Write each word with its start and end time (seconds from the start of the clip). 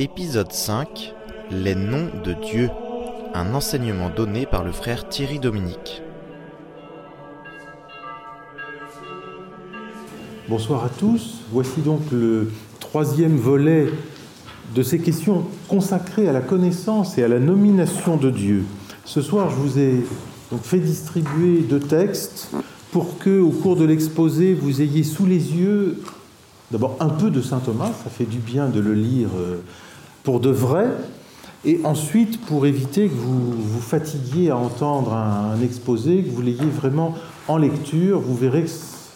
Épisode 0.00 0.50
5 0.50 1.12
Les 1.50 1.74
noms 1.74 2.08
de 2.24 2.32
Dieu. 2.32 2.70
Un 3.34 3.52
enseignement 3.52 4.08
donné 4.08 4.46
par 4.46 4.64
le 4.64 4.72
frère 4.72 5.06
Thierry 5.10 5.38
Dominique. 5.38 6.00
Bonsoir 10.48 10.86
à 10.86 10.88
tous. 10.88 11.40
Voici 11.52 11.82
donc 11.82 12.00
le 12.12 12.50
troisième 12.78 13.36
volet 13.36 13.90
de 14.74 14.82
ces 14.82 15.00
questions 15.00 15.44
consacrées 15.68 16.30
à 16.30 16.32
la 16.32 16.40
connaissance 16.40 17.18
et 17.18 17.22
à 17.22 17.28
la 17.28 17.38
nomination 17.38 18.16
de 18.16 18.30
Dieu. 18.30 18.64
Ce 19.04 19.20
soir, 19.20 19.50
je 19.50 19.56
vous 19.56 19.78
ai 19.78 20.02
fait 20.62 20.80
distribuer 20.80 21.60
deux 21.60 21.78
textes 21.78 22.48
pour 22.90 23.18
que, 23.18 23.38
au 23.38 23.50
cours 23.50 23.76
de 23.76 23.84
l'exposé, 23.84 24.54
vous 24.54 24.80
ayez 24.80 25.04
sous 25.04 25.26
les 25.26 25.54
yeux 25.54 26.00
d'abord 26.70 26.96
un 27.00 27.10
peu 27.10 27.30
de 27.30 27.42
saint 27.42 27.58
Thomas. 27.58 27.90
Ça 28.02 28.08
fait 28.08 28.24
du 28.24 28.38
bien 28.38 28.70
de 28.70 28.80
le 28.80 28.94
lire 28.94 29.28
euh, 29.36 29.60
pour 30.22 30.40
de 30.40 30.50
vrai. 30.50 30.86
Et 31.64 31.80
ensuite, 31.84 32.40
pour 32.40 32.64
éviter 32.66 33.08
que 33.08 33.14
vous 33.14 33.52
vous 33.52 33.80
fatiguiez 33.80 34.50
à 34.50 34.56
entendre 34.56 35.12
un, 35.12 35.60
exposé, 35.62 36.22
que 36.22 36.30
vous 36.30 36.40
l'ayez 36.40 36.64
vraiment 36.64 37.14
en 37.48 37.58
lecture, 37.58 38.20
vous 38.20 38.34
verrez 38.34 38.62
que 38.62 38.70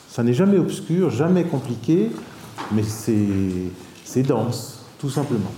ça 0.09 0.23
n'est 0.23 0.35
jamais 0.35 0.59
obscur, 0.59 1.11
jamais 1.11 1.45
compliqué, 1.45 2.11
mais 2.73 2.83
c'est 2.83 4.23
dense, 4.23 4.85
tout 4.99 5.11
simplement. 5.11 5.53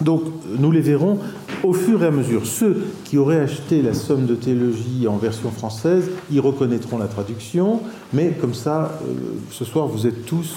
Donc, 0.00 0.22
nous 0.58 0.70
les 0.70 0.80
verrons 0.80 1.18
au 1.62 1.72
fur 1.72 2.02
et 2.02 2.06
à 2.06 2.10
mesure. 2.10 2.46
Ceux 2.46 2.84
qui 3.04 3.18
auraient 3.18 3.40
acheté 3.40 3.82
la 3.82 3.94
somme 3.94 4.26
de 4.26 4.34
théologie 4.34 5.06
en 5.06 5.16
version 5.16 5.50
française, 5.50 6.10
y 6.30 6.40
reconnaîtront 6.40 6.98
la 6.98 7.06
traduction, 7.06 7.80
mais 8.12 8.32
comme 8.40 8.54
ça, 8.54 8.98
euh, 9.02 9.14
ce 9.50 9.64
soir, 9.64 9.86
vous 9.86 10.06
êtes 10.06 10.26
tous 10.26 10.54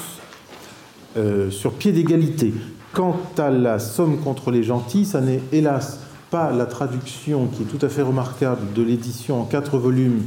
euh, 1.17 1.51
sur 1.51 1.73
pied 1.73 1.91
d'égalité. 1.91 2.53
Quant 2.95 3.17
à 3.37 3.49
la 3.49 3.77
somme 3.77 4.19
contre 4.19 4.51
les 4.51 4.63
gentils, 4.63 5.03
ça 5.03 5.19
n'est 5.19 5.41
hélas 5.51 5.99
pas 6.31 6.53
la 6.53 6.65
traduction 6.65 7.47
qui 7.47 7.63
est 7.63 7.65
tout 7.65 7.85
à 7.85 7.89
fait 7.89 8.01
remarquable 8.01 8.71
de 8.73 8.81
l'édition 8.81 9.41
en 9.41 9.43
quatre 9.43 9.77
volumes 9.77 10.23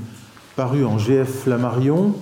parue 0.54 0.84
en 0.84 0.98
GF 0.98 1.44
Flammarion, 1.44 2.12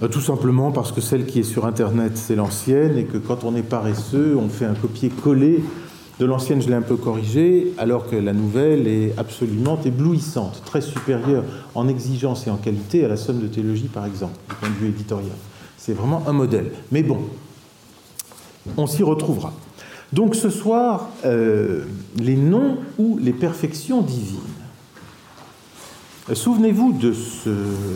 euh, 0.00 0.06
tout 0.06 0.20
simplement 0.20 0.70
parce 0.70 0.92
que 0.92 1.00
celle 1.00 1.26
qui 1.26 1.40
est 1.40 1.42
sur 1.42 1.66
Internet, 1.66 2.12
c'est 2.14 2.36
l'ancienne, 2.36 2.96
et 2.96 3.02
que 3.02 3.18
quand 3.18 3.42
on 3.42 3.56
est 3.56 3.64
paresseux, 3.64 4.38
on 4.40 4.48
fait 4.48 4.64
un 4.64 4.74
copier-coller 4.74 5.64
de 6.20 6.24
l'ancienne, 6.24 6.62
je 6.62 6.68
l'ai 6.68 6.76
un 6.76 6.82
peu 6.82 6.96
corrigée, 6.96 7.72
alors 7.76 8.08
que 8.08 8.14
la 8.14 8.32
nouvelle 8.32 8.86
est 8.86 9.12
absolument 9.18 9.76
éblouissante, 9.84 10.62
très 10.64 10.82
supérieure 10.82 11.42
en 11.74 11.88
exigence 11.88 12.46
et 12.46 12.50
en 12.50 12.58
qualité 12.58 13.04
à 13.04 13.08
la 13.08 13.16
somme 13.16 13.40
de 13.40 13.48
théologie, 13.48 13.88
par 13.92 14.06
exemple, 14.06 14.34
du 14.48 14.54
point 14.54 14.68
de 14.68 14.74
vue 14.74 14.90
éditorial. 14.90 15.34
C'est 15.76 15.94
vraiment 15.94 16.22
un 16.28 16.32
modèle. 16.32 16.70
Mais 16.92 17.02
bon, 17.02 17.18
on 18.76 18.86
s'y 18.86 19.02
retrouvera. 19.02 19.52
Donc 20.14 20.36
ce 20.36 20.48
soir, 20.48 21.08
euh, 21.24 21.82
les 22.16 22.36
noms 22.36 22.76
ou 22.98 23.18
les 23.20 23.32
perfections 23.32 24.00
divines. 24.00 24.38
Souvenez-vous 26.32 26.92
de 26.92 27.12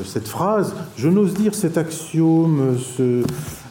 cette 0.05 0.28
phrase, 0.28 0.75
je 0.97 1.08
n'ose 1.08 1.33
dire 1.33 1.55
cet 1.55 1.78
axiome, 1.78 2.77
euh, 3.00 3.22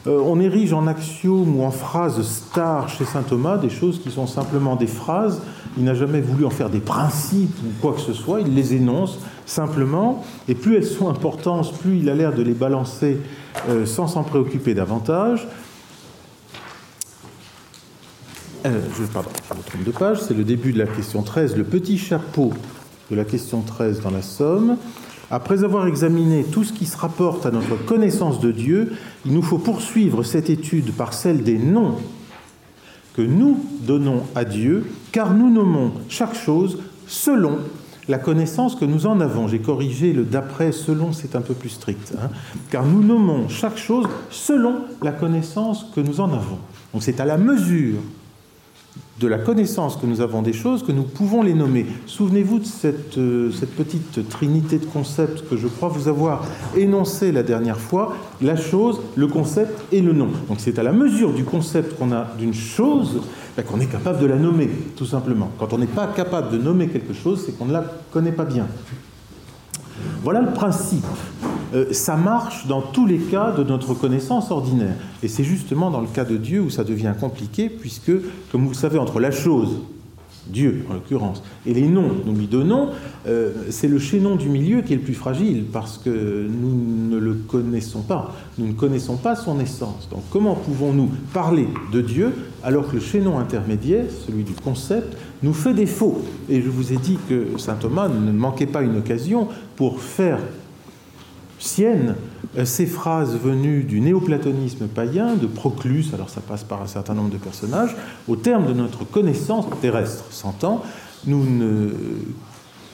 on 0.06 0.40
érige 0.40 0.72
en 0.72 0.86
axiome 0.86 1.60
ou 1.60 1.62
en 1.62 1.70
phrase 1.70 2.20
star 2.22 2.88
chez 2.88 3.04
saint 3.04 3.22
Thomas 3.22 3.58
des 3.58 3.70
choses 3.70 4.00
qui 4.00 4.10
sont 4.10 4.26
simplement 4.26 4.74
des 4.74 4.86
phrases. 4.86 5.42
Il 5.76 5.84
n'a 5.84 5.94
jamais 5.94 6.20
voulu 6.20 6.44
en 6.44 6.50
faire 6.50 6.70
des 6.70 6.80
principes 6.80 7.56
ou 7.64 7.70
quoi 7.80 7.92
que 7.92 8.00
ce 8.00 8.14
soit, 8.14 8.40
il 8.40 8.54
les 8.54 8.74
énonce 8.74 9.18
simplement, 9.46 10.24
et 10.48 10.54
plus 10.54 10.76
elles 10.76 10.84
sont 10.84 11.08
importantes, 11.08 11.72
plus 11.78 11.98
il 11.98 12.08
a 12.10 12.14
l'air 12.14 12.34
de 12.34 12.42
les 12.42 12.54
balancer 12.54 13.18
euh, 13.68 13.86
sans 13.86 14.08
s'en 14.08 14.24
préoccuper 14.24 14.74
davantage. 14.74 15.46
Euh, 18.66 18.80
je, 18.98 19.04
pardon, 19.04 19.30
je 19.48 19.56
me 19.56 19.62
trompe 19.62 19.84
de 19.84 19.90
page, 19.92 20.20
c'est 20.20 20.34
le 20.34 20.42
début 20.42 20.72
de 20.72 20.78
la 20.78 20.86
question 20.86 21.22
13, 21.22 21.56
le 21.56 21.64
petit 21.64 21.96
chapeau 21.96 22.52
de 23.10 23.14
la 23.14 23.24
question 23.24 23.60
13 23.62 24.00
dans 24.00 24.10
la 24.10 24.22
Somme. 24.22 24.76
Après 25.30 25.62
avoir 25.62 25.86
examiné 25.86 26.42
tout 26.42 26.64
ce 26.64 26.72
qui 26.72 26.86
se 26.86 26.96
rapporte 26.96 27.46
à 27.46 27.50
notre 27.50 27.76
connaissance 27.84 28.40
de 28.40 28.50
Dieu, 28.50 28.92
il 29.24 29.32
nous 29.32 29.42
faut 29.42 29.58
poursuivre 29.58 30.24
cette 30.24 30.50
étude 30.50 30.92
par 30.92 31.12
celle 31.12 31.44
des 31.44 31.58
noms 31.58 31.96
que 33.14 33.22
nous 33.22 33.64
donnons 33.82 34.22
à 34.34 34.44
Dieu, 34.44 34.86
car 35.12 35.34
nous 35.34 35.50
nommons 35.50 35.92
chaque 36.08 36.34
chose 36.34 36.78
selon 37.06 37.58
la 38.08 38.18
connaissance 38.18 38.74
que 38.74 38.86
nous 38.86 39.06
en 39.06 39.20
avons. 39.20 39.46
J'ai 39.46 39.60
corrigé 39.60 40.12
le 40.12 40.24
d'après, 40.24 40.72
selon, 40.72 41.12
c'est 41.12 41.36
un 41.36 41.42
peu 41.42 41.54
plus 41.54 41.68
strict. 41.68 42.14
Hein. 42.20 42.30
car 42.70 42.84
nous 42.84 43.04
nommons 43.04 43.48
chaque 43.48 43.76
chose 43.76 44.06
selon 44.30 44.82
la 45.02 45.12
connaissance 45.12 45.86
que 45.94 46.00
nous 46.00 46.20
en 46.20 46.32
avons. 46.32 46.58
Donc 46.92 47.02
c'est 47.02 47.20
à 47.20 47.24
la 47.24 47.36
mesure 47.36 47.98
de 49.20 49.26
la 49.26 49.38
connaissance 49.38 49.96
que 49.96 50.06
nous 50.06 50.20
avons 50.20 50.42
des 50.42 50.52
choses 50.52 50.84
que 50.84 50.92
nous 50.92 51.02
pouvons 51.02 51.42
les 51.42 51.54
nommer. 51.54 51.86
Souvenez-vous 52.06 52.60
de 52.60 52.64
cette, 52.64 53.18
euh, 53.18 53.50
cette, 53.50 53.74
petite 53.74 54.28
trinité 54.28 54.78
de 54.78 54.84
concepts 54.84 55.48
que 55.48 55.56
je 55.56 55.66
crois 55.66 55.88
vous 55.88 56.08
avoir 56.08 56.44
énoncé 56.76 57.32
la 57.32 57.42
dernière 57.42 57.80
fois, 57.80 58.14
la 58.40 58.56
chose, 58.56 59.00
le 59.16 59.26
concept 59.26 59.92
et 59.92 60.00
le 60.00 60.12
nom. 60.12 60.28
Donc 60.48 60.58
c'est 60.58 60.78
à 60.78 60.82
la 60.82 60.92
mesure 60.92 61.32
du 61.32 61.44
concept 61.44 61.98
qu'on 61.98 62.12
a 62.12 62.28
d'une 62.38 62.54
chose 62.54 63.20
ben, 63.56 63.64
qu'on 63.64 63.80
est 63.80 63.90
capable 63.90 64.20
de 64.20 64.26
la 64.26 64.36
nommer, 64.36 64.70
tout 64.96 65.06
simplement. 65.06 65.50
Quand 65.58 65.72
on 65.72 65.78
n'est 65.78 65.86
pas 65.86 66.06
capable 66.06 66.50
de 66.50 66.58
nommer 66.58 66.88
quelque 66.88 67.12
chose, 67.12 67.42
c'est 67.44 67.58
qu'on 67.58 67.66
ne 67.66 67.72
la 67.72 67.84
connaît 68.12 68.32
pas 68.32 68.44
bien. 68.44 68.66
Voilà 70.22 70.40
le 70.40 70.52
principe. 70.52 71.04
Euh, 71.74 71.92
ça 71.92 72.16
marche 72.16 72.66
dans 72.66 72.80
tous 72.80 73.06
les 73.06 73.18
cas 73.18 73.52
de 73.52 73.62
notre 73.62 73.94
connaissance 73.94 74.50
ordinaire. 74.50 74.94
Et 75.22 75.28
c'est 75.28 75.44
justement 75.44 75.90
dans 75.90 76.00
le 76.00 76.06
cas 76.06 76.24
de 76.24 76.36
Dieu 76.36 76.60
où 76.60 76.70
ça 76.70 76.84
devient 76.84 77.14
compliqué, 77.18 77.68
puisque, 77.68 78.12
comme 78.50 78.62
vous 78.62 78.70
le 78.70 78.74
savez, 78.74 78.98
entre 78.98 79.20
la 79.20 79.30
chose, 79.30 79.80
Dieu 80.46 80.86
en 80.90 80.94
l'occurrence, 80.94 81.42
et 81.66 81.74
les 81.74 81.86
noms 81.86 82.10
nous 82.24 82.34
lui 82.34 82.46
donnons, 82.46 82.88
euh, 83.26 83.52
c'est 83.68 83.88
le 83.88 83.98
chaînon 83.98 84.36
du 84.36 84.48
milieu 84.48 84.80
qui 84.80 84.94
est 84.94 84.96
le 84.96 85.02
plus 85.02 85.14
fragile, 85.14 85.64
parce 85.70 85.98
que 85.98 86.08
nous 86.48 87.10
ne 87.10 87.18
le 87.18 87.34
connaissons 87.34 88.00
pas, 88.00 88.34
nous 88.56 88.68
ne 88.68 88.72
connaissons 88.72 89.16
pas 89.16 89.36
son 89.36 89.60
essence. 89.60 90.08
Donc 90.10 90.22
comment 90.30 90.54
pouvons-nous 90.54 91.10
parler 91.34 91.68
de 91.92 92.00
Dieu 92.00 92.32
alors 92.62 92.88
que 92.88 92.94
le 92.94 93.00
chaînon 93.00 93.38
intermédiaire, 93.38 94.06
celui 94.26 94.42
du 94.42 94.54
concept, 94.54 95.18
nous 95.42 95.52
fait 95.52 95.74
défaut? 95.74 96.22
Et 96.48 96.62
je 96.62 96.68
vous 96.70 96.94
ai 96.94 96.96
dit 96.96 97.18
que 97.28 97.58
Saint 97.58 97.76
Thomas 97.76 98.08
ne 98.08 98.32
manquait 98.32 98.66
pas 98.66 98.80
une 98.80 98.96
occasion 98.96 99.48
pour 99.76 100.00
faire 100.00 100.38
sienne 101.58 102.14
euh, 102.56 102.64
ces 102.64 102.86
phrases 102.86 103.36
venues 103.36 103.82
du 103.82 104.00
néoplatonisme 104.00 104.86
païen, 104.86 105.34
de 105.34 105.46
Proclus, 105.46 106.06
alors 106.14 106.30
ça 106.30 106.40
passe 106.40 106.64
par 106.64 106.82
un 106.82 106.86
certain 106.86 107.14
nombre 107.14 107.30
de 107.30 107.36
personnages, 107.36 107.96
au 108.26 108.36
terme 108.36 108.66
de 108.66 108.72
notre 108.72 109.04
connaissance 109.04 109.66
terrestre, 109.80 110.24
s'entend, 110.30 110.82
nous 111.26 111.44
ne 111.44 111.90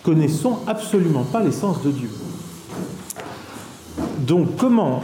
connaissons 0.02 0.58
absolument 0.66 1.24
pas 1.24 1.42
l'essence 1.42 1.82
de 1.82 1.90
Dieu. 1.90 2.10
Donc 4.26 4.56
comment 4.56 5.02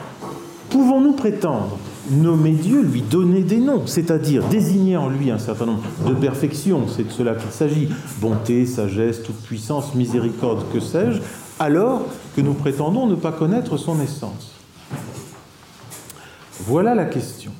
pouvons-nous 0.70 1.12
prétendre 1.12 1.78
nommer 2.10 2.52
Dieu, 2.52 2.82
lui 2.82 3.02
donner 3.02 3.42
des 3.42 3.58
noms, 3.58 3.86
c'est-à-dire 3.86 4.44
désigner 4.48 4.96
en 4.96 5.08
lui 5.08 5.30
un 5.30 5.38
certain 5.38 5.66
nombre 5.66 5.82
de 6.06 6.14
perfections, 6.14 6.86
c'est 6.88 7.06
de 7.06 7.12
cela 7.12 7.34
qu'il 7.34 7.50
s'agit, 7.50 7.88
bonté, 8.20 8.66
sagesse, 8.66 9.22
toute 9.22 9.36
puissance, 9.36 9.94
miséricorde, 9.94 10.64
que 10.72 10.80
sais-je, 10.80 11.20
alors 11.60 12.06
que 12.34 12.40
nous 12.40 12.54
prétendons 12.54 13.06
ne 13.06 13.14
pas 13.14 13.32
connaître 13.32 13.76
son 13.76 14.00
essence 14.00 14.52
Voilà 16.60 16.94
la 16.94 17.04
question. 17.04 17.52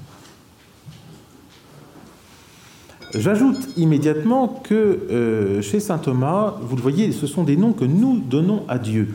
J'ajoute 3.14 3.76
immédiatement 3.76 4.48
que 4.48 4.74
euh, 4.74 5.62
chez 5.62 5.80
saint 5.80 5.98
Thomas, 5.98 6.54
vous 6.62 6.76
le 6.76 6.82
voyez, 6.82 7.12
ce 7.12 7.26
sont 7.26 7.44
des 7.44 7.56
noms 7.56 7.72
que 7.72 7.84
nous 7.84 8.18
donnons 8.18 8.64
à 8.68 8.78
Dieu. 8.78 9.14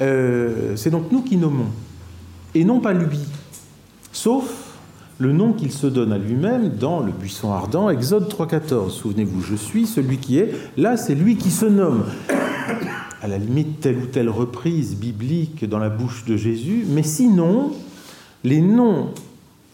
Euh, 0.00 0.76
c'est 0.76 0.90
donc 0.90 1.10
nous 1.10 1.22
qui 1.22 1.36
nommons, 1.36 1.70
et 2.54 2.64
non 2.64 2.80
pas 2.80 2.92
lui, 2.92 3.18
sauf 4.12 4.44
le 5.18 5.32
nom 5.32 5.52
qu'il 5.52 5.72
se 5.72 5.86
donne 5.86 6.12
à 6.12 6.18
lui-même 6.18 6.68
dans 6.68 7.00
le 7.00 7.12
buisson 7.12 7.52
ardent, 7.52 7.88
Exode 7.88 8.28
3.14. 8.28 8.90
Souvenez-vous, 8.90 9.40
je 9.40 9.54
suis 9.54 9.86
celui 9.86 10.18
qui 10.18 10.38
est, 10.38 10.52
là 10.76 10.96
c'est 10.96 11.14
lui 11.14 11.36
qui 11.36 11.50
se 11.50 11.66
nomme 11.66 12.04
à 13.24 13.26
la 13.26 13.38
limite 13.38 13.80
telle 13.80 13.96
ou 13.96 14.04
telle 14.04 14.28
reprise 14.28 14.96
biblique 14.96 15.66
dans 15.66 15.78
la 15.78 15.88
bouche 15.88 16.26
de 16.26 16.36
Jésus, 16.36 16.84
mais 16.86 17.02
sinon, 17.02 17.72
les 18.44 18.60
noms 18.60 19.08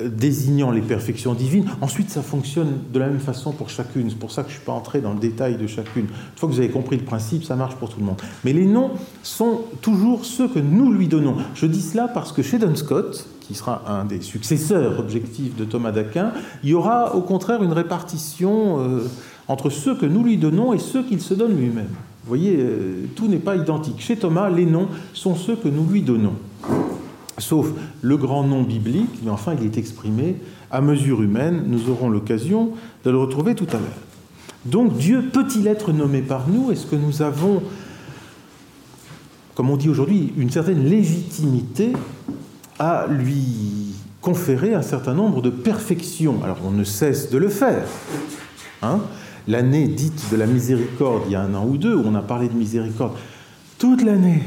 désignant 0.01 0.71
les 0.71 0.81
perfections 0.81 1.35
divines, 1.35 1.67
ensuite 1.81 2.11
ça 2.11 2.23
fonctionne 2.23 2.79
de 2.93 2.99
la 3.01 3.09
même 3.09 3.19
façon 3.19 3.51
pour 3.51 3.69
chacune, 3.69 4.09
c'est 4.09 4.19
pour 4.19 4.31
ça 4.31 4.45
que 4.45 4.51
je 4.51 4.55
ne 4.55 4.59
suis 4.59 4.67
pas 4.67 4.73
entré 4.73 5.01
dans 5.01 5.13
le 5.13 5.19
détail 5.19 5.57
de 5.57 5.67
chacune. 5.67 6.05
Une 6.05 6.37
fois 6.37 6.49
que 6.49 6.55
vous 6.55 6.61
avez 6.61 6.71
compris 6.71 6.97
le 6.97 7.03
principe, 7.03 7.43
ça 7.43 7.57
marche 7.57 7.75
pour 7.75 7.89
tout 7.91 7.99
le 7.99 8.07
monde. 8.07 8.23
Mais 8.45 8.53
les 8.53 8.67
noms 8.67 8.93
sont 9.25 9.63
toujours 9.83 10.25
ceux 10.25 10.47
que 10.47 10.61
nous 10.61 10.93
lui 10.93 11.09
donnons. 11.09 11.35
Je 11.57 11.67
dis 11.67 11.83
cela 11.83 12.07
parce 12.07 12.31
que 12.31 12.43
chez 12.43 12.59
Don 12.59 12.77
Scott, 12.77 13.27
qui 13.41 13.57
sera 13.57 13.83
un 13.89 14.05
des 14.05 14.21
successeurs 14.21 15.01
objectifs 15.01 15.57
de 15.57 15.65
Thomas 15.65 15.91
d'Aquin, 15.91 16.33
il 16.63 16.71
y 16.71 16.75
aura 16.75 17.17
au 17.17 17.21
contraire 17.21 17.65
une 17.65 17.73
répartition 17.73 18.79
euh, 18.79 19.09
entre 19.49 19.71
ceux 19.71 19.97
que 19.97 20.07
nous 20.07 20.23
lui 20.23 20.37
donnons 20.37 20.73
et 20.73 20.79
ceux 20.79 21.03
qu'il 21.03 21.21
se 21.21 21.35
donne 21.35 21.57
lui-même. 21.57 21.91
Voyez, 22.31 22.59
euh, 22.61 23.07
tout 23.17 23.27
n'est 23.27 23.39
pas 23.39 23.57
identique. 23.57 24.01
Chez 24.01 24.15
Thomas, 24.15 24.49
les 24.51 24.65
noms 24.65 24.87
sont 25.15 25.35
ceux 25.35 25.57
que 25.57 25.67
nous 25.67 25.85
lui 25.85 26.03
donnons. 26.03 26.35
sauf 27.39 27.67
le 28.03 28.17
grand 28.17 28.45
nom 28.45 28.63
biblique, 28.63 29.19
mais 29.25 29.33
enfin 29.33 29.57
il 29.61 29.67
est 29.67 29.77
exprimé 29.77 30.37
à 30.71 30.81
mesure 30.81 31.23
humaine. 31.23 31.65
Nous 31.67 31.91
aurons 31.91 32.09
l'occasion 32.09 32.71
de 33.05 33.11
le 33.11 33.19
retrouver 33.19 33.57
tout 33.57 33.67
à 33.71 33.79
l'heure. 33.79 33.99
Donc 34.65 34.97
Dieu 34.97 35.29
peut-il 35.33 35.67
être 35.67 35.91
nommé 35.93 36.23
par 36.23 36.47
nous? 36.47 36.71
Est-ce 36.71 36.87
que 36.87 36.95
nous 36.95 37.21
avons, 37.21 37.65
comme 39.57 39.69
on 39.69 39.77
dit 39.77 39.89
aujourd'hui, 39.89 40.33
une 40.37 40.51
certaine 40.51 40.85
légitimité 40.85 41.95
à 42.79 43.09
lui 43.09 43.97
conférer 44.21 44.73
un 44.73 44.83
certain 44.83 45.15
nombre 45.15 45.43
de 45.43 45.51
perfections? 45.51 46.45
Alors 46.45 46.59
on 46.65 46.71
ne 46.71 46.85
cesse 46.85 47.29
de 47.29 47.39
le 47.39 47.49
faire. 47.49 47.89
Hein 48.83 49.01
L'année 49.49 49.89
dite 49.89 50.31
de 50.31 50.37
la 50.37 50.47
miséricorde, 50.47 51.23
il 51.27 51.33
y 51.33 51.35
a 51.35 51.43
un 51.43 51.55
an 51.55 51.67
ou 51.67 51.77
deux, 51.77 51.95
où 51.95 52.03
on 52.07 52.15
a 52.15 52.23
parlé 52.23 52.49
de 52.49 52.55
miséricorde, 52.55 53.13
toute 53.79 54.03
l'année, 54.03 54.43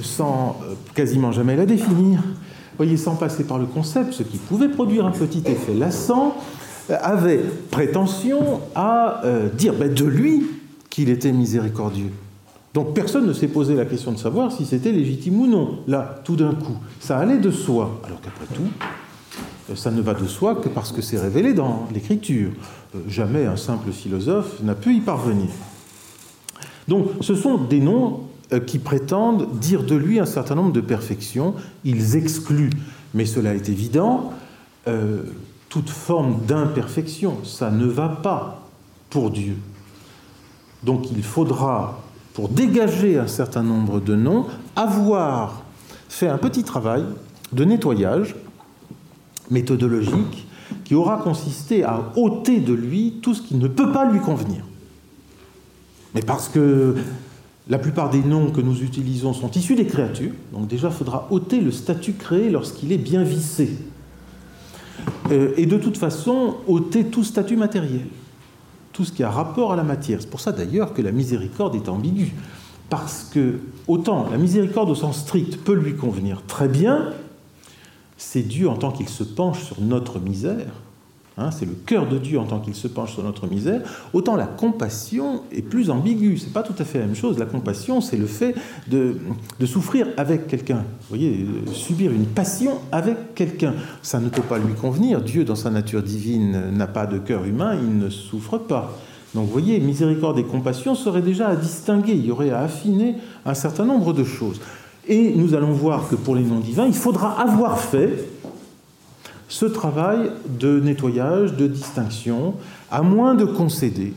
sans 0.00 0.58
euh, 0.62 0.74
quasiment 0.94 1.32
jamais 1.32 1.56
la 1.56 1.66
définir, 1.66 2.22
voyez, 2.76 2.96
sans 2.96 3.16
passer 3.16 3.44
par 3.44 3.58
le 3.58 3.66
concept, 3.66 4.12
ce 4.12 4.22
qui 4.22 4.38
pouvait 4.38 4.68
produire 4.68 5.06
un 5.06 5.10
petit 5.10 5.42
effet 5.46 5.74
lassant, 5.74 6.36
euh, 6.90 6.96
avait 7.00 7.40
prétention 7.70 8.60
à 8.74 9.24
euh, 9.24 9.48
dire 9.48 9.74
ben, 9.74 9.92
de 9.92 10.04
lui 10.04 10.46
qu'il 10.90 11.10
était 11.10 11.32
miséricordieux. 11.32 12.10
Donc 12.72 12.92
personne 12.92 13.26
ne 13.26 13.32
s'est 13.32 13.48
posé 13.48 13.76
la 13.76 13.84
question 13.84 14.10
de 14.10 14.18
savoir 14.18 14.50
si 14.50 14.66
c'était 14.66 14.90
légitime 14.90 15.40
ou 15.40 15.46
non. 15.46 15.78
Là, 15.86 16.20
tout 16.24 16.34
d'un 16.34 16.54
coup, 16.54 16.76
ça 16.98 17.18
allait 17.18 17.38
de 17.38 17.52
soi. 17.52 18.00
Alors 18.04 18.20
qu'après 18.20 18.46
tout, 18.52 18.68
ça 19.74 19.90
ne 19.90 20.00
va 20.00 20.14
de 20.14 20.26
soi 20.26 20.56
que 20.56 20.68
parce 20.68 20.92
que 20.92 21.00
c'est 21.00 21.18
révélé 21.18 21.54
dans 21.54 21.88
l'Écriture. 21.92 22.50
Jamais 23.08 23.46
un 23.46 23.56
simple 23.56 23.92
philosophe 23.92 24.62
n'a 24.62 24.74
pu 24.74 24.94
y 24.94 25.00
parvenir. 25.00 25.48
Donc 26.86 27.08
ce 27.20 27.34
sont 27.34 27.56
des 27.56 27.80
noms 27.80 28.20
euh, 28.52 28.60
qui 28.60 28.78
prétendent 28.78 29.58
dire 29.58 29.82
de 29.84 29.94
lui 29.94 30.20
un 30.20 30.26
certain 30.26 30.54
nombre 30.54 30.72
de 30.72 30.82
perfections. 30.82 31.54
Ils 31.84 32.16
excluent, 32.16 32.70
mais 33.14 33.24
cela 33.24 33.54
est 33.54 33.68
évident, 33.68 34.32
euh, 34.86 35.22
toute 35.70 35.88
forme 35.88 36.40
d'imperfection. 36.46 37.38
Ça 37.42 37.70
ne 37.70 37.86
va 37.86 38.08
pas 38.08 38.68
pour 39.08 39.30
Dieu. 39.30 39.56
Donc 40.82 41.10
il 41.10 41.22
faudra, 41.22 42.02
pour 42.34 42.50
dégager 42.50 43.18
un 43.18 43.28
certain 43.28 43.62
nombre 43.62 44.00
de 44.00 44.14
noms, 44.14 44.46
avoir 44.76 45.62
fait 46.10 46.28
un 46.28 46.38
petit 46.38 46.64
travail 46.64 47.04
de 47.52 47.64
nettoyage 47.64 48.36
méthodologique 49.50 50.46
qui 50.84 50.94
aura 50.94 51.18
consisté 51.18 51.84
à 51.84 52.12
ôter 52.16 52.60
de 52.60 52.72
lui 52.72 53.18
tout 53.22 53.34
ce 53.34 53.42
qui 53.42 53.54
ne 53.54 53.68
peut 53.68 53.92
pas 53.92 54.10
lui 54.10 54.20
convenir. 54.20 54.64
Mais 56.14 56.22
parce 56.22 56.48
que 56.48 56.96
la 57.68 57.78
plupart 57.78 58.10
des 58.10 58.22
noms 58.22 58.50
que 58.50 58.60
nous 58.60 58.82
utilisons 58.82 59.32
sont 59.32 59.50
issus 59.52 59.74
des 59.74 59.86
créatures, 59.86 60.32
donc 60.52 60.68
déjà 60.68 60.88
il 60.88 60.94
faudra 60.94 61.26
ôter 61.30 61.60
le 61.60 61.72
statut 61.72 62.12
créé 62.12 62.50
lorsqu'il 62.50 62.92
est 62.92 62.98
bien 62.98 63.22
vissé. 63.22 63.76
Euh, 65.30 65.52
et 65.56 65.66
de 65.66 65.76
toute 65.76 65.96
façon, 65.96 66.56
ôter 66.66 67.06
tout 67.06 67.24
statut 67.24 67.56
matériel, 67.56 68.06
tout 68.92 69.04
ce 69.04 69.12
qui 69.12 69.22
a 69.22 69.30
rapport 69.30 69.72
à 69.72 69.76
la 69.76 69.82
matière. 69.82 70.20
C'est 70.20 70.30
pour 70.30 70.40
ça 70.40 70.52
d'ailleurs 70.52 70.94
que 70.94 71.02
la 71.02 71.12
miséricorde 71.12 71.74
est 71.74 71.88
ambiguë. 71.88 72.32
Parce 72.90 73.24
que 73.32 73.60
autant 73.88 74.28
la 74.30 74.36
miséricorde 74.36 74.90
au 74.90 74.94
sens 74.94 75.20
strict 75.20 75.56
peut 75.64 75.74
lui 75.74 75.96
convenir 75.96 76.42
très 76.46 76.68
bien, 76.68 77.12
c'est 78.16 78.42
Dieu 78.42 78.68
en 78.68 78.76
tant 78.76 78.90
qu'il 78.90 79.08
se 79.08 79.24
penche 79.24 79.62
sur 79.62 79.80
notre 79.80 80.20
misère, 80.20 80.72
Hein, 81.36 81.50
c'est 81.50 81.64
le 81.64 81.74
cœur 81.74 82.08
de 82.08 82.16
Dieu 82.16 82.38
en 82.38 82.44
tant 82.44 82.60
qu'il 82.60 82.76
se 82.76 82.86
penche 82.86 83.14
sur 83.14 83.24
notre 83.24 83.48
misère, 83.48 83.80
autant 84.12 84.36
la 84.36 84.46
compassion 84.46 85.42
est 85.50 85.62
plus 85.62 85.90
ambiguë. 85.90 86.38
C'est 86.38 86.52
pas 86.52 86.62
tout 86.62 86.74
à 86.78 86.84
fait 86.84 87.00
la 87.00 87.06
même 87.06 87.16
chose. 87.16 87.38
La 87.40 87.46
compassion, 87.46 88.00
c'est 88.00 88.16
le 88.16 88.26
fait 88.26 88.54
de, 88.86 89.16
souffrir 89.66 90.06
avec 90.16 90.46
quelqu'un. 90.46 90.76
Vous 90.76 91.08
voyez, 91.08 91.44
subir 91.72 92.12
une 92.12 92.26
passion 92.26 92.78
avec 92.92 93.34
quelqu'un. 93.34 93.74
Ça 94.02 94.20
ne 94.20 94.28
peut 94.28 94.42
pas 94.42 94.58
lui 94.58 94.74
convenir. 94.74 95.22
Dieu, 95.22 95.44
dans 95.44 95.56
sa 95.56 95.70
nature 95.70 96.04
divine, 96.04 96.70
n'a 96.70 96.86
pas 96.86 97.06
de 97.06 97.18
cœur 97.18 97.44
humain, 97.44 97.74
il 97.74 97.98
ne 97.98 98.10
souffre 98.10 98.58
pas. 98.58 98.96
Donc 99.34 99.46
vous 99.46 99.52
voyez, 99.52 99.80
miséricorde 99.80 100.38
et 100.38 100.44
compassion 100.44 100.94
seraient 100.94 101.20
déjà 101.20 101.48
à 101.48 101.56
distinguer, 101.56 102.12
il 102.12 102.26
y 102.26 102.30
aurait 102.30 102.50
à 102.50 102.60
affiner 102.60 103.16
un 103.44 103.54
certain 103.54 103.84
nombre 103.84 104.12
de 104.12 104.22
choses. 104.22 104.60
Et 105.06 105.34
nous 105.34 105.54
allons 105.54 105.72
voir 105.72 106.08
que 106.08 106.16
pour 106.16 106.34
les 106.34 106.42
noms 106.42 106.60
divins, 106.60 106.86
il 106.86 106.94
faudra 106.94 107.40
avoir 107.40 107.78
fait 107.78 108.28
ce 109.48 109.66
travail 109.66 110.30
de 110.48 110.80
nettoyage, 110.80 111.54
de 111.54 111.66
distinction, 111.66 112.54
à 112.90 113.02
moins 113.02 113.34
de 113.34 113.44
concéder 113.44 114.14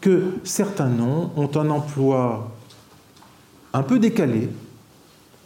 que 0.00 0.34
certains 0.44 0.88
noms 0.88 1.30
ont 1.36 1.50
un 1.56 1.70
emploi 1.70 2.50
un 3.72 3.82
peu 3.82 3.98
décalé, 3.98 4.48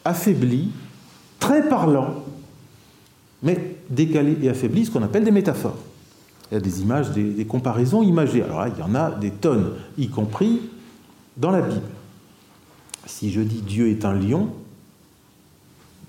affaibli, 0.05 0.71
très 1.39 1.69
parlant, 1.69 2.25
mais 3.43 3.77
décalé 3.89 4.37
et 4.43 4.49
affaibli, 4.49 4.87
ce 4.87 4.91
qu'on 4.91 5.03
appelle 5.03 5.25
des 5.25 5.31
métaphores. 5.31 5.79
Il 6.51 6.55
y 6.55 6.57
a 6.59 6.61
des 6.61 6.83
images, 6.83 7.11
des, 7.13 7.45
comparaisons 7.47 8.03
imagées. 8.03 8.43
Alors 8.43 8.61
là, 8.61 8.69
il 8.69 8.79
y 8.79 8.83
en 8.83 8.95
a 8.95 9.11
des 9.11 9.31
tonnes, 9.31 9.73
y 9.97 10.09
compris 10.09 10.61
dans 11.37 11.51
la 11.51 11.63
Bible. 11.63 11.81
Si 13.07 13.33
je 13.33 13.41
dis 13.41 13.63
Dieu 13.63 13.89
est 13.89 14.05
un 14.05 14.15
lion, 14.15 14.51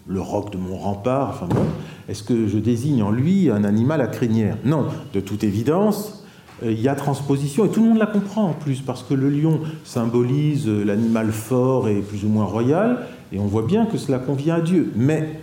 le 0.07 0.19
roc 0.19 0.51
de 0.51 0.57
mon 0.57 0.75
rempart, 0.75 1.29
enfin 1.29 1.47
bon, 1.47 1.65
est-ce 2.09 2.23
que 2.23 2.47
je 2.47 2.57
désigne 2.57 3.03
en 3.03 3.11
lui 3.11 3.49
un 3.49 3.63
animal 3.63 4.01
à 4.01 4.07
crinière? 4.07 4.57
Non, 4.65 4.87
de 5.13 5.19
toute 5.19 5.43
évidence, 5.43 6.25
euh, 6.63 6.71
il 6.71 6.81
y 6.81 6.87
a 6.87 6.95
transposition, 6.95 7.65
et 7.65 7.69
tout 7.69 7.81
le 7.81 7.89
monde 7.89 7.97
la 7.97 8.07
comprend 8.07 8.49
en 8.49 8.53
plus, 8.53 8.81
parce 8.81 9.03
que 9.03 9.13
le 9.13 9.29
lion 9.29 9.61
symbolise 9.83 10.67
euh, 10.67 10.83
l'animal 10.83 11.31
fort 11.31 11.87
et 11.87 12.01
plus 12.01 12.25
ou 12.25 12.27
moins 12.27 12.45
royal, 12.45 13.07
et 13.31 13.39
on 13.39 13.45
voit 13.45 13.63
bien 13.63 13.85
que 13.85 13.97
cela 13.97 14.19
convient 14.19 14.55
à 14.55 14.61
Dieu. 14.61 14.91
Mais 14.95 15.39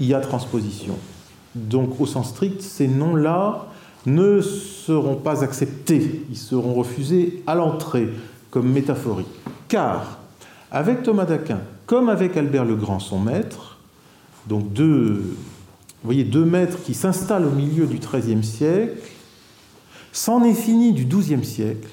il 0.00 0.06
y 0.06 0.14
a 0.14 0.20
transposition. 0.20 0.94
Donc 1.54 2.00
au 2.00 2.06
sens 2.06 2.30
strict, 2.30 2.60
ces 2.60 2.88
noms-là 2.88 3.66
ne 4.06 4.40
seront 4.40 5.16
pas 5.16 5.42
acceptés, 5.44 6.24
ils 6.30 6.36
seront 6.36 6.74
refusés 6.74 7.42
à 7.46 7.54
l'entrée 7.54 8.08
comme 8.50 8.70
métaphoriques. 8.70 9.26
Car, 9.68 10.18
avec 10.70 11.02
Thomas 11.02 11.24
d'Aquin, 11.24 11.60
comme 11.88 12.10
avec 12.10 12.36
Albert 12.36 12.66
le 12.66 12.76
Grand, 12.76 13.00
son 13.00 13.18
maître, 13.18 13.78
donc 14.46 14.72
deux, 14.74 15.34
voyez, 16.04 16.22
deux 16.22 16.44
maîtres 16.44 16.82
qui 16.84 16.92
s'installent 16.92 17.46
au 17.46 17.50
milieu 17.50 17.86
du 17.86 17.98
XIIIe 17.98 18.44
siècle, 18.44 19.00
s'en 20.12 20.44
est 20.44 20.54
fini 20.54 20.92
du 20.92 21.06
XIIe 21.06 21.44
siècle 21.44 21.88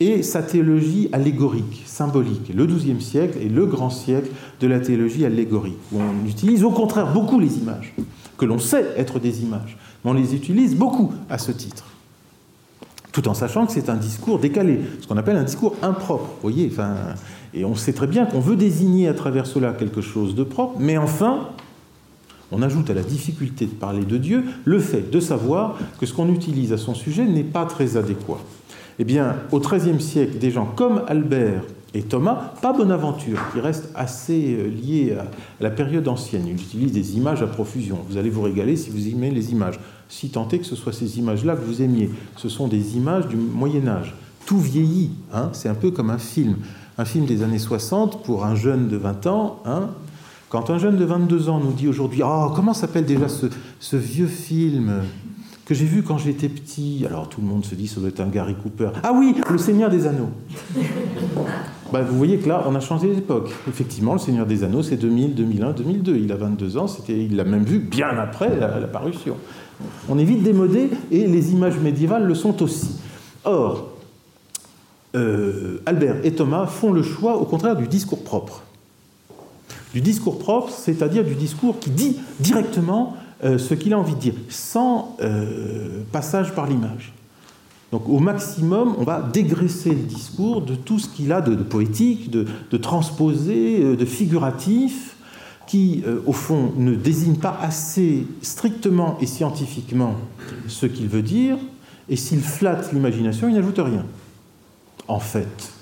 et 0.00 0.22
sa 0.22 0.42
théologie 0.42 1.10
allégorique, 1.12 1.82
symbolique. 1.84 2.50
Le 2.54 2.66
XIIe 2.66 3.00
siècle 3.02 3.38
est 3.38 3.50
le 3.50 3.66
grand 3.66 3.90
siècle 3.90 4.30
de 4.60 4.66
la 4.66 4.80
théologie 4.80 5.26
allégorique, 5.26 5.78
où 5.92 5.98
on 6.00 6.26
utilise 6.26 6.64
au 6.64 6.70
contraire 6.70 7.12
beaucoup 7.12 7.38
les 7.38 7.58
images, 7.58 7.94
que 8.38 8.46
l'on 8.46 8.58
sait 8.58 8.94
être 8.96 9.18
des 9.18 9.42
images, 9.42 9.76
mais 10.04 10.10
on 10.10 10.14
les 10.14 10.34
utilise 10.34 10.74
beaucoup 10.74 11.12
à 11.28 11.36
ce 11.36 11.52
titre 11.52 11.84
tout 13.16 13.28
en 13.28 13.34
sachant 13.34 13.64
que 13.64 13.72
c'est 13.72 13.88
un 13.88 13.96
discours 13.96 14.38
décalé, 14.38 14.78
ce 15.00 15.06
qu'on 15.06 15.16
appelle 15.16 15.38
un 15.38 15.44
discours 15.44 15.74
impropre. 15.80 16.26
Vous 16.26 16.50
voyez, 16.50 16.70
et 17.56 17.64
on 17.64 17.74
sait 17.74 17.94
très 17.94 18.06
bien 18.06 18.26
qu'on 18.26 18.40
veut 18.40 18.56
désigner 18.56 19.08
à 19.08 19.14
travers 19.14 19.46
cela 19.46 19.72
quelque 19.72 20.02
chose 20.02 20.34
de 20.34 20.44
propre, 20.44 20.76
mais 20.78 20.98
enfin, 20.98 21.48
on 22.52 22.60
ajoute 22.62 22.90
à 22.90 22.94
la 22.94 23.02
difficulté 23.02 23.64
de 23.64 23.72
parler 23.72 24.04
de 24.04 24.18
Dieu 24.18 24.44
le 24.64 24.78
fait 24.78 25.10
de 25.10 25.20
savoir 25.20 25.78
que 25.98 26.06
ce 26.06 26.12
qu'on 26.12 26.28
utilise 26.28 26.72
à 26.74 26.78
son 26.78 26.94
sujet 26.94 27.24
n'est 27.24 27.42
pas 27.42 27.64
très 27.64 27.96
adéquat. 27.96 28.38
Eh 28.98 29.04
bien, 29.04 29.36
au 29.52 29.58
XIIIe 29.58 30.00
siècle, 30.00 30.38
des 30.38 30.50
gens 30.50 30.66
comme 30.66 31.02
Albert 31.08 31.62
et 31.94 32.02
Thomas, 32.02 32.52
pas 32.60 32.74
Bonaventure, 32.74 33.38
qui 33.52 33.60
reste 33.60 33.90
assez 33.94 34.54
euh, 34.54 34.68
lié 34.68 35.16
à 35.18 35.24
la 35.60 35.70
période 35.70 36.06
ancienne. 36.08 36.44
Il 36.46 36.54
utilise 36.54 36.92
des 36.92 37.16
images 37.16 37.42
à 37.42 37.46
profusion. 37.46 37.98
Vous 38.08 38.18
allez 38.18 38.28
vous 38.28 38.42
régaler 38.42 38.76
si 38.76 38.90
vous 38.90 39.08
aimez 39.08 39.30
les 39.30 39.52
images. 39.52 39.80
Si 40.08 40.28
tant 40.28 40.46
est 40.48 40.58
que 40.58 40.66
ce 40.66 40.76
soit 40.76 40.92
ces 40.92 41.18
images-là 41.18 41.56
que 41.56 41.64
vous 41.64 41.80
aimiez. 41.80 42.10
Ce 42.36 42.50
sont 42.50 42.68
des 42.68 42.96
images 42.96 43.26
du 43.28 43.36
Moyen 43.36 43.86
Âge. 43.88 44.14
Tout 44.44 44.58
vieillit. 44.58 45.10
Hein 45.32 45.50
C'est 45.52 45.68
un 45.68 45.74
peu 45.74 45.90
comme 45.90 46.10
un 46.10 46.18
film 46.18 46.56
un 46.98 47.04
film 47.04 47.26
des 47.26 47.42
années 47.42 47.58
60 47.58 48.22
pour 48.24 48.44
un 48.44 48.54
jeune 48.54 48.88
de 48.88 48.96
20 48.96 49.26
ans. 49.26 49.60
Hein. 49.64 49.90
Quand 50.48 50.70
un 50.70 50.78
jeune 50.78 50.96
de 50.96 51.04
22 51.04 51.48
ans 51.48 51.60
nous 51.60 51.72
dit 51.72 51.88
aujourd'hui 51.88 52.22
Oh, 52.24 52.50
comment 52.54 52.72
s'appelle 52.72 53.04
déjà 53.04 53.26
ce, 53.28 53.96
vieux 53.96 54.28
film 54.28 55.02
que 55.64 55.74
j'ai 55.74 55.84
vu 55.84 56.02
quand 56.02 56.18
j'étais 56.18 56.48
petit? 56.48 57.04
Alors 57.06 57.28
tout 57.28 57.40
le 57.40 57.46
monde 57.46 57.64
se 57.64 57.74
dit 57.74 57.88
Ça 57.88 58.00
doit 58.00 58.08
être 58.08 58.20
un 58.20 58.28
Gary 58.28 58.54
Cooper. 58.54 58.90
Ah 59.02 59.12
oui, 59.12 59.34
Le 59.50 59.58
Seigneur 59.58 59.90
des 59.90 60.06
Anneaux. 60.06 60.30
bah, 61.92 62.02
vous 62.02 62.16
voyez 62.16 62.38
que 62.38 62.48
là, 62.48 62.64
on 62.66 62.74
a 62.74 62.80
changé 62.80 63.14
d'époque. 63.14 63.50
Effectivement, 63.68 64.14
Le 64.14 64.18
Seigneur 64.18 64.46
des 64.46 64.64
Anneaux, 64.64 64.82
c'est 64.82 64.96
2000, 64.96 65.34
2001, 65.34 65.72
2002. 65.72 66.16
Il 66.16 66.32
a 66.32 66.36
22 66.36 66.78
ans, 66.78 66.86
il 67.08 67.36
l'a 67.36 67.44
même 67.44 67.64
vu 67.64 67.80
bien 67.80 68.08
après 68.08 68.56
la, 68.56 68.78
la 68.78 68.86
parution. 68.86 69.36
On 70.08 70.16
est 70.18 70.24
vite 70.24 70.42
démodé 70.42 70.88
et 71.10 71.26
les 71.26 71.52
images 71.52 71.78
médiévales 71.78 72.24
le 72.24 72.34
sont 72.34 72.62
aussi. 72.62 73.00
Or, 73.44 73.95
euh, 75.16 75.80
Albert 75.86 76.16
et 76.24 76.32
Thomas 76.32 76.66
font 76.66 76.92
le 76.92 77.02
choix, 77.02 77.38
au 77.38 77.44
contraire, 77.44 77.76
du 77.76 77.88
discours 77.88 78.22
propre. 78.22 78.62
Du 79.94 80.00
discours 80.00 80.38
propre, 80.38 80.70
c'est-à-dire 80.70 81.24
du 81.24 81.34
discours 81.34 81.78
qui 81.78 81.90
dit 81.90 82.18
directement 82.38 83.16
euh, 83.44 83.56
ce 83.58 83.74
qu'il 83.74 83.94
a 83.94 83.98
envie 83.98 84.14
de 84.14 84.20
dire, 84.20 84.34
sans 84.50 85.16
euh, 85.22 86.02
passage 86.12 86.54
par 86.54 86.66
l'image. 86.66 87.14
Donc 87.92 88.08
au 88.08 88.18
maximum, 88.18 88.94
on 88.98 89.04
va 89.04 89.22
dégraisser 89.22 89.90
le 89.90 90.02
discours 90.02 90.60
de 90.60 90.74
tout 90.74 90.98
ce 90.98 91.08
qu'il 91.08 91.32
a 91.32 91.40
de, 91.40 91.54
poétique, 91.54 92.30
de, 92.30 92.76
transposé, 92.76 93.96
de 93.96 94.04
figuratif, 94.04 95.16
qui, 95.66 96.04
au 96.26 96.32
fond, 96.32 96.72
ne 96.76 96.94
désigne 96.94 97.36
pas 97.36 97.58
assez 97.60 98.26
strictement 98.42 99.16
et 99.20 99.26
scientifiquement 99.26 100.14
ce 100.68 100.86
qu'il 100.86 101.08
veut 101.08 101.22
dire, 101.22 101.56
et 102.08 102.16
s'il 102.16 102.40
flatte 102.40 102.92
l'imagination, 102.92 103.48
il 103.48 103.54
n'ajoute 103.54 103.78
rien. 103.78 104.04
En 105.08 105.20
fait. 105.20 105.72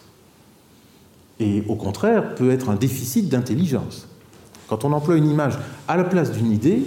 Et 1.41 1.63
au 1.69 1.75
contraire, 1.75 2.35
peut 2.35 2.51
être 2.51 2.69
un 2.69 2.77
déficit 2.77 3.29
d'intelligence. 3.29 4.07
Quand 4.69 4.85
on 4.85 4.93
emploie 4.93 5.17
une 5.17 5.29
image 5.29 5.59
à 5.89 5.97
la 5.97 6.05
place 6.05 6.31
d'une 6.31 6.53
idée, 6.53 6.85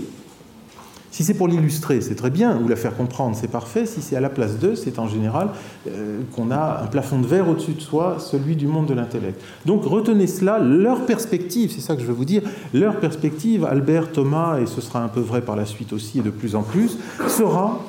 si 1.18 1.24
c'est 1.24 1.34
pour 1.34 1.48
l'illustrer, 1.48 2.00
c'est 2.02 2.16
très 2.16 2.30
bien, 2.30 2.60
ou 2.62 2.68
la 2.68 2.76
faire 2.76 2.96
comprendre, 2.96 3.36
c'est 3.36 3.48
parfait. 3.48 3.86
Si 3.88 4.02
c'est 4.02 4.16
à 4.16 4.20
la 4.20 4.30
place 4.30 4.60
d'eux, 4.60 4.76
c'est 4.76 5.00
en 5.00 5.08
général 5.08 5.50
euh, 5.88 6.22
qu'on 6.36 6.52
a 6.52 6.82
un 6.84 6.86
plafond 6.86 7.20
de 7.20 7.26
verre 7.26 7.50
au-dessus 7.50 7.74
de 7.74 7.82
soi, 7.82 8.18
celui 8.20 8.56
du 8.56 8.68
monde 8.68 8.86
de 8.86 8.94
l'intellect. 8.94 9.42
Donc 9.66 9.84
retenez 9.84 10.28
cela, 10.28 10.60
leur 10.60 11.06
perspective, 11.08 11.72
c'est 11.74 11.82
ça 11.82 11.96
que 11.96 12.02
je 12.02 12.08
veux 12.08 12.14
vous 12.14 12.26
dire, 12.26 12.44
leur 12.74 13.00
perspective, 13.00 13.66
Albert, 13.66 14.12
Thomas, 14.12 14.60
et 14.60 14.68
ce 14.68 14.80
sera 14.80 15.04
un 15.04 15.08
peu 15.08 15.22
vrai 15.22 15.42
par 15.42 15.56
la 15.56 15.66
suite 15.66 15.92
aussi 15.92 16.20
et 16.20 16.22
de 16.22 16.30
plus 16.30 16.56
en 16.56 16.62
plus, 16.62 16.98
sera 17.28 17.80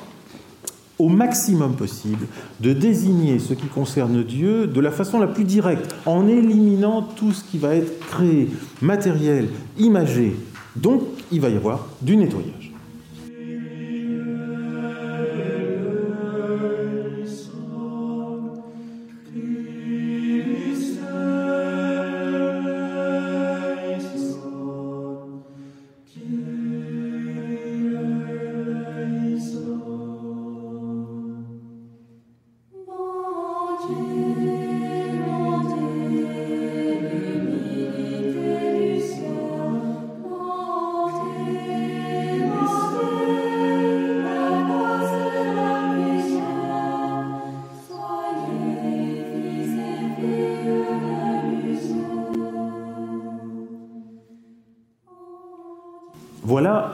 au 0.99 1.07
maximum 1.07 1.75
possible 1.75 2.27
de 2.59 2.73
désigner 2.73 3.39
ce 3.39 3.53
qui 3.53 3.67
concerne 3.67 4.23
Dieu 4.23 4.67
de 4.67 4.81
la 4.81 4.91
façon 4.91 5.19
la 5.19 5.27
plus 5.27 5.45
directe, 5.45 5.95
en 6.05 6.27
éliminant 6.27 7.01
tout 7.01 7.31
ce 7.31 7.43
qui 7.43 7.57
va 7.57 7.75
être 7.75 7.99
créé, 7.99 8.49
matériel, 8.81 9.47
imagé. 9.77 10.35
Donc, 10.75 11.03
il 11.31 11.39
va 11.39 11.49
y 11.49 11.55
avoir 11.55 11.87
du 12.01 12.17
nettoyage. 12.17 12.58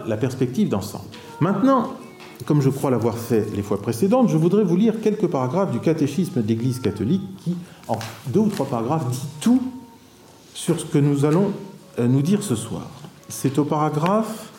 La 0.08 0.18
perspective 0.18 0.70
d'ensemble. 0.70 1.06
Maintenant, 1.40 1.94
comme 2.46 2.62
je 2.62 2.70
crois 2.70 2.92
l'avoir 2.92 3.18
fait 3.18 3.48
les 3.56 3.62
fois 3.62 3.82
précédentes, 3.82 4.30
je 4.30 4.38
voudrais 4.38 4.64
vous 4.64 4.76
lire 4.76 5.02
quelques 5.02 5.28
paragraphes 5.28 5.72
du 5.72 5.80
catéchisme 5.80 6.42
d'Église 6.42 6.80
catholique 6.80 7.24
qui, 7.44 7.56
en 7.88 7.98
deux 8.28 8.42
ou 8.42 8.50
trois 8.50 8.66
paragraphes, 8.66 9.10
dit 9.10 9.28
tout 9.40 9.62
sur 10.54 10.80
ce 10.80 10.86
que 10.86 10.98
nous 10.98 11.26
allons 11.26 11.52
euh, 12.00 12.08
nous 12.08 12.22
dire 12.22 12.44
ce 12.44 12.56
soir. 12.56 12.88
C'est 13.30 13.58
au 13.58 13.66
paragraphe 13.66 14.52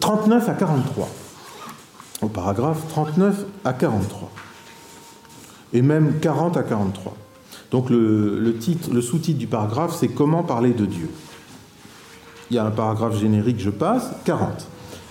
39 0.00 0.48
à 0.48 0.54
43. 0.54 1.08
Au 2.22 2.28
paragraphe 2.28 2.78
39 2.88 3.44
à 3.64 3.72
43. 3.72 4.30
Et 5.72 5.82
même 5.82 6.20
40 6.20 6.56
à 6.56 6.62
43. 6.62 7.16
Donc 7.70 7.90
le, 7.90 8.56
titre, 8.58 8.90
le 8.92 9.02
sous-titre 9.02 9.38
du 9.38 9.46
paragraphe, 9.46 9.96
c'est 9.98 10.08
Comment 10.08 10.42
parler 10.42 10.72
de 10.72 10.86
Dieu 10.86 11.10
il 12.50 12.56
y 12.56 12.58
a 12.58 12.64
un 12.64 12.70
paragraphe 12.70 13.18
générique, 13.18 13.60
je 13.60 13.70
passe, 13.70 14.10
40. 14.24 14.66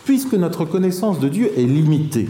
Puisque 0.06 0.34
notre 0.34 0.66
connaissance 0.66 1.20
de 1.20 1.28
Dieu 1.28 1.52
est 1.58 1.66
limitée, 1.66 2.30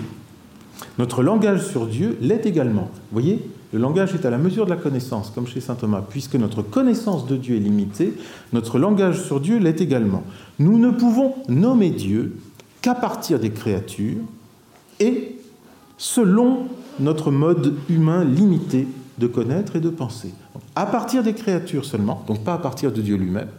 notre 0.97 1.24
langage 1.24 1.65
sur 1.67 1.88
Dieu 1.88 2.17
l'est 2.21 2.45
également. 2.45 2.89
Vous 3.12 3.19
voyez, 3.19 3.50
le 3.74 3.79
langage 3.79 4.15
est 4.15 4.25
à 4.25 4.29
la 4.29 4.38
mesure 4.38 4.65
de 4.65 4.69
la 4.69 4.77
connaissance, 4.77 5.31
comme 5.35 5.47
chez 5.47 5.59
saint 5.59 5.75
Thomas. 5.75 6.01
Puisque 6.07 6.35
notre 6.35 6.62
connaissance 6.62 7.27
de 7.27 7.35
Dieu 7.35 7.57
est 7.57 7.59
limitée, 7.59 8.13
notre 8.53 8.79
langage 8.79 9.21
sur 9.21 9.41
Dieu 9.41 9.57
l'est 9.57 9.81
également. 9.81 10.24
Nous 10.59 10.77
ne 10.77 10.91
pouvons 10.91 11.35
nommer 11.50 11.89
Dieu 11.89 12.38
qu'à 12.81 12.95
partir 12.95 13.39
des 13.39 13.50
créatures 13.50 14.21
et 15.01 15.35
selon 15.97 16.67
notre 17.00 17.31
mode 17.31 17.75
humain 17.89 18.24
limité 18.24 18.88
de 19.17 19.27
connaître 19.27 19.75
et 19.75 19.81
de 19.81 19.89
penser. 19.89 20.33
À 20.75 20.85
partir 20.85 21.24
des 21.24 21.33
créatures 21.33 21.85
seulement, 21.85 22.24
donc 22.27 22.43
pas 22.43 22.53
à 22.53 22.57
partir 22.57 22.91
de 22.91 23.01
Dieu 23.01 23.17
lui-même, 23.17 23.50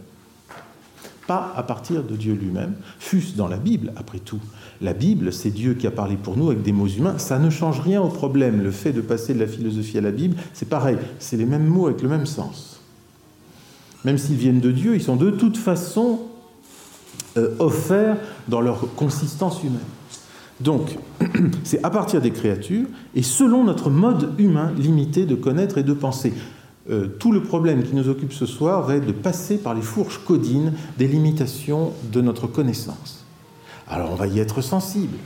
pas 1.26 1.52
à 1.56 1.62
partir 1.62 2.02
de 2.02 2.16
Dieu 2.16 2.34
lui-même, 2.34 2.74
fût-ce 2.98 3.36
dans 3.36 3.48
la 3.48 3.56
Bible, 3.56 3.92
après 3.96 4.18
tout. 4.18 4.40
La 4.80 4.92
Bible, 4.92 5.32
c'est 5.32 5.50
Dieu 5.50 5.74
qui 5.74 5.86
a 5.86 5.90
parlé 5.90 6.16
pour 6.16 6.36
nous 6.36 6.50
avec 6.50 6.62
des 6.62 6.72
mots 6.72 6.86
humains, 6.86 7.18
ça 7.18 7.38
ne 7.38 7.50
change 7.50 7.80
rien 7.80 8.00
au 8.00 8.08
problème. 8.08 8.62
Le 8.62 8.70
fait 8.70 8.92
de 8.92 9.00
passer 9.00 9.34
de 9.34 9.40
la 9.40 9.46
philosophie 9.46 9.98
à 9.98 10.02
la 10.02 10.12
Bible, 10.12 10.36
c'est 10.52 10.68
pareil, 10.68 10.98
c'est 11.18 11.36
les 11.36 11.46
mêmes 11.46 11.66
mots 11.66 11.86
avec 11.86 12.02
le 12.02 12.08
même 12.08 12.26
sens. 12.26 12.80
Même 14.04 14.18
s'ils 14.18 14.36
viennent 14.36 14.60
de 14.60 14.70
Dieu, 14.70 14.94
ils 14.94 15.02
sont 15.02 15.16
de 15.16 15.30
toute 15.30 15.56
façon 15.56 16.20
euh, 17.36 17.54
offerts 17.58 18.16
dans 18.48 18.60
leur 18.60 18.94
consistance 18.94 19.62
humaine. 19.62 19.80
Donc, 20.60 20.96
c'est 21.64 21.84
à 21.84 21.90
partir 21.90 22.20
des 22.20 22.30
créatures 22.30 22.86
et 23.14 23.22
selon 23.22 23.64
notre 23.64 23.90
mode 23.90 24.32
humain 24.38 24.72
limité 24.78 25.26
de 25.26 25.34
connaître 25.34 25.78
et 25.78 25.82
de 25.82 25.92
penser. 25.92 26.32
Euh, 26.88 27.08
tout 27.18 27.32
le 27.32 27.42
problème 27.42 27.82
qui 27.82 27.94
nous 27.94 28.08
occupe 28.08 28.32
ce 28.32 28.46
soir 28.46 28.82
va 28.82 28.96
être 28.96 29.06
de 29.06 29.12
passer 29.12 29.58
par 29.58 29.74
les 29.74 29.82
fourches 29.82 30.20
codines 30.24 30.72
des 30.98 31.08
limitations 31.08 31.92
de 32.12 32.20
notre 32.20 32.46
connaissance. 32.46 33.24
Alors 33.88 34.12
on 34.12 34.14
va 34.14 34.26
y 34.26 34.38
être 34.38 34.60
sensible 34.60 35.16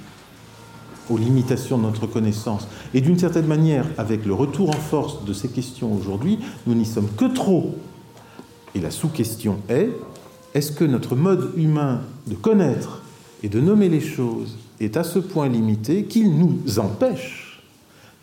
aux 1.10 1.18
limitations 1.18 1.76
de 1.76 1.82
notre 1.82 2.06
connaissance. 2.06 2.66
Et 2.94 3.00
d'une 3.00 3.18
certaine 3.18 3.46
manière, 3.46 3.84
avec 3.98 4.24
le 4.24 4.32
retour 4.32 4.70
en 4.70 4.80
force 4.80 5.24
de 5.24 5.32
ces 5.32 5.48
questions 5.48 5.92
aujourd'hui, 5.92 6.38
nous 6.66 6.74
n'y 6.74 6.86
sommes 6.86 7.08
que 7.16 7.26
trop. 7.26 7.74
Et 8.74 8.80
la 8.80 8.90
sous-question 8.90 9.58
est, 9.68 9.90
est-ce 10.54 10.72
que 10.72 10.84
notre 10.84 11.16
mode 11.16 11.52
humain 11.56 12.00
de 12.26 12.34
connaître 12.34 13.02
et 13.42 13.48
de 13.48 13.60
nommer 13.60 13.88
les 13.88 14.00
choses 14.00 14.56
est 14.78 14.96
à 14.96 15.04
ce 15.04 15.18
point 15.18 15.48
limité 15.48 16.04
qu'il 16.04 16.38
nous 16.38 16.78
empêche 16.78 17.62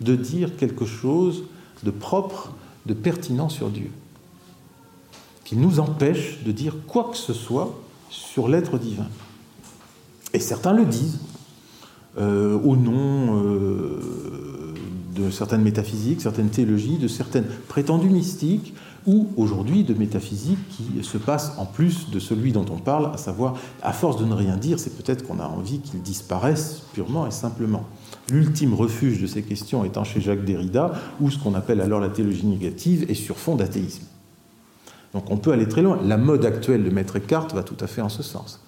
de 0.01 0.15
dire 0.15 0.55
quelque 0.55 0.85
chose 0.85 1.43
de 1.83 1.91
propre 1.91 2.51
de 2.87 2.93
pertinent 2.93 3.49
sur 3.49 3.69
Dieu, 3.69 3.91
qui 5.43 5.55
nous 5.55 5.79
empêche 5.79 6.43
de 6.43 6.51
dire 6.51 6.75
quoi 6.87 7.09
que 7.11 7.17
ce 7.17 7.33
soit 7.33 7.79
sur 8.09 8.47
l'être 8.47 8.77
divin. 8.77 9.07
Et 10.33 10.39
certains 10.39 10.73
le 10.73 10.85
disent, 10.85 11.19
euh, 12.17 12.59
au 12.59 12.75
nom 12.75 13.43
euh, 13.43 14.73
de 15.15 15.29
certaines 15.29 15.61
métaphysiques, 15.61 16.21
certaines 16.21 16.49
théologies, 16.49 16.97
de 16.97 17.07
certaines 17.07 17.45
prétendues 17.67 18.09
mystiques, 18.09 18.73
ou 19.07 19.29
aujourd'hui 19.37 19.85
de 19.85 19.93
métaphysique 19.93 20.59
qui 20.69 21.01
se 21.01 21.17
passe 21.17 21.53
en 21.57 21.65
plus 21.65 22.09
de 22.09 22.19
celui 22.19 22.51
dont 22.51 22.65
on 22.69 22.77
parle, 22.77 23.11
à 23.13 23.17
savoir, 23.17 23.55
à 23.81 23.93
force 23.93 24.17
de 24.17 24.25
ne 24.25 24.33
rien 24.33 24.57
dire, 24.57 24.79
c'est 24.79 24.97
peut-être 24.97 25.25
qu'on 25.25 25.39
a 25.39 25.47
envie 25.47 25.79
qu'il 25.79 26.01
disparaisse 26.01 26.81
purement 26.93 27.25
et 27.25 27.31
simplement. 27.31 27.85
L'ultime 28.31 28.73
refuge 28.73 29.21
de 29.21 29.27
ces 29.27 29.41
questions 29.41 29.85
étant 29.85 30.03
chez 30.03 30.19
Jacques 30.19 30.43
Derrida, 30.43 30.93
ou 31.21 31.31
ce 31.31 31.37
qu'on 31.37 31.53
appelle 31.53 31.81
alors 31.81 31.99
la 31.99 32.09
théologie 32.09 32.45
négative, 32.45 33.05
est 33.09 33.13
sur 33.13 33.37
fond 33.37 33.55
d'athéisme. 33.55 34.03
Donc 35.13 35.31
on 35.31 35.37
peut 35.37 35.51
aller 35.51 35.67
très 35.67 35.81
loin. 35.81 35.99
La 36.03 36.17
mode 36.17 36.45
actuelle 36.45 36.83
de 36.83 36.89
Maître 36.89 37.15
Eckhart 37.15 37.47
va 37.53 37.63
tout 37.63 37.77
à 37.79 37.87
fait 37.87 38.01
en 38.01 38.09
ce 38.09 38.23
sens. 38.23 38.61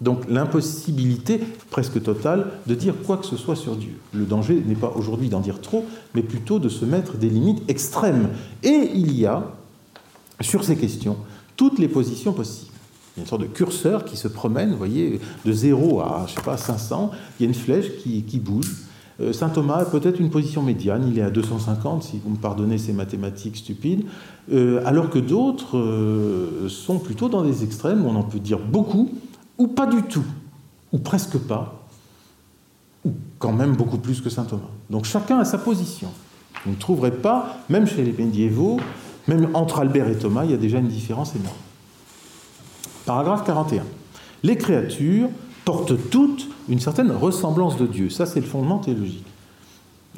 Donc 0.00 0.28
l'impossibilité 0.28 1.40
presque 1.70 2.02
totale 2.02 2.52
de 2.66 2.74
dire 2.74 2.94
quoi 3.04 3.16
que 3.16 3.26
ce 3.26 3.36
soit 3.36 3.56
sur 3.56 3.76
Dieu. 3.76 3.94
Le 4.12 4.26
danger 4.26 4.62
n'est 4.64 4.76
pas 4.76 4.92
aujourd'hui 4.94 5.28
d'en 5.28 5.40
dire 5.40 5.60
trop, 5.60 5.84
mais 6.14 6.22
plutôt 6.22 6.58
de 6.58 6.68
se 6.68 6.84
mettre 6.84 7.16
des 7.16 7.28
limites 7.28 7.68
extrêmes. 7.68 8.28
Et 8.62 8.90
il 8.94 9.16
y 9.18 9.26
a, 9.26 9.44
sur 10.40 10.62
ces 10.62 10.76
questions, 10.76 11.16
toutes 11.56 11.78
les 11.78 11.88
positions 11.88 12.32
possibles. 12.32 12.72
Il 13.16 13.20
y 13.20 13.20
a 13.20 13.22
une 13.24 13.28
sorte 13.28 13.42
de 13.42 13.46
curseur 13.46 14.04
qui 14.04 14.16
se 14.16 14.28
promène, 14.28 14.70
vous 14.70 14.76
voyez, 14.78 15.20
de 15.44 15.52
0 15.52 16.00
à, 16.00 16.26
je 16.28 16.34
sais 16.34 16.42
pas, 16.42 16.56
500, 16.56 17.10
il 17.38 17.42
y 17.42 17.46
a 17.46 17.48
une 17.48 17.54
flèche 17.54 17.96
qui, 18.02 18.22
qui 18.22 18.38
bouge. 18.38 18.70
Euh, 19.20 19.32
Saint 19.32 19.48
Thomas 19.48 19.78
a 19.78 19.84
peut-être 19.84 20.20
une 20.20 20.30
position 20.30 20.62
médiane, 20.62 21.08
il 21.08 21.18
est 21.18 21.22
à 21.22 21.30
250, 21.30 22.04
si 22.04 22.20
vous 22.22 22.30
me 22.30 22.36
pardonnez 22.36 22.78
ces 22.78 22.92
mathématiques 22.92 23.56
stupides, 23.56 24.04
euh, 24.52 24.80
alors 24.86 25.10
que 25.10 25.18
d'autres 25.18 25.76
euh, 25.76 26.68
sont 26.68 26.98
plutôt 26.98 27.28
dans 27.28 27.42
des 27.42 27.64
extrêmes 27.64 28.04
on 28.06 28.14
en 28.14 28.22
peut 28.22 28.38
dire 28.38 28.58
beaucoup, 28.58 29.10
ou 29.58 29.66
pas 29.66 29.86
du 29.86 30.02
tout, 30.02 30.24
ou 30.92 30.98
presque 30.98 31.36
pas, 31.36 31.88
ou 33.04 33.12
quand 33.38 33.52
même 33.52 33.74
beaucoup 33.74 33.98
plus 33.98 34.20
que 34.20 34.30
Saint 34.30 34.44
Thomas. 34.44 34.70
Donc 34.88 35.04
chacun 35.04 35.38
a 35.38 35.44
sa 35.44 35.58
position. 35.58 36.08
Vous 36.64 36.72
ne 36.72 36.76
trouverez 36.76 37.12
pas, 37.12 37.58
même 37.68 37.86
chez 37.86 38.04
les 38.04 38.12
médiévaux, 38.12 38.78
même 39.26 39.48
entre 39.54 39.80
Albert 39.80 40.08
et 40.08 40.16
Thomas, 40.16 40.44
il 40.44 40.52
y 40.52 40.54
a 40.54 40.58
déjà 40.58 40.78
une 40.78 40.88
différence 40.88 41.34
énorme. 41.34 41.56
Paragraphe 43.04 43.44
41. 43.44 43.82
Les 44.42 44.56
créatures 44.56 45.28
portent 45.68 46.08
toutes 46.08 46.48
une 46.70 46.80
certaine 46.80 47.10
ressemblance 47.10 47.76
de 47.76 47.86
Dieu. 47.86 48.08
Ça, 48.08 48.24
c'est 48.24 48.40
le 48.40 48.46
fondement 48.46 48.78
théologique. 48.78 49.26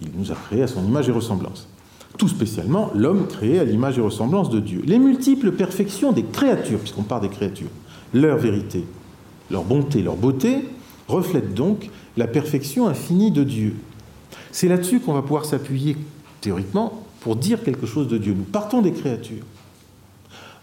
Il 0.01 0.11
nous 0.17 0.31
a 0.31 0.37
créés 0.37 0.63
à 0.63 0.69
son 0.69 0.87
image 0.87 1.09
et 1.09 1.13
ressemblance. 1.13 1.67
tout 2.19 2.29
spécialement 2.29 2.93
l'homme 2.95 3.27
créé 3.27 3.59
à 3.59 3.65
l'image 3.65 3.99
et 3.99 4.01
ressemblance 4.01 4.49
de 4.49 4.61
Dieu. 4.61 4.81
Les 4.87 5.01
multiples 5.01 5.51
perfections 5.51 6.13
des 6.13 6.23
créatures, 6.23 6.79
puisqu'on 6.79 7.03
parle 7.03 7.23
des 7.23 7.31
créatures, 7.31 7.71
leur 8.15 8.39
vérité, 8.39 8.85
leur 9.51 9.65
bonté, 9.65 10.03
leur 10.03 10.15
beauté, 10.15 10.69
reflètent 11.09 11.53
donc 11.53 11.91
la 12.17 12.29
perfection 12.29 12.87
infinie 12.87 13.33
de 13.33 13.43
Dieu. 13.43 13.75
C'est 14.53 14.69
là-dessus 14.69 15.01
qu'on 15.01 15.15
va 15.15 15.23
pouvoir 15.23 15.47
s'appuyer 15.47 15.97
théoriquement 16.41 17.03
pour 17.23 17.35
dire 17.35 17.65
quelque 17.65 17.87
chose 17.87 18.07
de 18.07 18.19
Dieu. 18.19 18.35
Nous 18.35 18.45
partons 18.45 18.83
des 18.83 18.93
créatures. 18.93 19.45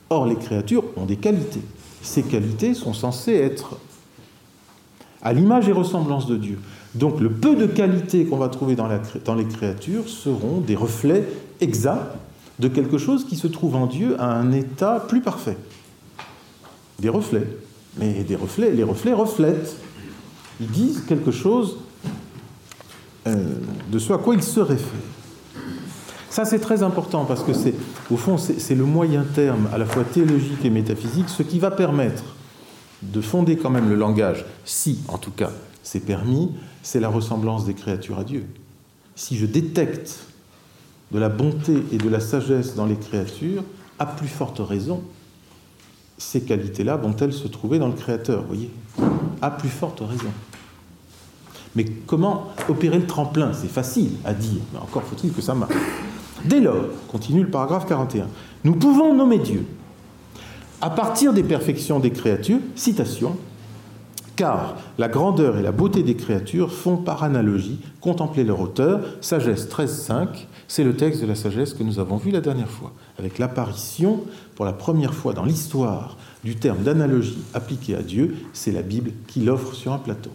Or, 0.09 0.27
les 0.27 0.37
créatures 0.37 0.85
ont 0.95 1.05
des 1.05 1.17
qualités. 1.17 1.63
Ces 2.01 2.23
qualités 2.23 2.73
sont 2.73 2.93
censées 2.93 3.33
être 3.33 3.77
à 5.27 5.33
l'image 5.33 5.67
et 5.67 5.73
ressemblance 5.73 6.25
de 6.25 6.37
Dieu. 6.37 6.57
Donc 6.95 7.19
le 7.19 7.29
peu 7.29 7.57
de 7.57 7.65
qualités 7.65 8.23
qu'on 8.25 8.37
va 8.37 8.47
trouver 8.47 8.75
dans, 8.75 8.87
les 8.87 9.45
créatures 9.45 10.07
seront 10.07 10.61
des 10.61 10.75
reflets 10.77 11.27
exacts 11.59 12.15
de 12.59 12.69
quelque 12.69 12.97
chose 12.97 13.25
qui 13.25 13.35
se 13.35 13.47
trouve 13.47 13.75
en 13.75 13.87
Dieu 13.87 14.15
à 14.21 14.31
un 14.31 14.53
état 14.53 15.03
plus 15.05 15.19
parfait. 15.19 15.57
Des 16.99 17.09
reflets. 17.09 17.45
Mais 17.97 18.23
des 18.23 18.37
reflets, 18.37 18.71
les 18.71 18.83
reflets 18.83 19.11
reflètent. 19.11 19.75
Ils 20.61 20.71
disent 20.71 21.03
quelque 21.05 21.31
chose 21.31 21.77
euh, 23.27 23.35
de 23.91 23.99
ce 23.99 24.13
à 24.13 24.17
quoi 24.17 24.33
ils 24.33 24.43
se 24.43 24.61
réfèrent. 24.61 24.87
Ça, 26.29 26.45
c'est 26.45 26.59
très 26.59 26.83
important 26.83 27.25
parce 27.25 27.43
que 27.43 27.51
c'est, 27.51 27.73
au 28.09 28.15
fond, 28.15 28.37
c'est 28.37 28.75
le 28.75 28.85
moyen 28.85 29.25
terme, 29.35 29.67
à 29.73 29.77
la 29.77 29.85
fois 29.85 30.05
théologique 30.05 30.63
et 30.63 30.69
métaphysique, 30.69 31.27
ce 31.27 31.43
qui 31.43 31.59
va 31.59 31.69
permettre 31.69 32.23
de 33.01 33.21
fonder 33.21 33.57
quand 33.57 33.69
même 33.69 33.89
le 33.89 33.95
langage, 33.95 34.45
si 34.65 34.99
en 35.07 35.17
tout 35.17 35.31
cas 35.31 35.51
c'est 35.83 35.99
permis, 35.99 36.51
c'est 36.81 36.99
la 36.99 37.09
ressemblance 37.09 37.65
des 37.65 37.73
créatures 37.73 38.19
à 38.19 38.23
Dieu. 38.23 38.45
Si 39.15 39.37
je 39.37 39.45
détecte 39.45 40.19
de 41.11 41.19
la 41.19 41.29
bonté 41.29 41.83
et 41.91 41.97
de 41.97 42.09
la 42.09 42.19
sagesse 42.19 42.75
dans 42.75 42.85
les 42.85 42.97
créatures, 42.97 43.63
à 43.99 44.05
plus 44.05 44.27
forte 44.27 44.59
raison, 44.59 45.01
ces 46.17 46.41
qualités-là 46.41 46.97
vont-elles 46.97 47.33
se 47.33 47.47
trouver 47.47 47.79
dans 47.79 47.87
le 47.87 47.93
Créateur, 47.93 48.43
voyez? 48.43 48.71
À 49.41 49.51
plus 49.51 49.69
forte 49.69 50.01
raison. 50.01 50.31
Mais 51.75 51.85
comment 51.85 52.47
opérer 52.69 52.97
le 52.97 53.05
tremplin? 53.05 53.53
C'est 53.53 53.69
facile 53.69 54.11
à 54.25 54.33
dire, 54.33 54.61
mais 54.73 54.79
encore 54.79 55.03
faut-il 55.03 55.31
que 55.31 55.41
ça 55.41 55.53
marche. 55.53 55.75
Dès 56.43 56.59
lors, 56.59 56.85
continue 57.07 57.43
le 57.43 57.49
paragraphe 57.49 57.85
41, 57.87 58.27
nous 58.63 58.75
pouvons 58.75 59.13
nommer 59.13 59.39
Dieu 59.39 59.65
à 60.81 60.89
partir 60.89 61.33
des 61.33 61.43
perfections 61.43 61.99
des 61.99 62.11
créatures, 62.11 62.59
citation, 62.75 63.37
car 64.35 64.75
la 64.99 65.07
grandeur 65.07 65.57
et 65.57 65.63
la 65.63 65.71
beauté 65.71 66.03
des 66.03 66.15
créatures 66.15 66.71
font 66.71 66.97
par 66.97 67.23
analogie 67.23 67.79
contempler 68.01 68.43
leur 68.43 68.61
auteur. 68.61 69.01
Sagesse 69.19 69.67
13.5, 69.67 70.27
c'est 70.67 70.83
le 70.83 70.95
texte 70.95 71.21
de 71.21 71.27
la 71.27 71.35
sagesse 71.35 71.73
que 71.73 71.83
nous 71.83 71.99
avons 71.99 72.17
vu 72.17 72.29
la 72.29 72.41
dernière 72.41 72.69
fois, 72.69 72.93
avec 73.17 73.39
l'apparition, 73.39 74.21
pour 74.55 74.65
la 74.65 74.73
première 74.73 75.13
fois 75.13 75.33
dans 75.33 75.45
l'histoire, 75.45 76.17
du 76.43 76.55
terme 76.55 76.83
d'analogie 76.83 77.39
appliqué 77.53 77.95
à 77.95 78.03
Dieu, 78.03 78.35
c'est 78.53 78.71
la 78.71 78.83
Bible 78.83 79.11
qui 79.27 79.41
l'offre 79.41 79.73
sur 79.73 79.91
un 79.91 79.97
plateau 79.97 80.31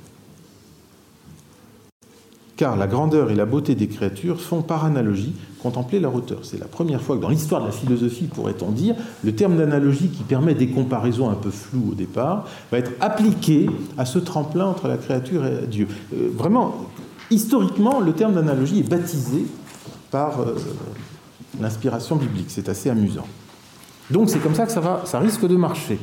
car 2.62 2.76
la 2.76 2.86
grandeur 2.86 3.32
et 3.32 3.34
la 3.34 3.44
beauté 3.44 3.74
des 3.74 3.88
créatures 3.88 4.40
font 4.40 4.62
par 4.62 4.84
analogie 4.84 5.34
contempler 5.60 5.98
leur 5.98 6.14
auteur. 6.14 6.38
C'est 6.44 6.60
la 6.60 6.66
première 6.66 7.02
fois 7.02 7.16
que 7.16 7.20
dans 7.20 7.28
l'histoire 7.28 7.60
de 7.60 7.66
la 7.66 7.72
philosophie, 7.72 8.28
pourrait-on 8.28 8.70
dire, 8.70 8.94
le 9.24 9.34
terme 9.34 9.56
d'analogie 9.56 10.10
qui 10.10 10.22
permet 10.22 10.54
des 10.54 10.68
comparaisons 10.68 11.28
un 11.28 11.34
peu 11.34 11.50
floues 11.50 11.88
au 11.90 11.94
départ, 11.94 12.46
va 12.70 12.78
être 12.78 12.92
appliqué 13.00 13.68
à 13.98 14.04
ce 14.04 14.20
tremplin 14.20 14.66
entre 14.66 14.86
la 14.86 14.96
créature 14.96 15.44
et 15.44 15.66
Dieu. 15.66 15.88
Euh, 16.14 16.30
vraiment, 16.36 16.86
historiquement, 17.32 17.98
le 17.98 18.12
terme 18.12 18.34
d'analogie 18.34 18.78
est 18.78 18.88
baptisé 18.88 19.44
par 20.12 20.40
euh, 20.40 20.54
l'inspiration 21.60 22.14
biblique. 22.14 22.46
C'est 22.46 22.68
assez 22.68 22.90
amusant. 22.90 23.26
Donc 24.12 24.30
c'est 24.30 24.38
comme 24.38 24.54
ça 24.54 24.66
que 24.66 24.72
ça, 24.72 24.78
va, 24.80 25.02
ça 25.04 25.18
risque 25.18 25.48
de 25.48 25.56
marcher, 25.56 25.98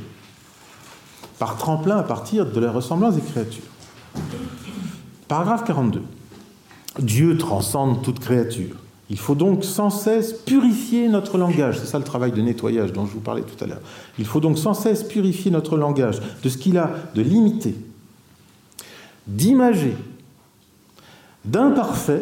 par 1.37 1.55
tremplin 1.55 1.95
à 1.95 2.03
partir 2.03 2.45
de 2.45 2.59
la 2.59 2.69
ressemblance 2.69 3.15
des 3.15 3.21
créatures. 3.21 3.63
Paragraphe 5.29 5.63
42. 5.63 6.01
Dieu 7.01 7.37
transcende 7.37 8.01
toute 8.01 8.19
créature. 8.19 8.75
Il 9.09 9.17
faut 9.17 9.35
donc 9.35 9.63
sans 9.63 9.89
cesse 9.89 10.33
purifier 10.33 11.07
notre 11.07 11.37
langage. 11.37 11.79
C'est 11.79 11.87
ça 11.87 11.97
le 11.97 12.03
travail 12.03 12.31
de 12.31 12.41
nettoyage 12.41 12.93
dont 12.93 13.05
je 13.05 13.13
vous 13.13 13.19
parlais 13.19 13.41
tout 13.41 13.63
à 13.63 13.67
l'heure. 13.67 13.81
Il 14.19 14.25
faut 14.25 14.39
donc 14.39 14.57
sans 14.57 14.75
cesse 14.75 15.03
purifier 15.03 15.49
notre 15.49 15.77
langage 15.77 16.21
de 16.43 16.49
ce 16.49 16.57
qu'il 16.57 16.77
a 16.77 16.91
de 17.15 17.21
limité, 17.21 17.75
d'imagé, 19.25 19.95
d'imparfait, 21.43 22.21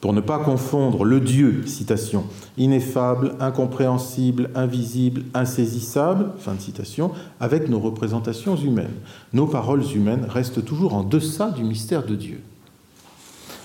pour 0.00 0.12
ne 0.12 0.20
pas 0.20 0.38
confondre 0.38 1.04
le 1.04 1.18
Dieu, 1.18 1.64
citation, 1.66 2.24
ineffable, 2.56 3.34
incompréhensible, 3.40 4.50
invisible, 4.54 5.24
insaisissable, 5.34 6.30
fin 6.38 6.54
de 6.54 6.60
citation, 6.60 7.10
avec 7.40 7.68
nos 7.68 7.80
représentations 7.80 8.54
humaines. 8.54 8.94
Nos 9.32 9.46
paroles 9.46 9.82
humaines 9.92 10.26
restent 10.28 10.64
toujours 10.64 10.94
en 10.94 11.02
deçà 11.02 11.50
du 11.50 11.64
mystère 11.64 12.06
de 12.06 12.14
Dieu. 12.14 12.40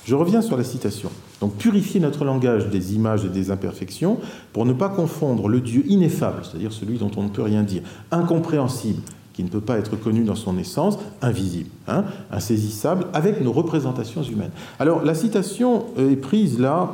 Je 0.05 0.15
reviens 0.15 0.41
sur 0.41 0.57
la 0.57 0.63
citation. 0.63 1.09
Donc 1.39 1.55
purifier 1.55 1.99
notre 1.99 2.25
langage 2.25 2.69
des 2.69 2.95
images 2.95 3.25
et 3.25 3.29
des 3.29 3.51
imperfections 3.51 4.19
pour 4.51 4.65
ne 4.65 4.73
pas 4.73 4.89
confondre 4.89 5.47
le 5.47 5.61
Dieu 5.61 5.83
ineffable, 5.87 6.43
c'est-à-dire 6.43 6.73
celui 6.73 6.97
dont 6.97 7.11
on 7.17 7.23
ne 7.23 7.29
peut 7.29 7.41
rien 7.41 7.63
dire, 7.63 7.83
incompréhensible, 8.11 9.01
qui 9.33 9.43
ne 9.43 9.49
peut 9.49 9.61
pas 9.61 9.77
être 9.77 9.95
connu 9.95 10.23
dans 10.23 10.35
son 10.35 10.57
essence, 10.57 10.99
invisible, 11.21 11.69
hein, 11.87 12.05
insaisissable, 12.31 13.07
avec 13.13 13.41
nos 13.41 13.51
représentations 13.51 14.23
humaines. 14.23 14.51
Alors 14.79 15.03
la 15.03 15.15
citation 15.15 15.85
est 15.97 16.15
prise 16.17 16.59
là 16.59 16.91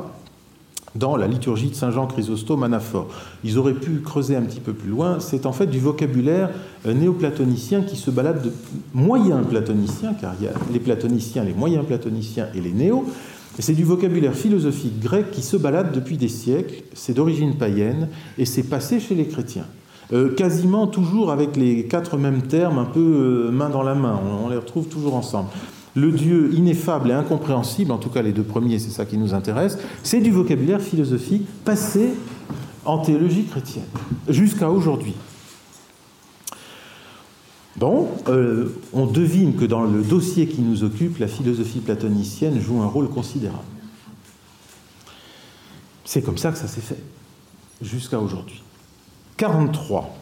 dans 0.94 1.16
la 1.16 1.26
liturgie 1.26 1.68
de 1.68 1.74
Saint 1.74 1.90
Jean 1.90 2.06
Chrysostome 2.06 2.62
anaphore. 2.62 3.08
Ils 3.44 3.58
auraient 3.58 3.74
pu 3.74 4.00
creuser 4.00 4.36
un 4.36 4.42
petit 4.42 4.60
peu 4.60 4.72
plus 4.72 4.90
loin. 4.90 5.20
C'est 5.20 5.46
en 5.46 5.52
fait 5.52 5.66
du 5.66 5.78
vocabulaire 5.78 6.50
euh, 6.86 6.94
néoplatonicien 6.94 7.82
qui 7.82 7.96
se 7.96 8.10
balade 8.10 8.42
de 8.42 8.52
moyens 8.94 9.46
car 10.20 10.34
il 10.40 10.44
y 10.44 10.48
a 10.48 10.52
les 10.72 10.80
platoniciens, 10.80 11.44
les 11.44 11.54
moyens 11.54 11.84
platoniciens 11.86 12.48
et 12.54 12.60
les 12.60 12.72
néo. 12.72 13.06
c'est 13.58 13.74
du 13.74 13.84
vocabulaire 13.84 14.34
philosophique 14.34 15.00
grec 15.00 15.30
qui 15.30 15.42
se 15.42 15.56
balade 15.56 15.92
depuis 15.92 16.16
des 16.16 16.28
siècles. 16.28 16.82
C'est 16.94 17.14
d'origine 17.14 17.56
païenne 17.56 18.08
et 18.38 18.44
c'est 18.44 18.64
passé 18.64 19.00
chez 19.00 19.14
les 19.14 19.26
chrétiens. 19.26 19.66
Euh, 20.12 20.34
quasiment 20.34 20.88
toujours 20.88 21.30
avec 21.30 21.56
les 21.56 21.84
quatre 21.86 22.16
mêmes 22.16 22.42
termes, 22.42 22.78
un 22.78 22.84
peu 22.84 22.98
euh, 22.98 23.50
main 23.52 23.68
dans 23.68 23.84
la 23.84 23.94
main. 23.94 24.18
on 24.44 24.48
les 24.48 24.56
retrouve 24.56 24.88
toujours 24.88 25.14
ensemble 25.14 25.50
le 25.94 26.12
Dieu 26.12 26.52
ineffable 26.54 27.10
et 27.10 27.14
incompréhensible, 27.14 27.92
en 27.92 27.98
tout 27.98 28.10
cas 28.10 28.22
les 28.22 28.32
deux 28.32 28.42
premiers, 28.42 28.78
c'est 28.78 28.90
ça 28.90 29.04
qui 29.04 29.18
nous 29.18 29.34
intéresse, 29.34 29.78
c'est 30.02 30.20
du 30.20 30.30
vocabulaire 30.30 30.80
philosophique 30.80 31.46
passé 31.64 32.10
en 32.84 32.98
théologie 32.98 33.44
chrétienne, 33.44 33.84
jusqu'à 34.28 34.70
aujourd'hui. 34.70 35.14
Bon, 37.76 38.08
euh, 38.28 38.76
on 38.92 39.06
devine 39.06 39.54
que 39.54 39.64
dans 39.64 39.84
le 39.84 40.02
dossier 40.02 40.46
qui 40.46 40.60
nous 40.60 40.84
occupe, 40.84 41.18
la 41.18 41.28
philosophie 41.28 41.80
platonicienne 41.80 42.60
joue 42.60 42.82
un 42.82 42.86
rôle 42.86 43.08
considérable. 43.08 43.64
C'est 46.04 46.22
comme 46.22 46.38
ça 46.38 46.50
que 46.50 46.58
ça 46.58 46.66
s'est 46.66 46.80
fait, 46.80 47.02
jusqu'à 47.80 48.18
aujourd'hui. 48.18 48.62
43. 49.36 50.14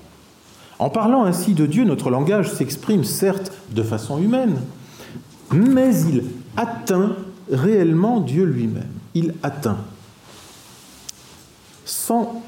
En 0.78 0.90
parlant 0.90 1.24
ainsi 1.24 1.54
de 1.54 1.66
Dieu, 1.66 1.84
notre 1.84 2.10
langage 2.10 2.52
s'exprime 2.52 3.02
certes 3.02 3.52
de 3.70 3.82
façon 3.82 4.18
humaine, 4.18 4.60
mais 5.52 5.94
il 6.02 6.24
atteint 6.56 7.16
réellement 7.50 8.20
Dieu 8.20 8.44
lui-même. 8.44 8.88
Il 9.14 9.34
atteint, 9.42 9.78
sans 11.84 12.42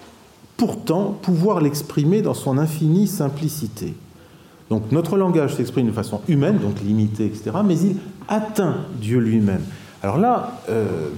pourtant 0.57 1.19
pouvoir 1.23 1.61
l'exprimer 1.61 2.23
dans 2.23 2.35
son 2.35 2.59
infinie 2.59 3.07
simplicité. 3.07 3.95
Donc 4.69 4.93
notre 4.93 5.17
langage 5.17 5.57
s'exprime 5.57 5.87
de 5.87 5.93
façon 5.93 6.21
humaine, 6.29 6.59
donc 6.59 6.81
limitée, 6.81 7.27
etc., 7.27 7.51
mais 7.65 7.79
il 7.79 7.97
atteint 8.29 8.77
Dieu 9.01 9.19
lui-même. 9.19 9.65
Alors 10.03 10.19
là, 10.19 10.61
euh, 10.69 11.09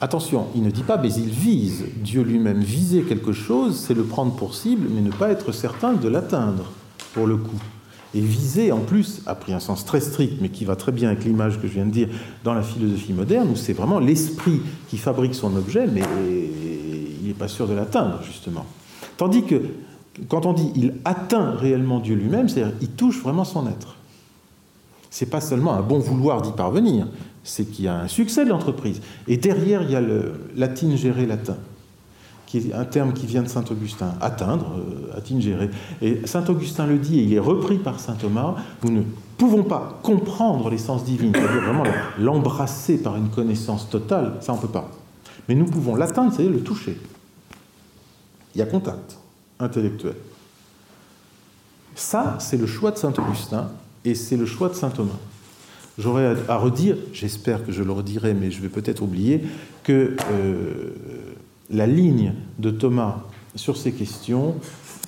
attention, 0.00 0.48
il 0.54 0.62
ne 0.62 0.70
dit 0.70 0.82
pas, 0.82 0.98
mais 0.98 1.12
il 1.14 1.30
vise 1.30 1.84
Dieu 1.96 2.22
lui-même. 2.22 2.60
Viser 2.60 3.02
quelque 3.02 3.32
chose, 3.32 3.78
c'est 3.78 3.94
le 3.94 4.02
prendre 4.02 4.34
pour 4.34 4.54
cible, 4.54 4.88
mais 4.90 5.00
ne 5.00 5.10
pas 5.10 5.30
être 5.30 5.52
certain 5.52 5.94
de 5.94 6.08
l'atteindre, 6.08 6.70
pour 7.14 7.26
le 7.26 7.36
coup. 7.36 7.60
Et 8.14 8.20
viser, 8.20 8.72
en 8.72 8.80
plus, 8.80 9.22
a 9.26 9.34
pris 9.34 9.54
un 9.54 9.60
sens 9.60 9.84
très 9.84 10.00
strict, 10.00 10.34
mais 10.40 10.50
qui 10.50 10.64
va 10.64 10.76
très 10.76 10.92
bien 10.92 11.10
avec 11.10 11.24
l'image 11.24 11.60
que 11.60 11.66
je 11.66 11.72
viens 11.72 11.86
de 11.86 11.90
dire 11.90 12.08
dans 12.44 12.52
la 12.52 12.62
philosophie 12.62 13.12
moderne, 13.12 13.48
où 13.50 13.56
c'est 13.56 13.72
vraiment 13.72 13.98
l'esprit 13.98 14.60
qui 14.88 14.98
fabrique 14.98 15.34
son 15.34 15.56
objet, 15.56 15.86
mais 15.86 16.02
il 17.22 17.26
n'est 17.26 17.34
pas 17.34 17.48
sûr 17.48 17.66
de 17.66 17.72
l'atteindre, 17.72 18.20
justement. 18.22 18.66
Tandis 19.16 19.44
que 19.44 19.62
quand 20.28 20.44
on 20.44 20.52
dit 20.52 20.70
il 20.76 20.94
atteint 21.04 21.52
réellement 21.52 22.00
Dieu 22.00 22.14
lui-même, 22.14 22.48
c'est-à-dire 22.48 22.74
il 22.82 22.88
touche 22.88 23.22
vraiment 23.22 23.44
son 23.44 23.66
être. 23.66 23.96
C'est 25.10 25.26
pas 25.26 25.40
seulement 25.40 25.74
un 25.74 25.82
bon 25.82 25.98
vouloir 25.98 26.42
d'y 26.42 26.52
parvenir, 26.52 27.06
c'est 27.44 27.64
qu'il 27.64 27.86
y 27.86 27.88
a 27.88 27.98
un 27.98 28.08
succès 28.08 28.44
de 28.44 28.50
l'entreprise. 28.50 29.00
Et 29.28 29.36
derrière, 29.36 29.82
il 29.82 29.90
y 29.90 29.96
a 29.96 30.00
le 30.00 30.34
latin 30.54 30.96
géré 30.96 31.26
latin 31.26 31.56
qui 32.52 32.58
est 32.58 32.74
un 32.74 32.84
terme 32.84 33.14
qui 33.14 33.24
vient 33.24 33.42
de 33.42 33.48
saint 33.48 33.64
Augustin, 33.70 34.12
atteindre, 34.20 34.76
euh, 34.76 35.16
attingere. 35.16 35.70
Et 36.02 36.26
saint 36.26 36.44
Augustin 36.50 36.86
le 36.86 36.98
dit, 36.98 37.18
et 37.18 37.22
il 37.22 37.32
est 37.32 37.38
repris 37.38 37.78
par 37.78 37.98
saint 37.98 38.12
Thomas, 38.12 38.56
nous 38.84 38.90
ne 38.90 39.02
pouvons 39.38 39.62
pas 39.62 39.98
comprendre 40.02 40.68
l'essence 40.68 41.02
divine, 41.02 41.32
c'est-à-dire 41.34 41.62
vraiment 41.62 41.84
l'embrasser 42.18 42.98
par 42.98 43.16
une 43.16 43.30
connaissance 43.30 43.88
totale, 43.88 44.34
ça 44.40 44.52
on 44.52 44.56
ne 44.56 44.60
peut 44.60 44.68
pas. 44.68 44.90
Mais 45.48 45.54
nous 45.54 45.64
pouvons 45.64 45.94
l'atteindre, 45.94 46.30
c'est-à-dire 46.30 46.52
le 46.52 46.60
toucher. 46.60 47.00
Il 48.54 48.58
y 48.58 48.62
a 48.62 48.66
contact 48.66 49.16
intellectuel. 49.58 50.16
Ça, 51.94 52.36
c'est 52.38 52.58
le 52.58 52.66
choix 52.66 52.90
de 52.90 52.98
Saint 52.98 53.14
Augustin 53.16 53.70
et 54.04 54.14
c'est 54.14 54.36
le 54.36 54.44
choix 54.44 54.68
de 54.68 54.74
Saint 54.74 54.90
Thomas. 54.90 55.18
J'aurais 55.98 56.36
à 56.48 56.56
redire, 56.56 56.96
j'espère 57.14 57.64
que 57.64 57.72
je 57.72 57.82
le 57.82 57.92
redirai, 57.92 58.34
mais 58.34 58.50
je 58.50 58.60
vais 58.60 58.68
peut-être 58.68 59.02
oublier, 59.02 59.42
que 59.84 60.16
euh, 60.30 60.90
la 61.72 61.86
ligne 61.86 62.34
de 62.58 62.70
Thomas 62.70 63.22
sur 63.56 63.76
ces 63.76 63.92
questions, 63.92 64.54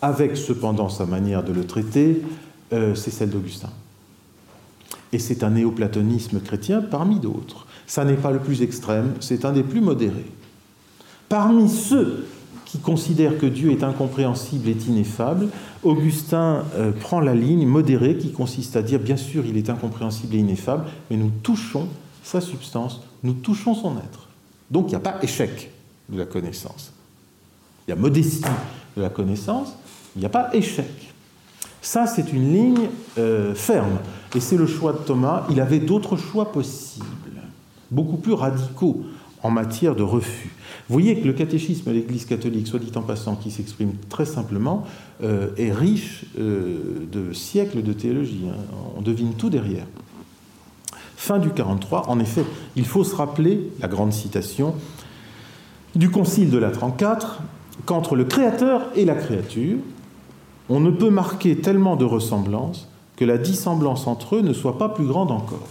avec 0.03 0.37
cependant 0.37 0.89
sa 0.89 1.07
manière 1.07 1.45
de 1.45 1.53
le 1.53 1.67
traiter, 1.67 2.23
euh, 2.73 2.95
c'est 2.95 3.11
celle 3.11 3.31
d'Augustin. 3.31 3.71
Et 5.13 5.19
c'est 5.19 5.45
un 5.45 5.51
néoplatonisme 5.51 6.41
chrétien 6.41 6.83
parmi 6.83 7.21
d'autres. 7.21 7.67
Ça 7.87 8.05
n'est 8.05 8.15
pas 8.15 8.31
le 8.31 8.41
plus 8.41 8.63
extrême, 8.63 9.15
c'est 9.21 9.45
un 9.45 9.53
des 9.53 9.63
plus 9.63 9.81
modérés. 9.81 10.31
Parmi 11.29 11.69
ceux 11.69 12.27
qui 12.65 12.79
considèrent 12.79 13.39
que 13.39 13.47
Dieu 13.47 13.71
est 13.71 13.85
incompréhensible 13.85 14.69
et 14.69 14.77
ineffable, 14.89 15.49
Augustin 15.85 16.65
euh, 16.75 16.91
prend 16.93 17.21
la 17.21 17.35
ligne 17.35 17.67
modérée 17.67 18.17
qui 18.17 18.33
consiste 18.33 18.77
à 18.77 18.83
dire, 18.83 18.99
bien 18.99 19.17
sûr, 19.17 19.45
il 19.47 19.57
est 19.57 19.71
incompréhensible 19.71 20.35
et 20.35 20.39
ineffable, 20.39 20.85
mais 21.11 21.17
nous 21.17 21.31
touchons 21.43 21.89
sa 22.23 22.41
substance, 22.41 23.03
nous 23.23 23.35
touchons 23.35 23.75
son 23.75 23.97
être. 23.99 24.29
Donc 24.71 24.87
il 24.87 24.91
n'y 24.91 24.97
a 24.97 25.01
pas 25.01 25.19
échec 25.23 25.71
de 26.09 26.19
la 26.19 26.27
connaissance. 26.27 26.93
Il 27.87 27.91
y 27.91 27.93
a 27.93 27.97
modestie 27.97 28.45
de 28.97 29.03
la 29.03 29.11
connaissance, 29.11 29.75
il 30.17 30.21
n'y 30.21 30.27
a 30.27 30.31
pas 30.31 30.55
échec. 30.55 31.13
Ça, 31.83 32.07
c'est 32.07 32.33
une 32.33 32.53
ligne 32.53 32.89
euh, 33.19 33.55
ferme. 33.55 33.99
Et 34.35 34.41
c'est 34.41 34.57
le 34.57 34.67
choix 34.67 34.93
de 34.93 34.99
Thomas. 34.99 35.47
Il 35.51 35.61
avait 35.61 35.81
d'autres 35.81 36.17
choix 36.17 36.51
possibles, 36.51 37.07
beaucoup 37.91 38.17
plus 38.17 38.33
radicaux 38.33 39.05
en 39.43 39.51
matière 39.51 39.95
de 39.95 40.03
refus. 40.03 40.51
Vous 40.89 40.95
voyez 40.95 41.21
que 41.21 41.27
le 41.27 41.35
catéchisme 41.35 41.91
de 41.91 41.95
l'Église 41.95 42.25
catholique, 42.25 42.67
soit 42.67 42.79
dit 42.79 42.91
en 42.95 43.03
passant, 43.03 43.37
qui 43.37 43.51
s'exprime 43.51 43.93
très 44.09 44.25
simplement, 44.25 44.87
euh, 45.23 45.51
est 45.59 45.73
riche 45.73 46.25
euh, 46.39 47.07
de 47.13 47.35
siècles 47.35 47.83
de 47.83 47.93
théologie. 47.93 48.47
Hein. 48.49 48.57
On 48.97 49.03
devine 49.03 49.35
tout 49.35 49.51
derrière. 49.51 49.87
Fin 51.17 51.39
du 51.39 51.51
43, 51.51 52.09
en 52.09 52.19
effet, 52.19 52.45
il 52.77 52.87
faut 52.87 53.05
se 53.05 53.15
rappeler 53.15 53.71
la 53.81 53.89
grande 53.89 54.13
citation 54.13 54.75
du 55.95 56.11
Concile 56.11 56.51
de 56.51 56.59
la 56.59 56.71
34, 56.71 57.41
qu'entre 57.87 58.17
le 58.17 58.25
Créateur 58.25 58.83
et 58.95 59.05
la 59.05 59.15
créature, 59.15 59.79
on 60.69 60.81
ne 60.81 60.91
peut 60.91 61.11
marquer 61.11 61.57
tellement 61.57 61.97
de 61.97 62.05
ressemblance 62.05 62.89
que 63.17 63.25
la 63.25 63.39
dissemblance 63.39 64.07
entre 64.07 64.37
eux 64.37 64.41
ne 64.41 64.53
soit 64.53 64.79
pas 64.79 64.89
plus 64.89 65.07
grande 65.07 65.31
encore. 65.31 65.69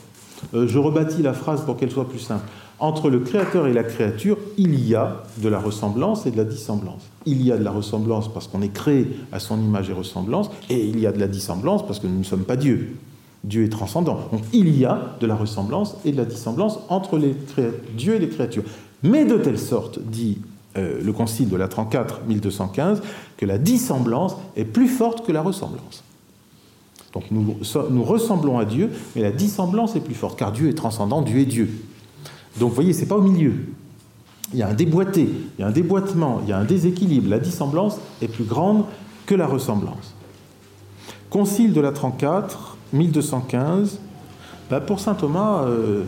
Euh, 0.54 0.68
je 0.68 0.78
rebâtis 0.78 1.22
la 1.22 1.34
phrase 1.34 1.66
pour 1.66 1.78
qu'elle 1.78 1.92
soit 1.92 2.08
plus 2.08 2.20
simple 2.20 2.46
entre 2.84 3.10
le 3.10 3.20
créateur 3.20 3.68
et 3.68 3.72
la 3.72 3.84
créature, 3.84 4.38
il 4.58 4.78
y 4.86 4.94
a 4.94 5.24
de 5.38 5.48
la 5.48 5.58
ressemblance 5.58 6.26
et 6.26 6.32
de 6.32 6.38
la 6.38 6.44
dissemblance. 6.44 7.10
Il 7.26 7.42
y 7.42 7.50
a 7.50 7.58
de 7.58 7.64
la 7.64 7.72
ressemblance 7.72 8.32
parce 8.32 8.48
qu'on 8.48 8.62
est 8.62 8.74
créé 8.74 9.08
à 9.32 9.40
son 9.40 9.58
image 9.62 9.90
et 9.90 9.94
ressemblance, 9.94 10.50
et 10.70 10.86
il 10.86 11.00
y 11.00 11.08
a 11.08 11.14
de 11.14 11.20
la 11.20 11.30
dissemblance 11.30 11.88
parce 11.88 12.00
que 12.00 12.08
nous 12.08 12.20
ne 12.20 12.26
sommes 12.26 12.44
pas 12.44 12.58
Dieu. 12.58 12.98
Dieu 13.46 13.64
est 13.64 13.70
transcendant. 13.70 14.20
Donc 14.34 14.42
il 14.52 14.78
y 14.78 14.84
a 14.84 15.16
de 15.22 15.26
la 15.26 15.36
ressemblance 15.36 15.96
et 16.04 16.12
de 16.12 16.18
la 16.18 16.26
dissemblance 16.26 16.80
entre 16.90 17.18
les 17.18 17.36
Dieu 17.96 18.16
et 18.16 18.20
les 18.20 18.28
créatures. 18.28 18.64
Mais 19.04 19.26
de 19.26 19.38
telle 19.38 19.60
sorte, 19.60 20.00
dit 20.00 20.40
euh, 20.78 21.02
le 21.04 21.14
Concile 21.14 21.50
de 21.50 21.58
la 21.58 21.68
34, 21.68 22.22
1215, 22.26 23.02
que 23.38 23.46
la 23.46 23.58
dissemblance 23.58 24.36
est 24.56 24.66
plus 24.66 24.88
forte 24.88 25.26
que 25.26 25.32
la 25.32 25.42
ressemblance. 25.42 26.04
Donc 27.14 27.26
nous, 27.30 28.04
ressemblons 28.04 28.58
à 28.58 28.66
Dieu, 28.66 28.90
mais 29.16 29.22
la 29.22 29.32
dissemblance 29.32 29.96
est 29.96 30.00
plus 30.00 30.16
forte, 30.16 30.40
car 30.40 30.52
Dieu 30.52 30.70
est 30.70 30.74
transcendant, 30.74 31.22
Dieu 31.22 31.40
est 31.40 31.46
Dieu. 31.46 31.70
Donc 32.60 32.70
vous 32.70 32.76
voyez, 32.76 32.92
ce 32.92 33.02
n'est 33.02 33.06
pas 33.06 33.18
au 33.18 33.22
milieu. 33.22 33.54
Il 34.52 34.60
y 34.60 34.64
a 34.64 34.70
un 34.70 34.74
déboîté, 34.74 35.30
il 35.58 35.62
y 35.62 35.64
a 35.64 35.68
un 35.68 35.72
déboîtement, 35.72 36.42
il 36.44 36.50
y 36.50 36.54
a 36.54 36.58
un 36.58 36.66
déséquilibre. 36.66 37.30
La 37.30 37.40
dissemblance 37.40 37.98
est 38.22 38.28
plus 38.28 38.44
grande 38.44 38.86
que 39.28 39.36
la 39.36 39.46
ressemblance. 39.46 40.16
Concile 41.30 41.74
de 41.74 41.82
la 41.82 41.92
34, 41.92 42.78
1215. 42.94 44.00
Bah, 44.70 44.82
pour 44.82 45.00
saint 45.00 45.14
Thomas, 45.14 45.64
euh, 45.66 46.04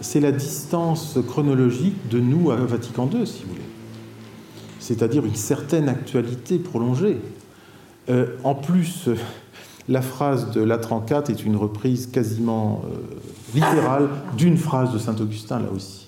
c'est 0.00 0.20
la 0.20 0.32
distance 0.32 1.18
chronologique 1.26 2.08
de 2.08 2.20
nous 2.20 2.50
à 2.50 2.56
Vatican 2.56 3.08
II, 3.12 3.26
si 3.26 3.42
vous 3.42 3.50
voulez. 3.50 3.60
C'est-à-dire 4.78 5.24
une 5.24 5.34
certaine 5.34 5.88
actualité 5.88 6.58
prolongée. 6.58 7.18
Euh, 8.08 8.36
en 8.44 8.54
plus, 8.54 9.08
la 9.88 10.02
phrase 10.02 10.50
de 10.50 10.60
la 10.60 10.78
34 10.78 11.30
est 11.30 11.44
une 11.44 11.56
reprise 11.56 12.06
quasiment 12.06 12.82
euh, 12.84 12.96
littérale 13.54 14.08
d'une 14.36 14.56
phrase 14.56 14.92
de 14.92 14.98
saint 14.98 15.16
Augustin, 15.16 15.60
là 15.60 15.68
aussi. 15.74 16.06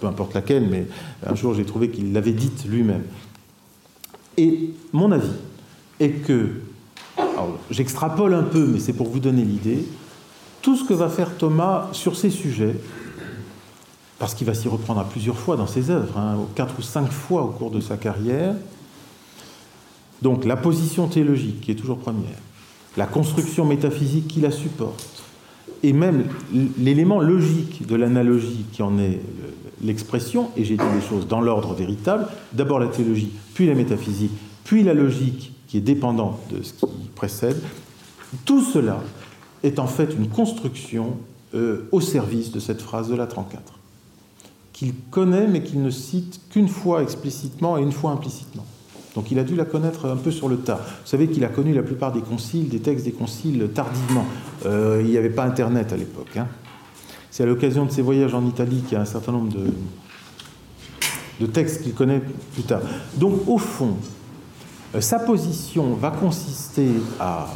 Peu 0.00 0.06
importe 0.06 0.34
laquelle, 0.34 0.68
mais 0.68 0.86
un 1.26 1.34
jour 1.34 1.54
j'ai 1.54 1.64
trouvé 1.64 1.90
qu'il 1.90 2.12
l'avait 2.12 2.32
dite 2.32 2.66
lui-même. 2.66 3.04
Et 4.36 4.70
mon 4.92 5.12
avis 5.12 5.32
est 6.00 6.10
que, 6.10 6.60
j'extrapole 7.70 8.34
un 8.34 8.42
peu, 8.42 8.66
mais 8.66 8.80
c'est 8.80 8.92
pour 8.92 9.08
vous 9.08 9.20
donner 9.20 9.44
l'idée, 9.44 9.84
tout 10.64 10.76
ce 10.76 10.82
que 10.82 10.94
va 10.94 11.10
faire 11.10 11.36
Thomas 11.36 11.88
sur 11.92 12.16
ces 12.16 12.30
sujets, 12.30 12.74
parce 14.18 14.34
qu'il 14.34 14.46
va 14.46 14.54
s'y 14.54 14.66
reprendre 14.66 14.98
à 14.98 15.04
plusieurs 15.04 15.36
fois 15.36 15.58
dans 15.58 15.66
ses 15.66 15.90
œuvres, 15.90 16.16
hein, 16.18 16.38
quatre 16.54 16.78
ou 16.78 16.82
cinq 16.82 17.12
fois 17.12 17.42
au 17.42 17.48
cours 17.48 17.70
de 17.70 17.80
sa 17.80 17.98
carrière, 17.98 18.54
donc 20.22 20.46
la 20.46 20.56
position 20.56 21.06
théologique 21.06 21.60
qui 21.60 21.70
est 21.70 21.74
toujours 21.74 21.98
première, 21.98 22.38
la 22.96 23.04
construction 23.04 23.66
métaphysique 23.66 24.26
qui 24.26 24.40
la 24.40 24.50
supporte, 24.50 25.22
et 25.82 25.92
même 25.92 26.28
l'élément 26.78 27.20
logique 27.20 27.86
de 27.86 27.94
l'analogie 27.94 28.64
qui 28.72 28.82
en 28.82 28.98
est 28.98 29.20
l'expression, 29.82 30.48
et 30.56 30.64
j'ai 30.64 30.78
dit 30.78 30.84
les 30.94 31.06
choses 31.06 31.28
dans 31.28 31.42
l'ordre 31.42 31.74
véritable, 31.74 32.26
d'abord 32.54 32.78
la 32.78 32.86
théologie, 32.86 33.32
puis 33.52 33.66
la 33.66 33.74
métaphysique, 33.74 34.32
puis 34.64 34.82
la 34.82 34.94
logique 34.94 35.52
qui 35.68 35.76
est 35.76 35.82
dépendante 35.82 36.40
de 36.50 36.62
ce 36.62 36.72
qui 36.72 36.86
précède, 37.14 37.60
tout 38.46 38.62
cela 38.62 39.02
est 39.64 39.78
en 39.78 39.86
fait 39.86 40.14
une 40.14 40.28
construction 40.28 41.16
euh, 41.54 41.88
au 41.90 42.00
service 42.00 42.52
de 42.52 42.60
cette 42.60 42.80
phrase 42.80 43.08
de 43.08 43.16
la 43.16 43.26
34, 43.26 43.80
qu'il 44.72 44.94
connaît 45.10 45.48
mais 45.48 45.62
qu'il 45.62 45.82
ne 45.82 45.90
cite 45.90 46.40
qu'une 46.50 46.68
fois 46.68 47.02
explicitement 47.02 47.76
et 47.78 47.82
une 47.82 47.92
fois 47.92 48.12
implicitement. 48.12 48.64
Donc 49.14 49.30
il 49.30 49.38
a 49.38 49.44
dû 49.44 49.56
la 49.56 49.64
connaître 49.64 50.06
un 50.06 50.16
peu 50.16 50.30
sur 50.30 50.48
le 50.48 50.58
tas. 50.58 50.76
Vous 50.76 51.08
savez 51.08 51.28
qu'il 51.28 51.44
a 51.44 51.48
connu 51.48 51.72
la 51.72 51.82
plupart 51.82 52.12
des 52.12 52.20
conciles, 52.20 52.68
des 52.68 52.80
textes 52.80 53.04
des 53.04 53.12
conciles 53.12 53.68
tardivement. 53.72 54.26
Euh, 54.66 55.00
il 55.04 55.10
n'y 55.10 55.16
avait 55.16 55.30
pas 55.30 55.44
Internet 55.44 55.92
à 55.92 55.96
l'époque. 55.96 56.36
Hein. 56.36 56.48
C'est 57.30 57.44
à 57.44 57.46
l'occasion 57.46 57.86
de 57.86 57.90
ses 57.90 58.02
voyages 58.02 58.34
en 58.34 58.44
Italie 58.46 58.82
qu'il 58.82 58.92
y 58.92 58.96
a 58.96 59.00
un 59.00 59.06
certain 59.06 59.32
nombre 59.32 59.52
de, 59.52 59.66
de 61.40 61.46
textes 61.46 61.82
qu'il 61.82 61.94
connaît 61.94 62.22
plus 62.54 62.64
tard. 62.64 62.80
Donc 63.16 63.48
au 63.48 63.58
fond, 63.58 63.96
euh, 64.94 65.00
sa 65.00 65.20
position 65.20 65.94
va 65.94 66.10
consister 66.10 66.88
à 67.18 67.48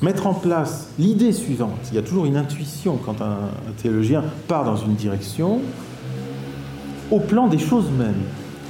mettre 0.00 0.26
en 0.26 0.34
place 0.34 0.88
l'idée 0.98 1.32
suivante. 1.32 1.78
Il 1.90 1.96
y 1.96 1.98
a 1.98 2.02
toujours 2.02 2.26
une 2.26 2.36
intuition 2.36 2.98
quand 3.04 3.20
un 3.20 3.50
théologien 3.82 4.22
part 4.46 4.64
dans 4.64 4.76
une 4.76 4.94
direction 4.94 5.60
au 7.10 7.20
plan 7.20 7.48
des 7.48 7.58
choses 7.58 7.90
mêmes. 7.90 8.22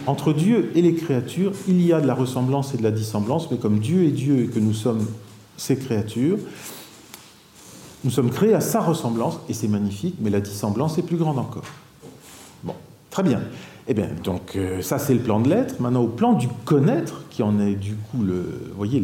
Entre 0.07 0.33
Dieu 0.33 0.71
et 0.75 0.83
les 0.83 0.95
créatures, 0.95 1.53
il 1.67 1.83
y 1.85 1.93
a 1.93 2.01
de 2.01 2.07
la 2.07 2.15
ressemblance 2.15 2.73
et 2.75 2.79
de 2.79 2.83
la 2.83 2.91
dissemblance, 2.91 3.51
mais 3.51 3.59
comme 3.59 3.79
Dieu 3.79 4.05
est 4.05 4.11
Dieu 4.11 4.45
et 4.45 4.47
que 4.47 4.59
nous 4.59 4.73
sommes 4.73 5.05
ses 5.57 5.77
créatures, 5.77 6.39
nous 8.05 8.11
sommes 8.11 8.31
créés 8.31 8.55
à 8.55 8.61
sa 8.61 8.81
ressemblance, 8.81 9.41
et 9.49 9.53
c'est 9.53 9.69
magnifique, 9.69 10.15
mais 10.21 10.31
la 10.31 10.41
dissemblance 10.41 10.99
est 10.99 11.03
plus 11.03 11.17
grande 11.17 11.39
encore. 11.39 11.65
Bon, 12.63 12.75
très 13.11 13.23
bien. 13.23 13.41
Eh 13.89 13.95
bien, 13.95 14.09
donc 14.23 14.55
euh, 14.55 14.83
ça 14.83 14.99
c'est 14.99 15.15
le 15.15 15.21
plan 15.21 15.41
de 15.41 15.49
l'être. 15.49 15.81
Maintenant, 15.81 16.03
au 16.03 16.09
plan 16.09 16.33
du 16.35 16.49
connaître, 16.65 17.25
qui 17.29 17.43
en 17.43 17.59
est 17.59 17.75
du 17.75 17.95
coup 17.95 18.23
le, 18.23 18.73
voyez, 18.77 19.03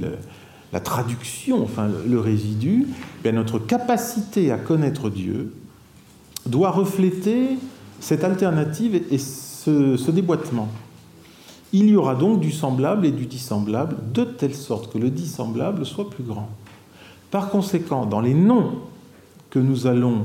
la 0.74 0.80
traduction, 0.80 1.62
enfin 1.62 1.88
le, 2.06 2.18
résidu, 2.18 2.88
eh 3.24 3.30
notre 3.30 3.60
capacité 3.60 4.50
à 4.50 4.58
connaître 4.58 5.08
Dieu 5.08 5.54
doit 6.46 6.72
refléter 6.72 7.56
cette 8.00 8.24
alternative 8.24 9.00
et 9.10 9.18
ce 9.18 10.10
déboîtement. 10.10 10.68
Il 11.72 11.88
y 11.88 11.96
aura 11.96 12.16
donc 12.16 12.40
du 12.40 12.50
semblable 12.50 13.06
et 13.06 13.12
du 13.12 13.26
dissemblable, 13.26 13.96
de 14.12 14.24
telle 14.24 14.54
sorte 14.54 14.92
que 14.92 14.98
le 14.98 15.10
dissemblable 15.10 15.86
soit 15.86 16.10
plus 16.10 16.24
grand. 16.24 16.48
Par 17.30 17.50
conséquent, 17.50 18.04
dans 18.04 18.20
les 18.20 18.34
noms 18.34 18.72
que 19.50 19.60
nous 19.60 19.86
allons 19.86 20.24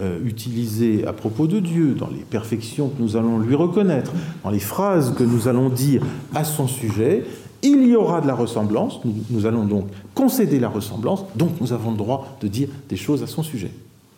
euh, 0.00 0.18
utiliser 0.24 1.06
à 1.06 1.12
propos 1.12 1.46
de 1.46 1.60
Dieu, 1.60 1.94
dans 1.94 2.08
les 2.08 2.24
perfections 2.28 2.88
que 2.88 3.00
nous 3.00 3.16
allons 3.16 3.38
lui 3.38 3.54
reconnaître, 3.54 4.12
dans 4.42 4.50
les 4.50 4.58
phrases 4.58 5.14
que 5.14 5.22
nous 5.22 5.46
allons 5.46 5.68
dire 5.68 6.02
à 6.34 6.42
son 6.42 6.66
sujet, 6.66 7.24
il 7.64 7.86
y 7.86 7.96
aura 7.96 8.20
de 8.20 8.26
la 8.26 8.34
ressemblance, 8.34 9.00
nous, 9.30 9.46
allons 9.46 9.64
donc 9.64 9.86
concéder 10.14 10.60
la 10.60 10.68
ressemblance, 10.68 11.24
donc 11.34 11.60
nous 11.60 11.72
avons 11.72 11.92
le 11.92 11.96
droit 11.96 12.36
de 12.40 12.46
dire 12.46 12.68
des 12.90 12.96
choses 12.96 13.22
à 13.22 13.26
son 13.26 13.42
sujet, 13.42 13.70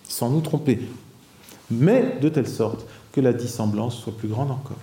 sans 0.08 0.30
nous 0.30 0.40
tromper, 0.40 0.80
mais 1.70 2.18
de 2.20 2.28
telle 2.28 2.48
sorte 2.48 2.86
que 3.12 3.20
la 3.20 3.32
dissemblance 3.32 3.96
soit 3.96 4.16
plus 4.16 4.28
grande 4.28 4.50
encore. 4.50 4.76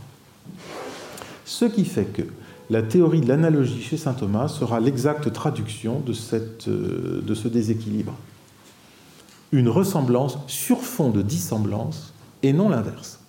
Ce 1.45 1.65
qui 1.65 1.83
fait 1.83 2.05
que 2.05 2.23
la 2.69 2.81
théorie 2.81 3.19
de 3.19 3.27
l'analogie 3.27 3.81
chez 3.81 3.97
saint 3.97 4.13
Thomas 4.13 4.47
sera 4.47 4.79
l'exacte 4.79 5.31
traduction 5.33 5.99
de, 5.99 6.13
euh, 6.69 7.35
ce 7.35 7.47
déséquilibre. 7.49 8.13
Une 9.51 9.67
ressemblance 9.67 10.37
sur 10.47 10.79
fond 10.79 11.09
de 11.09 11.21
dissemblance 11.21 12.13
et 12.41 12.53
non 12.53 12.69
l'inverse. 12.69 13.19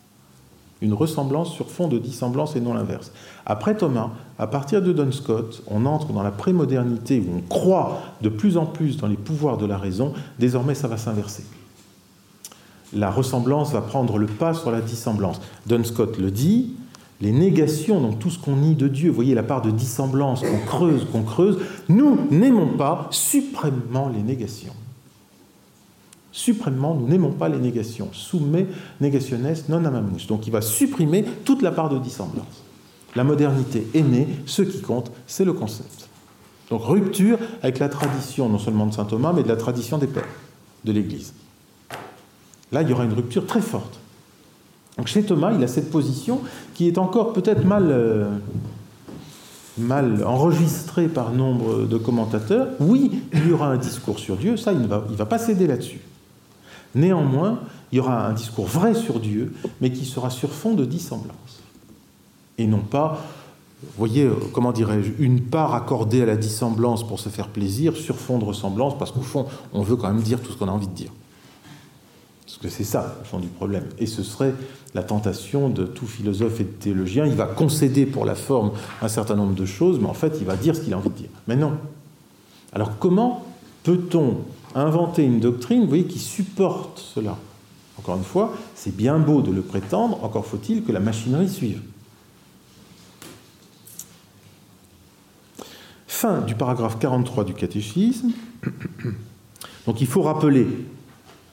Une 0.85 0.93
ressemblance 0.93 1.53
sur 1.53 1.71
fond 1.71 1.89
de 1.89 1.99
dissemblance 1.99 2.57
et 2.57 2.61
non 2.61 2.75
l'inverse. 2.75 3.11
Après 3.47 3.75
Thomas, 3.75 4.11
à 4.39 4.47
partir 4.47 4.83
de 4.83 4.93
Don 4.93 5.11
Scott, 5.11 5.63
on 5.67 5.87
entre 5.87 6.13
dans 6.13 6.23
la 6.23 6.31
prémodernité 6.31 7.21
où 7.27 7.39
on 7.39 7.41
croit 7.41 8.03
de 8.21 8.29
plus 8.29 8.57
en 8.57 8.67
plus 8.67 8.99
dans 8.99 9.07
les 9.07 9.17
pouvoirs 9.17 9.57
de 9.57 9.67
la 9.67 9.79
raison. 9.79 10.13
Désormais, 10.39 10.75
ça 10.75 10.87
va 10.87 10.99
s'inverser. 10.99 11.45
La 12.93 13.11
ressemblance 13.11 13.73
va 13.73 13.81
prendre 13.81 14.19
le 14.19 14.27
pas 14.27 14.55
sur 14.55 14.71
la 14.71 14.81
dissemblance. 14.81 15.41
Don 15.67 15.83
Scott 15.83 16.19
le 16.19 16.31
dit, 16.31 16.75
les 17.21 17.33
négations, 17.33 18.01
donc 18.01 18.19
tout 18.19 18.31
ce 18.31 18.39
qu'on 18.39 18.57
nie 18.57 18.75
de 18.75 18.87
Dieu, 18.87 19.09
vous 19.09 19.17
voyez 19.17 19.35
la 19.35 19.43
part 19.43 19.63
de 19.63 19.71
dissemblance 19.71 20.43
qu'on 20.43 20.67
creuse, 20.67 21.07
qu'on 21.11 21.23
creuse, 21.23 21.59
nous 21.89 22.19
n'aimons 22.31 22.77
pas 22.77 23.09
suprêmement 23.11 24.11
les 24.15 24.23
négations. 24.23 24.75
Suprêmement, 26.37 26.97
nous 26.97 27.07
n'aimons 27.07 27.31
pas 27.31 27.49
les 27.49 27.61
négations. 27.61 28.09
Soumet 28.11 28.67
negationes 29.01 29.55
non 29.69 29.85
amamus. 29.85 30.27
Donc 30.27 30.49
il 30.49 30.51
va 30.53 30.63
supprimer 30.63 31.25
toute 31.45 31.63
la 31.63 31.71
part 31.71 31.89
de 31.89 31.99
dissemblance. 32.01 32.65
La 33.15 33.23
modernité 33.23 33.87
est 33.95 34.03
née, 34.03 34.27
ce 34.45 34.63
qui 34.63 34.81
compte, 34.81 35.13
c'est 35.29 35.45
le 35.45 35.53
concept. 35.53 36.09
Donc 36.71 36.83
rupture 36.83 37.39
avec 37.63 37.79
la 37.79 37.89
tradition, 37.89 38.49
non 38.49 38.59
seulement 38.59 38.87
de 38.87 38.93
saint 38.93 39.05
Thomas, 39.05 39.33
mais 39.33 39.45
de 39.45 39.49
la 39.49 39.55
tradition 39.55 39.97
des 39.97 40.09
pères 40.09 40.25
de 40.85 40.91
l'Église. 40.91 41.35
Là, 42.73 42.83
il 42.83 42.91
y 42.91 42.93
aura 42.93 43.05
une 43.05 43.13
rupture 43.13 43.47
très 43.47 43.61
forte. 43.61 44.01
Donc 44.99 45.07
chez 45.07 45.23
Thomas, 45.23 45.53
il 45.57 45.63
a 45.63 45.69
cette 45.69 45.93
position 45.93 46.41
qui 46.75 46.89
est 46.89 46.99
encore 46.99 47.33
peut-être 47.33 47.65
mal, 47.65 47.87
euh, 47.93 48.27
enregistrée 50.25 51.07
par 51.07 51.31
nombre 51.31 51.85
de 51.85 51.97
commentateurs. 51.97 52.71
Oui, 52.81 53.23
il 53.33 53.51
y 53.51 53.53
aura 53.53 53.69
un 53.69 53.77
discours 53.77 54.19
sur 54.19 54.37
Dieu, 54.37 54.57
ça, 54.57 54.73
il 54.73 54.81
ne 54.81 54.89
va 54.89 55.27
pas 55.27 55.39
céder 55.39 55.69
là-dessus. 55.69 56.01
Néanmoins, 56.95 57.61
il 57.93 57.97
y 57.97 58.01
aura 58.01 58.27
un 58.27 58.33
discours 58.33 58.67
vrai 58.67 58.95
sur 58.95 59.21
Dieu, 59.21 59.55
mais 59.81 59.93
qui 59.93 60.05
sera 60.05 60.31
sur 60.31 60.51
fond 60.51 60.75
de 60.75 60.85
dissemblance. 60.85 61.61
Et 62.59 62.67
non 62.67 62.81
pas, 62.81 63.21
vous 63.83 63.99
voyez, 63.99 64.25
euh, 64.25 64.35
comment 64.53 64.73
dirais-je, 64.73 65.11
une 65.19 65.41
part 65.41 65.75
accordée 65.75 66.23
à 66.23 66.27
la 66.27 66.37
dissemblance 66.37 67.07
pour 67.07 67.21
se 67.21 67.29
faire 67.29 67.49
plaisir, 67.49 67.97
sur 67.97 68.17
fond 68.17 68.39
de 68.39 68.45
ressemblance, 68.45 68.97
parce 68.99 69.13
qu'au 69.13 69.23
fond, 69.23 69.47
on 69.73 69.83
veut 69.83 69.97
quand 69.97 70.09
même 70.09 70.23
dire 70.23 70.41
tout 70.41 70.53
ce 70.53 70.57
qu'on 70.57 70.69
a 70.69 70.73
envie 70.73 70.89
de 70.89 70.95
dire. 70.95 71.11
Parce 72.47 72.59
que 72.59 72.69
c'est 72.69 72.85
ça, 72.85 73.17
le 73.19 73.25
fond 73.25 73.39
du 73.39 73.49
problème. 73.49 73.85
Et 73.99 74.07
ce 74.07 74.23
serait 74.23 74.55
la 74.95 75.03
tentation 75.03 75.69
de 75.69 75.85
tout 75.85 76.07
philosophe 76.07 76.61
et 76.61 76.65
de 76.65 76.69
théologien. 76.69 77.27
Il 77.27 77.35
va 77.35 77.47
concéder 77.47 78.07
pour 78.07 78.25
la 78.25 78.35
forme 78.35 78.71
un 79.03 79.09
certain 79.09 79.35
nombre 79.35 79.55
de 79.55 79.67
choses, 79.67 79.99
mais 79.99 80.07
en 80.07 80.15
fait, 80.15 80.37
il 80.41 80.47
va 80.47 80.57
dire 80.57 80.77
ce 80.77 80.81
qu'il 80.81 80.95
a 80.95 80.99
envie 80.99 81.11
de 81.11 81.15
dire. 81.15 81.31
Mais 81.49 81.57
non. 81.57 81.73
Alors 82.73 82.99
comment 82.99 83.45
peut-on 83.83 84.39
inventer 84.75 85.25
une 85.25 85.41
doctrine, 85.41 85.83
vous 85.83 85.89
voyez, 85.89 86.05
qui 86.05 86.19
supporte 86.19 86.99
cela 86.99 87.37
Encore 87.99 88.17
une 88.17 88.25
fois, 88.25 88.55
c'est 88.75 88.95
bien 88.95 89.19
beau 89.19 89.43
de 89.43 89.51
le 89.51 89.63
prétendre, 89.63 90.23
encore 90.25 90.47
faut-il 90.47 90.83
que 90.83 90.93
la 90.93 91.01
machinerie 91.01 91.49
suive. 91.49 91.81
Fin 96.07 96.41
du 96.41 96.55
paragraphe 96.55 96.99
43 96.99 97.45
du 97.45 97.55
catéchisme. 97.55 98.31
Donc 99.87 100.01
il 100.01 100.07
faut 100.07 100.23
rappeler 100.23 100.67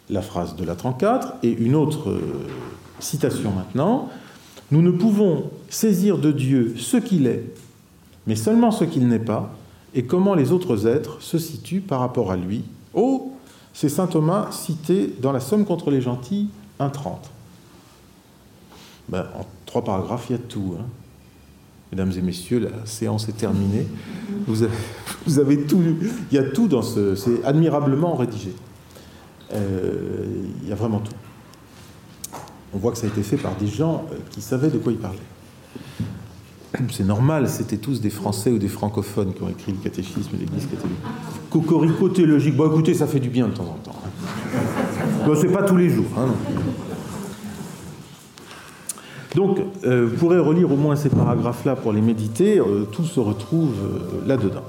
la 0.09 0.21
phrase 0.21 0.55
de 0.55 0.63
la 0.63 0.75
34 0.75 1.35
et 1.43 1.51
une 1.51 1.75
autre 1.75 2.09
euh, 2.09 2.47
citation 2.99 3.51
maintenant. 3.51 4.09
Nous 4.71 4.81
ne 4.81 4.91
pouvons 4.91 5.49
saisir 5.69 6.17
de 6.17 6.31
Dieu 6.31 6.75
ce 6.77 6.97
qu'il 6.97 7.27
est, 7.27 7.43
mais 8.27 8.35
seulement 8.35 8.71
ce 8.71 8.85
qu'il 8.85 9.07
n'est 9.07 9.19
pas, 9.19 9.53
et 9.93 10.03
comment 10.03 10.35
les 10.35 10.51
autres 10.51 10.87
êtres 10.87 11.21
se 11.21 11.37
situent 11.37 11.81
par 11.81 11.99
rapport 11.99 12.31
à 12.31 12.37
lui. 12.37 12.63
Oh, 12.93 13.33
c'est 13.73 13.89
saint 13.89 14.07
Thomas 14.07 14.51
cité 14.51 15.13
dans 15.21 15.31
la 15.31 15.39
Somme 15.39 15.65
contre 15.65 15.91
les 15.91 16.01
gentils 16.01 16.49
1.30. 16.79 17.15
Ben, 19.09 19.27
en 19.35 19.45
trois 19.65 19.83
paragraphes, 19.83 20.27
il 20.29 20.33
y 20.33 20.35
a 20.35 20.41
tout. 20.41 20.75
Hein. 20.79 20.85
Mesdames 21.91 22.11
et 22.17 22.21
messieurs, 22.21 22.59
la 22.59 22.85
séance 22.85 23.27
est 23.27 23.37
terminée. 23.37 23.87
Vous 24.47 24.63
avez, 24.63 24.73
vous 25.25 25.39
avez 25.39 25.65
tout. 25.65 25.81
Il 26.31 26.35
y 26.35 26.39
a 26.39 26.43
tout 26.43 26.67
dans 26.67 26.81
ce. 26.81 27.15
C'est 27.15 27.43
admirablement 27.43 28.15
rédigé. 28.15 28.53
Euh, 29.53 30.25
il 30.63 30.69
y 30.69 30.71
a 30.71 30.75
vraiment 30.75 30.99
tout. 30.99 31.13
On 32.73 32.77
voit 32.77 32.91
que 32.91 32.97
ça 32.97 33.05
a 33.05 33.09
été 33.09 33.23
fait 33.23 33.37
par 33.37 33.55
des 33.55 33.67
gens 33.67 34.05
euh, 34.11 34.15
qui 34.29 34.41
savaient 34.41 34.69
de 34.69 34.77
quoi 34.77 34.93
ils 34.93 34.97
parlaient. 34.97 35.19
C'est 36.89 37.05
normal, 37.05 37.49
c'était 37.49 37.77
tous 37.77 37.99
des 37.99 38.09
Français 38.09 38.49
ou 38.51 38.57
des 38.57 38.69
francophones 38.69 39.33
qui 39.33 39.43
ont 39.43 39.49
écrit 39.49 39.73
le 39.73 39.77
catéchisme 39.77 40.31
de 40.33 40.39
l'Église 40.39 40.67
catholique. 40.67 40.97
Cocorico 41.49 42.09
théologique, 42.09 42.55
bon 42.55 42.69
écoutez, 42.69 42.93
ça 42.93 43.07
fait 43.07 43.19
du 43.19 43.29
bien 43.29 43.47
de 43.47 43.53
temps 43.53 43.63
en 43.63 43.83
temps. 43.83 43.99
Hein. 44.05 44.59
Bon, 45.25 45.35
c'est 45.35 45.51
pas 45.51 45.63
tous 45.63 45.75
les 45.75 45.89
jours. 45.89 46.05
Hein, 46.17 46.27
Donc, 49.35 49.59
euh, 49.83 50.07
vous 50.09 50.15
pourrez 50.15 50.39
relire 50.39 50.71
au 50.71 50.77
moins 50.77 50.95
ces 50.95 51.09
paragraphes-là 51.09 51.75
pour 51.75 51.91
les 51.91 52.01
méditer. 52.01 52.61
tout 52.91 53.03
se 53.03 53.19
retrouve 53.19 53.73
là-dedans. 54.25 54.63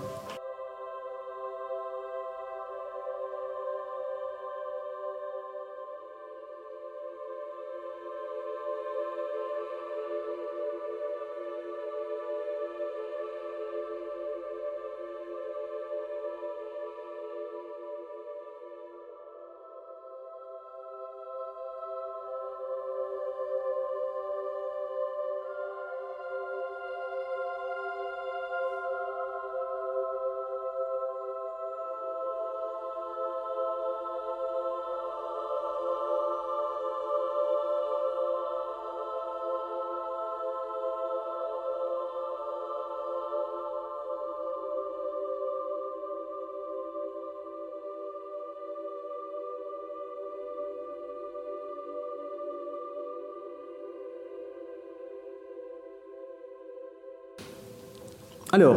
Alors, 58.54 58.76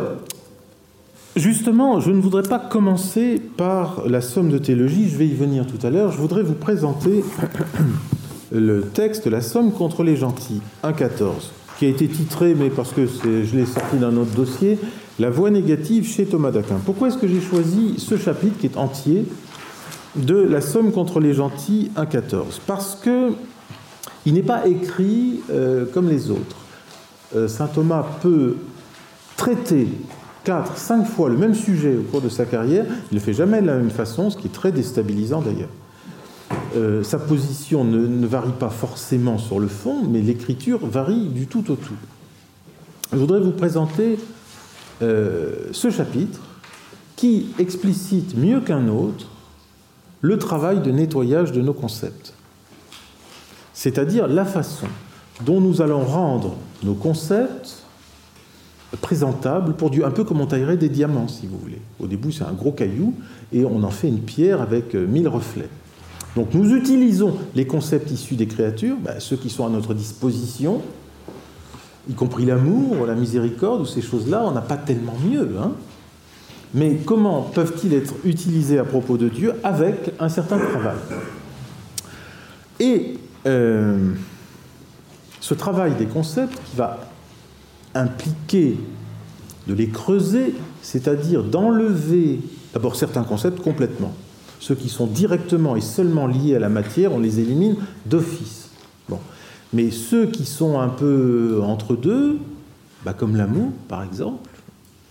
justement, 1.35 1.99
je 1.99 2.09
ne 2.09 2.21
voudrais 2.21 2.43
pas 2.43 2.59
commencer 2.59 3.41
par 3.57 4.07
la 4.07 4.21
somme 4.21 4.49
de 4.49 4.57
théologie, 4.57 5.09
je 5.09 5.17
vais 5.17 5.27
y 5.27 5.33
venir 5.33 5.67
tout 5.67 5.85
à 5.85 5.89
l'heure. 5.89 6.13
Je 6.13 6.17
voudrais 6.17 6.43
vous 6.43 6.53
présenter 6.53 7.25
le 8.53 8.83
texte 8.83 9.27
La 9.27 9.41
somme 9.41 9.73
contre 9.73 10.03
les 10.03 10.15
gentils, 10.15 10.61
1.14, 10.85 11.51
qui 11.77 11.87
a 11.87 11.89
été 11.89 12.07
titré, 12.07 12.55
mais 12.55 12.69
parce 12.69 12.93
que 12.93 13.05
je 13.05 13.53
l'ai 13.53 13.65
sorti 13.65 13.97
d'un 13.97 14.15
autre 14.15 14.31
dossier, 14.33 14.79
La 15.19 15.29
voix 15.29 15.49
négative 15.49 16.07
chez 16.07 16.25
Thomas 16.25 16.51
d'Aquin. 16.51 16.79
Pourquoi 16.85 17.09
est-ce 17.09 17.17
que 17.17 17.27
j'ai 17.27 17.41
choisi 17.41 17.95
ce 17.97 18.15
chapitre 18.15 18.57
qui 18.57 18.67
est 18.67 18.77
entier 18.77 19.25
de 20.15 20.37
La 20.37 20.61
somme 20.61 20.93
contre 20.93 21.19
les 21.19 21.33
gentils, 21.33 21.91
1.14 21.97 22.61
Parce 22.65 22.95
que 22.95 23.33
il 24.25 24.35
n'est 24.35 24.41
pas 24.41 24.67
écrit 24.67 25.41
euh, 25.51 25.83
comme 25.93 26.07
les 26.07 26.31
autres. 26.31 26.55
Euh, 27.35 27.49
Saint 27.49 27.67
Thomas 27.67 28.05
peut 28.21 28.55
traiter 29.37 29.87
quatre, 30.43 30.77
cinq 30.77 31.05
fois 31.05 31.29
le 31.29 31.37
même 31.37 31.55
sujet 31.55 31.97
au 31.97 32.03
cours 32.03 32.21
de 32.21 32.29
sa 32.29 32.45
carrière, 32.45 32.85
il 32.85 33.15
ne 33.15 33.19
le 33.19 33.19
fait 33.19 33.33
jamais 33.33 33.61
de 33.61 33.67
la 33.67 33.75
même 33.75 33.89
façon, 33.89 34.29
ce 34.29 34.37
qui 34.37 34.47
est 34.47 34.53
très 34.53 34.71
déstabilisant 34.71 35.41
d'ailleurs. 35.41 35.69
Euh, 36.75 37.03
sa 37.03 37.17
position 37.17 37.83
ne, 37.83 38.27
varie 38.27 38.51
pas 38.51 38.69
forcément 38.69 39.37
sur 39.37 39.59
le 39.59 39.67
fond, 39.67 40.03
mais 40.07 40.21
l'écriture 40.21 40.85
varie 40.85 41.27
du 41.27 41.47
tout 41.47 41.71
au 41.71 41.75
tout. 41.75 41.95
Je 43.11 43.17
voudrais 43.17 43.39
vous 43.39 43.51
présenter 43.51 44.19
euh, 45.01 45.67
ce 45.71 45.89
chapitre 45.89 46.39
qui 47.15 47.47
explicite 47.59 48.37
mieux 48.37 48.61
qu'un 48.61 48.87
autre 48.87 49.27
le 50.21 50.37
travail 50.37 50.81
de 50.81 50.91
nettoyage 50.91 51.51
de 51.51 51.61
nos 51.61 51.73
concepts, 51.73 52.33
c'est-à-dire 53.73 54.27
la 54.27 54.45
façon 54.45 54.87
dont 55.45 55.61
nous 55.61 55.81
allons 55.81 56.03
rendre 56.03 56.55
nos 56.83 56.93
concepts 56.93 57.84
présentable 58.95 59.73
pour 59.73 59.89
Dieu, 59.89 60.05
un 60.05 60.11
peu 60.11 60.23
comme 60.23 60.41
on 60.41 60.45
taillerait 60.45 60.77
des 60.77 60.89
diamants, 60.89 61.27
si 61.27 61.47
vous 61.47 61.57
voulez. 61.57 61.81
Au 61.99 62.07
début, 62.07 62.31
c'est 62.31 62.43
un 62.43 62.53
gros 62.53 62.71
caillou 62.71 63.13
et 63.53 63.65
on 63.65 63.83
en 63.83 63.89
fait 63.89 64.07
une 64.07 64.19
pierre 64.19 64.61
avec 64.61 64.95
euh, 64.95 65.05
mille 65.05 65.27
reflets. 65.27 65.69
Donc 66.35 66.53
nous 66.53 66.75
utilisons 66.75 67.37
les 67.55 67.65
concepts 67.65 68.11
issus 68.11 68.35
des 68.35 68.47
créatures, 68.47 68.97
ben, 69.01 69.19
ceux 69.19 69.37
qui 69.37 69.49
sont 69.49 69.65
à 69.65 69.69
notre 69.69 69.93
disposition, 69.93 70.81
y 72.09 72.13
compris 72.13 72.45
l'amour, 72.45 73.05
la 73.05 73.15
miséricorde 73.15 73.81
ou 73.81 73.85
ces 73.85 74.01
choses-là, 74.01 74.43
on 74.45 74.51
n'a 74.51 74.61
pas 74.61 74.77
tellement 74.77 75.15
mieux. 75.25 75.49
Hein 75.61 75.71
Mais 76.73 76.97
comment 77.05 77.41
peuvent-ils 77.41 77.93
être 77.93 78.13
utilisés 78.25 78.77
à 78.77 78.83
propos 78.83 79.17
de 79.17 79.29
Dieu 79.29 79.53
avec 79.63 80.13
un 80.19 80.29
certain 80.29 80.57
travail? 80.57 80.97
Et 82.79 83.17
euh, 83.47 84.11
ce 85.39 85.53
travail 85.53 85.95
des 85.95 86.05
concepts 86.05 86.59
qui 86.65 86.75
va 86.75 86.99
impliquer 87.95 88.77
de 89.67 89.73
les 89.73 89.89
creuser, 89.89 90.53
c'est-à-dire 90.81 91.43
d'enlever 91.43 92.39
d'abord 92.73 92.95
certains 92.95 93.23
concepts 93.23 93.61
complètement. 93.61 94.13
Ceux 94.59 94.75
qui 94.75 94.89
sont 94.89 95.07
directement 95.07 95.75
et 95.75 95.81
seulement 95.81 96.27
liés 96.27 96.55
à 96.55 96.59
la 96.59 96.69
matière, 96.69 97.13
on 97.13 97.19
les 97.19 97.39
élimine 97.39 97.77
d'office. 98.05 98.69
Bon. 99.09 99.19
Mais 99.73 99.91
ceux 99.91 100.27
qui 100.27 100.45
sont 100.45 100.79
un 100.79 100.89
peu 100.89 101.61
entre 101.63 101.95
deux, 101.95 102.37
bah 103.03 103.13
comme 103.13 103.35
l'amour 103.35 103.69
par 103.87 104.03
exemple, 104.03 104.49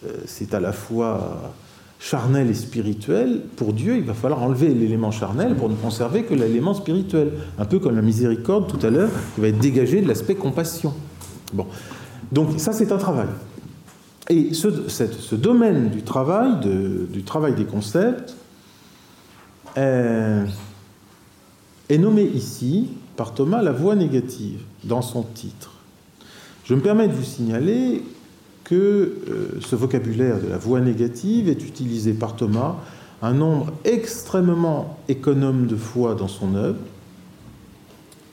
euh, 0.06 0.12
c'est 0.26 0.54
à 0.54 0.60
la 0.60 0.72
fois 0.72 1.54
charnel 1.98 2.50
et 2.50 2.54
spirituel, 2.54 3.40
pour 3.56 3.72
Dieu, 3.72 3.96
il 3.96 4.04
va 4.04 4.12
falloir 4.12 4.42
enlever 4.42 4.68
l'élément 4.74 5.10
charnel 5.10 5.54
pour 5.54 5.70
ne 5.70 5.74
conserver 5.74 6.24
que 6.24 6.34
l'élément 6.34 6.74
spirituel. 6.74 7.32
Un 7.58 7.64
peu 7.64 7.78
comme 7.78 7.96
la 7.96 8.02
miséricorde 8.02 8.68
tout 8.68 8.84
à 8.86 8.90
l'heure, 8.90 9.10
qui 9.34 9.40
va 9.40 9.48
être 9.48 9.58
dégagée 9.58 10.02
de 10.02 10.08
l'aspect 10.08 10.34
compassion. 10.34 10.92
Bon. 11.54 11.66
Donc 12.32 12.58
ça, 12.58 12.72
c'est 12.72 12.92
un 12.92 12.98
travail. 12.98 13.28
Et 14.30 14.54
ce, 14.54 15.34
domaine 15.34 15.90
du 15.90 16.02
travail, 16.02 16.60
du 16.60 17.22
travail 17.24 17.54
des 17.54 17.64
concepts, 17.64 18.34
est, 19.76 20.44
est 21.88 21.98
nommé 21.98 22.22
ici 22.22 22.88
par 23.16 23.34
Thomas 23.34 23.62
la 23.62 23.72
voix 23.72 23.94
négative 23.94 24.60
dans 24.84 25.02
son 25.02 25.22
titre. 25.22 25.72
Je 26.64 26.74
me 26.74 26.80
permets 26.80 27.08
de 27.08 27.12
vous 27.12 27.24
signaler 27.24 28.02
que 28.64 28.74
euh, 29.28 29.60
ce 29.60 29.76
vocabulaire 29.76 30.40
de 30.40 30.48
la 30.48 30.56
voix 30.56 30.80
négative 30.80 31.48
est 31.48 31.62
utilisé 31.62 32.14
par 32.14 32.34
Thomas 32.34 32.76
un 33.22 33.34
nombre 33.34 33.72
extrêmement 33.84 34.98
économe 35.08 35.66
de 35.66 35.76
fois 35.76 36.14
dans 36.14 36.28
son 36.28 36.54
œuvre. 36.54 36.78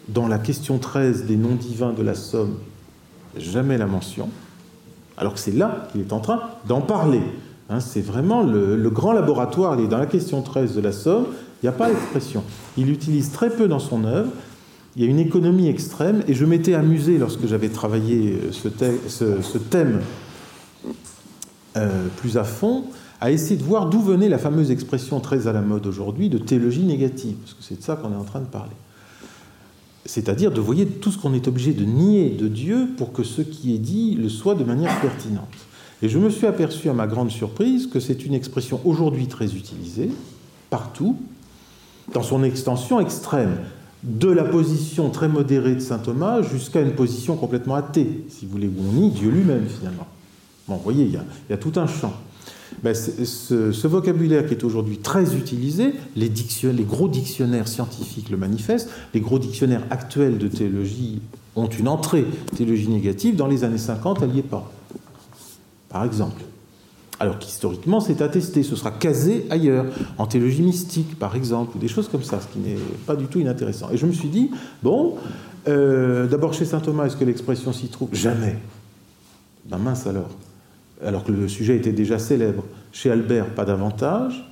Dans 0.08 0.27
la 0.27 0.39
question 0.39 0.80
13 0.80 1.25
des 1.25 1.36
noms 1.36 1.56
divins 1.56 1.93
de 1.93 2.01
la 2.01 2.15
Somme, 2.15 2.58
jamais 3.38 3.78
la 3.78 3.88
mention, 3.88 4.30
alors 5.17 5.34
que 5.34 5.39
c'est 5.39 5.56
là 5.56 5.88
qu'il 5.91 6.02
est 6.02 6.13
en 6.13 6.20
train 6.20 6.41
d'en 6.67 6.82
parler. 6.82 7.22
Hein, 7.70 7.80
c'est 7.80 8.02
vraiment 8.02 8.44
le, 8.44 8.89
grand 8.89 9.13
laboratoire, 9.13 9.80
il 9.80 9.86
est 9.86 9.88
dans 9.88 9.98
la 9.98 10.06
question 10.06 10.41
13 10.41 10.76
de 10.76 10.82
la 10.82 10.91
Somme, 10.91 11.28
il 11.62 11.65
n'y 11.65 11.70
a 11.70 11.74
pas 11.74 11.89
d'expression. 11.89 12.44
Il 12.78 12.88
l'utilise 12.88 13.32
très 13.32 13.50
peu 13.50 13.67
dans 13.67 13.80
son 13.80 14.04
œuvre, 14.04 14.30
il 14.96 15.04
y 15.04 15.06
a 15.06 15.10
une 15.10 15.20
économie 15.20 15.70
extrême, 15.70 16.22
et 16.28 16.34
je 16.34 16.46
m'étais 16.46 16.74
amusé 16.74 17.17
lorsque 17.17 17.48
j'avais 17.48 17.70
travaillé 17.70 18.38
euh, 18.44 18.52
ce, 18.52 19.58
thème 19.58 20.02
euh, 21.78 22.08
plus 22.17 22.38
à 22.38 22.44
fond, 22.44 22.84
à 23.22 23.32
essayer 23.32 23.56
de 23.56 23.63
voir 23.63 23.86
d'où 23.86 24.02
venait 24.02 24.28
la 24.28 24.39
fameuse 24.39 24.72
expression 24.72 25.20
très 25.20 25.48
à 25.48 25.54
la 25.54 25.62
mode 25.62 25.86
aujourd'hui 25.86 26.28
de 26.28 26.39
théologie 26.39 26.84
négative, 26.84 27.36
parce 27.36 27.54
que 27.54 27.63
c'est 27.63 27.80
de 27.80 27.84
ça 27.84 27.96
qu'on 27.96 28.12
est 28.12 28.17
en 28.17 28.26
train 28.26 28.41
de 28.41 28.46
parler. 28.46 28.76
C'est-à-dire 30.05 30.51
de 30.51 30.61
voyer 30.61 30.85
tout 30.85 31.11
ce 31.11 31.17
qu'on 31.17 31.33
est 31.33 31.47
obligé 31.47 31.73
de 31.73 31.85
nier 31.85 32.29
de 32.29 32.47
Dieu 32.47 32.89
pour 32.97 33.13
que 33.13 33.23
ce 33.23 33.41
qui 33.41 33.75
est 33.75 33.79
dit 33.79 34.15
le 34.15 34.29
soit 34.29 34.55
de 34.55 34.63
manière 34.63 34.99
pertinente. 34.99 35.53
Et 36.01 36.09
je 36.09 36.17
me 36.17 36.29
suis 36.29 36.47
aperçu 36.47 36.89
à 36.89 36.93
ma 36.93 37.05
grande 37.05 37.29
surprise 37.29 37.87
que 37.87 37.99
c'est 37.99 38.25
une 38.25 38.33
expression 38.33 38.81
aujourd'hui 38.85 39.27
très 39.27 39.53
utilisée, 39.55 40.09
partout, 40.69 41.17
dans 42.13 42.23
son 42.23 42.43
extension 42.43 42.99
extrême 42.99 43.57
de 44.03 44.29
la 44.29 44.43
position 44.43 45.09
très 45.09 45.27
modérée 45.27 45.75
de 45.75 45.79
saint 45.79 45.99
Thomas 45.99 46.41
jusqu'à 46.41 46.81
une 46.81 46.93
position 46.93 47.35
complètement 47.35 47.75
athée, 47.75 48.25
si 48.29 48.45
vous 48.45 48.53
voulez, 48.53 48.67
où 48.67 48.81
on 48.81 48.93
nie 48.93 49.11
Dieu 49.11 49.29
lui-même 49.29 49.67
finalement. 49.67 50.07
Bon, 50.67 50.75
vous 50.75 50.83
voyez, 50.83 51.05
il 51.05 51.11
y 51.11 51.53
a, 51.53 51.57
tout 51.57 51.73
un 51.75 51.85
champ. 51.85 52.13
Ben, 52.84 52.95
ce, 52.95 53.88
vocabulaire 53.88 54.45
qui 54.45 54.53
est 54.53 54.63
aujourd'hui 54.63 54.97
très 54.97 55.36
utilisé, 55.36 55.93
les, 56.15 56.29
gros 56.84 57.07
dictionnaires 57.07 57.67
scientifiques 57.67 58.29
le 58.29 58.38
manifestent, 58.38 58.89
les 59.13 59.19
gros 59.19 59.39
dictionnaires 59.39 59.84
actuels 59.89 60.38
de 60.38 60.47
théologie 60.47 61.21
ont 61.55 61.67
une 61.67 61.88
entrée 61.88 62.25
théologie 62.55 62.88
négative, 62.88 63.36
dans 63.36 63.47
les 63.47 63.63
années 63.63 63.77
50, 63.77 64.19
elle 64.23 64.29
n'y 64.29 64.39
est 64.39 64.43
pas. 64.43 64.71
Par 65.89 66.03
exemple 66.03 66.41
alors 67.19 67.38
qu'historiquement 67.38 67.99
c'est 67.99 68.19
attesté, 68.23 68.63
ce 68.63 68.75
sera 68.75 68.89
casé 68.89 69.45
ailleurs, 69.51 69.86
en 70.17 70.25
théologie 70.25 70.63
mystique 70.63 71.19
par 71.19 71.36
exemple, 71.36 71.77
ou 71.77 71.79
des 71.79 71.88
choses 71.88 72.07
comme 72.07 72.23
ça, 72.23 72.41
ce 72.41 72.47
qui 72.47 72.57
n'est 72.57 72.79
pas 73.05 73.15
du 73.15 73.27
tout 73.27 73.39
inintéressant. 73.39 73.91
Et 73.91 73.97
je 73.97 74.07
me 74.07 74.12
suis 74.12 74.27
dit, 74.27 74.49
bon, 74.81 75.17
euh, 75.67 76.25
d'abord 76.25 76.55
chez 76.55 76.65
saint 76.65 76.79
Thomas, 76.79 77.05
est-ce 77.05 77.15
que 77.15 77.23
l'expression 77.23 77.73
s'y 77.73 77.89
trouve? 77.89 78.10
Jamais. 78.12 78.57
Ben 79.69 79.77
mince 79.77 80.07
alors. 80.07 80.31
Alors 81.05 81.23
que 81.23 81.31
le 81.31 81.47
sujet 81.47 81.75
était 81.75 81.91
déjà 81.91 82.19
célèbre. 82.19 82.63
Chez 82.91 83.11
Albert, 83.11 83.49
pas 83.55 83.65
davantage. 83.65 84.45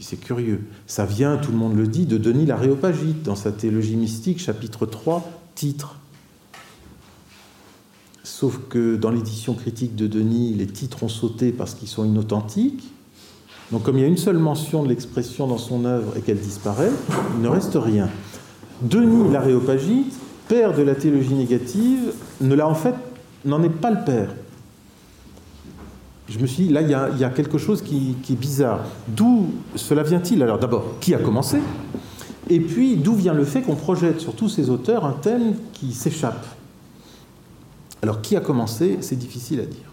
C'est 0.00 0.16
curieux. 0.16 0.60
Ça 0.86 1.04
vient, 1.04 1.36
tout 1.36 1.52
le 1.52 1.56
monde 1.56 1.76
le 1.76 1.86
dit, 1.86 2.06
de 2.06 2.18
Denis 2.18 2.46
l'Aréopagite, 2.46 3.22
dans 3.22 3.36
sa 3.36 3.52
théologie 3.52 3.96
mystique, 3.96 4.40
chapitre 4.40 4.86
3, 4.86 5.24
titre. 5.54 5.96
Sauf 8.24 8.58
que 8.68 8.96
dans 8.96 9.10
l'édition 9.10 9.54
critique 9.54 9.94
de 9.94 10.06
Denis, 10.06 10.54
les 10.54 10.66
titres 10.66 11.04
ont 11.04 11.08
sauté 11.08 11.52
parce 11.52 11.74
qu'ils 11.74 11.88
sont 11.88 12.04
inauthentiques. 12.04 12.82
Donc 13.70 13.84
comme 13.84 13.96
il 13.96 14.00
y 14.00 14.04
a 14.04 14.08
une 14.08 14.16
seule 14.16 14.38
mention 14.38 14.82
de 14.82 14.88
l'expression 14.88 15.46
dans 15.46 15.58
son 15.58 15.84
œuvre 15.84 16.16
et 16.16 16.20
qu'elle 16.20 16.40
disparaît, 16.40 16.90
il 17.36 17.42
ne 17.42 17.48
reste 17.48 17.76
rien. 17.76 18.08
Denis 18.82 19.30
l'Aréopagite, 19.32 20.12
père 20.48 20.74
de 20.74 20.82
la 20.82 20.94
théologie 20.94 21.34
négative, 21.34 22.12
ne 22.40 22.60
en 22.60 22.74
fait 22.74 22.94
n'en 23.44 23.62
est 23.62 23.70
pas 23.70 23.90
le 23.90 24.04
père. 24.04 24.34
Je 26.28 26.38
me 26.38 26.46
suis 26.46 26.64
dit, 26.64 26.72
là, 26.72 26.80
il 26.80 26.88
y 26.88 27.24
a, 27.24 27.30
quelque 27.30 27.58
chose 27.58 27.82
qui, 27.82 28.16
est 28.30 28.34
bizarre. 28.34 28.80
D'où 29.08 29.50
cela 29.76 30.02
vient-il? 30.02 30.42
Alors 30.42 30.58
d'abord, 30.58 30.98
qui 31.00 31.14
a 31.14 31.18
commencé? 31.18 31.58
Et 32.48 32.60
puis, 32.60 32.96
d'où 32.96 33.14
vient 33.14 33.34
le 33.34 33.44
fait 33.44 33.62
qu'on 33.62 33.74
projette 33.74 34.20
sur 34.20 34.34
tous 34.34 34.48
ces 34.48 34.70
auteurs 34.70 35.04
un 35.04 35.12
thème 35.12 35.54
qui 35.72 35.92
s'échappe? 35.92 36.46
Alors 38.02 38.22
qui 38.22 38.36
a 38.36 38.40
commencé? 38.40 38.98
C'est 39.00 39.16
difficile 39.18 39.60
à 39.60 39.66
dire. 39.66 39.84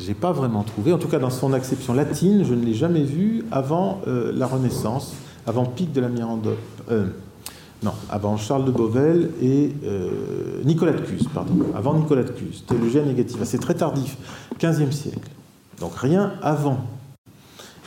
Je 0.00 0.08
n'ai 0.08 0.14
pas 0.14 0.32
vraiment 0.32 0.62
trouvé, 0.64 0.92
en 0.92 0.98
tout 0.98 1.08
cas 1.08 1.18
dans 1.18 1.30
son 1.30 1.52
acception 1.52 1.94
latine, 1.94 2.44
je 2.44 2.54
ne 2.54 2.64
l'ai 2.64 2.74
jamais 2.74 3.04
vu 3.04 3.44
avant 3.52 4.00
euh, 4.06 4.32
la 4.34 4.46
Renaissance, 4.46 5.14
avant 5.46 5.66
Pic 5.66 5.92
de 5.92 6.00
la 6.00 6.08
Mirandole, 6.08 6.56
euh, 6.90 7.06
non, 7.84 7.92
avant 8.08 8.38
Charles 8.38 8.64
de 8.64 8.70
Beauvel 8.70 9.30
et 9.42 9.70
euh, 9.84 10.62
Nicolas 10.64 10.92
de 10.92 11.02
Cus, 11.02 11.22
pardon, 11.34 11.54
avant 11.76 11.92
Nicolas 11.92 12.22
de 12.22 12.30
Cus, 12.30 12.64
théologien 12.66 13.02
négatif. 13.02 13.36
C'est 13.44 13.58
très 13.58 13.74
tardif, 13.74 14.16
15e 14.58 14.90
siècle. 14.90 15.30
Donc 15.80 15.94
rien 15.94 16.32
avant. 16.40 16.78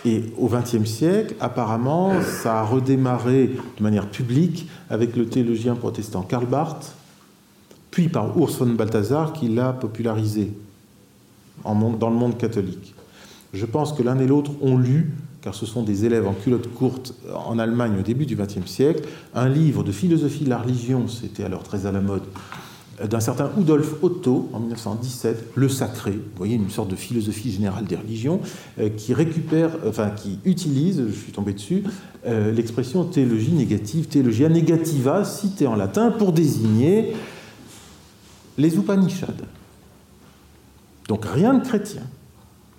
Et 0.06 0.26
au 0.38 0.48
XXe 0.48 0.86
siècle, 0.86 1.34
apparemment, 1.40 2.12
ça 2.22 2.60
a 2.60 2.64
redémarré 2.64 3.48
de 3.78 3.84
manière 3.84 4.08
publique 4.08 4.70
avec 4.92 5.16
le 5.16 5.26
théologien 5.26 5.74
protestant 5.74 6.22
Karl 6.22 6.46
Barth, 6.46 6.94
puis 7.90 8.08
par 8.08 8.38
Urs 8.38 8.52
von 8.52 8.68
Balthasar 8.68 9.34
qui 9.34 9.48
l'a 9.48 9.74
popularisé 9.74 10.54
dans 11.66 12.10
le 12.10 12.16
monde 12.16 12.38
catholique. 12.38 12.94
Je 13.52 13.66
pense 13.66 13.94
que 13.94 14.04
l'un 14.04 14.20
et 14.20 14.28
l'autre 14.28 14.52
ont 14.62 14.78
lu, 14.78 15.16
car 15.48 15.56
ce 15.56 15.66
sont 15.66 15.82
des 15.82 16.04
élèves 16.04 16.28
en 16.28 16.34
culotte 16.34 16.68
courte 16.74 17.14
en 17.34 17.58
Allemagne 17.58 17.94
au 17.98 18.02
début 18.02 18.26
du 18.26 18.36
XXe 18.36 18.66
siècle, 18.66 19.08
un 19.34 19.48
livre 19.48 19.82
de 19.82 19.94
philosophie 19.94 20.44
de 20.44 20.50
la 20.50 20.58
religion, 20.58 21.08
c'était 21.08 21.46
alors 21.46 21.64
très 21.64 21.86
à 21.86 21.94
la 21.94 22.02
mode, 22.02 22.24
d'un 23.02 23.22
certain 23.22 23.46
Rudolf 23.56 24.04
Otto 24.04 24.50
en 24.52 24.60
1917, 24.60 25.52
Le 25.56 25.70
Sacré, 25.70 26.12
vous 26.12 26.20
voyez, 26.36 26.56
une 26.56 26.70
sorte 26.70 26.90
de 26.90 26.98
philosophie 26.98 27.50
générale 27.50 27.86
des 27.86 27.96
religions, 27.96 28.42
euh, 28.78 28.90
qui 28.90 29.14
récupère, 29.14 29.70
enfin 29.88 30.10
qui 30.10 30.40
utilise, 30.44 31.02
je 31.08 31.18
suis 31.18 31.32
tombé 31.32 31.54
dessus, 31.54 31.84
euh, 32.26 32.52
l'expression 32.52 33.06
théologie 33.06 33.54
négative, 33.54 34.08
théologia 34.08 34.50
negativa, 34.50 35.24
citée 35.24 35.66
en 35.66 35.78
latin, 35.78 36.12
pour 36.12 36.34
désigner 36.34 37.14
les 38.58 38.76
Upanishads. 38.76 39.46
Donc 41.08 41.24
rien 41.24 41.54
de 41.54 41.66
chrétien. 41.66 42.04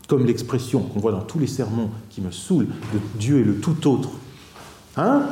Comme 0.08 0.26
l'expression 0.26 0.80
qu'on 0.80 0.98
voit 0.98 1.12
dans 1.12 1.20
tous 1.20 1.38
les 1.38 1.46
sermons 1.46 1.90
qui 2.10 2.20
me 2.20 2.32
saoulent 2.32 2.66
de 2.66 2.98
Dieu 3.20 3.38
et 3.38 3.44
le 3.44 3.60
tout 3.60 3.88
autre. 3.88 4.10
Hein? 4.96 5.26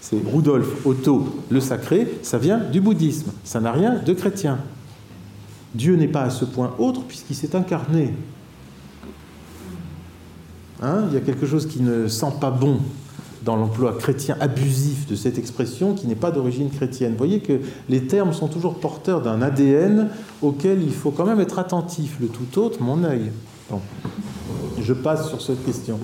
C'est 0.00 0.16
Rudolf 0.32 0.86
Otto 0.86 1.42
le 1.50 1.60
sacré, 1.60 2.18
ça 2.22 2.38
vient 2.38 2.58
du 2.58 2.80
bouddhisme. 2.80 3.32
Ça 3.44 3.60
n'a 3.60 3.72
rien 3.72 3.96
de 3.96 4.12
chrétien. 4.14 4.58
Dieu 5.74 5.96
n'est 5.96 6.08
pas 6.08 6.22
à 6.22 6.30
ce 6.30 6.44
point 6.44 6.74
autre 6.78 7.02
puisqu'il 7.02 7.36
s'est 7.36 7.54
incarné. 7.54 8.14
Hein? 10.80 11.04
Il 11.08 11.14
y 11.14 11.16
a 11.16 11.20
quelque 11.20 11.46
chose 11.46 11.66
qui 11.66 11.82
ne 11.82 12.08
sent 12.08 12.32
pas 12.40 12.50
bon 12.50 12.78
dans 13.44 13.56
l'emploi 13.56 13.96
chrétien 13.98 14.36
abusif 14.40 15.06
de 15.06 15.14
cette 15.14 15.38
expression 15.38 15.94
qui 15.94 16.06
n'est 16.06 16.14
pas 16.14 16.30
d'origine 16.30 16.70
chrétienne. 16.70 17.12
Vous 17.12 17.18
voyez 17.18 17.40
que 17.40 17.60
les 17.88 18.06
termes 18.06 18.32
sont 18.32 18.48
toujours 18.48 18.78
porteurs 18.78 19.22
d'un 19.22 19.42
ADN 19.42 20.08
auquel 20.42 20.82
il 20.82 20.92
faut 20.92 21.10
quand 21.10 21.26
même 21.26 21.40
être 21.40 21.58
attentif. 21.58 22.16
Le 22.20 22.28
tout 22.28 22.58
autre, 22.58 22.82
mon 22.82 23.04
œil. 23.04 23.30
Je 24.82 24.92
passe 24.92 25.28
sur 25.28 25.40
cette 25.42 25.64
question. 25.64 25.98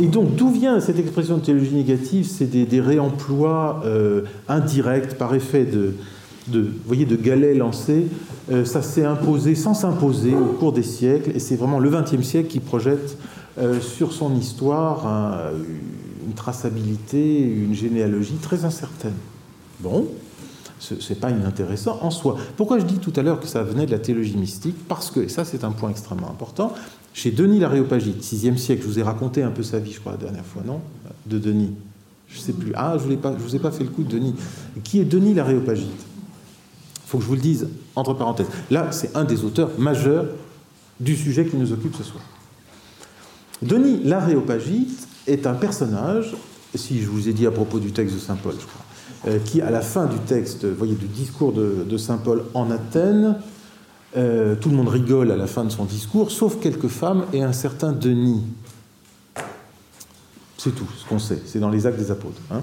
Et 0.00 0.06
donc, 0.06 0.34
d'où 0.34 0.50
vient 0.50 0.80
cette 0.80 0.98
expression 0.98 1.36
de 1.36 1.42
théologie 1.42 1.74
négative? 1.74 2.26
C'est 2.26 2.46
des, 2.46 2.80
réemplois 2.80 3.82
euh, 3.84 4.22
indirects 4.48 5.18
par 5.18 5.34
effet 5.34 5.64
de, 5.64 5.94
voyez, 6.86 7.04
de 7.04 7.16
galets 7.16 7.56
lancés. 7.56 8.06
Euh, 8.50 8.64
ça 8.64 8.82
s'est 8.82 9.04
imposé 9.04 9.54
sans 9.54 9.74
s'imposer 9.74 10.34
au 10.34 10.54
cours 10.58 10.72
des 10.72 10.82
siècles, 10.82 11.30
et 11.34 11.38
c'est 11.38 11.56
vraiment 11.56 11.78
le 11.78 11.90
XXe 11.90 12.22
siècle 12.22 12.48
qui 12.48 12.60
projette 12.60 13.18
euh, 13.58 13.80
sur 13.80 14.12
son 14.12 14.34
histoire 14.34 15.06
une 16.26 16.34
traçabilité, 16.34 17.40
une 17.40 17.74
généalogie 17.74 18.36
très 18.40 18.64
incertaine. 18.64 19.14
Bon, 19.80 20.06
Ce 20.78 20.94
n'est 20.94 21.18
pas 21.18 21.30
inintéressant 21.30 21.98
en 22.00 22.10
soi. 22.10 22.36
Pourquoi 22.56 22.78
je 22.78 22.84
dis 22.84 22.98
tout 22.98 23.12
à 23.16 23.22
l'heure 23.22 23.40
que 23.40 23.46
ça 23.46 23.62
venait 23.62 23.86
de 23.86 23.90
la 23.90 23.98
théologie 23.98 24.36
mystique? 24.36 24.76
Parce 24.88 25.10
que, 25.10 25.20
et 25.20 25.28
ça 25.28 25.44
c'est 25.44 25.64
un 25.64 25.72
point 25.72 25.90
extrêmement 25.90 26.30
important, 26.30 26.72
chez 27.14 27.30
Denis 27.30 27.58
l'Aréopagite, 27.58 28.22
6e 28.22 28.56
siècle, 28.56 28.82
je 28.82 28.88
vous 28.88 28.98
ai 28.98 29.02
raconté 29.02 29.42
un 29.42 29.50
peu 29.50 29.62
sa 29.62 29.78
vie, 29.78 29.92
je 29.92 30.00
crois, 30.00 30.12
la 30.12 30.18
dernière 30.18 30.46
fois, 30.46 30.62
non? 30.64 30.80
De 31.26 31.38
Denis. 31.38 31.74
Je 32.28 32.38
ne 32.38 32.42
sais 32.42 32.52
plus. 32.52 32.72
Ah, 32.74 32.96
je 32.98 33.08
ne 33.08 33.36
vous 33.36 33.56
ai 33.56 33.58
pas 33.58 33.70
fait 33.70 33.84
le 33.84 33.90
coup 33.90 34.02
de 34.02 34.10
Denis. 34.10 34.34
Qui 34.82 35.00
est 35.00 35.04
Denis 35.04 35.34
l'Aréopagite 35.34 35.86
Il 35.86 37.08
faut 37.08 37.18
que 37.18 37.24
je 37.24 37.28
vous 37.28 37.34
le 37.34 37.40
dise 37.40 37.68
entre 37.94 38.14
parenthèses. 38.14 38.46
Là, 38.70 38.90
c'est 38.90 39.14
un 39.14 39.24
des 39.24 39.44
auteurs 39.44 39.70
majeurs 39.78 40.26
du 40.98 41.16
sujet 41.16 41.44
qui 41.44 41.56
nous 41.56 41.72
occupe 41.72 41.94
ce 41.96 42.04
soir. 42.04 42.22
Denis 43.60 44.00
l'Aréopagite 44.02 45.06
est 45.26 45.46
un 45.46 45.54
personnage, 45.54 46.34
si 46.74 47.00
je 47.02 47.08
vous 47.08 47.28
ai 47.28 47.32
dit 47.32 47.46
à 47.46 47.50
propos 47.50 47.78
du 47.78 47.92
texte 47.92 48.14
de 48.14 48.20
Saint 48.20 48.36
Paul, 48.36 48.54
je 48.58 48.66
crois, 48.66 48.84
euh, 49.28 49.38
qui, 49.44 49.60
à 49.60 49.70
la 49.70 49.82
fin 49.82 50.06
du 50.06 50.18
texte, 50.18 50.64
voyez, 50.64 50.94
du 50.94 51.06
discours 51.06 51.52
de, 51.52 51.96
Saint 51.96 52.16
Paul 52.16 52.44
en 52.54 52.70
Athènes, 52.70 53.36
euh, 54.16 54.54
tout 54.56 54.68
le 54.68 54.76
monde 54.76 54.88
rigole 54.88 55.30
à 55.30 55.36
la 55.36 55.46
fin 55.46 55.64
de 55.64 55.70
son 55.70 55.84
discours, 55.84 56.30
sauf 56.30 56.58
quelques 56.60 56.88
femmes 56.88 57.24
et 57.32 57.42
un 57.42 57.52
certain 57.52 57.92
Denis. 57.92 58.42
C'est 60.58 60.74
tout 60.74 60.86
ce 60.98 61.08
qu'on 61.08 61.18
sait, 61.18 61.40
c'est 61.46 61.58
dans 61.58 61.70
les 61.70 61.86
actes 61.86 61.98
des 61.98 62.10
apôtres. 62.10 62.40
Hein. 62.50 62.60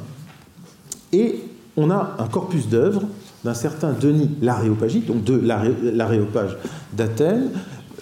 Et 1.11 1.41
on 1.75 1.89
a 1.89 2.15
un 2.19 2.27
corpus 2.27 2.67
d'œuvres 2.67 3.03
d'un 3.43 3.53
certain 3.53 3.93
Denis 3.93 4.29
l'Aréopagite, 4.41 5.05
donc 5.05 5.23
de 5.23 5.35
l'Aréopage 5.35 6.57
d'Athènes, 6.93 7.49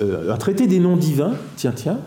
euh, 0.02 0.34
un 0.34 0.38
traité 0.38 0.68
des 0.68 0.80
noms 0.80 0.98
divins, 0.98 1.34
tiens, 1.56 1.74
tiens, 1.76 2.00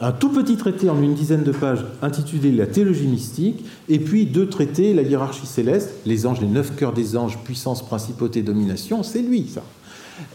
un 0.00 0.12
tout 0.12 0.30
petit 0.30 0.56
traité 0.56 0.90
en 0.90 1.00
une 1.00 1.14
dizaine 1.14 1.42
de 1.42 1.52
pages 1.52 1.84
intitulé 2.02 2.52
La 2.52 2.66
théologie 2.66 3.06
mystique, 3.06 3.64
et 3.88 3.98
puis 3.98 4.26
deux 4.26 4.48
traités, 4.48 4.94
la 4.94 5.02
hiérarchie 5.02 5.46
céleste, 5.46 5.92
les 6.04 6.26
anges, 6.26 6.40
les 6.40 6.46
neuf 6.46 6.74
cœurs 6.76 6.92
des 6.92 7.16
anges, 7.16 7.38
puissance, 7.44 7.86
principauté, 7.86 8.42
domination, 8.42 9.02
c'est 9.02 9.22
lui 9.22 9.48
ça, 9.48 9.62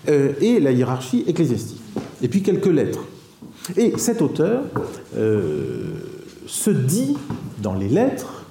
euh, 0.09 0.34
et 0.41 0.59
la 0.59 0.71
hiérarchie 0.71 1.23
ecclésiastique, 1.27 1.82
et 2.21 2.27
puis 2.27 2.41
quelques 2.41 2.67
lettres. 2.67 3.05
Et 3.77 3.93
cet 3.97 4.21
auteur 4.21 4.63
euh, 5.15 5.93
se 6.47 6.71
dit 6.71 7.15
dans 7.61 7.75
les 7.75 7.88
lettres 7.88 8.45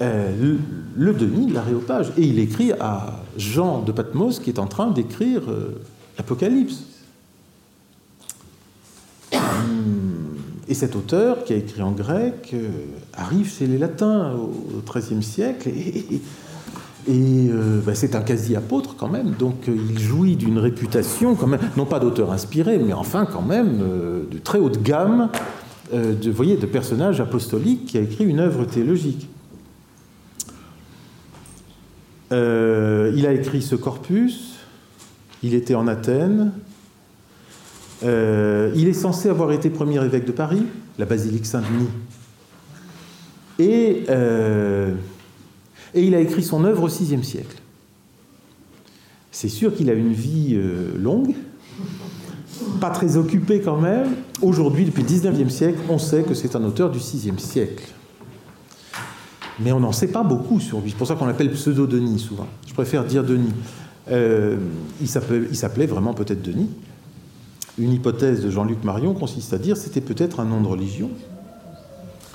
euh, 0.00 0.56
le, 0.96 1.12
Denis 1.12 1.46
de 1.46 1.54
l'Aréopage, 1.54 2.12
et 2.16 2.22
il 2.22 2.38
écrit 2.38 2.72
à 2.72 3.22
Jean 3.36 3.82
de 3.82 3.92
Patmos 3.92 4.40
qui 4.40 4.50
est 4.50 4.58
en 4.58 4.66
train 4.66 4.90
d'écrire 4.90 5.42
l'Apocalypse. 6.16 6.84
Et 10.70 10.74
cet 10.74 10.96
auteur, 10.96 11.44
qui 11.44 11.54
a 11.54 11.56
écrit 11.56 11.82
en 11.82 11.92
grec, 11.92 12.54
arrive 13.14 13.50
chez 13.50 13.66
les 13.66 13.78
latins 13.78 14.34
au 14.34 14.82
XIIIe 14.90 15.22
siècle, 15.22 15.68
et, 15.68 16.20
euh, 17.10 17.80
ben, 17.84 17.94
c'est 17.94 18.14
un 18.14 18.20
quasi-apôtre 18.20 18.94
quand 18.96 19.08
même, 19.08 19.30
donc 19.38 19.68
euh, 19.68 19.76
il 19.90 19.98
jouit 19.98 20.36
d'une 20.36 20.58
réputation, 20.58 21.34
quand 21.34 21.46
même, 21.46 21.60
non 21.76 21.86
pas 21.86 22.00
d'auteur 22.00 22.32
inspiré, 22.32 22.78
mais 22.78 22.92
enfin 22.92 23.26
quand 23.26 23.42
même 23.42 23.78
de 24.30 24.38
très 24.38 24.58
haute 24.58 24.82
gamme, 24.82 25.30
de, 25.92 26.30
voyez, 26.30 26.56
de 26.56 26.66
personnage 26.66 27.20
apostolique 27.20 27.86
qui 27.86 27.98
a 27.98 28.02
écrit 28.02 28.24
une 28.24 28.40
œuvre 28.40 28.64
théologique. 28.64 29.28
il 32.30 33.26
a 33.26 33.32
écrit 33.32 33.62
ce 33.62 33.74
corpus, 33.74 34.56
il 35.42 35.54
était 35.54 35.74
en 35.74 35.88
Athènes, 35.88 36.52
euh, 38.04 38.72
il 38.76 38.88
est 38.88 38.92
censé 38.92 39.28
avoir 39.28 39.52
été 39.52 39.70
premier 39.70 40.02
évêque 40.04 40.24
de 40.24 40.32
Paris, 40.32 40.62
la 40.98 41.04
basilique 41.04 41.46
Saint-Denis. 41.46 41.88
Et, 43.58 44.04
euh, 44.08 44.94
et, 45.94 46.04
il 46.04 46.14
a 46.14 46.20
écrit 46.20 46.42
son 46.42 46.64
œuvre 46.64 46.84
au 46.84 46.86
VIe 46.86 47.24
siècle. 47.24 47.56
C'est 49.30 49.48
sûr 49.48 49.74
qu'il 49.74 49.90
a 49.90 49.92
une 49.92 50.12
vie 50.12 50.54
euh, 50.54 50.96
longue, 50.98 51.34
pas 52.80 52.90
très 52.90 53.16
occupée 53.16 53.60
quand 53.60 53.80
même. 53.80 54.08
Aujourd'hui, 54.42 54.84
depuis 54.84 55.02
le 55.02 55.08
XIXe 55.08 55.52
siècle, 55.52 55.78
on 55.88 55.98
sait 55.98 56.22
que 56.22 56.34
c'est 56.34 56.56
un 56.56 56.64
auteur 56.64 56.90
du 56.90 56.98
VIe 56.98 57.32
siècle. 57.38 57.84
Mais 59.60 59.72
on 59.72 59.80
n'en 59.80 59.92
sait 59.92 60.08
pas 60.08 60.22
beaucoup 60.22 60.60
sur 60.60 60.80
lui. 60.80 60.90
C'est 60.90 60.96
pour 60.96 61.06
ça 61.06 61.14
qu'on 61.14 61.26
l'appelle 61.26 61.50
pseudo-Denis 61.50 62.20
souvent. 62.20 62.46
Je 62.66 62.74
préfère 62.74 63.04
dire 63.04 63.24
Denis. 63.24 63.52
il 64.08 65.08
s'appelait 65.08 65.86
vraiment 65.86 66.14
peut-être 66.14 66.42
Denis. 66.42 66.70
Une 67.78 67.92
hypothèse 67.92 68.42
de 68.42 68.50
Jean-Luc 68.50 68.82
Marion 68.82 69.14
consiste 69.14 69.52
à 69.52 69.58
dire 69.58 69.76
c'était 69.76 70.00
peut-être 70.00 70.40
un 70.40 70.44
nom 70.44 70.60
de 70.60 70.66
religion. 70.66 71.10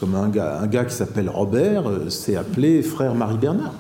Comme 0.04 0.16
un 0.16 0.28
gars, 0.28 0.84
qui 0.84 0.94
s'appelle 0.94 1.30
Robert 1.30 1.88
euh, 1.88 2.10
s'est 2.10 2.36
appelé 2.36 2.82
frère 2.82 3.16
Marie-Bernard. 3.16 3.72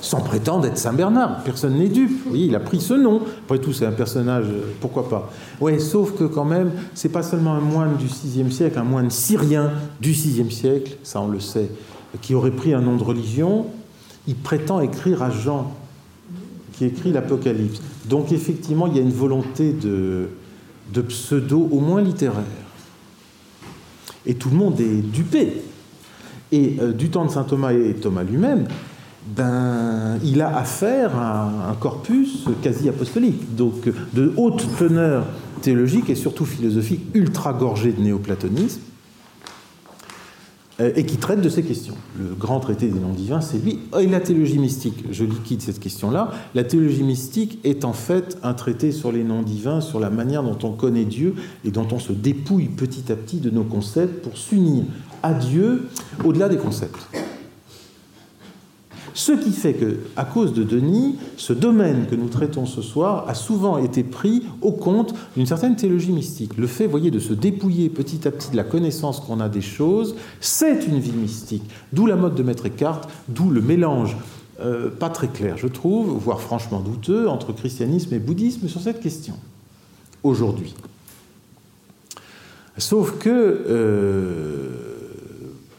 Sans 0.00 0.20
prétendre 0.20 0.66
être 0.66 0.78
Saint-Bernard. 0.78 1.42
Personne 1.42 1.76
n'est 1.76 1.88
dupe. 1.88 2.28
Voyez, 2.28 2.46
il 2.46 2.54
a 2.54 2.60
pris 2.60 2.80
ce 2.80 2.94
nom. 2.94 3.22
Après 3.42 3.58
tout, 3.58 3.72
c'est 3.72 3.84
un 3.84 3.90
personnage, 3.90 4.44
euh, 4.44 4.72
pourquoi 4.80 5.08
pas. 5.08 5.28
Oui, 5.60 5.80
sauf 5.80 6.12
que 6.16 6.22
quand 6.22 6.44
même, 6.44 6.70
c'est 6.94 7.08
pas 7.08 7.24
seulement 7.24 7.54
un 7.54 7.60
moine 7.60 7.96
du 7.96 8.06
VIe 8.06 8.52
siècle, 8.52 8.78
un 8.78 8.84
moine 8.84 9.10
syrien 9.10 9.72
du 10.00 10.12
VIe 10.12 10.48
siècle, 10.52 10.98
ça 11.02 11.20
on 11.20 11.26
le 11.26 11.40
sait, 11.40 11.68
qui 12.22 12.36
aurait 12.36 12.52
pris 12.52 12.72
un 12.72 12.80
nom 12.80 12.94
de 12.94 13.02
religion. 13.02 13.66
Il 14.28 14.36
prétend 14.36 14.78
écrire 14.78 15.24
à 15.24 15.30
Jean, 15.30 15.72
qui 16.74 16.84
écrit 16.84 17.10
l'Apocalypse. 17.10 17.80
Donc 18.08 18.30
effectivement, 18.30 18.86
il 18.86 18.94
y 18.94 19.00
a 19.00 19.02
une 19.02 19.10
volonté 19.10 19.72
de 19.72 21.02
pseudo 21.08 21.68
au 21.72 21.80
moins 21.80 22.02
littéraire. 22.02 22.44
Et 24.26 24.34
tout 24.34 24.50
le 24.50 24.56
monde 24.56 24.80
est 24.80 25.02
dupé. 25.02 25.62
Et 26.52 26.76
euh, 26.80 26.92
du 26.92 27.10
temps 27.10 27.24
de 27.24 27.30
saint 27.30 27.44
Thomas 27.44 27.72
et 27.72 27.94
Thomas 27.94 28.22
lui-même, 28.22 28.66
ben, 29.36 30.18
il 30.24 30.40
a 30.40 30.56
affaire 30.56 31.16
à 31.16 31.70
un 31.70 31.74
corpus 31.74 32.44
quasi 32.62 32.88
apostolique, 32.88 33.54
donc 33.54 33.90
de 34.14 34.32
haute 34.36 34.66
teneur 34.78 35.26
théologique 35.60 36.08
et 36.08 36.14
surtout 36.14 36.46
philosophique, 36.46 37.02
ultra 37.14 37.52
gorgé 37.52 37.92
de 37.92 38.00
néoplatonisme, 38.00 38.80
euh, 38.80 38.87
et 40.78 41.04
qui 41.04 41.16
traite 41.16 41.40
de 41.40 41.48
ces 41.48 41.62
questions. 41.62 41.96
Le 42.18 42.34
grand 42.34 42.60
traité 42.60 42.86
des 42.86 43.00
noms 43.00 43.12
divins, 43.12 43.40
c'est 43.40 43.58
lui. 43.58 43.80
Et 43.98 44.06
la 44.06 44.20
théologie 44.20 44.58
mystique, 44.58 45.04
je 45.10 45.24
liquide 45.24 45.60
cette 45.60 45.80
question-là. 45.80 46.30
La 46.54 46.62
théologie 46.62 47.02
mystique 47.02 47.58
est 47.64 47.84
en 47.84 47.92
fait 47.92 48.38
un 48.44 48.54
traité 48.54 48.92
sur 48.92 49.10
les 49.10 49.24
noms 49.24 49.42
divins, 49.42 49.80
sur 49.80 49.98
la 49.98 50.10
manière 50.10 50.44
dont 50.44 50.58
on 50.62 50.72
connaît 50.72 51.04
Dieu 51.04 51.34
et 51.64 51.70
dont 51.70 51.86
on 51.90 51.98
se 51.98 52.12
dépouille 52.12 52.68
petit 52.68 53.10
à 53.10 53.16
petit 53.16 53.38
de 53.38 53.50
nos 53.50 53.64
concepts 53.64 54.22
pour 54.22 54.36
s'unir 54.36 54.84
à 55.22 55.34
Dieu 55.34 55.88
au-delà 56.24 56.48
des 56.48 56.58
concepts. 56.58 57.08
Ce 59.18 59.32
qui 59.32 59.50
fait 59.50 59.74
que, 59.74 59.96
à 60.16 60.24
cause 60.24 60.52
de 60.52 60.62
Denis, 60.62 61.16
ce 61.36 61.52
domaine 61.52 62.06
que 62.06 62.14
nous 62.14 62.28
traitons 62.28 62.66
ce 62.66 62.82
soir 62.82 63.28
a 63.28 63.34
souvent 63.34 63.76
été 63.76 64.04
pris 64.04 64.44
au 64.62 64.70
compte 64.70 65.12
d'une 65.34 65.44
certaine 65.44 65.74
théologie 65.74 66.12
mystique. 66.12 66.56
Le 66.56 66.68
fait, 66.68 66.86
voyez, 66.86 67.10
de 67.10 67.18
se 67.18 67.32
dépouiller 67.32 67.88
petit 67.88 68.28
à 68.28 68.30
petit 68.30 68.52
de 68.52 68.56
la 68.56 68.62
connaissance 68.62 69.18
qu'on 69.18 69.40
a 69.40 69.48
des 69.48 69.60
choses, 69.60 70.14
c'est 70.40 70.86
une 70.86 71.00
vie 71.00 71.10
mystique. 71.10 71.64
D'où 71.92 72.06
la 72.06 72.14
mode 72.14 72.36
de 72.36 72.44
Maître 72.44 72.66
Eckhart, 72.66 73.08
d'où 73.28 73.50
le 73.50 73.60
mélange 73.60 74.16
euh, 74.60 74.88
pas 74.88 75.08
très 75.08 75.26
clair, 75.26 75.56
je 75.56 75.66
trouve, 75.66 76.16
voire 76.16 76.40
franchement 76.40 76.78
douteux, 76.78 77.28
entre 77.28 77.52
christianisme 77.52 78.14
et 78.14 78.20
bouddhisme 78.20 78.68
sur 78.68 78.80
cette 78.80 79.00
question, 79.00 79.34
aujourd'hui. 80.22 80.76
Sauf 82.76 83.18
que 83.18 83.28
euh, 83.68 84.97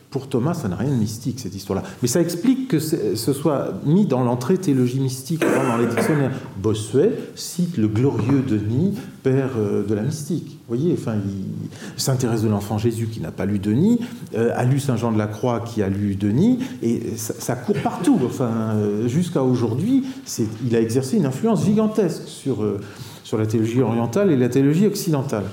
pour 0.09 0.27
Thomas, 0.27 0.55
ça 0.55 0.67
n'a 0.67 0.75
rien 0.75 0.89
de 0.89 0.95
mystique, 0.95 1.39
cette 1.39 1.53
histoire-là. 1.53 1.85
Mais 2.01 2.07
ça 2.07 2.19
explique 2.19 2.67
que 2.67 2.79
ce 2.79 3.33
soit 3.33 3.73
mis 3.85 4.07
dans 4.07 4.23
l'entrée 4.23 4.57
théologie 4.57 4.99
mystique 4.99 5.41
dans 5.41 5.77
les 5.77 5.85
dictionnaires. 5.85 6.31
Bossuet 6.57 7.11
cite 7.35 7.77
le 7.77 7.87
glorieux 7.87 8.41
Denis, 8.41 8.97
père 9.21 9.51
euh, 9.57 9.85
de 9.85 9.93
la 9.93 10.01
mystique. 10.01 10.57
Vous 10.67 10.75
voyez, 10.75 10.93
enfin, 10.93 11.13
il 11.15 12.01
s'intéresse 12.01 12.41
de 12.41 12.49
l'enfant 12.49 12.79
Jésus 12.79 13.05
qui 13.05 13.21
n'a 13.21 13.31
pas 13.31 13.45
lu 13.45 13.59
Denis, 13.59 13.99
euh, 14.35 14.51
a 14.55 14.65
lu 14.65 14.79
Saint 14.79 14.97
Jean 14.97 15.11
de 15.11 15.17
la 15.19 15.27
Croix 15.27 15.59
qui 15.59 15.83
a 15.83 15.89
lu 15.89 16.15
Denis, 16.15 16.59
et 16.81 17.15
ça, 17.15 17.55
court 17.55 17.77
partout. 17.83 18.19
Enfin, 18.25 18.49
euh, 18.75 19.07
jusqu'à 19.07 19.43
aujourd'hui, 19.43 20.05
il 20.65 20.75
a 20.75 20.81
exercé 20.81 21.17
une 21.17 21.27
influence 21.27 21.65
gigantesque 21.65 22.23
sur, 22.25 22.65
sur 23.23 23.37
la 23.37 23.45
théologie 23.45 23.81
orientale 23.81 24.31
et 24.31 24.37
la 24.37 24.49
théologie 24.49 24.87
occidentale. 24.87 25.43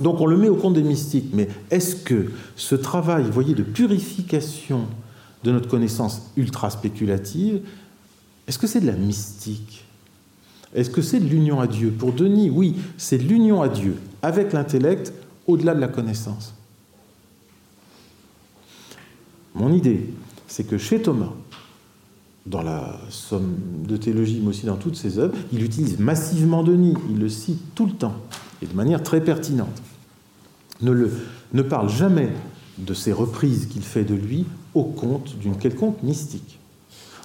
Donc 0.00 0.20
on 0.20 0.26
le 0.26 0.36
met 0.36 0.48
au 0.48 0.54
compte 0.54 0.74
des 0.74 0.82
mystiques, 0.82 1.30
mais 1.32 1.48
est-ce 1.70 1.96
que 1.96 2.30
ce 2.56 2.74
travail, 2.74 3.24
vous 3.24 3.32
voyez, 3.32 3.54
de 3.54 3.64
purification 3.64 4.86
de 5.44 5.50
notre 5.50 5.68
connaissance 5.68 6.30
ultra 6.36 6.70
spéculative, 6.70 7.60
est-ce 8.46 8.58
que 8.58 8.66
c'est 8.66 8.80
de 8.80 8.86
la 8.86 8.92
mystique? 8.92 9.84
Est-ce 10.74 10.90
que 10.90 11.02
c'est 11.02 11.20
de 11.20 11.26
l'union 11.26 11.60
à 11.60 11.66
Dieu? 11.66 11.90
Pour 11.90 12.12
Denis, 12.12 12.50
oui, 12.50 12.76
c'est 12.96 13.18
de 13.18 13.24
l'union 13.24 13.60
à 13.62 13.68
Dieu, 13.68 13.96
avec 14.22 14.52
l'intellect, 14.52 15.12
au-delà 15.46 15.74
de 15.74 15.80
la 15.80 15.88
connaissance. 15.88 16.54
Mon 19.54 19.72
idée, 19.72 20.10
c'est 20.46 20.64
que 20.64 20.78
chez 20.78 21.02
Thomas, 21.02 21.32
dans 22.46 22.62
la 22.62 23.00
somme 23.10 23.56
de 23.86 23.96
théologie, 23.96 24.40
mais 24.40 24.48
aussi 24.48 24.66
dans 24.66 24.76
toutes 24.76 24.96
ses 24.96 25.18
œuvres, 25.18 25.34
il 25.52 25.62
utilise 25.64 25.98
massivement 25.98 26.62
Denis, 26.62 26.94
il 27.10 27.18
le 27.18 27.28
cite 27.28 27.60
tout 27.74 27.86
le 27.86 27.92
temps, 27.92 28.14
et 28.62 28.66
de 28.66 28.74
manière 28.74 29.02
très 29.02 29.20
pertinente 29.20 29.82
ne, 30.82 30.90
le, 30.90 31.10
ne 31.52 31.62
parle 31.62 31.88
jamais 31.88 32.30
de 32.78 32.94
ces 32.94 33.12
reprises 33.12 33.66
qu'il 33.66 33.82
fait 33.82 34.04
de 34.04 34.14
lui 34.14 34.46
au 34.74 34.84
compte 34.84 35.36
d'une 35.38 35.56
quelconque 35.56 36.02
mystique. 36.02 36.58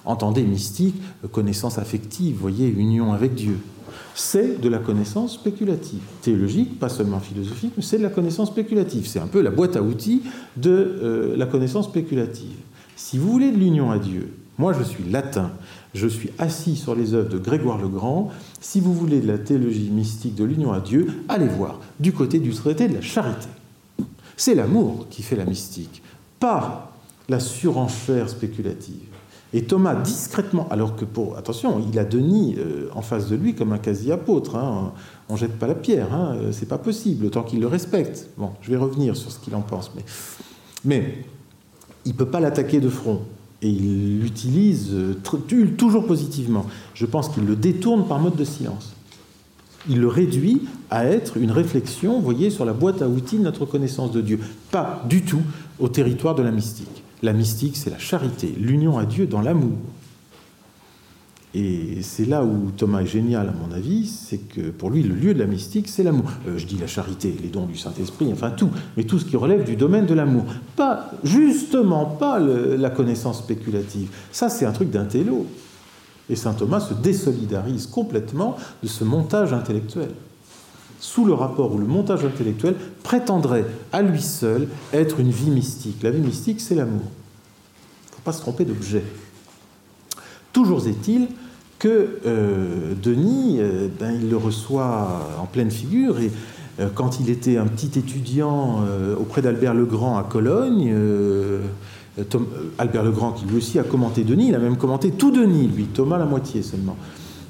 Entendez 0.04 0.42
mystique, 0.42 0.96
connaissance 1.32 1.78
affective, 1.78 2.36
voyez, 2.38 2.68
union 2.68 3.12
avec 3.12 3.34
Dieu. 3.34 3.58
C'est 4.14 4.60
de 4.60 4.68
la 4.68 4.78
connaissance 4.78 5.34
spéculative, 5.34 6.00
théologique, 6.22 6.78
pas 6.78 6.88
seulement 6.88 7.20
philosophique, 7.20 7.72
mais 7.76 7.82
c'est 7.82 7.98
de 7.98 8.02
la 8.02 8.10
connaissance 8.10 8.48
spéculative. 8.48 9.06
C'est 9.06 9.18
un 9.18 9.26
peu 9.26 9.40
la 9.40 9.50
boîte 9.50 9.76
à 9.76 9.82
outils 9.82 10.22
de 10.56 10.70
euh, 10.70 11.36
la 11.36 11.46
connaissance 11.46 11.86
spéculative. 11.86 12.56
Si 12.96 13.18
vous 13.18 13.30
voulez 13.30 13.50
de 13.50 13.56
l'union 13.56 13.90
à 13.90 13.98
Dieu, 13.98 14.32
moi 14.58 14.72
je 14.72 14.82
suis 14.82 15.04
latin, 15.04 15.50
je 15.94 16.08
suis 16.08 16.30
assis 16.38 16.76
sur 16.76 16.94
les 16.94 17.14
œuvres 17.14 17.28
de 17.28 17.38
Grégoire 17.38 17.78
le 17.78 17.88
Grand. 17.88 18.30
Si 18.60 18.80
vous 18.80 18.92
voulez 18.92 19.20
de 19.20 19.28
la 19.28 19.38
théologie 19.38 19.90
mystique 19.90 20.34
de 20.34 20.44
l'union 20.44 20.72
à 20.72 20.80
Dieu, 20.80 21.06
allez 21.28 21.46
voir 21.46 21.80
du 22.00 22.12
côté 22.12 22.40
du 22.40 22.50
traité 22.50 22.88
de 22.88 22.94
la 22.94 23.00
charité. 23.00 23.46
C'est 24.36 24.56
l'amour 24.56 25.06
qui 25.08 25.22
fait 25.22 25.36
la 25.36 25.44
mystique, 25.44 26.02
pas 26.40 26.92
la 27.28 27.38
surenchère 27.38 28.28
spéculative. 28.28 29.14
Et 29.52 29.62
Thomas, 29.62 29.94
discrètement, 29.94 30.68
alors 30.70 30.96
que 30.96 31.04
pour. 31.04 31.38
Attention, 31.38 31.80
il 31.88 31.96
a 32.00 32.04
Denis 32.04 32.56
euh, 32.58 32.88
en 32.92 33.02
face 33.02 33.28
de 33.28 33.36
lui 33.36 33.54
comme 33.54 33.72
un 33.72 33.78
quasi-apôtre. 33.78 34.56
Hein, 34.56 34.92
on 35.28 35.36
jette 35.36 35.56
pas 35.60 35.68
la 35.68 35.76
pierre, 35.76 36.12
hein, 36.12 36.36
euh, 36.36 36.50
c'est 36.50 36.68
pas 36.68 36.76
possible, 36.76 37.26
autant 37.26 37.44
qu'il 37.44 37.60
le 37.60 37.68
respecte. 37.68 38.26
Bon, 38.36 38.50
je 38.62 38.70
vais 38.70 38.76
revenir 38.76 39.16
sur 39.16 39.30
ce 39.30 39.38
qu'il 39.38 39.54
en 39.54 39.60
pense. 39.60 39.92
Mais 40.84 41.24
il 42.04 42.12
ne 42.12 42.16
peut 42.16 42.26
pas 42.26 42.40
l'attaquer 42.40 42.80
de 42.80 42.88
front. 42.88 43.20
Et 43.64 43.68
il 43.68 44.20
l'utilise 44.20 44.90
euh, 44.92 45.16
toujours 45.78 46.06
positivement. 46.06 46.66
Je 46.92 47.06
pense 47.06 47.30
qu'il 47.30 47.46
le 47.46 47.56
détourne 47.56 48.06
par 48.06 48.20
mode 48.20 48.36
de 48.36 48.44
silence. 48.44 48.92
Il 49.88 50.00
le 50.00 50.08
réduit 50.08 50.62
à 50.90 51.06
être 51.06 51.38
une 51.38 51.50
réflexion, 51.50 52.14
vous 52.14 52.24
voyez, 52.24 52.50
sur 52.50 52.66
la 52.66 52.74
boîte 52.74 53.00
à 53.00 53.08
outils 53.08 53.38
de 53.38 53.42
notre 53.42 53.64
connaissance 53.64 54.12
de 54.12 54.20
Dieu. 54.20 54.38
Pas 54.70 55.02
du 55.08 55.22
tout 55.22 55.42
au 55.78 55.88
territoire 55.88 56.34
de 56.34 56.42
la 56.42 56.50
mystique. 56.50 57.02
La 57.22 57.32
mystique, 57.32 57.78
c'est 57.78 57.88
la 57.88 57.98
charité, 57.98 58.54
l'union 58.58 58.98
à 58.98 59.06
Dieu 59.06 59.26
dans 59.26 59.40
l'amour. 59.40 59.78
Et 61.54 61.98
c'est 62.02 62.24
là 62.24 62.42
où 62.42 62.72
Thomas 62.76 63.02
est 63.02 63.06
génial, 63.06 63.48
à 63.48 63.52
mon 63.52 63.72
avis, 63.72 64.08
c'est 64.08 64.38
que 64.38 64.70
pour 64.70 64.90
lui, 64.90 65.04
le 65.04 65.14
lieu 65.14 65.34
de 65.34 65.38
la 65.38 65.46
mystique, 65.46 65.88
c'est 65.88 66.02
l'amour. 66.02 66.24
Euh, 66.48 66.58
je 66.58 66.66
dis 66.66 66.76
la 66.76 66.88
charité, 66.88 67.32
les 67.40 67.48
dons 67.48 67.66
du 67.66 67.76
Saint-Esprit, 67.76 68.28
enfin 68.32 68.50
tout, 68.50 68.70
mais 68.96 69.04
tout 69.04 69.20
ce 69.20 69.24
qui 69.24 69.36
relève 69.36 69.64
du 69.64 69.76
domaine 69.76 70.04
de 70.04 70.14
l'amour. 70.14 70.44
Pas, 70.74 71.12
justement, 71.22 72.06
pas 72.06 72.40
la 72.40 72.90
connaissance 72.90 73.38
spéculative. 73.38 74.08
Ça, 74.32 74.48
c'est 74.48 74.66
un 74.66 74.72
truc 74.72 74.90
d'intello. 74.90 75.46
Et 76.28 76.36
saint 76.36 76.54
Thomas 76.54 76.80
se 76.80 76.94
désolidarise 76.94 77.86
complètement 77.86 78.56
de 78.82 78.88
ce 78.88 79.04
montage 79.04 79.52
intellectuel. 79.52 80.08
Sous 80.98 81.24
le 81.24 81.34
rapport 81.34 81.72
où 81.72 81.78
le 81.78 81.86
montage 81.86 82.24
intellectuel 82.24 82.74
prétendrait 83.02 83.66
à 83.92 84.02
lui 84.02 84.22
seul 84.22 84.68
être 84.92 85.20
une 85.20 85.30
vie 85.30 85.50
mystique. 85.50 86.02
La 86.02 86.10
vie 86.10 86.22
mystique, 86.22 86.60
c'est 86.60 86.74
l'amour. 86.74 87.02
Il 87.02 88.10
ne 88.10 88.16
faut 88.16 88.22
pas 88.24 88.32
se 88.32 88.40
tromper 88.40 88.64
d'objet. 88.64 89.04
Toujours 90.52 90.86
est-il 90.86 91.28
que 91.84 92.16
euh, 92.24 92.94
Denis, 93.02 93.58
euh, 93.60 93.88
ben, 94.00 94.18
il 94.18 94.30
le 94.30 94.38
reçoit 94.38 95.28
en 95.38 95.44
pleine 95.44 95.70
figure 95.70 96.18
et 96.18 96.32
euh, 96.80 96.88
quand 96.94 97.20
il 97.20 97.28
était 97.28 97.58
un 97.58 97.66
petit 97.66 97.98
étudiant 97.98 98.80
auprès 99.20 99.42
d'Albert 99.42 99.74
le 99.74 99.84
Grand 99.84 100.16
à 100.16 100.22
Cologne, 100.22 100.94
Albert 102.78 103.02
le 103.02 103.10
Grand 103.10 103.32
qui 103.32 103.44
lui 103.44 103.58
aussi 103.58 103.78
a 103.78 103.82
commenté 103.82 104.24
Denis, 104.24 104.48
il 104.48 104.54
a 104.54 104.58
même 104.58 104.78
commenté 104.78 105.10
tout 105.10 105.30
Denis, 105.30 105.68
lui, 105.68 105.84
Thomas 105.84 106.16
la 106.16 106.24
moitié 106.24 106.62
seulement. 106.62 106.96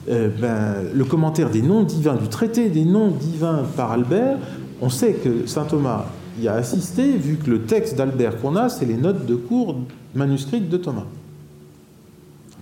Ben, 0.08 0.82
le 0.92 1.04
commentaire 1.04 1.48
des 1.48 1.62
noms 1.62 1.84
divins, 1.84 2.16
du 2.16 2.28
traité 2.28 2.70
des 2.70 2.84
noms 2.84 3.10
divins 3.10 3.62
par 3.76 3.92
Albert, 3.92 4.38
on 4.82 4.90
sait 4.90 5.12
que 5.12 5.46
saint 5.46 5.64
Thomas 5.64 6.06
y 6.40 6.48
a 6.48 6.54
assisté, 6.54 7.16
vu 7.16 7.36
que 7.36 7.50
le 7.50 7.62
texte 7.62 7.96
d'Albert 7.96 8.40
qu'on 8.40 8.56
a, 8.56 8.68
c'est 8.68 8.84
les 8.84 8.96
notes 8.96 9.26
de 9.26 9.36
cours 9.36 9.76
manuscrites 10.14 10.68
de 10.68 10.76
Thomas 10.76 11.06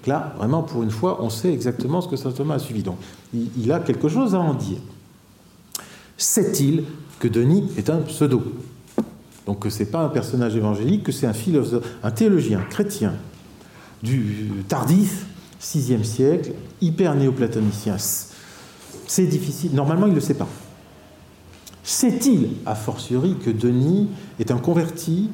là, 0.07 0.35
vraiment, 0.39 0.63
pour 0.63 0.83
une 0.83 0.91
fois, 0.91 1.23
on 1.23 1.31
sait 1.31 1.53
exactement 1.53 2.01
ce 2.01 2.09
que 2.09 2.17
saint 2.17 2.33
Thomas 2.33 2.55
a 2.55 2.59
suivi. 2.59 2.83
Donc, 2.83 2.97
il, 3.35 3.71
a 3.73 3.81
quelque 3.81 4.09
chose 4.09 4.35
à 4.35 4.41
en 4.41 4.55
dire. 4.55 4.79
Sait-il 6.17 6.85
que 7.19 7.29
Denis 7.29 7.71
est 7.77 7.91
un 7.91 7.99
pseudo? 7.99 8.43
Donc, 9.47 9.61
que 9.61 9.71
ce 9.71 9.81
n'est 9.81 9.91
pas 9.91 10.01
un 10.01 10.09
personnage 10.09 10.57
évangélique, 10.57 11.05
que 11.05 11.13
c'est 11.13 11.27
un 11.27 11.33
philosophe, 11.33 11.85
un 12.03 12.11
théologien 12.11 12.61
chrétien 12.71 13.15
du 14.03 14.51
tardif, 14.69 15.27
6e 15.61 16.05
siècle, 16.05 16.53
hyper 16.81 17.15
néoplatonicien. 17.15 17.97
C'est 19.07 19.27
difficile. 19.27 19.75
Normalement, 19.75 20.07
il 20.07 20.11
ne 20.11 20.17
le 20.17 20.21
sait 20.21 20.35
pas. 20.35 20.49
Sait-il, 21.85 22.51
a 22.67 22.75
fortiori, 22.75 23.37
que 23.45 23.51
Denis 23.51 24.09
est 24.39 24.51
un 24.51 24.59
converti, 24.59 25.31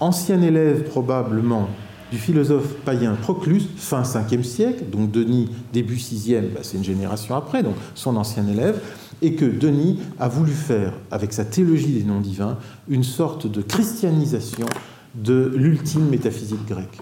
ancien 0.00 0.40
élève 0.40 0.84
probablement 0.84 1.68
du 2.10 2.18
philosophe 2.18 2.74
païen 2.84 3.14
Proclus, 3.14 3.62
fin 3.76 4.02
5e 4.02 4.42
siècle, 4.42 4.84
donc 4.90 5.10
Denis, 5.10 5.48
début 5.72 5.96
6e, 5.96 6.52
bah, 6.54 6.60
c'est 6.62 6.76
une 6.76 6.84
génération 6.84 7.34
après, 7.34 7.62
donc 7.62 7.74
son 7.94 8.16
ancien 8.16 8.46
élève, 8.46 8.80
et 9.22 9.34
que 9.34 9.44
Denis 9.44 9.98
a 10.18 10.28
voulu 10.28 10.52
faire, 10.52 10.92
avec 11.10 11.32
sa 11.32 11.44
théologie 11.44 11.92
des 11.92 12.04
noms 12.04 12.20
divins, 12.20 12.58
une 12.88 13.04
sorte 13.04 13.46
de 13.46 13.62
christianisation 13.62 14.66
de 15.14 15.52
l'ultime 15.54 16.08
métaphysique 16.08 16.66
grecque, 16.66 17.00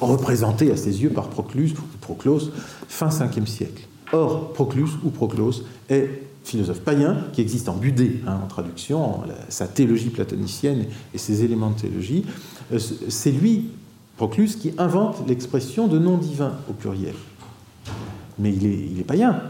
représentée 0.00 0.70
à 0.70 0.76
ses 0.76 1.02
yeux 1.02 1.10
par 1.10 1.28
Proclus 1.28 1.72
ou 1.72 1.98
Proclos, 2.00 2.50
fin 2.88 3.08
5e 3.08 3.46
siècle. 3.46 3.86
Or, 4.12 4.52
Proclus 4.52 4.90
ou 5.04 5.10
Proclos 5.10 5.62
est 5.88 6.22
philosophe 6.44 6.80
païen 6.80 7.16
qui 7.32 7.40
existe 7.40 7.68
en 7.68 7.76
Budé, 7.76 8.20
hein, 8.26 8.38
en 8.42 8.46
traduction, 8.46 9.20
sa 9.48 9.66
théologie 9.66 10.10
platonicienne 10.10 10.86
et 11.14 11.18
ses 11.18 11.44
éléments 11.44 11.70
de 11.70 11.80
théologie. 11.80 12.24
Euh, 12.72 12.78
c'est 13.08 13.30
lui 13.30 13.70
Proclus 14.22 14.54
qui 14.54 14.70
invente 14.78 15.16
l'expression 15.26 15.88
de 15.88 15.98
nom 15.98 16.16
divin 16.16 16.52
au 16.70 16.74
pluriel. 16.74 17.16
Mais 18.38 18.54
il 18.54 19.00
est, 19.00 19.02
païen, 19.02 19.42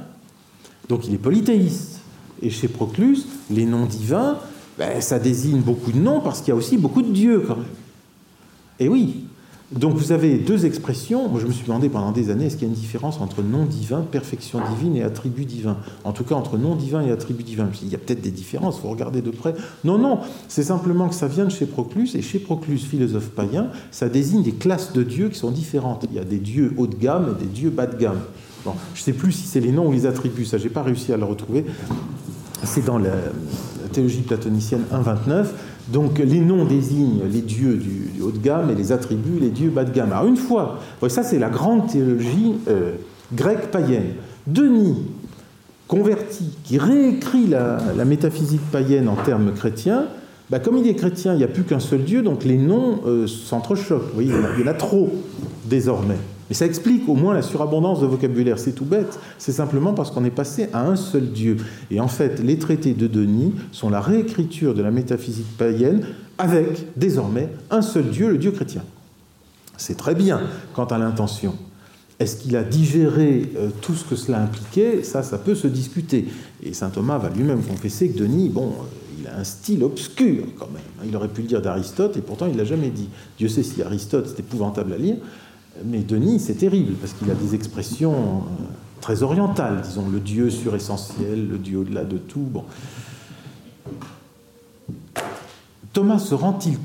donc 0.89 1.07
il 1.07 1.13
est 1.13 1.19
polythéiste. 1.19 2.01
Et 2.41 2.49
chez 2.49 2.69
Proclus, 2.69 3.19
les 3.51 3.67
noms 3.67 3.85
divins, 3.85 4.39
ben, 4.79 4.99
ça 5.03 5.19
désigne 5.19 5.61
beaucoup 5.61 5.93
de 5.93 5.99
noms 5.99 6.21
parce 6.21 6.39
qu'il 6.41 6.49
y 6.49 6.53
a 6.53 6.55
aussi 6.55 6.79
beaucoup 6.79 7.03
de 7.03 7.11
dieux 7.11 7.45
quand 7.47 7.57
même. 7.57 7.67
Et 8.81 8.89
oui, 8.89 9.27
donc 9.75 9.95
vous 9.95 10.13
avez 10.13 10.39
deux 10.39 10.67
expressions. 10.67 11.29
Moi, 11.29 11.41
je 11.41 11.47
me 11.47 11.53
suis 11.53 11.65
demandé 11.65 11.89
pendant 11.89 12.13
des 12.13 12.31
années, 12.31 12.47
est-ce 12.47 12.57
qu'il 12.57 12.69
y 12.69 12.71
a 12.71 12.75
une 12.75 12.81
différence 12.81 13.21
entre 13.21 13.43
nom 13.43 13.65
divin, 13.65 14.03
perfection 14.03 14.61
divine 14.75 14.97
et 14.97 15.03
attribut 15.03 15.45
divin? 15.45 15.77
En 16.05 16.13
tout 16.13 16.25
cas, 16.25 16.35
entre 16.35 16.59
nom 16.59 16.77
divin 16.77 17.03
et 17.03 17.11
attribut 17.11 17.43
divin. 17.43 17.69
Il 17.83 17.89
y 17.89 17.95
a 17.95 17.99
peut-être 17.99 18.21
des 18.21 18.31
différences, 18.31 18.77
il 18.79 18.83
faut 18.83 18.89
regarder 18.89 19.23
de 19.23 19.31
près. 19.31 19.55
Non, 19.85 19.99
non, 19.99 20.19
c'est 20.49 20.63
simplement 20.63 21.09
que 21.09 21.15
ça 21.15 21.29
vient 21.29 21.45
de 21.45 21.51
chez 21.51 21.67
Proclus, 21.67 22.11
et 22.15 22.23
chez 22.23 22.39
Proclus, 22.39 22.79
philosophe 22.79 23.31
païen, 23.31 23.69
ça 23.91 24.09
désigne 24.09 24.43
des 24.43 24.53
classes 24.53 24.93
de 24.93 25.03
dieux 25.03 25.29
qui 25.29 25.39
sont 25.39 25.51
différentes. 25.51 26.05
Il 26.11 26.17
y 26.17 26.21
a 26.21 26.25
des 26.25 26.39
dieux 26.39 26.73
haut 26.77 26.87
de 26.87 26.97
gamme 26.97 27.37
et 27.37 27.43
des 27.45 27.51
dieux 27.51 27.71
bas 27.71 27.87
de 27.87 27.97
gamme. 27.97 28.21
Bon, 28.65 28.73
je 28.95 29.01
ne 29.01 29.05
sais 29.05 29.13
plus 29.13 29.33
si 29.33 29.47
c'est 29.47 29.61
les 29.61 29.73
noms 29.73 29.89
ou 29.89 29.93
les 29.93 30.07
attributs, 30.07 30.45
ça, 30.45 30.59
j'ai 30.59 30.69
pas 30.69 30.83
réussi 30.83 31.13
à 31.13 31.17
le 31.17 31.25
retrouver. 31.25 31.65
C'est 32.65 32.85
dans 32.85 32.99
la 32.99 33.17
théologie 33.93 34.21
platonicienne 34.21 34.83
1.29. 34.93 35.47
Donc 35.89 36.19
les 36.19 36.41
noms 36.41 36.65
désignent 36.65 37.23
les 37.31 37.41
dieux 37.41 37.77
du, 37.77 38.23
haut 38.23 38.31
de 38.31 38.39
gamme 38.39 38.71
et 38.71 38.75
les 38.75 38.93
attributs 38.93 39.41
les 39.41 39.51
dieux 39.51 39.71
bas 39.71 39.85
de 39.85 39.93
gamme. 39.93 40.13
Alors 40.13 40.27
une 40.27 40.37
fois, 40.37 40.79
ça 41.09 41.23
c'est 41.23 41.39
la 41.39 41.51
grande 41.51 41.89
théologie 41.89 42.55
euh, 42.69 42.93
grecque 43.35 43.71
païenne. 43.71 44.15
Denis, 44.47 45.07
converti, 45.89 46.57
qui 46.65 46.79
réécrit 46.79 47.47
la, 47.47 48.05
métaphysique 48.05 48.63
païenne 48.71 49.09
en 49.09 49.17
termes 49.17 49.53
chrétiens, 49.53 50.07
bah, 50.51 50.59
comme 50.59 50.77
il 50.77 50.87
est 50.87 50.95
chrétien, 50.95 51.33
il 51.33 51.39
n'y 51.39 51.45
a 51.45 51.49
plus 51.49 51.65
qu'un 51.65 51.81
seul 51.81 52.05
Dieu, 52.05 52.23
donc 52.23 52.45
les 52.45 52.59
noms 52.59 53.01
euh, 53.07 53.27
s'entrechoquent. 53.27 54.13
il 54.19 54.29
y 54.29 54.65
en 54.65 54.67
a 54.67 54.75
trop 54.75 55.11
désormais. 55.65 56.19
Et 56.51 56.55
ça 56.55 56.67
explique 56.67 57.09
au 57.09 57.15
moins 57.15 57.35
la 57.35 57.43
surabondance 57.43 58.01
de 58.01 58.07
vocabulaire. 58.07 58.59
C'est 58.59 58.73
tout 58.73 58.85
bête. 58.85 59.19
C'est 59.39 59.53
simplement 59.53 59.95
parce 59.95 60.11
qu'on 60.11 60.25
est 60.25 60.31
passé 60.31 60.69
à 60.73 60.87
un 60.87 60.97
seul 60.97 61.31
Dieu. 61.31 61.57
Et 61.91 62.01
en 62.01 62.09
fait, 62.09 62.41
les 62.41 62.59
traités 62.59 62.95
de 62.95 63.07
Denis 63.07 63.55
sont 63.71 63.91
la 63.91 64.01
réécriture 64.01 64.75
de 64.75 64.83
la 64.83 64.91
métaphysique 64.91 65.57
païenne 65.57 66.07
avec 66.39 66.87
désormais 66.97 67.49
un 67.71 67.83
seul 67.83 68.11
Dieu, 68.11 68.31
le 68.31 68.39
Dieu 68.39 68.51
chrétien. 68.51 68.83
C'est 69.77 69.97
très 69.97 70.15
bien 70.15 70.41
quant 70.75 70.85
à 70.85 70.99
l'intention. 70.99 71.55
Est-ce 72.19 72.37
qu'il 72.37 72.57
a 72.57 72.63
digéré 72.63 73.51
euh, 73.57 73.71
tout 73.81 73.95
ce 73.95 74.05
que 74.05 74.15
cela 74.15 74.41
impliquait? 74.41 75.03
Ça, 75.03 75.23
ça 75.23 75.39
peut 75.39 75.57
se 75.57 75.67
discuter. 75.67 76.29
Et 76.63 76.73
saint 76.73 76.91
Thomas 76.91 77.19
va 77.19 77.31
lui-même 77.31 77.63
confesser 77.63 78.11
que 78.11 78.19
Denis, 78.19 78.49
bon, 78.49 78.69
euh, 78.69 79.19
il 79.19 79.27
a 79.27 79.39
un 79.39 79.45
style 79.45 79.83
obscur 79.83 80.45
quand 80.57 80.69
même. 80.73 81.09
Il 81.09 81.17
aurait 81.17 81.29
pu 81.29 81.43
le 81.43 81.49
dire 81.49 81.63
d'Aristote 81.63 82.17
et 82.17 82.21
pourtant 82.21 82.47
il 82.47 82.53
ne 82.53 82.59
l'a 82.59 82.65
jamais 82.65 82.91
dit. 82.91 83.09
Dieu 83.39 83.49
sait 83.49 83.63
si 83.63 83.83
Aristote, 83.83 84.29
c'est 84.29 84.41
épouvantable 84.41 84.93
à 84.93 84.99
lire, 84.99 85.17
mais 85.85 86.01
Denis, 86.01 86.41
c'est 86.41 86.55
terrible, 86.55 86.95
parce 86.95 87.13
qu'il 87.13 87.31
a 87.31 87.35
des 87.35 87.55
expressions 87.55 88.15
euh, 88.15 88.65
très 89.01 89.23
orientales, 89.23 89.83
disons, 89.83 90.09
le 90.09 90.21
Dieu 90.21 90.51
suressentiel, 90.51 91.49
le 91.49 91.59
Dieu 91.59 91.79
au-delà 91.79 92.05
de 92.05 92.19
tout. 92.19 92.41
Bon. 92.51 92.65
Thomas 95.93 96.19
se 96.19 96.35
rend-il 96.35 96.79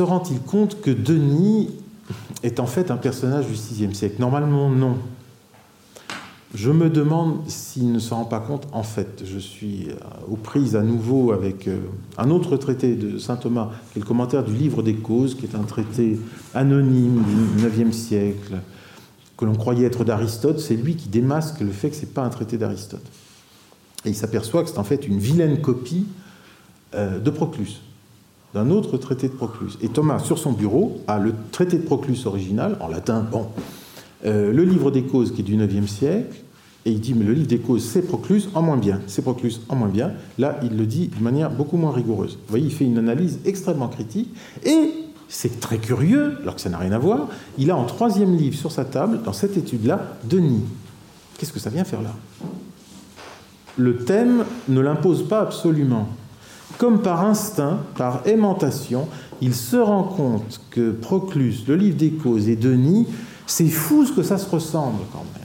rend 0.00 0.22
compte 0.46 0.80
que 0.80 0.90
Denis 0.90 1.70
est 2.42 2.60
en 2.60 2.66
fait 2.66 2.90
un 2.90 2.96
personnage 2.96 3.46
du 3.46 3.54
VIe 3.54 3.94
siècle? 3.94 4.16
Normalement, 4.20 4.70
non. 4.70 4.96
Je 6.54 6.70
me 6.70 6.88
demande 6.88 7.40
s'il 7.48 7.90
ne 7.90 7.98
s'en 7.98 8.16
rend 8.16 8.24
pas 8.24 8.38
compte. 8.38 8.68
En 8.72 8.84
fait, 8.84 9.24
je 9.24 9.38
suis 9.38 9.88
euh, 9.88 9.94
aux 10.30 10.36
prises 10.36 10.76
à 10.76 10.82
nouveau 10.82 11.32
avec 11.32 11.66
euh, 11.66 11.80
un 12.16 12.30
autre 12.30 12.56
traité 12.56 12.94
de 12.94 13.18
saint 13.18 13.36
Thomas, 13.36 13.70
qui 13.92 13.98
est 13.98 14.02
le 14.02 14.06
commentaire 14.06 14.44
du 14.44 14.54
Livre 14.54 14.82
des 14.82 14.94
Causes, 14.94 15.34
qui 15.34 15.46
est 15.46 15.56
un 15.56 15.64
traité 15.64 16.18
anonyme 16.54 17.22
du 17.58 17.82
IXe 17.82 17.94
siècle, 17.94 18.54
que 19.36 19.44
l'on 19.44 19.56
croyait 19.56 19.84
être 19.84 20.04
d'Aristote. 20.04 20.60
C'est 20.60 20.76
lui 20.76 20.94
qui 20.94 21.08
démasque 21.08 21.60
le 21.60 21.72
fait 21.72 21.90
que 21.90 21.96
ce 21.96 22.02
n'est 22.02 22.12
pas 22.12 22.22
un 22.22 22.30
traité 22.30 22.56
d'Aristote. 22.56 23.04
Et 24.04 24.10
il 24.10 24.14
s'aperçoit 24.14 24.62
que 24.62 24.70
c'est 24.70 24.78
en 24.78 24.84
fait 24.84 25.08
une 25.08 25.18
vilaine 25.18 25.60
copie 25.60 26.06
euh, 26.94 27.18
de 27.18 27.30
Proclus, 27.30 27.80
d'un 28.54 28.70
autre 28.70 28.96
traité 28.96 29.26
de 29.28 29.34
Proclus. 29.34 29.72
Et 29.82 29.88
Thomas, 29.88 30.20
sur 30.20 30.38
son 30.38 30.52
bureau, 30.52 31.00
a 31.08 31.18
le 31.18 31.34
traité 31.50 31.78
de 31.78 31.82
Proclus 31.82 32.26
original, 32.26 32.76
en 32.78 32.86
latin, 32.86 33.26
bon, 33.28 33.48
le 34.22 34.62
livre 34.64 34.90
des 34.90 35.02
causes 35.02 35.32
qui 35.32 35.40
est 35.40 35.44
du 35.44 35.54
IXe 35.54 35.90
siècle, 35.90 36.36
et 36.86 36.90
il 36.90 37.00
dit, 37.00 37.14
mais 37.14 37.24
le 37.24 37.32
livre 37.32 37.46
des 37.46 37.60
causes, 37.60 37.82
c'est 37.82 38.02
Proclus 38.02 38.42
en 38.54 38.60
moins 38.60 38.76
bien, 38.76 39.00
c'est 39.06 39.22
Proclus 39.22 39.54
en 39.70 39.76
moins 39.76 39.88
bien. 39.88 40.12
Là, 40.36 40.60
il 40.62 40.76
le 40.76 40.84
dit 40.84 41.08
de 41.08 41.22
manière 41.22 41.50
beaucoup 41.50 41.78
moins 41.78 41.92
rigoureuse. 41.92 42.32
Vous 42.32 42.50
voyez, 42.50 42.66
il 42.66 42.72
fait 42.72 42.84
une 42.84 42.98
analyse 42.98 43.38
extrêmement 43.46 43.88
critique. 43.88 44.34
Et 44.66 44.90
c'est 45.26 45.60
très 45.60 45.78
curieux, 45.78 46.34
alors 46.42 46.56
que 46.56 46.60
ça 46.60 46.68
n'a 46.68 46.76
rien 46.76 46.92
à 46.92 46.98
voir, 46.98 47.28
il 47.56 47.70
a 47.70 47.76
en 47.76 47.84
troisième 47.84 48.36
livre 48.36 48.56
sur 48.56 48.70
sa 48.70 48.84
table, 48.84 49.22
dans 49.24 49.32
cette 49.32 49.56
étude-là, 49.56 50.18
Denis. 50.24 50.60
Qu'est-ce 51.38 51.54
que 51.54 51.58
ça 51.58 51.70
vient 51.70 51.84
faire 51.84 52.02
là? 52.02 52.14
Le 53.78 53.96
thème 54.04 54.44
ne 54.68 54.80
l'impose 54.80 55.26
pas 55.26 55.40
absolument. 55.40 56.08
Comme 56.76 57.00
par 57.00 57.24
instinct, 57.24 57.78
par 57.96 58.26
aimantation, 58.26 59.08
il 59.40 59.54
se 59.54 59.76
rend 59.76 60.04
compte 60.04 60.60
que 60.70 60.90
Proclus, 60.90 61.64
le 61.66 61.76
livre 61.76 61.96
des 61.96 62.10
causes 62.10 62.48
et 62.48 62.56
Denis, 62.56 63.06
c'est 63.46 63.68
fou 63.68 64.06
ce 64.06 64.12
que 64.12 64.22
ça 64.22 64.38
se 64.38 64.48
ressemble 64.48 65.00
quand 65.12 65.24
même 65.34 65.44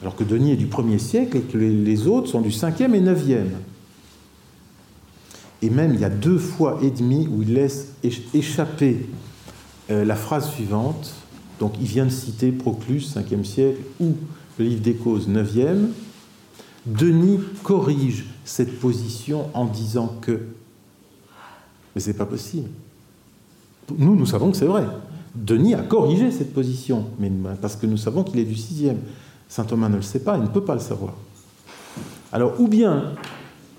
alors 0.00 0.16
que 0.16 0.24
Denis 0.24 0.52
est 0.52 0.56
du 0.56 0.66
1er 0.66 0.98
siècle 0.98 1.36
et 1.36 1.40
que 1.42 1.58
les 1.58 2.06
autres 2.06 2.28
sont 2.28 2.40
du 2.40 2.48
5e 2.48 2.94
et 2.94 3.00
9e. 3.00 3.48
Et 5.62 5.68
même 5.68 5.94
il 5.94 6.00
y 6.00 6.04
a 6.04 6.10
deux 6.10 6.38
fois 6.38 6.78
et 6.82 6.90
demi 6.90 7.28
où 7.30 7.42
il 7.42 7.54
laisse 7.54 7.88
échapper 8.32 9.06
euh, 9.90 10.04
la 10.04 10.16
phrase 10.16 10.50
suivante. 10.50 11.12
Donc 11.58 11.74
il 11.78 11.86
vient 11.86 12.06
de 12.06 12.10
citer 12.10 12.50
Proclus, 12.50 13.00
5e 13.14 13.44
siècle, 13.44 13.80
ou 14.00 14.14
le 14.58 14.64
livre 14.64 14.80
des 14.80 14.94
causes, 14.94 15.28
9e. 15.28 15.88
Denis 16.86 17.40
corrige 17.62 18.24
cette 18.46 18.80
position 18.80 19.50
en 19.52 19.66
disant 19.66 20.16
que. 20.22 20.40
Mais 21.94 22.00
ce 22.00 22.08
n'est 22.08 22.16
pas 22.16 22.24
possible. 22.24 22.70
Nous, 23.98 24.16
nous 24.16 24.24
savons 24.24 24.50
que 24.50 24.56
c'est 24.56 24.64
vrai. 24.64 24.86
Denis 25.34 25.74
a 25.74 25.82
corrigé 25.82 26.30
cette 26.30 26.52
position, 26.52 27.06
mais 27.18 27.30
parce 27.60 27.76
que 27.76 27.86
nous 27.86 27.96
savons 27.96 28.24
qu'il 28.24 28.40
est 28.40 28.44
du 28.44 28.54
6e. 28.54 28.96
Saint 29.48 29.64
Thomas 29.64 29.88
ne 29.88 29.96
le 29.96 30.02
sait 30.02 30.20
pas, 30.20 30.36
il 30.36 30.42
ne 30.42 30.48
peut 30.48 30.64
pas 30.64 30.74
le 30.74 30.80
savoir. 30.80 31.14
Alors, 32.32 32.60
ou 32.60 32.68
bien, 32.68 33.12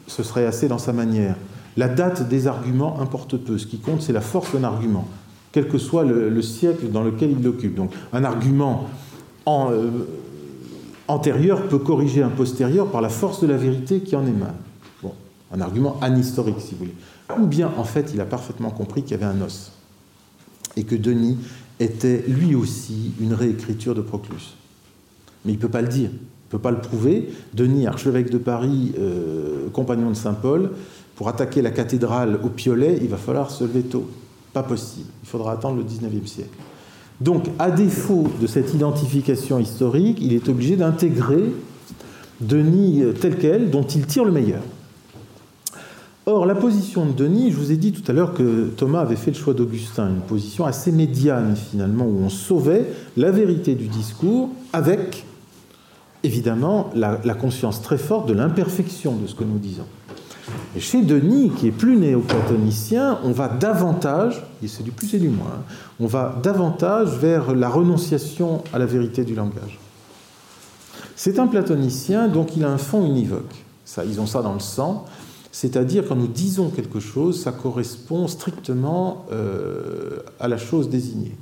ce 0.07 0.23
serait 0.23 0.45
assez 0.45 0.67
dans 0.67 0.77
sa 0.77 0.93
manière, 0.93 1.35
la 1.77 1.87
date 1.87 2.27
des 2.27 2.47
arguments 2.47 2.99
importe 2.99 3.37
peu. 3.37 3.57
Ce 3.57 3.65
qui 3.65 3.79
compte, 3.79 4.01
c'est 4.01 4.13
la 4.13 4.21
force 4.21 4.53
d'un 4.53 4.63
argument, 4.63 5.07
quel 5.51 5.67
que 5.67 5.77
soit 5.77 6.03
le, 6.03 6.41
siècle 6.41 6.89
dans 6.89 7.03
lequel 7.03 7.31
il 7.31 7.43
l'occupe. 7.43 7.75
Donc, 7.75 7.91
un 8.11 8.23
argument 8.23 8.87
euh, 9.47 9.89
antérieur 11.07 11.67
peut 11.67 11.79
corriger 11.79 12.23
un 12.23 12.29
postérieur 12.29 12.87
par 12.87 13.01
la 13.01 13.09
force 13.09 13.41
de 13.41 13.47
la 13.47 13.57
vérité 13.57 14.01
qui 14.01 14.15
en 14.15 14.25
émane. 14.25 14.55
Bon, 15.01 15.13
un 15.53 15.61
argument 15.61 15.97
anhistorique, 16.01 16.59
si 16.59 16.71
vous 16.71 16.79
voulez. 16.79 16.95
Ou 17.39 17.45
bien, 17.45 17.71
en 17.77 17.85
fait, 17.85 18.11
il 18.13 18.19
a 18.19 18.25
parfaitement 18.25 18.71
compris 18.71 19.03
qu'il 19.03 19.11
y 19.11 19.23
avait 19.23 19.25
un 19.25 19.41
os. 19.41 19.71
Et 20.77 20.83
que 20.83 20.95
Denis 20.95 21.37
était 21.79 22.23
lui 22.27 22.55
aussi 22.55 23.13
une 23.19 23.33
réécriture 23.33 23.95
de 23.95 24.01
Proclus 24.01 24.55
mais 25.45 25.53
il 25.53 25.55
ne 25.55 25.61
peut 25.61 25.69
pas 25.69 25.81
le 25.81 25.87
dire, 25.87 26.09
il 26.09 26.15
ne 26.15 26.51
peut 26.51 26.59
pas 26.59 26.71
le 26.71 26.79
prouver. 26.79 27.29
Denis, 27.53 27.87
archevêque 27.87 28.29
de 28.29 28.37
Paris, 28.37 28.93
euh, 28.99 29.69
compagnon 29.73 30.09
de 30.09 30.15
Saint 30.15 30.33
Paul, 30.33 30.71
pour 31.15 31.27
attaquer 31.29 31.61
la 31.61 31.71
cathédrale 31.71 32.39
au 32.43 32.49
piolet, 32.49 32.99
il 33.01 33.09
va 33.09 33.17
falloir 33.17 33.51
se 33.51 33.63
lever 33.63 33.81
tôt. 33.81 34.09
Pas 34.53 34.63
possible. 34.63 35.07
Il 35.23 35.29
faudra 35.29 35.53
attendre 35.53 35.77
le 35.77 35.83
19e 35.83 36.25
siècle. 36.27 36.49
Donc, 37.19 37.45
à 37.59 37.71
défaut 37.71 38.27
de 38.41 38.47
cette 38.47 38.73
identification 38.73 39.59
historique, 39.59 40.17
il 40.21 40.33
est 40.33 40.49
obligé 40.49 40.75
d'intégrer 40.75 41.53
Denis 42.39 43.03
euh, 43.03 43.13
tel 43.13 43.37
quel, 43.37 43.69
dont 43.69 43.83
il 43.83 44.05
tire 44.05 44.25
le 44.25 44.31
meilleur. 44.31 44.61
Or, 46.27 46.45
la 46.45 46.53
position 46.53 47.07
de 47.07 47.13
Denis, 47.13 47.49
je 47.49 47.57
vous 47.57 47.71
ai 47.71 47.77
dit 47.77 47.91
tout 47.91 48.03
à 48.09 48.13
l'heure 48.13 48.35
que 48.35 48.67
Thomas 48.77 48.99
avait 48.99 49.15
fait 49.15 49.31
le 49.31 49.37
choix 49.37 49.55
d'Augustin, 49.55 50.07
une 50.07 50.21
position 50.21 50.65
assez 50.65 50.91
médiane 50.91 51.55
finalement, 51.55 52.05
où 52.05 52.19
on 52.23 52.29
sauvait 52.29 52.85
la 53.17 53.31
vérité 53.31 53.73
du 53.73 53.87
discours 53.87 54.49
avec 54.71 55.25
évidemment 56.23 56.91
la, 56.93 57.17
conscience 57.33 57.81
très 57.81 57.97
forte 57.97 58.27
de 58.27 58.33
l'imperfection 58.33 59.15
de 59.15 59.25
ce 59.25 59.33
que 59.33 59.43
nous 59.43 59.57
disons. 59.57 59.87
Et 60.75 60.79
chez 60.79 61.01
Denis, 61.01 61.51
qui 61.57 61.67
est 61.67 61.71
plus 61.71 61.97
néoplatonicien, 61.97 63.17
on 63.23 63.31
va 63.31 63.47
davantage, 63.47 64.43
et 64.63 64.67
c'est 64.67 64.83
du 64.83 64.91
plus 64.91 65.11
et 65.15 65.19
du 65.19 65.29
moins, 65.29 65.47
hein, 65.47 65.73
on 65.99 66.05
va 66.05 66.39
davantage 66.43 67.17
vers 67.17 67.55
la 67.55 67.67
renonciation 67.67 68.63
à 68.73 68.77
la 68.77 68.85
vérité 68.85 69.23
du 69.23 69.33
langage. 69.33 69.79
C'est 71.15 71.39
un 71.39 71.47
platonicien, 71.47 72.27
donc 72.27 72.55
il 72.55 72.63
a 72.63 72.69
un 72.69 72.77
fond 72.77 73.03
univoque. 73.05 73.65
Ça, 73.85 74.05
ils 74.05 74.21
ont 74.21 74.27
ça 74.27 74.43
dans 74.43 74.53
le 74.53 74.59
sang. 74.59 75.05
C'est-à-dire, 75.51 76.07
quand 76.07 76.15
nous 76.15 76.27
disons 76.27 76.69
quelque 76.69 76.99
chose, 76.99 77.41
ça 77.41 77.51
correspond 77.51 78.27
strictement 78.27 79.25
euh, 79.31 80.19
à 80.39 80.47
la 80.47 80.57
chose 80.57 80.89
désignée. 80.89 81.35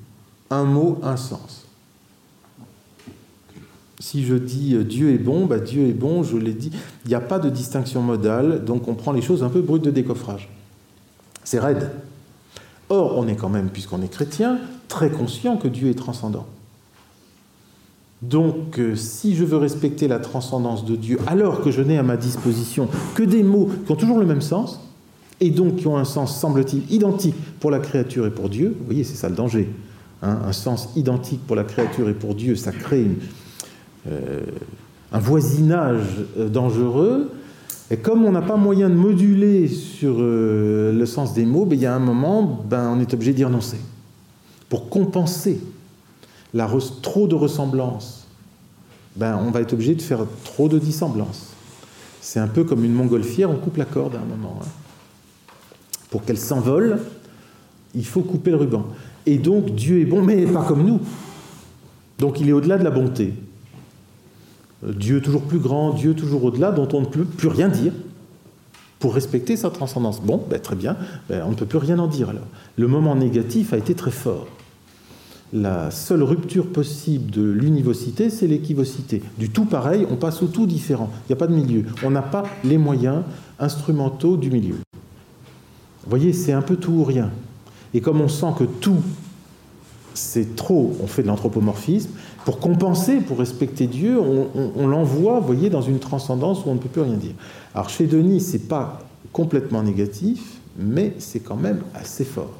Un 0.49 0.63
mot, 0.63 0.97
un 1.03 1.15
sens. 1.15 1.65
Si 3.99 4.25
je 4.25 4.35
dis 4.35 4.75
euh, 4.75 4.83
Dieu 4.83 5.11
est 5.11 5.19
bon, 5.19 5.45
bah 5.45 5.59
Dieu 5.59 5.87
est 5.87 5.93
bon, 5.93 6.23
je 6.23 6.37
l'ai 6.37 6.53
dit, 6.53 6.71
il 7.05 7.09
n'y 7.09 7.15
a 7.15 7.21
pas 7.21 7.37
de 7.37 7.49
distinction 7.49 8.01
modale, 8.01 8.65
donc 8.65 8.87
on 8.87 8.95
prend 8.95 9.11
les 9.11 9.21
choses 9.21 9.43
un 9.43 9.49
peu 9.49 9.61
brutes 9.61 9.83
de 9.83 9.91
décoffrage. 9.91 10.49
C'est 11.43 11.59
raide. 11.59 11.91
Or, 12.89 13.17
on 13.17 13.27
est 13.27 13.35
quand 13.35 13.49
même, 13.49 13.69
puisqu'on 13.69 14.01
est 14.01 14.07
chrétien, 14.07 14.59
très 14.87 15.11
conscient 15.11 15.57
que 15.57 15.67
Dieu 15.67 15.89
est 15.89 15.97
transcendant. 15.97 16.47
Donc, 18.21 18.79
euh, 18.79 18.95
si 18.95 19.35
je 19.35 19.45
veux 19.45 19.57
respecter 19.57 20.07
la 20.07 20.19
transcendance 20.19 20.85
de 20.85 20.95
Dieu, 20.95 21.19
alors 21.25 21.61
que 21.61 21.71
je 21.71 21.81
n'ai 21.81 21.97
à 21.97 22.03
ma 22.03 22.17
disposition 22.17 22.89
que 23.15 23.23
des 23.23 23.43
mots 23.43 23.69
qui 23.85 23.91
ont 23.91 23.95
toujours 23.95 24.19
le 24.19 24.25
même 24.25 24.41
sens, 24.41 24.81
et 25.39 25.51
donc 25.51 25.77
qui 25.77 25.87
ont 25.87 25.95
un 25.95 26.03
sens, 26.03 26.37
semble-t-il, 26.37 26.93
identique 26.93 27.35
pour 27.61 27.71
la 27.71 27.79
créature 27.79 28.25
et 28.25 28.31
pour 28.31 28.49
Dieu, 28.49 28.75
vous 28.77 28.85
voyez, 28.85 29.05
c'est 29.05 29.15
ça 29.15 29.29
le 29.29 29.35
danger. 29.35 29.69
Hein, 30.21 30.39
un 30.45 30.51
sens 30.51 30.89
identique 30.97 31.39
pour 31.47 31.55
la 31.55 31.63
créature 31.63 32.09
et 32.09 32.13
pour 32.13 32.35
Dieu, 32.35 32.57
ça 32.57 32.73
crée 32.73 33.07
euh, 34.09 34.41
un 35.13 35.19
voisinage 35.19 36.03
euh, 36.37 36.49
dangereux. 36.49 37.31
Et 37.89 37.95
comme 37.95 38.25
on 38.25 38.33
n'a 38.33 38.41
pas 38.41 38.57
moyen 38.57 38.89
de 38.89 38.95
moduler 38.95 39.69
sur 39.69 40.19
le 40.19 41.05
sens 41.05 41.33
des 41.33 41.45
mots, 41.45 41.65
ben, 41.65 41.75
il 41.75 41.81
y 41.81 41.85
a 41.87 41.95
un 41.95 41.99
moment, 41.99 42.63
ben, 42.69 42.93
on 42.95 42.99
est 42.99 43.13
obligé 43.13 43.33
d'y 43.33 43.45
renoncer. 43.45 43.77
Pour 44.67 44.89
compenser 44.89 45.59
la 46.53 46.69
trop 47.01 47.27
de 47.27 47.35
ressemblance, 47.35 48.27
ben, 49.15 49.37
on 49.37 49.51
va 49.51 49.61
être 49.61 49.73
obligé 49.73 49.95
de 49.95 50.01
faire 50.01 50.19
trop 50.43 50.67
de 50.67 50.79
dissemblance. 50.79 51.47
C'est 52.21 52.39
un 52.39 52.47
peu 52.47 52.63
comme 52.63 52.83
une 52.83 52.93
montgolfière, 52.93 53.49
on 53.49 53.57
coupe 53.57 53.77
la 53.77 53.85
corde 53.85 54.15
à 54.15 54.19
un 54.19 54.25
moment. 54.25 54.59
Hein. 54.61 54.67
Pour 56.09 56.23
qu'elle 56.23 56.37
s'envole, 56.37 56.99
il 57.95 58.05
faut 58.05 58.21
couper 58.21 58.51
le 58.51 58.57
ruban. 58.57 58.85
Et 59.25 59.37
donc 59.37 59.75
Dieu 59.75 60.01
est 60.01 60.05
bon, 60.05 60.21
mais 60.21 60.45
pas 60.45 60.63
comme 60.63 60.85
nous. 60.85 60.99
Donc 62.17 62.39
il 62.39 62.49
est 62.49 62.53
au-delà 62.53 62.77
de 62.77 62.83
la 62.83 62.91
bonté. 62.91 63.33
Dieu 64.83 65.21
toujours 65.21 65.43
plus 65.43 65.59
grand, 65.59 65.93
Dieu 65.93 66.13
toujours 66.13 66.43
au-delà, 66.45 66.71
dont 66.71 66.87
on 66.93 67.01
ne 67.01 67.05
peut 67.05 67.25
plus 67.25 67.47
rien 67.47 67.67
dire 67.67 67.93
pour 68.99 69.13
respecter 69.13 69.55
sa 69.55 69.69
transcendance. 69.69 70.21
Bon, 70.21 70.43
ben, 70.49 70.59
très 70.59 70.75
bien, 70.75 70.97
ben, 71.29 71.43
on 71.45 71.51
ne 71.51 71.55
peut 71.55 71.65
plus 71.65 71.77
rien 71.77 71.99
en 71.99 72.07
dire 72.07 72.29
alors. 72.29 72.47
Le 72.75 72.87
moment 72.87 73.15
négatif 73.15 73.73
a 73.73 73.77
été 73.77 73.93
très 73.93 74.11
fort. 74.11 74.47
La 75.51 75.89
seule 75.89 76.21
rupture 76.21 76.67
possible 76.67 77.31
de 77.31 77.41
l'univocité, 77.41 78.29
c'est 78.29 78.45
l'équivocité. 78.45 79.23
Du 79.39 79.49
tout 79.49 79.65
pareil, 79.65 80.05
on 80.11 80.15
passe 80.15 80.43
au 80.43 80.47
tout 80.47 80.67
différent. 80.67 81.09
Il 81.23 81.31
n'y 81.31 81.33
a 81.33 81.37
pas 81.37 81.47
de 81.47 81.55
milieu. 81.55 81.85
On 82.03 82.11
n'a 82.11 82.21
pas 82.21 82.43
les 82.63 82.77
moyens 82.77 83.23
instrumentaux 83.57 84.37
du 84.37 84.51
milieu. 84.51 84.75
Vous 86.03 86.09
voyez, 86.09 86.33
c'est 86.33 86.53
un 86.53 86.61
peu 86.61 86.75
tout 86.75 86.91
ou 86.91 87.03
rien. 87.03 87.31
Et 87.95 88.01
comme 88.01 88.21
on 88.21 88.27
sent 88.27 88.53
que 88.59 88.63
tout, 88.63 89.01
c'est 90.13 90.55
trop, 90.55 90.95
on 91.01 91.07
fait 91.07 91.23
de 91.23 91.27
l'anthropomorphisme, 91.27 92.11
pour 92.45 92.59
compenser, 92.59 93.17
pour 93.17 93.39
respecter 93.39 93.87
Dieu, 93.87 94.19
on, 94.19 94.87
l'envoie, 94.87 95.39
voyez, 95.39 95.69
dans 95.69 95.81
une 95.81 95.99
transcendance 95.99 96.65
où 96.65 96.69
on 96.69 96.75
ne 96.75 96.79
peut 96.79 96.89
plus 96.89 97.01
rien 97.01 97.17
dire. 97.17 97.33
Alors 97.73 97.89
chez 97.89 98.05
Denis, 98.05 98.41
c'est 98.41 98.67
pas 98.67 98.99
complètement 99.33 99.81
négatif, 99.81 100.59
mais 100.77 101.15
c'est 101.17 101.39
quand 101.39 101.55
même 101.55 101.81
assez 101.95 102.23
fort. 102.23 102.53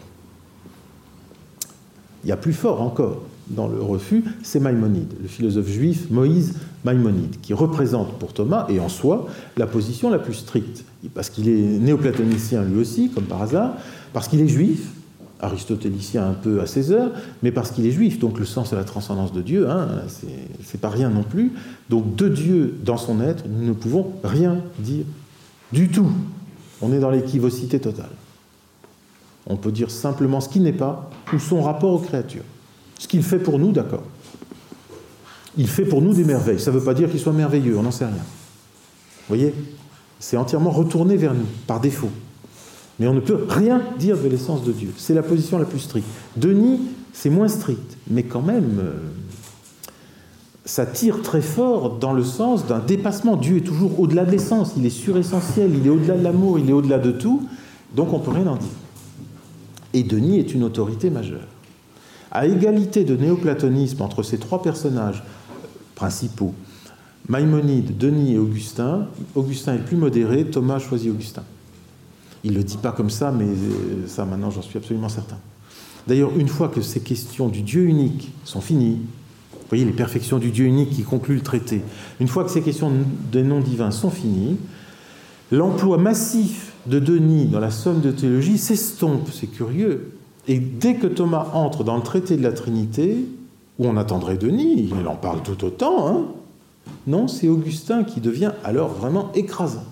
Il 2.23 2.29
y 2.29 2.31
a 2.31 2.37
plus 2.37 2.53
fort 2.53 2.81
encore 2.81 3.21
dans 3.49 3.67
le 3.67 3.81
refus, 3.81 4.23
c'est 4.43 4.59
Maïmonide, 4.59 5.13
le 5.21 5.27
philosophe 5.27 5.67
juif 5.67 6.11
Moïse 6.11 6.53
Maïmonide, 6.83 7.39
qui 7.41 7.53
représente 7.53 8.13
pour 8.19 8.33
Thomas, 8.33 8.67
et 8.69 8.79
en 8.79 8.89
soi, 8.89 9.27
la 9.57 9.65
position 9.65 10.09
la 10.09 10.19
plus 10.19 10.35
stricte, 10.35 10.85
parce 11.15 11.29
qu'il 11.29 11.49
est 11.49 11.79
néoplatonicien 11.79 12.63
lui 12.63 12.79
aussi, 12.79 13.09
comme 13.09 13.23
par 13.23 13.41
hasard, 13.41 13.73
parce 14.13 14.27
qu'il 14.27 14.41
est 14.41 14.47
juif, 14.47 14.91
aristotélicien 15.41 16.27
un 16.27 16.33
peu 16.33 16.61
à 16.61 16.65
ses 16.65 16.91
heures, 16.91 17.11
mais 17.43 17.51
parce 17.51 17.71
qu'il 17.71 17.85
est 17.85 17.91
juif, 17.91 18.19
donc 18.19 18.39
le 18.39 18.45
sens 18.45 18.71
de 18.71 18.75
la 18.75 18.83
transcendance 18.83 19.31
de 19.31 19.41
Dieu, 19.41 19.69
hein, 19.69 19.87
c'est 20.63 20.81
pas 20.81 20.89
rien 20.89 21.09
non 21.09 21.23
plus. 21.23 21.53
Donc 21.89 22.15
de 22.15 22.27
Dieu 22.27 22.75
dans 22.83 22.97
son 22.97 23.21
être, 23.21 23.45
nous 23.47 23.65
ne 23.65 23.73
pouvons 23.73 24.11
rien 24.23 24.57
dire 24.79 25.05
du 25.71 25.87
tout. 25.89 26.09
On 26.81 26.91
est 26.91 26.99
dans 26.99 27.09
l'équivocité 27.09 27.79
totale. 27.79 28.09
On 29.47 29.55
peut 29.55 29.71
dire 29.71 29.89
simplement 29.89 30.41
ce 30.41 30.49
qui 30.49 30.59
n'est 30.59 30.73
pas 30.73 31.09
ou 31.33 31.39
son 31.39 31.61
rapport 31.61 31.93
aux 31.93 31.99
créatures. 31.99 32.43
Ce 32.97 33.07
qu'il 33.07 33.23
fait 33.23 33.39
pour 33.39 33.59
nous, 33.59 33.71
d'accord. 33.71 34.03
Il 35.57 35.67
fait 35.67 35.85
pour 35.85 36.01
nous 36.01 36.13
des 36.13 36.23
merveilles. 36.23 36.59
Ça 36.59 36.71
ne 36.71 36.77
veut 36.77 36.83
pas 36.83 36.93
dire 36.93 37.09
qu'il 37.09 37.19
soit 37.19 37.33
merveilleux, 37.33 37.77
on 37.77 37.83
n'en 37.83 37.91
sait 37.91 38.05
rien. 38.05 38.15
Vous 38.15 39.35
voyez? 39.35 39.53
C'est 40.19 40.37
entièrement 40.37 40.71
retourné 40.71 41.15
vers 41.15 41.33
nous, 41.33 41.45
par 41.65 41.79
défaut. 41.79 42.09
Mais 42.99 43.07
on 43.07 43.13
ne 43.13 43.19
peut 43.21 43.45
rien 43.47 43.81
dire 43.97 44.17
de 44.17 44.27
l'essence 44.27 44.63
de 44.63 44.71
Dieu. 44.71 44.91
C'est 44.97 45.13
la 45.13 45.23
position 45.23 45.57
la 45.57 45.65
plus 45.65 45.79
stricte. 45.79 46.07
Denis, 46.35 46.81
c'est 47.13 47.29
moins 47.29 47.47
strict, 47.47 47.97
mais 48.09 48.23
quand 48.23 48.41
même, 48.41 48.79
euh, 48.79 48.93
ça 50.65 50.85
tire 50.85 51.21
très 51.21 51.41
fort 51.41 51.97
dans 51.97 52.13
le 52.13 52.23
sens 52.23 52.67
d'un 52.67 52.79
dépassement. 52.79 53.37
Dieu 53.37 53.57
est 53.57 53.61
toujours 53.61 53.99
au-delà 53.99 54.25
de 54.25 54.31
l'essence, 54.31 54.73
il 54.77 54.85
est 54.85 54.89
suressentiel, 54.89 55.71
il 55.73 55.87
est 55.87 55.89
au-delà 55.89 56.17
de 56.17 56.23
l'amour, 56.23 56.59
il 56.59 56.69
est 56.69 56.73
au-delà 56.73 56.99
de 56.99 57.11
tout, 57.11 57.47
donc 57.95 58.13
on 58.13 58.19
ne 58.19 58.23
peut 58.23 58.31
rien 58.31 58.47
en 58.47 58.57
dire. 58.57 58.69
Et 59.93 60.03
Denis 60.03 60.39
est 60.39 60.53
une 60.53 60.63
autorité 60.63 61.09
majeure. 61.09 61.47
À 62.31 62.45
égalité 62.45 63.03
de 63.03 63.15
néoplatonisme 63.15 64.01
entre 64.01 64.21
ces 64.21 64.37
trois 64.37 64.61
personnages 64.61 65.23
principaux, 65.95 66.53
Maïmonide, 67.27 67.97
Denis 67.97 68.33
et 68.33 68.37
Augustin, 68.37 69.07
Augustin 69.35 69.75
est 69.75 69.85
plus 69.85 69.97
modéré, 69.97 70.45
Thomas 70.45 70.79
choisit 70.79 71.11
Augustin. 71.11 71.43
Il 72.43 72.53
ne 72.53 72.57
le 72.57 72.63
dit 72.63 72.77
pas 72.77 72.91
comme 72.91 73.09
ça, 73.09 73.31
mais 73.31 73.45
euh, 73.45 74.07
ça 74.07 74.25
maintenant 74.25 74.49
j'en 74.49 74.61
suis 74.61 74.77
absolument 74.77 75.09
certain. 75.09 75.37
D'ailleurs, 76.07 76.31
une 76.37 76.47
fois 76.47 76.69
que 76.69 76.81
ces 76.81 77.01
questions 77.01 77.49
du 77.49 77.61
Dieu 77.61 77.83
unique 77.85 78.31
sont 78.45 78.61
finies, 78.61 79.01
vous 79.53 79.59
voyez 79.69 79.85
les 79.85 79.91
perfections 79.91 80.39
du 80.39 80.49
Dieu 80.49 80.65
unique 80.65 80.91
qui 80.91 81.03
conclut 81.03 81.35
le 81.35 81.41
traité, 81.41 81.83
une 82.19 82.27
fois 82.27 82.43
que 82.43 82.49
ces 82.49 82.61
questions 82.61 82.91
des 83.31 83.43
noms 83.43 83.59
divins 83.59 83.91
sont 83.91 84.09
finies, 84.09 84.57
l'emploi 85.51 85.97
massif 85.97 86.68
de 86.85 86.99
Denis 86.99 87.45
dans 87.45 87.59
la 87.59 87.71
somme 87.71 88.01
de 88.01 88.11
théologie 88.11 88.57
s'estompe, 88.57 89.29
c'est 89.31 89.47
curieux. 89.47 90.13
Et 90.47 90.59
dès 90.59 90.95
que 90.95 91.07
Thomas 91.07 91.47
entre 91.53 91.83
dans 91.83 91.97
le 91.97 92.03
traité 92.03 92.37
de 92.37 92.43
la 92.43 92.51
Trinité, 92.51 93.25
où 93.77 93.85
on 93.85 93.97
attendrait 93.97 94.37
Denis, 94.37 94.89
il 94.99 95.07
en 95.07 95.15
parle 95.15 95.41
tout 95.43 95.63
autant, 95.63 96.07
hein, 96.07 96.25
non, 97.07 97.27
c'est 97.27 97.47
Augustin 97.47 98.03
qui 98.03 98.19
devient 98.19 98.51
alors 98.63 98.89
vraiment 98.89 99.31
écrasant 99.33 99.85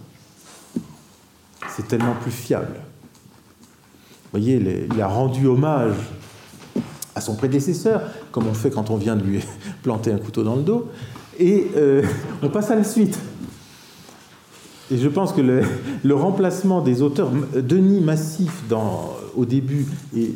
c'est 1.77 1.87
tellement 1.87 2.15
plus 2.19 2.31
fiable. 2.31 2.73
Vous 2.73 4.39
voyez, 4.39 4.87
il 4.91 4.99
a 4.99 5.07
rendu 5.07 5.45
hommage 5.45 5.95
à 7.13 7.21
son 7.21 7.35
prédécesseur, 7.35 8.01
comme 8.31 8.47
on 8.47 8.53
fait 8.53 8.71
quand 8.71 8.89
on 8.89 8.97
vient 8.97 9.15
de 9.15 9.23
lui 9.23 9.43
planter 9.83 10.11
un 10.11 10.17
couteau 10.17 10.43
dans 10.43 10.55
le 10.55 10.63
dos, 10.63 10.89
et 11.39 11.67
euh, 11.75 12.01
on 12.41 12.49
passe 12.49 12.71
à 12.71 12.75
la 12.75 12.83
suite. 12.83 13.19
Et 14.91 14.97
je 14.97 15.07
pense 15.09 15.33
que 15.33 15.41
le, 15.41 16.15
remplacement 16.15 16.81
des 16.81 17.01
auteurs, 17.01 17.29
Denis 17.55 18.01
Massif 18.01 18.63
au 19.35 19.45
début 19.45 19.85
et 20.15 20.33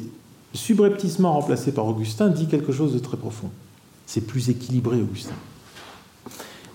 subrepticement 0.53 1.33
remplacé 1.33 1.71
par 1.71 1.87
Augustin, 1.87 2.27
dit 2.29 2.47
quelque 2.47 2.73
chose 2.73 2.93
de 2.93 2.99
très 2.99 3.17
profond. 3.17 3.49
C'est 4.05 4.21
plus 4.21 4.49
équilibré, 4.49 5.01
Augustin. 5.01 5.35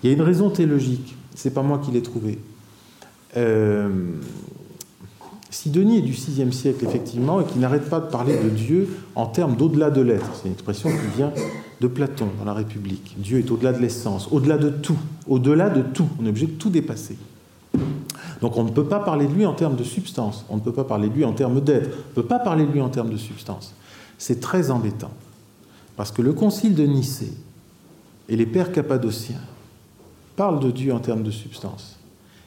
Il 0.03 0.09
y 0.09 0.13
a 0.13 0.17
une 0.17 0.23
raison 0.23 0.51
théologique, 0.51 1.17
c'est 1.35 1.53
pas 1.53 1.63
moi 1.63 1.79
qui 1.85 1.91
l'ai 1.91 2.03
trouvée. 2.03 2.39
Euh, 3.37 3.89
si 5.51 5.71
Denis 5.71 5.99
est 5.99 6.03
du 6.03 6.13
VIe 6.13 6.53
siècle, 6.53 6.85
effectivement, 6.85 7.41
et 7.41 7.45
qu'il 7.45 7.61
n'arrête 7.61 7.89
pas 7.89 8.01
de 8.01 8.07
parler 8.07 8.37
de 8.37 8.49
Dieu 8.49 8.89
en 9.15 9.27
termes 9.27 9.57
d'au-delà 9.57 9.91
de 9.91 10.01
l'être, 10.01 10.31
c'est 10.35 10.49
une 10.49 10.53
expression 10.53 10.91
qui 10.91 11.17
vient 11.17 11.33
de 11.81 11.87
Platon 11.87 12.29
dans 12.39 12.45
la 12.45 12.55
République. 12.55 13.15
Dieu 13.19 13.39
est 13.39 13.51
au-delà 13.51 13.73
de 13.73 13.79
l'essence, 13.79 14.29
au-delà 14.33 14.57
de 14.57 14.71
tout, 14.71 14.99
au-delà 15.29 15.69
de 15.69 15.83
tout. 15.83 16.09
On 16.21 16.27
est 16.27 16.31
obligé 16.31 16.47
de 16.47 16.53
tout 16.53 16.71
dépasser. 16.71 17.17
Donc 18.41 18.57
on 18.57 18.65
ne 18.65 18.71
peut 18.71 18.87
pas 18.87 19.01
parler 19.01 19.27
de 19.27 19.33
lui 19.33 19.47
en 19.47 19.55
termes 19.55 19.77
de 19.77 19.85
substance, 19.85 20.45
on 20.49 20.57
ne 20.57 20.61
peut 20.61 20.73
pas 20.73 20.85
parler 20.85 21.09
de 21.09 21.15
lui 21.15 21.25
en 21.25 21.33
termes 21.33 21.61
d'être, 21.61 21.87
on 21.87 22.09
ne 22.09 22.15
peut 22.15 22.27
pas 22.27 22.39
parler 22.39 22.67
de 22.67 22.73
lui 22.73 22.81
en 22.81 22.89
termes 22.89 23.11
de 23.11 23.17
substance. 23.17 23.75
C'est 24.19 24.41
très 24.41 24.71
embêtant, 24.71 25.13
parce 25.97 26.11
que 26.11 26.23
le 26.23 26.33
concile 26.33 26.75
de 26.75 26.85
Nicée 26.85 27.33
et 28.29 28.37
les 28.37 28.47
pères 28.47 28.73
cappadociens 28.73 29.41
parlent 30.37 30.61
de 30.61 30.71
Dieu 30.71 30.93
en 30.93 30.99
termes 30.99 31.23
de 31.23 31.31
substance. 31.31 31.99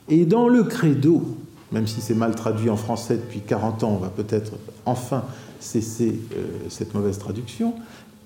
Et 0.07 0.25
dans 0.25 0.47
le 0.47 0.63
credo, 0.63 1.37
même 1.71 1.87
si 1.87 2.01
c'est 2.01 2.15
mal 2.15 2.35
traduit 2.35 2.69
en 2.69 2.77
français 2.77 3.15
depuis 3.15 3.41
40 3.41 3.83
ans, 3.83 3.91
on 3.91 3.97
va 3.97 4.09
peut-être 4.09 4.53
enfin 4.85 5.23
cesser 5.59 6.19
euh, 6.35 6.45
cette 6.69 6.93
mauvaise 6.93 7.19
traduction 7.19 7.75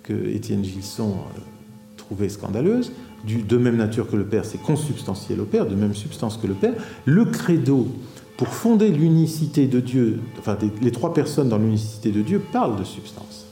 que 0.03 0.13
Étienne 0.13 0.63
Gilson 0.63 1.11
euh, 1.11 1.39
trouvait 1.97 2.29
scandaleuse. 2.29 2.91
De 3.25 3.57
même 3.57 3.77
nature 3.77 4.09
que 4.09 4.15
le 4.15 4.25
Père, 4.25 4.43
c'est 4.43 4.61
consubstantiel 4.61 5.39
au 5.39 5.45
Père, 5.45 5.65
de 5.65 5.75
même 5.75 5.93
substance 5.93 6.37
que 6.37 6.47
le 6.47 6.53
Père. 6.53 6.73
Le 7.05 7.25
credo, 7.25 7.87
pour 8.37 8.49
fonder 8.49 8.89
l'unicité 8.89 9.67
de 9.67 9.79
Dieu, 9.79 10.19
enfin 10.39 10.57
les 10.81 10.91
trois 10.91 11.13
personnes 11.13 11.49
dans 11.49 11.57
l'unicité 11.57 12.11
de 12.11 12.21
Dieu 12.21 12.41
parlent 12.51 12.75
de 12.75 12.83
substance. 12.83 13.45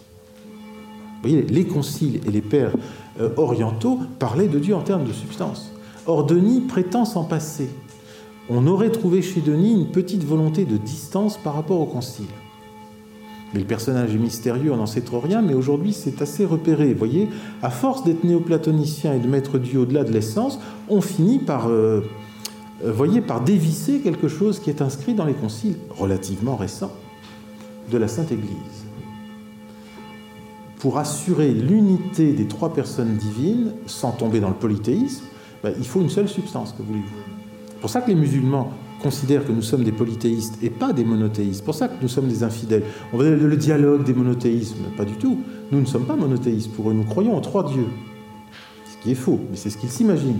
Vous 1.24 1.30
voyez, 1.30 1.44
les 1.44 1.66
conciles 1.66 2.20
et 2.28 2.32
les 2.32 2.42
pères 2.42 2.76
euh, 3.20 3.30
orientaux 3.38 4.00
parlaient 4.18 4.48
de 4.48 4.60
Dieu 4.60 4.76
en 4.76 4.82
termes 4.82 5.06
de 5.06 5.14
substance. 5.14 5.72
Or, 6.08 6.26
Denis 6.26 6.62
prétend 6.62 7.06
s'en 7.06 7.24
passer 7.24 7.70
on 8.54 8.68
aurait 8.68 8.92
trouvé 8.92 9.22
chez 9.22 9.40
Denis 9.40 9.74
une 9.74 9.92
petite 9.92 10.26
volonté 10.26 10.66
de 10.66 10.76
distance 10.76 11.38
par 11.38 11.56
rapport 11.56 11.80
au 11.80 11.86
concile. 11.86 12.26
Mais 13.54 13.60
le 13.60 13.66
personnage 13.66 14.16
est 14.16 14.18
mystérieux, 14.18 14.72
on 14.72 14.78
n'en 14.78 14.86
sait 14.86 15.02
trop 15.02 15.20
rien, 15.20 15.42
mais 15.42 15.54
aujourd'hui 15.54 15.94
c'est 15.94 16.22
assez 16.22 16.46
repéré. 16.46 16.94
Vous 16.94 17.00
voyez, 17.00 17.30
à 17.62 17.70
force 17.70 18.04
d'être 18.04 18.24
néoplatonicien 18.24 19.14
et 19.14 19.20
de 19.20 19.28
mettre 19.28 19.58
Dieu 19.60 19.80
au-delà 19.80 20.04
de 20.04 20.12
l'essence, 20.12 20.60
on 20.88 21.02
finit 21.02 21.40
par, 21.40 21.68
euh, 21.68 22.02
euh, 22.86 22.92
voyez, 22.92 23.20
par 23.20 23.42
dévisser 23.42 24.00
quelque 24.00 24.30
chose 24.30 24.60
qui 24.60 24.70
est 24.70 24.82
inscrit 24.82 25.14
dans 25.14 25.26
les 25.26 25.34
conciles 25.34 25.76
relativement 25.90 26.56
récents 26.56 26.94
de 27.92 27.98
la 27.98 28.08
Sainte 28.08 28.32
Église. 28.32 28.86
Pour 30.80 30.98
assurer 30.98 31.50
l'unité 31.50 32.32
des 32.32 32.48
trois 32.48 32.74
personnes 32.74 33.18
divines, 33.18 33.74
sans 33.86 34.12
tomber 34.12 34.40
dans 34.40 34.50
le 34.50 34.56
polythéisme, 34.56 35.26
ben, 35.62 35.74
il 35.78 35.86
faut 35.86 36.02
une 36.02 36.10
seule 36.10 36.30
substance, 36.30 36.72
que 36.72 36.82
voulez-vous? 36.82 37.80
Pour 37.82 37.90
ça 37.90 38.02
que 38.02 38.10
les 38.10 38.16
musulmans 38.16 38.72
considèrent 39.02 39.46
que 39.46 39.52
nous 39.52 39.62
sommes 39.62 39.84
des 39.84 39.92
polythéistes 39.92 40.58
et 40.62 40.70
pas 40.70 40.94
des 40.94 41.04
monothéistes. 41.04 41.60
C'est 41.60 41.66
pour 41.66 41.76
ça 41.76 41.88
que 41.88 42.02
nous 42.02 42.08
sommes 42.08 42.28
des 42.28 42.44
infidèles. 42.44 42.84
On 43.14 43.18
va 43.18 43.24
dire 43.24 43.48
le 43.48 43.58
dialogue 43.58 44.04
des 44.04 44.14
monothéismes. 44.14 44.86
Pas 44.98 45.06
du 45.06 45.14
tout. 45.14 45.40
Nous 45.72 45.82
ne 45.82 45.86
sommes 45.86 46.06
pas 46.06 46.16
monothéistes 46.16 46.72
pour 46.72 46.90
eux. 46.90 46.94
Nous 46.94 47.04
croyons 47.04 47.36
en 47.36 47.42
trois 47.42 47.70
dieux. 47.70 47.88
Ce 48.86 49.04
qui 49.04 49.12
est 49.12 49.16
faux, 49.16 49.40
mais 49.50 49.58
c'est 49.58 49.70
ce 49.70 49.78
qu'ils 49.78 49.90
s'imaginent. 49.90 50.40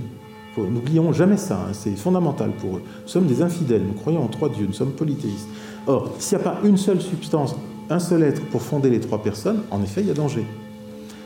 N'oublions 0.58 1.14
jamais 1.14 1.38
ça, 1.38 1.66
hein. 1.68 1.72
c'est 1.72 1.96
fondamental 1.96 2.52
pour 2.52 2.78
eux. 2.78 2.82
Nous 3.04 3.08
sommes 3.08 3.26
des 3.26 3.42
infidèles, 3.42 3.84
nous 3.88 3.94
croyons 3.94 4.22
en 4.22 4.28
trois 4.28 4.50
dieux, 4.50 4.66
nous 4.68 4.74
sommes 4.74 4.92
polythéistes. 4.92 5.48
Or, 5.88 6.14
s'il 6.20 6.38
n'y 6.38 6.44
a 6.44 6.52
pas 6.52 6.60
une 6.66 6.76
seule 6.76 7.02
substance, 7.02 7.56
un 7.90 8.00
seul 8.00 8.22
être 8.24 8.42
pour 8.48 8.62
fonder 8.62 8.90
les 8.90 9.00
trois 9.00 9.24
personnes, 9.24 9.62
en 9.72 9.82
effet, 9.82 10.02
il 10.02 10.08
y 10.08 10.12
a 10.12 10.14
danger. 10.14 10.46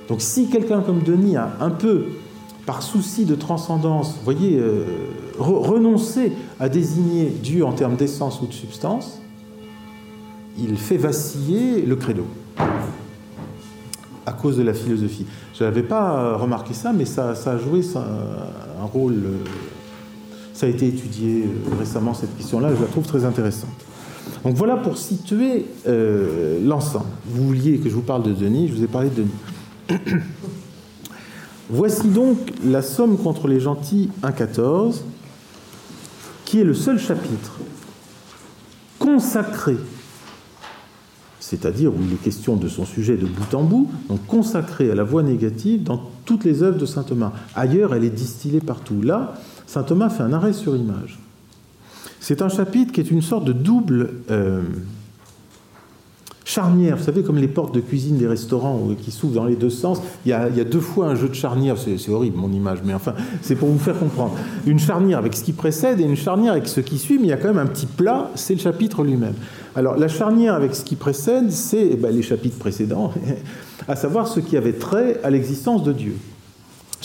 Donc 0.08 0.22
si 0.22 0.48
quelqu'un 0.48 0.82
comme 0.82 1.02
Denis 1.02 1.36
a 1.38 1.58
un 1.60 1.72
peu 1.72 2.06
par 2.66 2.82
souci 2.82 3.26
de 3.26 3.36
transcendance, 3.36 4.16
voyez, 4.24 4.58
euh, 4.58 4.86
renoncer 5.38 6.32
à 6.60 6.68
désigner 6.70 7.26
Dieu 7.26 7.64
en 7.64 7.74
termes 7.74 7.96
d'essence 7.96 8.42
ou 8.42 8.48
de 8.48 8.54
substance, 8.54 9.20
il 10.58 10.78
fait 10.78 10.98
vaciller 10.98 11.82
le 11.82 11.96
credo 11.96 12.26
à 14.26 14.34
cause 14.34 14.58
de 14.58 14.64
la 14.64 14.74
philosophie. 14.74 15.28
Je 15.54 15.64
n'avais 15.64 15.84
pas 15.84 16.36
remarqué 16.38 16.74
ça, 16.74 16.92
mais 16.92 17.06
ça, 17.06 17.32
a 17.32 17.58
joué 17.58 17.82
un 17.96 18.86
rôle. 18.86 19.14
Euh, 19.14 19.38
ça 20.54 20.66
a 20.66 20.70
été 20.70 20.88
étudié 20.88 21.44
euh, 21.44 21.78
récemment, 21.78 22.14
cette 22.14 22.36
question-là, 22.36 22.74
je 22.76 22.82
la 22.82 22.88
trouve 22.88 23.06
très 23.06 23.26
intéressante. 23.26 23.70
Donc 24.44 24.56
voilà 24.56 24.78
pour 24.78 24.98
situer 24.98 25.66
l'ensemble. 25.86 27.06
Vous 27.28 27.48
vouliez 27.48 27.78
que 27.78 27.90
je 27.90 27.96
vous 27.96 28.02
parle 28.02 28.24
de 28.24 28.32
Denis, 28.32 28.68
je 28.70 28.74
vous 28.74 28.84
ai 28.84 28.88
parlé 28.88 29.10
de 29.10 29.24
Denis. 29.24 30.12
Voici 31.70 32.08
donc 32.10 32.38
la 32.64 32.82
somme 32.82 33.18
contre 33.18 33.48
les 33.48 33.60
gentils 33.60 34.12
1.14, 34.22 35.02
qui 36.46 36.60
est 36.60 36.64
le 36.64 36.76
seul 36.76 37.00
chapitre 37.00 37.60
consacré, 39.00 39.76
c'est-à-dire 41.40 41.92
où 41.92 41.98
il 42.02 42.14
est 42.14 42.24
question 42.24 42.56
de 42.56 42.68
son 42.68 42.86
sujet 42.86 43.18
de 43.18 43.26
bout 43.26 43.54
en 43.56 43.64
bout, 43.64 43.92
donc 44.10 44.26
consacré 44.28 44.92
à 44.92 44.96
la 44.96 45.04
voix 45.04 45.24
négative 45.24 45.84
dans 45.84 46.10
toutes 46.26 46.44
les 46.44 46.62
œuvres 46.62 46.78
de 46.78 46.86
saint 46.86 47.04
Thomas. 47.04 47.34
Ailleurs, 47.56 47.96
elle 47.96 48.04
est 48.04 48.10
distillée 48.10 48.62
partout. 48.62 49.02
Là, 49.02 49.36
saint 49.66 49.84
Thomas 49.84 50.10
fait 50.10 50.24
un 50.24 50.34
arrêt 50.34 50.54
sur 50.54 50.76
image. 50.76 51.20
C'est 52.20 52.42
un 52.42 52.50
chapitre 52.50 52.92
qui 52.92 53.00
est 53.00 53.12
une 53.12 53.22
sorte 53.22 53.46
de 53.46 53.54
double 53.54 54.14
euh, 54.32 54.62
charnière, 56.46 56.96
vous 56.96 57.04
savez, 57.04 57.24
comme 57.24 57.38
les 57.38 57.48
portes 57.48 57.74
de 57.74 57.82
cuisine 57.82 58.18
des 58.18 58.28
restaurants 58.28 58.80
qui 59.02 59.12
s'ouvrent 59.12 59.34
dans 59.34 59.46
les 59.46 59.56
deux 59.56 59.72
sens, 59.72 60.00
il 60.26 60.30
y, 60.30 60.34
a, 60.34 60.50
deux 60.64 60.80
fois 60.80 61.08
un 61.08 61.16
jeu 61.16 61.28
de 61.28 61.34
charnière, 61.34 61.76
c'est 61.78 62.10
horrible 62.10 62.38
mon 62.38 62.52
image, 62.52 62.80
mais 62.86 62.94
enfin, 62.94 63.16
c'est 63.42 63.56
pour 63.56 63.68
vous 63.68 63.80
faire 63.80 63.98
comprendre. 63.98 64.36
Une 64.68 64.80
charnière 64.80 65.18
avec 65.18 65.36
ce 65.36 65.44
qui 65.44 65.54
précède 65.54 66.00
et 66.00 66.04
une 66.04 66.16
charnière 66.16 66.54
avec 66.54 66.68
ce 66.68 66.80
qui 66.80 67.00
suit, 67.00 67.18
mais 67.18 67.26
il 67.26 67.30
y 67.30 67.34
a 67.34 67.38
quand 67.38 67.48
même 67.48 67.58
un 67.58 67.66
petit 67.66 67.88
plat, 67.88 68.30
c'est 68.36 68.54
le 68.54 68.60
chapitre 68.60 69.04
lui-même. 69.04 69.34
Alors 69.76 69.98
la 69.98 70.08
charnière 70.08 70.54
avec 70.54 70.76
ce 70.76 70.84
qui 70.84 70.96
précède, 70.96 71.52
c'est 71.52 71.90
eh 71.94 71.96
ben, 71.96 72.16
les 72.16 72.22
chapitres 72.22 72.60
précédents, 72.60 73.12
à 73.88 73.96
savoir 73.96 74.28
ce 74.28 74.40
qui 74.40 74.56
avait 74.56 74.74
trait 74.74 75.20
à 75.24 75.32
l'existence 75.32 75.84
de 75.84 75.94
Dieu. 75.94 76.16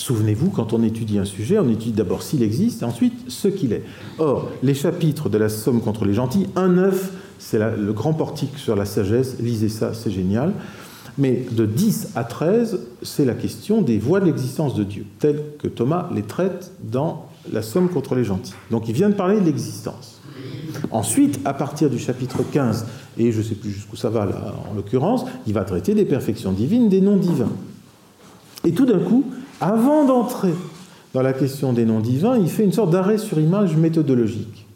Souvenez-vous, 0.00 0.48
quand 0.48 0.72
on 0.72 0.82
étudie 0.82 1.18
un 1.18 1.26
sujet, 1.26 1.58
on 1.58 1.68
étudie 1.68 1.92
d'abord 1.92 2.22
s'il 2.22 2.42
existe 2.42 2.80
et 2.80 2.84
ensuite 2.86 3.12
ce 3.28 3.48
qu'il 3.48 3.74
est. 3.74 3.82
Or, 4.18 4.48
les 4.62 4.72
chapitres 4.72 5.28
de 5.28 5.36
la 5.36 5.50
Somme 5.50 5.82
contre 5.82 6.06
les 6.06 6.14
gentils, 6.14 6.46
1-9, 6.56 6.94
c'est 7.38 7.58
le 7.58 7.92
grand 7.92 8.14
portique 8.14 8.56
sur 8.56 8.76
la 8.76 8.86
sagesse, 8.86 9.36
lisez 9.40 9.68
ça, 9.68 9.92
c'est 9.92 10.10
génial. 10.10 10.54
Mais 11.18 11.44
de 11.52 11.66
10 11.66 12.12
à 12.14 12.24
13, 12.24 12.80
c'est 13.02 13.26
la 13.26 13.34
question 13.34 13.82
des 13.82 13.98
voies 13.98 14.20
de 14.20 14.24
l'existence 14.24 14.74
de 14.74 14.84
Dieu, 14.84 15.04
telles 15.18 15.42
que 15.58 15.68
Thomas 15.68 16.08
les 16.14 16.22
traite 16.22 16.72
dans 16.82 17.26
la 17.52 17.60
Somme 17.60 17.90
contre 17.90 18.14
les 18.14 18.24
gentils. 18.24 18.54
Donc 18.70 18.88
il 18.88 18.94
vient 18.94 19.10
de 19.10 19.14
parler 19.14 19.38
de 19.38 19.44
l'existence. 19.44 20.22
Ensuite, 20.92 21.40
à 21.44 21.52
partir 21.52 21.90
du 21.90 21.98
chapitre 21.98 22.38
15, 22.50 22.86
et 23.18 23.32
je 23.32 23.38
ne 23.38 23.42
sais 23.42 23.54
plus 23.54 23.70
jusqu'où 23.70 23.96
ça 23.96 24.08
va 24.08 24.24
là 24.24 24.54
en 24.70 24.74
l'occurrence, 24.74 25.26
il 25.46 25.52
va 25.52 25.64
traiter 25.64 25.94
des 25.94 26.06
perfections 26.06 26.52
divines, 26.52 26.88
des 26.88 27.02
noms 27.02 27.18
divins. 27.18 27.52
Et 28.64 28.72
tout 28.72 28.86
d'un 28.86 28.98
coup, 28.98 29.24
avant 29.60 30.04
d'entrer 30.04 30.54
dans 31.12 31.22
la 31.22 31.32
question 31.32 31.72
des 31.72 31.84
noms 31.84 32.00
divins, 32.00 32.38
il 32.38 32.48
fait 32.48 32.64
une 32.64 32.72
sorte 32.72 32.90
d'arrêt 32.90 33.18
sur 33.18 33.40
image 33.40 33.76
méthodologique. 33.76 34.66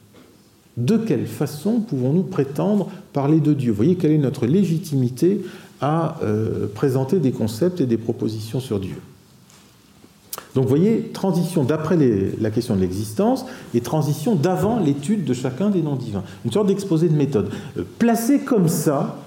De 0.77 0.97
quelle 0.97 1.27
façon 1.27 1.81
pouvons-nous 1.81 2.25
prétendre 2.25 2.89
parler 3.13 3.41
de 3.41 3.53
Dieu? 3.53 3.71
Vous 3.71 3.77
voyez 3.77 3.95
quelle 3.95 4.11
est 4.11 4.19
notre 4.19 4.47
légitimité 4.47 5.43
à 5.81 6.19
euh, 6.23 6.67
présenter 6.73 7.21
des 7.21 7.31
concepts 7.31 7.81
et 7.81 7.87
des 7.87 7.97
propositions 7.97 8.61
sur 8.61 8.81
Dieu. 8.81 8.97
Donc 10.55 10.65
vous 10.65 10.71
voyez, 10.71 11.11
transition 11.13 11.65
d'après 11.65 11.99
la 12.41 12.51
question 12.51 12.77
de 12.77 12.81
l'existence 12.81 13.45
et 13.75 13.81
transition 13.81 14.35
d'avant 14.37 14.79
l'étude 14.79 15.25
de 15.25 15.35
chacun 15.35 15.69
des 15.69 15.83
noms 15.83 15.97
divins. 15.97 16.23
Une 16.45 16.53
sorte 16.53 16.69
d'exposé 16.69 17.09
de 17.09 17.15
méthode. 17.15 17.51
Euh, 17.77 17.83
placé 17.99 18.41
comme 18.41 18.69
ça, 18.69 19.19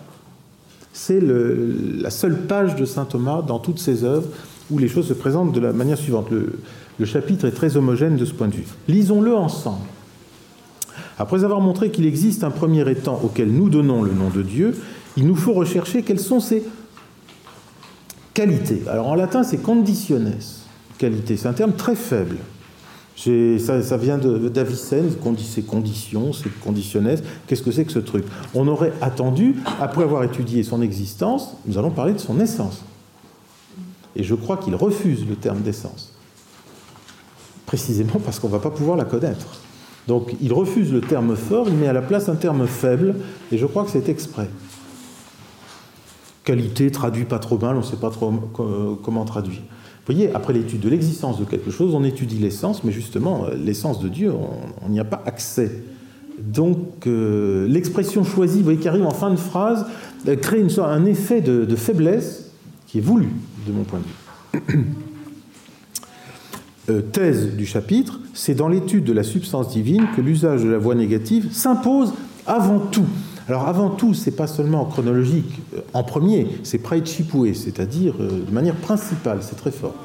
c'est 0.93 1.21
la 1.21 2.09
seule 2.09 2.37
page 2.37 2.75
de 2.75 2.85
Saint 2.85 3.05
Thomas 3.05 3.41
dans 3.41 3.59
toutes 3.59 3.79
ses 3.79 4.03
œuvres 4.03 4.29
où 4.71 4.77
les 4.77 4.87
choses 4.87 5.07
se 5.07 5.13
présentent 5.13 5.53
de 5.53 5.59
la 5.59 5.73
manière 5.73 5.97
suivante. 5.97 6.29
le 6.31 7.05
chapitre 7.05 7.45
est 7.45 7.51
très 7.51 7.77
homogène 7.77 8.17
de 8.17 8.25
ce 8.25 8.33
point 8.33 8.47
de 8.47 8.55
vue. 8.55 8.65
Lisons-le 8.87 9.35
ensemble. 9.35 9.85
Après 11.19 11.43
avoir 11.43 11.61
montré 11.61 11.89
qu'il 11.89 12.05
existe 12.05 12.43
un 12.43 12.51
premier 12.51 12.89
étang 12.89 13.19
auquel 13.23 13.51
nous 13.51 13.69
donnons 13.69 14.03
le 14.03 14.11
nom 14.11 14.29
de 14.29 14.41
Dieu, 14.43 14.77
il 15.15 15.25
nous 15.25 15.35
faut 15.35 15.53
rechercher 15.53 16.03
quelles 16.03 16.19
sont 16.19 16.39
ses 16.39 16.63
qualités. 18.33 18.83
Alors 18.87 19.07
en 19.07 19.15
latin, 19.15 19.43
c'est 19.43 19.57
conditiones, 19.57 20.33
qualité. 20.97 21.37
C'est 21.37 21.47
un 21.47 21.53
terme 21.53 21.73
très 21.73 21.95
faible. 21.95 22.37
Ça, 23.15 23.97
vient 23.97 24.19
d'Avicenne, 24.19 25.09
c'est 25.09 25.65
conditions, 25.65 26.33
c'est 26.33 26.59
conditionnes. 26.59 27.15
Qu'est-ce 27.47 27.63
que 27.63 27.71
c'est 27.71 27.85
que 27.85 27.91
ce 27.91 27.97
truc? 27.97 28.23
On 28.53 28.67
aurait 28.67 28.93
attendu, 29.01 29.55
après 29.81 30.03
avoir 30.03 30.23
étudié 30.23 30.61
son 30.61 30.83
existence, 30.83 31.57
nous 31.65 31.79
allons 31.79 31.89
parler 31.89 32.13
de 32.13 32.19
son 32.19 32.39
essence. 32.39 32.83
Et 34.15 34.23
je 34.23 34.35
crois 34.35 34.57
qu'il 34.57 34.75
refuse 34.75 35.27
le 35.27 35.35
terme 35.35 35.61
d'essence. 35.61 36.13
Précisément 37.65 38.19
parce 38.23 38.39
qu'on 38.39 38.47
ne 38.47 38.53
va 38.53 38.59
pas 38.59 38.71
pouvoir 38.71 38.97
la 38.97 39.05
connaître. 39.05 39.61
Donc 40.07 40.35
il 40.41 40.53
refuse 40.53 40.91
le 40.93 41.01
terme 41.01 41.35
fort, 41.35 41.67
il 41.67 41.75
met 41.75 41.87
à 41.87 41.93
la 41.93 42.01
place 42.01 42.29
un 42.29 42.35
terme 42.35 42.65
faible, 42.65 43.15
et 43.51 43.57
je 43.57 43.65
crois 43.65 43.83
que 43.83 43.91
c'est 43.91 44.07
exprès 44.07 44.47
qualité 46.47 46.89
traduit 46.91 47.25
pas 47.25 47.39
trop 47.39 47.57
mal, 47.57 47.75
on 47.75 47.79
ne 47.79 47.83
sait 47.83 47.97
pas 47.97 48.09
trop 48.09 48.31
comment 49.03 49.25
traduire. 49.25 49.59
Vous 49.59 50.13
voyez, 50.13 50.33
après 50.33 50.53
l'étude 50.53 50.79
de 50.79 50.87
l'existence 50.87 51.37
de 51.37 51.43
quelque 51.43 51.71
chose, 51.71 51.93
on 51.93 52.05
étudie 52.05 52.37
l'essence, 52.37 52.85
mais 52.85 52.93
justement, 52.93 53.43
euh, 53.43 53.55
l'essence 53.55 53.99
de 53.99 54.07
Dieu, 54.07 54.31
on 54.81 54.87
n'y 54.87 55.01
a 55.01 55.03
pas 55.03 55.21
accès. 55.25 55.83
Donc, 56.39 57.05
euh, 57.05 57.67
l'expression 57.67 58.23
choisie, 58.23 58.59
vous 58.59 58.63
voyez, 58.63 58.79
qui 58.79 58.87
arrive 58.87 59.05
en 59.05 59.11
fin 59.11 59.29
de 59.29 59.35
phrase, 59.35 59.85
euh, 60.29 60.37
crée 60.37 60.65
un 60.79 61.05
effet 61.05 61.41
de, 61.41 61.75
faiblesse 61.75 62.49
qui 62.85 62.99
est 62.99 63.01
voulu, 63.01 63.27
de 63.67 63.73
mon 63.73 63.83
point 63.83 63.99
de 63.99 64.59
vue. 66.93 67.03
thèse 67.11 67.55
du 67.55 67.65
chapitre, 67.65 68.19
c'est 68.33 68.55
dans 68.55 68.67
l'étude 68.67 69.03
de 69.03 69.13
la 69.13 69.23
substance 69.23 69.69
divine 69.69 70.07
que 70.15 70.21
l'usage 70.21 70.63
de 70.63 70.69
la 70.69 70.77
voix 70.77 70.95
négative 70.95 71.49
s'impose 71.51 72.13
avant 72.45 72.79
tout. 72.79 73.05
Alors 73.47 73.67
avant 73.67 73.89
tout, 73.89 74.13
c'est 74.13 74.35
pas 74.35 74.47
seulement 74.47 74.83
chronologique, 74.85 75.61
euh, 75.73 75.79
en 75.93 76.03
premier, 76.03 76.47
c'est 76.63 76.79
praechipue, 76.79 77.53
c'est-à-dire 77.55 78.15
euh, 78.19 78.43
de 78.45 78.51
manière 78.51 78.75
principale, 78.75 79.39
c'est 79.41 79.55
très 79.55 79.71
fort. 79.71 79.95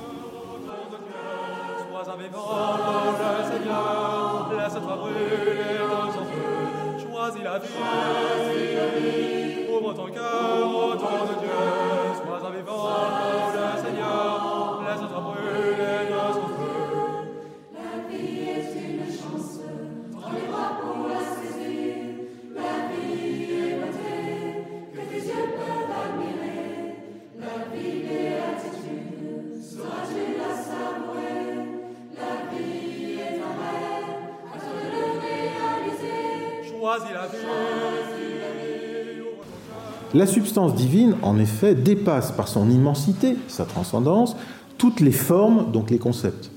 La 40.15 40.27
substance 40.27 40.75
divine, 40.75 41.15
en 41.23 41.39
effet, 41.39 41.75
dépasse 41.75 42.33
par 42.33 42.49
son 42.49 42.69
immensité, 42.69 43.37
sa 43.49 43.65
transcendance, 43.65 44.37
toutes 44.77 45.01
les 45.01 45.13
formes, 45.13 45.71
donc 45.73 45.91
les 45.91 45.99
concepts, 45.99 46.51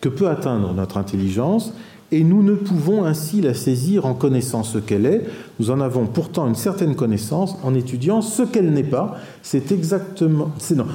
que 0.00 0.08
peut 0.08 0.28
atteindre 0.28 0.74
notre 0.74 0.98
intelligence, 0.98 1.72
et 2.10 2.24
nous 2.24 2.42
ne 2.42 2.54
pouvons 2.54 3.04
ainsi 3.04 3.40
la 3.40 3.54
saisir 3.54 4.04
en 4.04 4.12
connaissant 4.12 4.64
ce 4.64 4.76
qu'elle 4.76 5.06
est. 5.06 5.24
Nous 5.58 5.70
en 5.70 5.80
avons 5.80 6.06
pourtant 6.06 6.46
une 6.46 6.54
certaine 6.54 6.94
connaissance 6.94 7.56
en 7.62 7.74
étudiant 7.74 8.20
ce 8.20 8.42
qu'elle 8.42 8.70
n'est 8.70 8.84
pas. 8.84 9.16
C'est 9.42 9.72
exactement. 9.72 10.50
C'est, 10.58 10.74
non, 10.74 10.86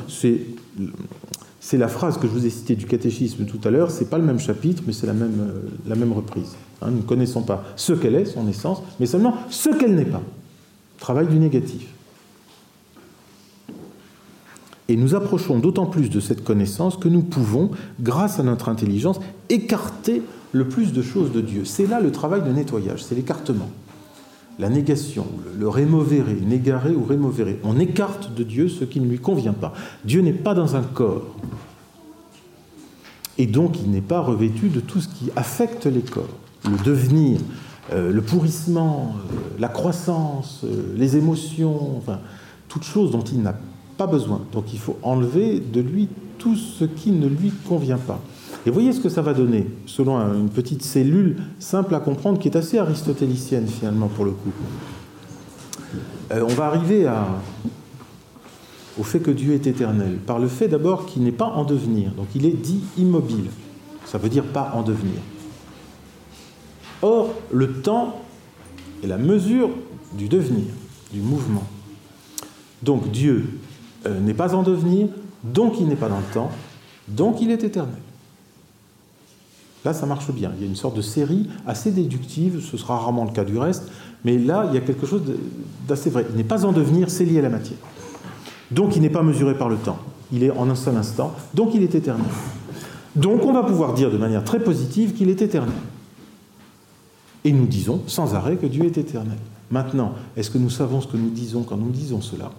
la 1.74 1.88
phrase 1.88 2.20
que 2.20 2.28
je 2.28 2.34
vous 2.34 2.46
ai 2.46 2.52
citée 2.52 2.76
du 2.76 2.86
catéchisme 2.86 3.46
tout 3.46 3.60
à 3.68 3.72
l'heure. 3.72 3.90
C'est 3.90 4.12
pas 4.12 4.20
le 4.20 4.26
même 4.26 4.40
chapitre, 4.40 4.84
mais 4.86 4.94
c'est 4.94 5.08
la 5.08 5.14
même, 5.14 5.54
euh, 5.90 6.14
reprise. 6.16 6.56
Hein, 6.84 6.92
nous 6.92 6.98
ne 6.98 7.02
connaissons 7.02 7.42
pas 7.42 7.64
ce 7.76 7.94
qu'elle 7.94 8.14
est, 8.14 8.26
son 8.26 8.48
essence, 8.48 8.84
mais 9.00 9.08
seulement 9.08 9.34
ce 9.50 9.70
qu'elle 9.70 9.96
n'est 9.96 10.06
pas. 10.06 10.22
Travail 11.00 11.28
du 11.28 11.38
négatif. 11.38 11.88
Et 14.90 14.96
nous 14.96 15.16
approchons 15.16 15.60
d'autant 15.60 15.86
plus 15.86 16.10
de 16.10 16.20
cette 16.20 16.44
connaissance 16.44 16.96
que 16.96 17.10
nous 17.10 17.22
pouvons, 17.22 17.72
grâce 18.00 18.40
à 18.40 18.44
notre 18.44 18.70
intelligence, 18.70 19.20
écarter 19.50 20.22
le 20.54 20.68
plus 20.68 20.94
de 20.94 21.02
choses 21.02 21.32
de 21.32 21.42
Dieu. 21.42 21.66
C'est 21.66 21.88
là 21.88 22.00
le 22.00 22.12
travail 22.12 22.42
de 22.42 22.52
nettoyage, 22.52 23.04
c'est 23.04 23.16
l'écartement. 23.16 23.70
La 24.60 24.70
négation, 24.70 25.28
le 25.58 25.68
rémovere, 25.68 26.26
négarer 26.44 26.96
ou 26.96 27.04
rémovere. 27.04 27.58
On 27.64 27.78
écarte 27.80 28.34
de 28.34 28.44
Dieu 28.44 28.70
ce 28.70 28.86
qui 28.86 29.00
ne 29.00 29.08
lui 29.08 29.20
convient 29.20 29.54
pas. 29.54 29.74
Dieu 30.04 30.22
n'est 30.22 30.34
pas 30.34 30.56
dans 30.56 30.76
un 30.76 30.82
corps. 30.82 31.36
Et 33.38 33.46
donc 33.46 33.80
il 33.80 33.92
n'est 33.92 34.02
pas 34.02 34.22
revêtu 34.22 34.70
de 34.70 34.80
tout 34.80 35.00
ce 35.00 35.10
qui 35.10 35.30
affecte 35.36 35.86
les 35.86 36.02
corps. 36.02 36.26
Le 36.66 36.84
devenir, 36.84 37.40
euh, 37.94 38.12
le 38.12 38.22
pourrissement, 38.22 39.16
euh, 39.16 39.38
la 39.60 39.70
croissance, 39.70 40.62
euh, 40.66 40.94
les 40.98 41.16
émotions, 41.16 41.98
enfin, 41.98 42.20
toutes 42.68 42.84
choses 42.84 43.12
dont 43.12 43.22
il 43.22 43.42
n'a 43.42 43.56
pas 43.98 44.08
besoin. 44.08 44.42
Donc 44.52 44.74
il 44.74 44.80
faut 44.80 44.98
enlever 45.04 45.60
de 45.60 45.80
lui 45.80 46.10
tout 46.38 46.56
ce 46.56 46.84
qui 46.84 47.12
ne 47.12 47.28
lui 47.28 47.52
convient 47.68 47.98
pas. 47.98 48.20
Et 48.66 48.70
voyez 48.70 48.92
ce 48.92 49.00
que 49.00 49.10
ça 49.10 49.22
va 49.22 49.34
donner, 49.34 49.68
selon 49.86 50.18
une 50.18 50.50
petite 50.50 50.84
cellule 50.84 51.38
simple 51.60 51.96
à 51.96 52.00
comprendre, 52.00 52.40
qui 52.40 52.50
est 52.50 52.58
assez 52.58 52.78
aristotélicienne 52.78 53.68
finalement 53.68 54.08
pour 54.08 54.26
le 54.26 54.32
coup. 54.32 54.52
on 56.32 56.48
va 56.48 56.66
arriver 56.66 57.10
au 59.00 59.04
fait 59.04 59.20
que 59.20 59.32
Dieu 59.32 59.54
est 59.54 59.68
éternel, 59.68 60.18
par 60.26 60.38
le 60.38 60.48
fait 60.48 60.68
d'abord 60.68 61.06
qu'il 61.06 61.24
n'est 61.24 61.32
pas 61.32 61.46
en 61.46 61.64
devenir, 61.64 62.12
donc 62.12 62.28
il 62.36 62.46
est 62.46 62.62
dit 62.62 62.82
immobile. 62.98 63.46
Ça 64.06 64.18
veut 64.18 64.30
dire 64.30 64.44
pas 64.44 64.72
en 64.76 64.84
devenir. 64.84 65.20
Or, 67.02 67.34
le 67.52 67.82
temps 67.82 68.22
est 69.04 69.08
la 69.08 69.18
mesure 69.18 69.70
du 70.14 70.28
devenir, 70.28 70.66
du 71.12 71.22
mouvement. 71.22 71.64
Donc 72.82 73.12
Dieu 73.12 73.60
euh, 74.06 74.20
n'est 74.20 74.34
pas 74.34 74.56
en 74.56 74.64
devenir, 74.64 75.08
donc 75.44 75.80
il 75.80 75.88
n'est 75.88 75.96
pas 75.96 76.10
dans 76.10 76.18
le 76.18 76.34
temps, 76.34 76.52
donc 77.08 77.42
il 77.42 77.52
est 77.52 77.64
éternel. 77.64 77.96
Là, 79.86 79.94
ça 79.94 80.06
marche 80.06 80.32
bien. 80.32 80.52
Il 80.58 80.64
y 80.64 80.66
a 80.66 80.68
une 80.68 80.76
sorte 80.76 80.98
de 80.98 81.02
série 81.02 81.48
assez 81.66 81.92
déductive, 81.92 82.62
ce 82.62 82.78
sera 82.78 82.98
rarement 82.98 83.26
le 83.26 83.32
cas 83.32 83.44
du 83.44 83.58
reste, 83.58 83.90
mais 84.26 84.38
là, 84.38 84.66
il 84.70 84.74
y 84.74 84.78
a 84.78 84.82
quelque 84.82 85.06
chose 85.06 85.22
d'assez 85.88 86.10
vrai. 86.10 86.26
Il 86.32 86.36
n'est 86.36 86.44
pas 86.44 86.66
en 86.66 86.72
devenir, 86.72 87.10
c'est 87.10 87.26
lié 87.26 87.40
à 87.40 87.44
la 87.44 87.50
matière. 87.50 87.78
Donc 88.72 88.96
il 88.96 89.02
n'est 89.02 89.10
pas 89.10 89.24
mesuré 89.24 89.56
par 89.56 89.70
le 89.70 89.78
temps. 89.78 90.00
Il 90.32 90.44
est 90.44 90.52
en 90.52 90.70
un 90.70 90.76
seul 90.76 90.98
instant, 90.98 91.34
donc 91.54 91.74
il 91.74 91.84
est 91.84 91.96
éternel. 91.96 92.26
Donc 93.16 93.46
on 93.46 93.54
va 93.54 93.64
pouvoir 93.64 93.94
dire 93.94 94.12
de 94.12 94.18
manière 94.18 94.44
très 94.44 94.60
positive 94.60 95.14
qu'il 95.14 95.30
est 95.30 95.42
éternel. 95.42 95.74
Et 97.48 97.54
nous 97.54 97.66
disons 97.66 98.02
sans 98.08 98.36
arrêt 98.36 98.58
que 98.58 98.66
Dieu 98.66 98.84
est 98.84 98.98
éternel. 98.98 99.38
Maintenant, 99.72 100.16
est-ce 100.36 100.52
que 100.52 100.58
nous 100.58 100.70
savons 100.70 101.00
ce 101.00 101.08
que 101.08 101.16
nous 101.16 101.30
disons 101.30 101.64
quand 101.64 101.78
nous 101.78 101.92
disons 101.92 102.20
cela? 102.20 102.52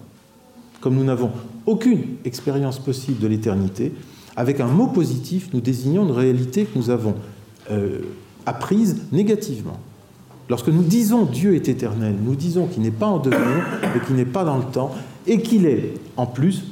Comme 0.81 0.95
nous 0.95 1.03
n'avons 1.03 1.29
aucune 1.67 2.01
expérience 2.25 2.79
possible 2.79 3.19
de 3.19 3.27
l'éternité, 3.27 3.93
avec 4.35 4.59
un 4.59 4.65
mot 4.65 4.87
positif, 4.87 5.49
nous 5.53 5.61
désignons 5.61 6.07
une 6.07 6.15
réalité 6.15 6.65
que 6.65 6.75
nous 6.75 6.89
avons 6.89 7.13
euh, 7.69 7.99
apprise 8.47 9.03
négativement. 9.11 9.77
Lorsque 10.49 10.69
nous 10.69 10.81
disons 10.81 11.25
Dieu 11.25 11.53
est 11.53 11.69
éternel, 11.69 12.15
nous 12.19 12.33
disons 12.33 12.65
qu'il 12.65 12.81
n'est 12.81 12.89
pas 12.89 13.05
en 13.05 13.19
devenir 13.19 13.63
et 13.95 14.03
qu'il 14.07 14.15
n'est 14.15 14.25
pas 14.25 14.43
dans 14.43 14.57
le 14.57 14.63
temps 14.63 14.95
et 15.27 15.43
qu'il 15.43 15.67
est, 15.67 15.93
en 16.17 16.25
plus, 16.25 16.63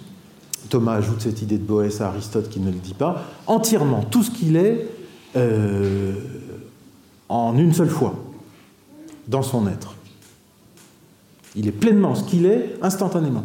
Thomas 0.71 0.93
ajoute 0.93 1.21
cette 1.21 1.43
idée 1.43 1.59
de 1.59 1.63
Boès 1.63 2.01
à 2.01 2.07
Aristote 2.07 2.49
qui 2.49 2.61
ne 2.61 2.71
le 2.71 2.79
dit 2.79 2.95
pas, 2.95 3.25
entièrement 3.45 4.01
tout 4.09 4.23
ce 4.23 4.31
qu'il 4.31 4.55
est 4.55 4.87
euh, 5.35 6.13
en 7.29 7.57
une 7.57 7.73
seule 7.73 7.89
fois, 7.89 8.15
dans 9.27 9.43
son 9.43 9.67
être. 9.67 9.95
Il 11.55 11.67
est 11.67 11.71
pleinement 11.71 12.15
ce 12.15 12.23
qu'il 12.23 12.45
est 12.45 12.75
instantanément. 12.81 13.43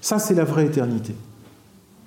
Ça, 0.00 0.18
c'est 0.18 0.34
la 0.34 0.44
vraie 0.44 0.66
éternité. 0.66 1.14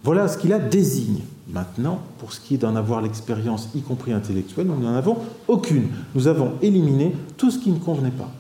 Voilà 0.04 0.28
ce 0.28 0.38
qu'il 0.38 0.54
a 0.54 0.60
désigne. 0.60 1.22
Maintenant, 1.52 2.00
pour 2.20 2.34
ce 2.34 2.40
qui 2.40 2.56
est 2.56 2.58
d'en 2.58 2.76
avoir 2.76 3.02
l'expérience, 3.02 3.70
y 3.76 3.82
compris 3.82 4.14
intellectuelle, 4.14 4.68
nous 4.68 4.78
n'en 4.78 4.94
avons 4.94 5.18
aucune. 5.48 5.88
Nous 6.14 6.28
avons 6.28 6.54
éliminé 6.62 7.16
tout 7.38 7.52
ce 7.52 7.60
qui 7.60 7.72
ne 7.72 7.80
convenait 7.80 8.12
pas. 8.12 8.32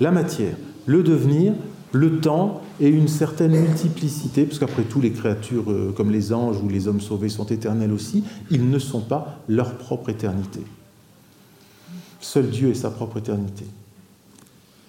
La 0.00 0.10
matière, 0.10 0.56
le 0.86 1.02
devenir, 1.02 1.52
le 1.92 2.20
temps 2.20 2.62
et 2.80 2.88
une 2.88 3.08
certaine 3.08 3.52
multiplicité, 3.52 4.44
parce 4.44 4.58
qu'après 4.58 4.82
tout, 4.82 5.00
les 5.00 5.12
créatures 5.12 5.70
euh, 5.70 5.92
comme 5.96 6.10
les 6.10 6.32
anges 6.32 6.56
ou 6.62 6.68
les 6.68 6.88
hommes 6.88 7.00
sauvés 7.00 7.28
sont 7.28 7.46
éternels 7.46 7.92
aussi, 7.92 8.24
ils 8.50 8.68
ne 8.68 8.78
sont 8.78 9.00
pas 9.00 9.40
leur 9.48 9.76
propre 9.76 10.08
éternité. 10.08 10.60
Seul 12.24 12.48
Dieu 12.48 12.70
est 12.70 12.74
sa 12.74 12.90
propre 12.90 13.18
éternité. 13.18 13.66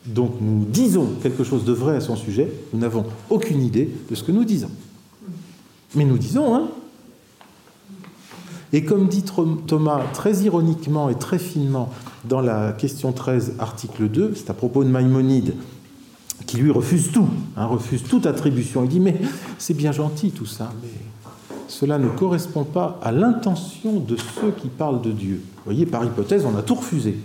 Donc 0.06 0.36
nous 0.40 0.64
disons 0.64 1.16
quelque 1.22 1.44
chose 1.44 1.66
de 1.66 1.74
vrai 1.74 1.98
à 1.98 2.00
son 2.00 2.16
sujet, 2.16 2.50
nous 2.72 2.80
n'avons 2.80 3.06
aucune 3.30 3.62
idée 3.62 3.92
de 4.10 4.16
ce 4.16 4.24
que 4.24 4.32
nous 4.32 4.46
disons. 4.46 4.72
Mais 5.96 6.06
nous 6.06 6.18
disons, 6.18 6.56
hein 6.56 6.70
Et 8.72 8.86
comme 8.86 9.10
dit 9.10 9.26
Thomas 9.68 10.02
très 10.14 10.44
ironiquement 10.44 11.10
et 11.10 11.16
très 11.16 11.38
finement 11.38 11.92
dans 12.24 12.40
la 12.40 12.72
question 12.72 13.12
13, 13.12 13.56
article 13.60 14.08
2, 14.08 14.34
c'est 14.36 14.50
à 14.50 14.54
propos 14.54 14.86
de 14.86 14.90
Maïmonide, 14.90 15.56
qui 16.46 16.56
lui 16.56 16.72
refuse 16.72 17.12
tout, 17.12 17.28
hein, 17.58 17.66
refuse 17.66 18.04
toute 18.04 18.26
attribution. 18.28 18.86
Il 18.86 18.90
dit, 18.90 19.02
mais 19.02 19.20
c'est 19.58 19.74
bien 19.74 19.92
gentil 19.92 20.32
tout 20.32 20.46
ça, 20.46 20.72
mais 20.82 20.90
cela 21.68 21.98
ne 21.98 22.08
correspond 22.08 22.64
pas 22.64 23.00
à 23.02 23.12
l'intention 23.12 24.00
de 24.00 24.16
ceux 24.18 24.52
qui 24.52 24.68
parlent 24.68 25.02
de 25.02 25.12
Dieu. 25.12 25.42
Vous 25.58 25.64
voyez, 25.66 25.86
par 25.86 26.04
hypothèse, 26.04 26.46
on 26.46 26.58
a 26.58 26.62
tout 26.62 26.76
refusé. 26.76 27.18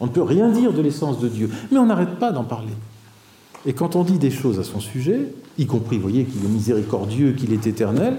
On 0.00 0.06
ne 0.06 0.10
peut 0.10 0.22
rien 0.22 0.50
dire 0.50 0.72
de 0.72 0.82
l'essence 0.82 1.20
de 1.20 1.28
Dieu, 1.28 1.50
mais 1.70 1.78
on 1.78 1.86
n'arrête 1.86 2.18
pas 2.18 2.32
d'en 2.32 2.44
parler. 2.44 2.72
Et 3.64 3.72
quand 3.72 3.96
on 3.96 4.04
dit 4.04 4.18
des 4.18 4.30
choses 4.30 4.58
à 4.60 4.64
son 4.64 4.80
sujet, 4.80 5.32
y 5.58 5.66
compris, 5.66 5.96
vous 5.96 6.02
voyez, 6.02 6.24
qu'il 6.24 6.44
est 6.44 6.48
miséricordieux, 6.48 7.32
qu'il 7.32 7.52
est 7.52 7.66
éternel, 7.66 8.18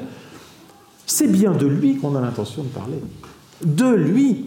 c'est 1.05 1.31
bien 1.31 1.53
de 1.53 1.65
lui 1.65 1.97
qu'on 1.97 2.15
a 2.15 2.21
l'intention 2.21 2.63
de 2.63 2.67
parler. 2.67 2.97
De 3.63 3.93
lui, 3.93 4.45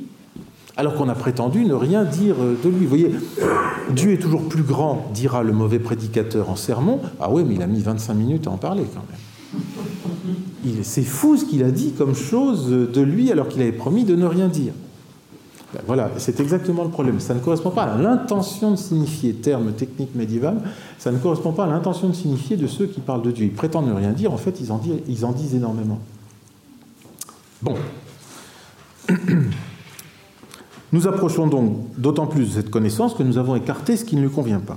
alors 0.77 0.95
qu'on 0.95 1.09
a 1.09 1.15
prétendu 1.15 1.65
ne 1.65 1.75
rien 1.75 2.05
dire 2.05 2.37
de 2.37 2.69
lui. 2.69 2.85
Vous 2.85 2.89
voyez, 2.89 3.13
Dieu 3.91 4.13
est 4.13 4.19
toujours 4.19 4.49
plus 4.49 4.63
grand, 4.63 5.11
dira 5.15 5.43
le 5.43 5.53
mauvais 5.53 5.79
prédicateur 5.79 6.51
en 6.51 6.57
sermon. 6.57 7.01
Ah 7.21 7.31
oui, 7.31 7.45
mais 7.47 7.55
il 7.55 7.63
a 7.63 7.67
mis 7.67 7.81
25 7.81 8.15
minutes 8.15 8.47
à 8.47 8.51
en 8.51 8.57
parler 8.57 8.85
quand 8.93 9.05
même. 9.11 9.21
C'est 10.83 11.03
fou 11.03 11.37
ce 11.37 11.45
qu'il 11.45 11.65
a 11.65 11.71
dit 11.71 11.93
comme 11.93 12.15
chose 12.15 12.69
de 12.69 13.01
lui 13.01 13.31
alors 13.31 13.49
qu'il 13.49 13.63
avait 13.63 13.73
promis 13.73 14.05
de 14.05 14.15
ne 14.15 14.27
rien 14.27 14.49
dire. 14.49 14.73
Ben 15.73 15.81
voilà, 15.87 16.11
c'est 16.19 16.41
exactement 16.41 16.83
le 16.83 16.91
problème. 16.91 17.21
Ça 17.21 17.33
ne 17.33 17.39
correspond 17.39 17.71
pas 17.71 17.85
à 17.85 17.97
l'intention 17.97 18.73
de 18.73 18.77
signifier, 18.77 19.35
terme 19.35 19.73
technique 19.73 20.17
médiéval, 20.17 20.61
ça 20.99 21.13
ne 21.13 21.19
correspond 21.19 21.53
pas 21.53 21.65
à 21.65 21.69
l'intention 21.69 22.09
de 22.09 22.15
signifier 22.15 22.57
de 22.57 22.67
ceux 22.67 22.87
qui 22.87 23.01
parlent 23.01 23.23
de 23.23 23.31
Dieu. 23.31 23.45
Ils 23.47 23.53
prétendent 23.53 23.87
ne 23.87 23.93
rien 23.93 24.11
dire, 24.11 24.33
en 24.33 24.37
fait, 24.37 24.61
ils 24.61 24.73
en 24.73 24.79
disent, 24.79 25.01
ils 25.07 25.25
en 25.25 25.31
disent 25.31 25.55
énormément. 25.55 26.01
Bon. 27.63 27.77
Nous 30.93 31.07
approchons 31.07 31.47
donc 31.47 31.77
d'autant 31.97 32.27
plus 32.27 32.47
de 32.47 32.51
cette 32.51 32.71
connaissance 32.71 33.15
que 33.15 33.23
nous 33.23 33.39
avons 33.39 33.55
écarté 33.55 33.97
ce 33.97 34.05
qui 34.05 34.17
ne 34.17 34.23
lui 34.23 34.31
convient 34.31 34.59
pas. 34.59 34.77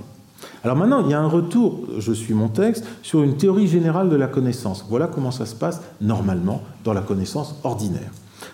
Alors 0.62 0.76
maintenant, 0.76 1.04
il 1.04 1.10
y 1.10 1.14
a 1.14 1.20
un 1.20 1.28
retour, 1.28 1.86
je 1.98 2.12
suis 2.12 2.34
mon 2.34 2.48
texte, 2.48 2.84
sur 3.02 3.22
une 3.22 3.36
théorie 3.36 3.66
générale 3.66 4.08
de 4.08 4.16
la 4.16 4.26
connaissance. 4.26 4.84
Voilà 4.88 5.06
comment 5.06 5.30
ça 5.30 5.46
se 5.46 5.54
passe 5.54 5.80
normalement 6.00 6.62
dans 6.84 6.92
la 6.92 7.02
connaissance 7.02 7.56
ordinaire. 7.64 8.10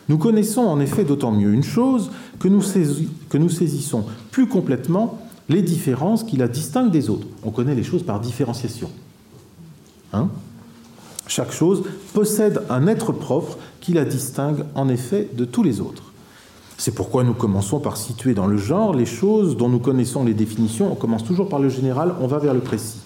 Nous 0.09 0.19
connaissons 0.19 0.63
en 0.63 0.81
effet 0.81 1.05
d'autant 1.05 1.31
mieux 1.31 1.53
une 1.53 1.63
chose 1.63 2.11
que 2.39 2.49
nous, 2.49 3.49
saisissons 3.49 4.05
plus 4.31 4.49
complètement 4.49 5.19
les 5.49 5.63
différences 5.63 6.25
qui 6.25 6.37
la 6.37 6.49
distinguent 6.49 6.91
des 6.91 7.11
autres. 7.11 7.27
On 7.45 7.51
connaît 7.51 7.75
les 7.75 7.83
choses 7.83 8.03
par 8.03 8.21
différenciation. 8.21 8.91
Hein? 10.13 10.29
Chaque 11.27 11.53
chose 11.53 11.85
possède 12.13 12.63
un 12.71 12.87
être 12.87 13.13
propre 13.13 13.57
qui 13.81 13.93
la 13.93 14.05
distingue 14.05 14.65
en 14.75 14.89
effet 14.89 15.29
de 15.33 15.45
tous 15.45 15.63
les 15.63 15.81
autres. 15.81 16.10
C'est 16.81 16.95
pourquoi 16.95 17.25
nous 17.25 17.35
commençons 17.35 17.79
par 17.79 17.99
situer 17.99 18.33
dans 18.33 18.47
le 18.47 18.57
genre 18.57 18.95
les 18.95 19.05
choses 19.05 19.55
dont 19.55 19.69
nous 19.69 19.81
connaissons 19.81 20.25
les 20.25 20.33
définitions. 20.33 20.91
On 20.91 20.95
commence 20.95 21.25
toujours 21.25 21.47
par 21.47 21.59
le 21.59 21.69
général, 21.69 22.15
on 22.23 22.27
va 22.27 22.39
vers 22.39 22.55
le 22.55 22.61
précis. 22.61 23.03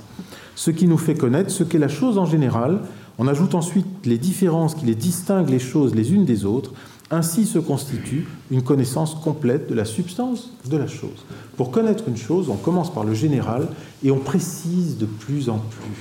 Ce 0.55 0.71
qui 0.71 0.87
nous 0.87 0.97
fait 0.97 1.17
connaître 1.17 1.51
ce 1.51 1.65
qu'est 1.65 1.81
la 1.81 1.89
chose 1.89 2.17
en 2.17 2.25
général, 2.25 2.83
on 3.19 3.27
ajoute 3.27 3.57
ensuite 3.57 3.85
les 4.05 4.17
différences 4.17 4.77
qui 4.77 4.87
les 4.87 4.95
distinguent 4.95 5.51
les 5.51 5.59
choses 5.59 5.93
les 5.93 6.15
unes 6.15 6.25
des 6.25 6.45
autres. 6.45 6.73
Ainsi 7.11 7.47
se 7.47 7.59
constitue 7.59 8.29
une 8.53 8.63
connaissance 8.63 9.17
complète 9.17 9.69
de 9.69 9.75
la 9.75 9.85
substance 9.85 10.53
de 10.71 10.77
la 10.77 10.87
chose. 10.87 11.25
Pour 11.57 11.73
connaître 11.73 12.05
une 12.07 12.17
chose, 12.17 12.51
on 12.51 12.57
commence 12.57 12.95
par 12.95 13.03
le 13.03 13.13
général 13.13 13.67
et 14.05 14.13
on 14.13 14.21
précise 14.21 14.99
de 14.99 15.07
plus 15.07 15.49
en 15.49 15.59
plus, 15.59 15.97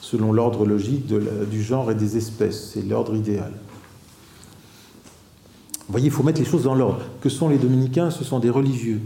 selon 0.00 0.32
l'ordre 0.32 0.64
logique 0.64 1.12
du 1.50 1.62
genre 1.64 1.90
et 1.90 1.96
des 1.96 2.16
espèces. 2.16 2.70
C'est 2.74 2.86
l'ordre 2.86 3.16
idéal. 3.16 3.50
Vous 5.86 5.92
voyez, 5.92 6.06
il 6.06 6.12
faut 6.12 6.24
mettre 6.24 6.40
les 6.40 6.46
choses 6.46 6.64
dans 6.64 6.74
l'ordre. 6.74 6.98
Que 7.20 7.28
sont 7.28 7.48
les 7.48 7.58
dominicains? 7.58 8.10
Ce 8.10 8.24
sont 8.24 8.40
des 8.40 8.50
religieux 8.50 9.00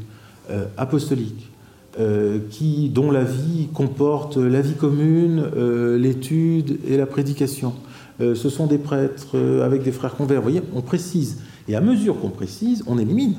euh, 0.51 0.65
apostoliques 0.79 1.51
euh, 1.99 2.39
qui, 2.51 2.89
dont 2.89 3.11
la 3.11 3.23
vie 3.23 3.69
comporte 3.75 4.39
la 4.39 4.63
vie 4.63 4.75
commune, 4.75 5.45
euh, 5.57 5.99
l'étude 5.99 6.79
et 6.89 6.97
la 6.97 7.07
prédication. 7.07 7.75
Ce 8.21 8.51
sont 8.51 8.67
des 8.67 8.77
prêtres 8.77 9.39
avec 9.65 9.83
des 9.83 9.93
frères 9.93 10.15
convers. 10.15 10.43
Vous 10.43 10.51
voyez, 10.51 10.61
on 10.75 10.83
précise. 10.83 11.39
Et 11.69 11.75
à 11.75 11.81
mesure 11.81 12.21
qu'on 12.21 12.29
précise, 12.29 12.85
on 12.87 12.99
élimine, 12.99 13.33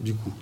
du 0.00 0.14
coup. 0.14 0.32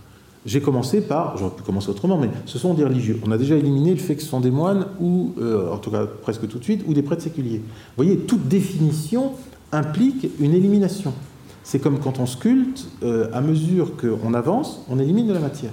J'ai 0.47 0.61
commencé 0.61 1.01
par, 1.01 1.37
j'aurais 1.37 1.57
pu 1.57 1.65
commencer 1.65 1.89
autrement, 1.89 2.19
mais 2.19 2.31
ce 2.47 2.57
sont 2.57 2.73
des 2.75 2.85
religieux. 2.85 3.19
On 3.27 3.33
a 3.33 3.37
déjà 3.37 3.57
éliminé 3.57 3.91
le 3.91 3.97
fait 3.99 4.15
que 4.15 4.23
ce 4.23 4.29
sont 4.29 4.39
des 4.39 4.53
moines, 4.53 4.87
ou, 5.01 5.35
en 5.73 5.77
tout 5.79 5.91
cas 5.91 6.07
presque 6.07 6.47
tout 6.47 6.61
de 6.61 6.63
suite, 6.63 6.85
ou 6.87 6.95
des 6.95 7.03
prêtres 7.03 7.25
séculiers. 7.25 7.59
Vous 7.59 8.05
voyez, 8.05 8.19
toute 8.19 8.47
définition 8.47 9.33
implique 9.73 10.29
une 10.39 10.55
élimination. 10.55 11.13
C'est 11.65 11.79
comme 11.79 11.99
quand 11.99 12.19
on 12.19 12.27
sculpte, 12.27 12.87
à 13.33 13.41
mesure 13.41 13.93
qu'on 13.97 14.33
avance, 14.33 14.85
on 14.89 14.99
élimine 14.99 15.27
de 15.27 15.35
la 15.35 15.41
matière. 15.41 15.73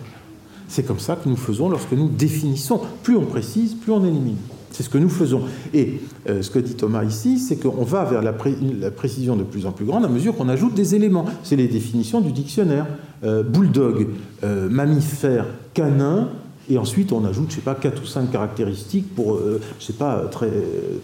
C'est 0.67 0.83
comme 0.83 0.99
ça 0.99 1.15
que 1.15 1.29
nous 1.29 1.35
faisons 1.35 1.69
lorsque 1.69 1.93
nous 1.93 2.09
définissons. 2.09 2.81
Plus 3.03 3.15
on 3.15 3.25
précise, 3.25 3.75
plus 3.75 3.91
on 3.91 4.03
élimine. 4.03 4.37
C'est 4.71 4.83
ce 4.83 4.89
que 4.89 4.97
nous 4.97 5.09
faisons. 5.09 5.43
Et 5.73 6.01
euh, 6.27 6.41
ce 6.41 6.49
que 6.49 6.59
dit 6.59 6.75
Thomas 6.75 7.05
ici, 7.05 7.39
c'est 7.39 7.55
qu'on 7.55 7.85
va 7.85 8.03
vers 8.03 8.21
la, 8.21 8.33
précision 8.33 9.37
de 9.37 9.43
plus 9.43 9.65
en 9.65 9.71
plus 9.71 9.85
grande 9.85 10.03
à 10.03 10.09
mesure 10.09 10.35
qu'on 10.35 10.49
ajoute 10.49 10.73
des 10.73 10.95
éléments. 10.95 11.25
C'est 11.43 11.55
les 11.55 11.69
définitions 11.69 12.19
du 12.19 12.33
dictionnaire. 12.33 12.85
Euh, 13.23 13.41
bulldog, 13.41 14.07
euh, 14.43 14.67
mammifère, 14.67 15.45
canin, 15.73 16.29
et 16.69 16.77
ensuite, 16.77 17.11
on 17.11 17.23
ajoute, 17.25 17.51
je 17.51 17.55
sais 17.55 17.61
pas, 17.61 17.75
quatre 17.75 18.01
ou 18.01 18.05
cinq 18.05 18.31
caractéristiques 18.31 19.13
pour, 19.13 19.39
je 19.79 19.85
sais 19.85 19.93
pas, 19.93 20.23
très, 20.31 20.49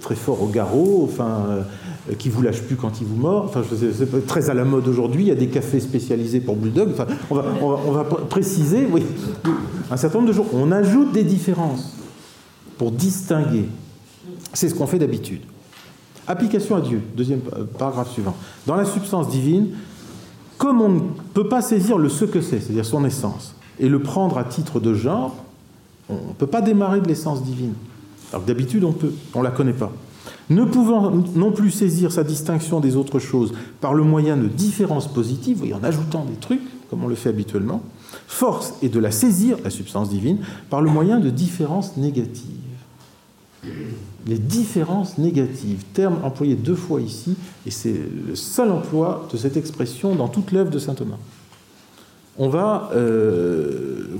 très 0.01 0.15
fort 0.15 0.41
au 0.41 0.47
garrot, 0.47 1.07
enfin, 1.07 1.63
qui 2.17 2.29
vous 2.29 2.41
lâche 2.41 2.61
plus 2.63 2.75
quand 2.75 2.99
il 2.99 3.05
vous 3.05 3.15
mord. 3.15 3.45
Enfin, 3.45 3.61
c'est 3.69 4.25
très 4.25 4.49
à 4.49 4.55
la 4.55 4.63
mode 4.63 4.87
aujourd'hui. 4.87 5.23
Il 5.23 5.27
y 5.27 5.31
a 5.31 5.35
des 5.35 5.49
cafés 5.49 5.79
spécialisés 5.79 6.39
pour 6.39 6.55
bulldog. 6.55 6.89
Enfin, 6.93 7.05
on 7.29 7.35
va, 7.35 7.45
on 7.59 7.91
va, 7.91 8.03
préciser, 8.03 8.87
oui, 8.91 9.03
un 9.91 9.97
certain 9.97 10.17
nombre 10.17 10.29
de 10.29 10.33
jours. 10.33 10.47
On 10.53 10.71
ajoute 10.71 11.11
des 11.11 11.23
différences 11.23 11.95
pour 12.79 12.91
distinguer. 12.91 13.65
C'est 14.53 14.67
ce 14.67 14.73
qu'on 14.73 14.87
fait 14.87 14.97
d'habitude. 14.97 15.41
Application 16.27 16.75
à 16.75 16.81
Dieu, 16.81 17.01
deuxième 17.15 17.41
paragraphe 17.77 18.11
suivant. 18.11 18.35
Dans 18.65 18.75
la 18.75 18.85
substance 18.85 19.29
divine, 19.29 19.69
comme 20.57 20.81
on 20.81 20.89
ne 20.89 20.99
peut 21.33 21.47
pas 21.47 21.61
saisir 21.61 21.97
le 21.97 22.09
ce 22.09 22.25
que 22.25 22.41
c'est, 22.41 22.59
c'est-à-dire 22.59 22.85
son 22.85 23.05
essence, 23.05 23.55
et 23.79 23.89
le 23.89 24.01
prendre 24.01 24.37
à 24.37 24.43
titre 24.43 24.79
de 24.79 24.93
genre, 24.93 25.35
on 26.11 26.29
ne 26.29 26.33
peut 26.33 26.47
pas 26.47 26.61
démarrer 26.61 27.01
de 27.01 27.07
l'essence 27.07 27.43
divine. 27.43 27.73
Alors 28.31 28.45
d'habitude, 28.45 28.83
on 28.83 28.93
peut, 28.93 29.13
on 29.33 29.39
ne 29.39 29.43
la 29.43 29.51
connaît 29.51 29.73
pas. 29.73 29.91
Ne 30.49 30.65
pouvant 30.65 31.11
non 31.35 31.51
plus 31.51 31.71
saisir 31.71 32.11
sa 32.11 32.23
distinction 32.23 32.79
des 32.79 32.95
autres 32.95 33.19
choses 33.19 33.53
par 33.79 33.93
le 33.93 34.03
moyen 34.03 34.35
de 34.37 34.47
différences 34.47 35.07
positives, 35.07 35.63
en 35.73 35.83
ajoutant 35.83 36.25
des 36.25 36.35
trucs, 36.35 36.61
comme 36.89 37.03
on 37.03 37.07
le 37.07 37.15
fait 37.15 37.29
habituellement, 37.29 37.81
force 38.27 38.73
est 38.81 38.89
de 38.89 38.99
la 38.99 39.11
saisir, 39.11 39.57
la 39.63 39.69
substance 39.69 40.09
divine, 40.09 40.39
par 40.69 40.81
le 40.81 40.89
moyen 40.89 41.19
de 41.19 41.29
différences 41.29 41.95
négatives. 41.95 42.57
Les 44.27 44.37
différences 44.37 45.17
négatives, 45.17 45.83
terme 45.93 46.17
employé 46.23 46.55
deux 46.55 46.75
fois 46.75 46.99
ici, 46.99 47.35
et 47.65 47.71
c'est 47.71 47.95
le 48.27 48.35
seul 48.35 48.71
emploi 48.71 49.27
de 49.31 49.37
cette 49.37 49.55
expression 49.55 50.15
dans 50.15 50.27
toute 50.27 50.51
l'œuvre 50.51 50.71
de 50.71 50.79
saint 50.79 50.95
Thomas. 50.95 51.19
On 52.37 52.49
va 52.49 52.89
euh, 52.93 54.17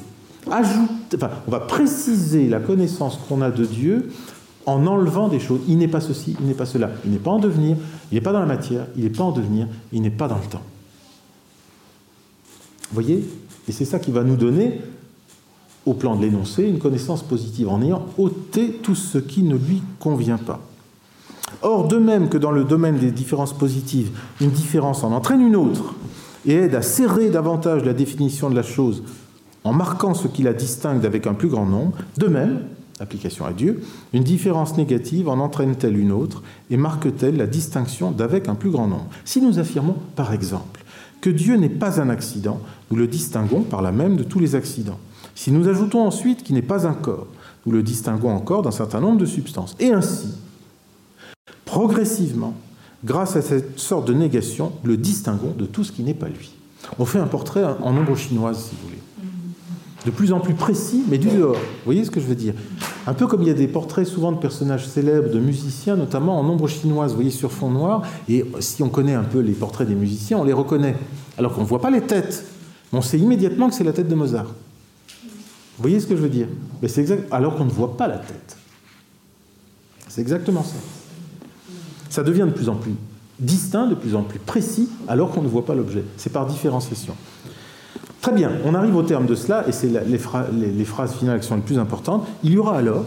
ajouter 0.49 0.93
on 1.47 1.51
va 1.51 1.59
préciser 1.59 2.47
la 2.47 2.59
connaissance 2.59 3.19
qu'on 3.27 3.41
a 3.41 3.51
de 3.51 3.65
Dieu 3.65 4.11
en 4.65 4.85
enlevant 4.87 5.27
des 5.27 5.39
choses. 5.39 5.61
Il 5.67 5.77
n'est 5.77 5.87
pas 5.87 6.01
ceci, 6.01 6.35
il 6.39 6.45
n'est 6.45 6.53
pas 6.53 6.65
cela. 6.65 6.91
Il 7.05 7.11
n'est 7.11 7.17
pas 7.17 7.31
en 7.31 7.39
devenir, 7.39 7.77
il 8.11 8.15
n'est 8.15 8.21
pas 8.21 8.31
dans 8.31 8.39
la 8.39 8.45
matière, 8.45 8.87
il 8.95 9.03
n'est 9.03 9.09
pas 9.09 9.23
en 9.23 9.31
devenir, 9.31 9.67
il 9.91 10.01
n'est 10.01 10.09
pas 10.09 10.27
dans 10.27 10.37
le 10.37 10.49
temps. 10.49 10.61
Vous 12.89 13.01
voyez? 13.01 13.27
Et 13.67 13.71
c'est 13.71 13.85
ça 13.85 13.99
qui 13.99 14.11
va 14.11 14.23
nous 14.23 14.35
donner, 14.35 14.81
au 15.85 15.93
plan 15.93 16.15
de 16.15 16.21
l'énoncé, 16.21 16.63
une 16.63 16.79
connaissance 16.79 17.23
positive, 17.23 17.69
en 17.69 17.81
ayant 17.81 18.05
ôté 18.17 18.79
tout 18.83 18.95
ce 18.95 19.17
qui 19.17 19.43
ne 19.43 19.55
lui 19.55 19.81
convient 19.99 20.37
pas. 20.37 20.59
Or, 21.61 21.87
de 21.87 21.97
même 21.97 22.29
que 22.29 22.37
dans 22.37 22.51
le 22.51 22.63
domaine 22.63 22.97
des 22.97 23.11
différences 23.11 23.53
positives, 23.53 24.11
une 24.39 24.51
différence 24.51 25.03
en 25.03 25.11
entraîne 25.11 25.41
une 25.41 25.55
autre 25.55 25.95
et 26.45 26.53
aide 26.53 26.75
à 26.75 26.81
serrer 26.81 27.29
davantage 27.29 27.83
la 27.83 27.93
définition 27.93 28.49
de 28.49 28.55
la 28.55 28.63
chose 28.63 29.03
en 29.63 29.73
marquant 29.73 30.13
ce 30.13 30.27
qui 30.27 30.43
la 30.43 30.53
distingue 30.53 31.01
d'avec 31.01 31.27
un 31.27 31.33
plus 31.33 31.49
grand 31.49 31.65
nombre, 31.65 31.97
de 32.17 32.27
même, 32.27 32.61
application 32.99 33.45
à 33.45 33.53
Dieu, 33.53 33.83
une 34.13 34.23
différence 34.23 34.77
négative 34.77 35.27
en 35.27 35.39
entraîne-t-elle 35.39 35.97
une 35.97 36.11
autre 36.11 36.43
et 36.69 36.77
marque-t-elle 36.77 37.37
la 37.37 37.47
distinction 37.47 38.11
d'avec 38.11 38.47
un 38.47 38.55
plus 38.55 38.69
grand 38.69 38.87
nombre? 38.87 39.07
Si 39.25 39.41
nous 39.41 39.59
affirmons, 39.59 39.97
par 40.15 40.33
exemple, 40.33 40.83
que 41.19 41.29
Dieu 41.29 41.55
n'est 41.55 41.69
pas 41.69 41.99
un 42.01 42.09
accident, 42.09 42.59
nous 42.89 42.97
le 42.97 43.07
distinguons 43.07 43.61
par 43.61 43.81
la 43.81 43.91
même 43.91 44.17
de 44.17 44.23
tous 44.23 44.39
les 44.39 44.55
accidents. 44.55 44.99
Si 45.35 45.51
nous 45.51 45.67
ajoutons 45.67 46.05
ensuite 46.05 46.43
qu'il 46.43 46.55
n'est 46.55 46.61
pas 46.61 46.87
un 46.87 46.93
corps, 46.93 47.27
nous 47.65 47.71
le 47.71 47.83
distinguons 47.83 48.31
encore 48.31 48.63
d'un 48.63 48.71
certain 48.71 48.99
nombre 48.99 49.19
de 49.19 49.25
substances. 49.25 49.75
Et 49.79 49.91
ainsi, 49.91 50.33
progressivement, 51.65 52.55
grâce 53.05 53.35
à 53.35 53.41
cette 53.41 53.79
sorte 53.79 54.07
de 54.07 54.13
négation, 54.13 54.71
le 54.83 54.97
distinguons 54.97 55.53
de 55.57 55.65
tout 55.65 55.83
ce 55.83 55.91
qui 55.91 56.03
n'est 56.03 56.13
pas 56.13 56.27
lui. 56.27 56.51
On 56.97 57.05
fait 57.05 57.19
un 57.19 57.27
portrait 57.27 57.63
en 57.63 57.93
nombre 57.93 58.15
chinoise, 58.15 58.65
si 58.65 58.75
vous 58.75 58.87
voulez 58.87 59.00
de 60.05 60.11
plus 60.11 60.33
en 60.33 60.39
plus 60.39 60.53
précis, 60.53 61.03
mais 61.07 61.17
du 61.17 61.29
dehors. 61.29 61.55
Vous 61.55 61.85
voyez 61.85 62.03
ce 62.03 62.11
que 62.11 62.19
je 62.19 62.25
veux 62.25 62.35
dire? 62.35 62.53
Un 63.07 63.13
peu 63.13 63.27
comme 63.27 63.41
il 63.41 63.47
y 63.47 63.51
a 63.51 63.55
des 63.55 63.67
portraits 63.67 64.07
souvent 64.07 64.31
de 64.31 64.37
personnages 64.37 64.87
célèbres, 64.87 65.29
de 65.29 65.39
musiciens, 65.39 65.95
notamment 65.95 66.39
en 66.39 66.47
ombre 66.47 66.67
chinoise, 66.67 67.11
vous 67.11 67.17
voyez, 67.17 67.31
sur 67.31 67.51
fond 67.51 67.69
noir, 67.69 68.03
et 68.29 68.45
si 68.59 68.83
on 68.83 68.89
connaît 68.89 69.13
un 69.13 69.23
peu 69.23 69.39
les 69.39 69.53
portraits 69.53 69.87
des 69.87 69.95
musiciens, 69.95 70.37
on 70.37 70.43
les 70.43 70.53
reconnaît, 70.53 70.95
alors 71.37 71.53
qu'on 71.53 71.61
ne 71.61 71.67
voit 71.67 71.81
pas 71.81 71.91
les 71.91 72.01
têtes. 72.01 72.45
On 72.93 73.01
sait 73.01 73.19
immédiatement 73.19 73.69
que 73.69 73.75
c'est 73.75 73.83
la 73.83 73.93
tête 73.93 74.07
de 74.07 74.15
Mozart. 74.15 74.47
Vous 74.47 75.81
voyez 75.81 75.99
ce 75.99 76.07
que 76.07 76.15
je 76.15 76.21
veux 76.21 76.29
dire? 76.29 76.47
Mais 76.81 76.89
exact... 76.97 77.27
Alors 77.31 77.55
qu'on 77.55 77.65
ne 77.65 77.71
voit 77.71 77.97
pas 77.97 78.07
la 78.07 78.17
tête. 78.17 78.57
C'est 80.07 80.21
exactement 80.21 80.63
ça. 80.63 80.75
Ça 82.09 82.23
devient 82.23 82.45
de 82.45 82.53
plus 82.53 82.69
en 82.69 82.75
plus 82.75 82.91
distinct, 83.39 83.87
de 83.87 83.95
plus 83.95 84.15
en 84.15 84.23
plus 84.23 84.39
précis, 84.39 84.87
alors 85.07 85.31
qu'on 85.31 85.41
ne 85.41 85.47
voit 85.47 85.65
pas 85.65 85.73
l'objet. 85.73 86.03
C'est 86.17 86.31
par 86.31 86.45
différenciation. 86.45 87.15
Très 88.21 88.33
bien, 88.33 88.51
on 88.65 88.75
arrive 88.75 88.95
au 88.95 89.01
terme 89.01 89.25
de 89.25 89.33
cela, 89.33 89.67
et 89.67 89.71
c'est 89.71 89.89
les, 89.89 90.17
phrases 90.85 91.13
finales 91.15 91.39
qui 91.39 91.47
sont 91.47 91.55
les 91.55 91.61
plus 91.61 91.79
importantes. 91.79 92.27
Il 92.43 92.51
y 92.51 92.57
aura 92.59 92.77
alors 92.77 93.05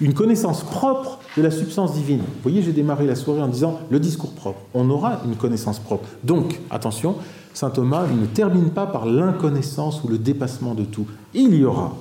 une 0.00 0.14
connaissance 0.14 0.62
propre 0.62 1.18
de 1.36 1.42
la 1.42 1.50
substance 1.50 1.92
divine. 1.92 2.20
Vous 2.20 2.42
voyez, 2.42 2.62
j'ai 2.62 2.72
démarré 2.72 3.06
la 3.06 3.14
soirée 3.14 3.42
en 3.42 3.48
disant 3.48 3.78
le 3.90 4.00
discours 4.00 4.32
propre. 4.32 4.60
On 4.72 4.88
aura 4.88 5.20
une 5.26 5.36
connaissance 5.36 5.80
propre. 5.80 6.08
Donc, 6.24 6.60
attention, 6.70 7.16
saint 7.52 7.68
Thomas 7.68 8.06
ne 8.06 8.24
termine 8.24 8.70
pas 8.70 8.86
par 8.86 9.04
l'inconnaissance 9.04 10.02
ou 10.02 10.08
le 10.08 10.16
dépassement 10.16 10.74
de 10.74 10.84
tout. 10.84 11.06
Il 11.34 11.54
y 11.54 11.64
aura 11.66 11.94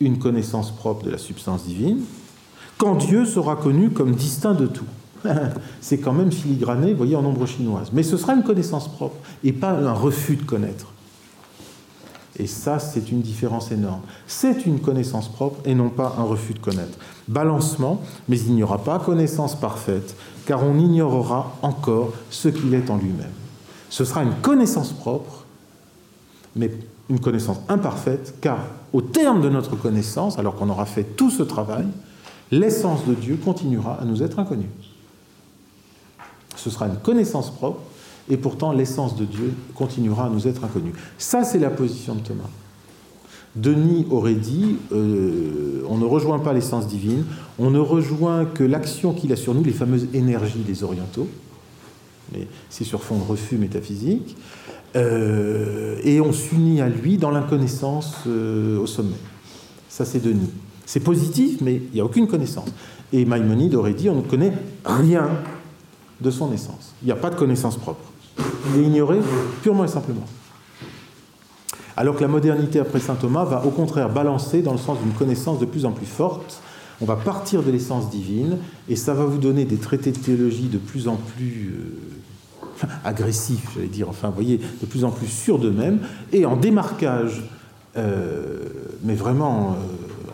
une 0.00 0.18
connaissance 0.18 0.70
propre 0.70 1.06
de 1.06 1.10
la 1.10 1.18
substance 1.18 1.64
divine 1.64 2.00
quand 2.76 2.96
Dieu 2.96 3.24
sera 3.24 3.56
connu 3.56 3.88
comme 3.88 4.14
distinct 4.14 4.54
de 4.54 4.66
tout. 4.66 4.84
C'est 5.80 5.98
quand 5.98 6.12
même 6.12 6.30
filigrané, 6.30 6.90
vous 6.90 6.98
voyez, 6.98 7.16
en 7.16 7.24
ombre 7.24 7.46
chinoise. 7.46 7.88
Mais 7.94 8.02
ce 8.02 8.18
sera 8.18 8.34
une 8.34 8.42
connaissance 8.42 8.88
propre 8.88 9.16
et 9.42 9.52
pas 9.52 9.70
un 9.70 9.94
refus 9.94 10.36
de 10.36 10.42
connaître. 10.42 10.93
Et 12.36 12.46
ça, 12.46 12.78
c'est 12.78 13.12
une 13.12 13.20
différence 13.20 13.70
énorme. 13.70 14.00
C'est 14.26 14.66
une 14.66 14.80
connaissance 14.80 15.28
propre 15.28 15.60
et 15.64 15.74
non 15.74 15.88
pas 15.88 16.16
un 16.18 16.24
refus 16.24 16.54
de 16.54 16.58
connaître. 16.58 16.98
Balancement, 17.28 18.02
mais 18.28 18.38
il 18.38 18.54
n'y 18.54 18.62
aura 18.62 18.78
pas 18.78 18.98
connaissance 18.98 19.54
parfaite, 19.54 20.16
car 20.46 20.64
on 20.64 20.78
ignorera 20.78 21.56
encore 21.62 22.12
ce 22.30 22.48
qu'il 22.48 22.74
est 22.74 22.90
en 22.90 22.96
lui-même. 22.96 23.30
Ce 23.88 24.04
sera 24.04 24.24
une 24.24 24.34
connaissance 24.42 24.92
propre, 24.92 25.44
mais 26.56 26.72
une 27.08 27.20
connaissance 27.20 27.58
imparfaite, 27.68 28.34
car 28.40 28.58
au 28.92 29.00
terme 29.00 29.40
de 29.40 29.48
notre 29.48 29.76
connaissance, 29.76 30.38
alors 30.38 30.56
qu'on 30.56 30.70
aura 30.70 30.86
fait 30.86 31.04
tout 31.04 31.30
ce 31.30 31.42
travail, 31.42 31.86
l'essence 32.50 33.06
de 33.06 33.14
Dieu 33.14 33.38
continuera 33.42 34.00
à 34.00 34.04
nous 34.04 34.22
être 34.22 34.38
inconnue. 34.38 34.70
Ce 36.56 36.70
sera 36.70 36.86
une 36.86 36.96
connaissance 36.96 37.50
propre, 37.50 37.80
et 38.30 38.36
pourtant 38.36 38.72
l'essence 38.72 39.16
de 39.16 39.24
Dieu 39.24 39.52
continuera 39.74 40.26
à 40.26 40.30
nous 40.30 40.48
être 40.48 40.64
inconnue. 40.64 40.92
Ça, 41.18 41.44
c'est 41.44 41.58
la 41.58 41.70
position 41.70 42.14
de 42.14 42.20
Thomas. 42.20 42.50
Denis 43.56 44.06
aurait 44.10 44.34
dit, 44.34 44.76
euh, 44.92 45.82
on 45.88 45.96
ne 45.96 46.04
rejoint 46.04 46.40
pas 46.40 46.52
l'essence 46.52 46.88
divine, 46.88 47.24
on 47.58 47.70
ne 47.70 47.78
rejoint 47.78 48.46
que 48.46 48.64
l'action 48.64 49.12
qu'il 49.12 49.32
a 49.32 49.36
sur 49.36 49.54
nous, 49.54 49.62
les 49.62 49.72
fameuses 49.72 50.08
énergies 50.12 50.64
des 50.66 50.82
orientaux, 50.82 51.28
mais 52.32 52.48
c'est 52.68 52.84
sur 52.84 53.02
fond 53.02 53.18
de 53.18 53.22
refus 53.22 53.56
métaphysique, 53.56 54.36
euh, 54.96 55.98
et 56.02 56.20
on 56.20 56.32
s'unit 56.32 56.80
à 56.80 56.88
lui 56.88 57.16
dans 57.16 57.30
l'inconnaissance 57.30 58.14
euh, 58.26 58.78
au 58.78 58.86
sommet. 58.86 59.16
Ça, 59.88 60.04
c'est 60.04 60.20
Denis. 60.20 60.50
C'est 60.84 61.00
positif, 61.00 61.60
mais 61.60 61.76
il 61.76 61.94
n'y 61.94 62.00
a 62.00 62.04
aucune 62.04 62.26
connaissance. 62.26 62.68
Et 63.12 63.24
Maïmonide 63.24 63.76
aurait 63.76 63.94
dit, 63.94 64.10
on 64.10 64.16
ne 64.16 64.22
connaît 64.22 64.52
rien 64.84 65.30
de 66.20 66.30
son 66.30 66.52
essence. 66.52 66.94
Il 67.02 67.06
n'y 67.06 67.12
a 67.12 67.16
pas 67.16 67.30
de 67.30 67.36
connaissance 67.36 67.76
propre. 67.76 68.04
Il 68.38 68.80
est 68.80 68.84
ignoré 68.84 69.18
purement 69.62 69.84
et 69.84 69.88
simplement. 69.88 70.24
Alors 71.96 72.16
que 72.16 72.22
la 72.22 72.28
modernité 72.28 72.80
après 72.80 72.98
saint 72.98 73.14
Thomas 73.14 73.44
va 73.44 73.64
au 73.64 73.70
contraire 73.70 74.12
balancer 74.12 74.62
dans 74.62 74.72
le 74.72 74.78
sens 74.78 74.98
d'une 75.00 75.12
connaissance 75.12 75.60
de 75.60 75.66
plus 75.66 75.84
en 75.84 75.92
plus 75.92 76.06
forte. 76.06 76.60
On 77.00 77.04
va 77.04 77.16
partir 77.16 77.62
de 77.62 77.70
l'essence 77.70 78.10
divine 78.10 78.58
et 78.88 78.96
ça 78.96 79.14
va 79.14 79.24
vous 79.24 79.38
donner 79.38 79.64
des 79.64 79.76
traités 79.76 80.10
de 80.10 80.18
théologie 80.18 80.68
de 80.68 80.78
plus 80.78 81.06
en 81.06 81.16
plus 81.16 81.74
euh, 82.82 82.86
agressifs, 83.04 83.68
j'allais 83.74 83.86
dire, 83.86 84.08
enfin, 84.08 84.28
vous 84.28 84.34
voyez, 84.34 84.58
de 84.58 84.86
plus 84.86 85.04
en 85.04 85.10
plus 85.10 85.26
sûrs 85.26 85.58
d'eux-mêmes 85.58 86.00
et 86.32 86.46
en 86.46 86.56
démarquage, 86.56 87.42
euh, 87.96 88.64
mais 89.02 89.14
vraiment 89.14 89.76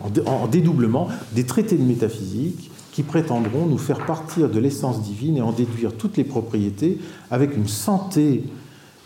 euh, 0.05 0.21
en, 0.25 0.47
dédoublement, 0.47 1.09
des 1.33 1.45
traités 1.45 1.77
de 1.77 1.83
métaphysique 1.83 2.70
qui 2.91 3.03
prétendront 3.03 3.65
nous 3.65 3.77
faire 3.77 4.05
partir 4.05 4.49
de 4.49 4.59
l'essence 4.59 5.01
divine 5.01 5.37
et 5.37 5.41
en 5.41 5.51
déduire 5.51 5.93
toutes 5.93 6.17
les 6.17 6.23
propriétés 6.23 6.99
avec 7.29 7.55
une 7.55 7.67
santé, 7.67 8.43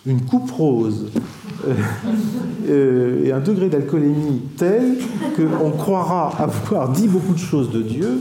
une 0.05 0.21
coupe 0.21 0.51
rose 0.51 1.07
euh, 1.67 1.73
euh, 2.69 3.25
et 3.25 3.31
un 3.31 3.39
degré 3.39 3.69
d'alcoolémie 3.69 4.41
tel 4.57 4.97
qu'on 5.35 5.71
croira 5.71 6.29
avoir 6.41 6.91
dit 6.91 7.07
beaucoup 7.07 7.33
de 7.33 7.39
choses 7.39 7.71
de 7.71 7.81
Dieu, 7.81 8.19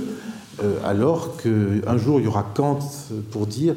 euh, 0.63 0.77
alors 0.85 1.37
qu'un 1.39 1.97
jour 1.97 2.21
il 2.21 2.25
y 2.25 2.29
aura 2.29 2.45
Kant 2.55 2.81
pour 3.31 3.47
dire 3.47 3.75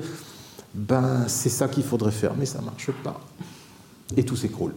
ben 0.75 1.23
c'est 1.27 1.49
ça 1.49 1.67
qu'il 1.67 1.83
faudrait 1.83 2.11
faire, 2.11 2.33
mais 2.37 2.45
ça 2.45 2.59
ne 2.59 2.65
marche 2.65 2.91
pas. 3.03 3.19
Et 4.15 4.23
tout 4.23 4.35
s'écroule. 4.35 4.73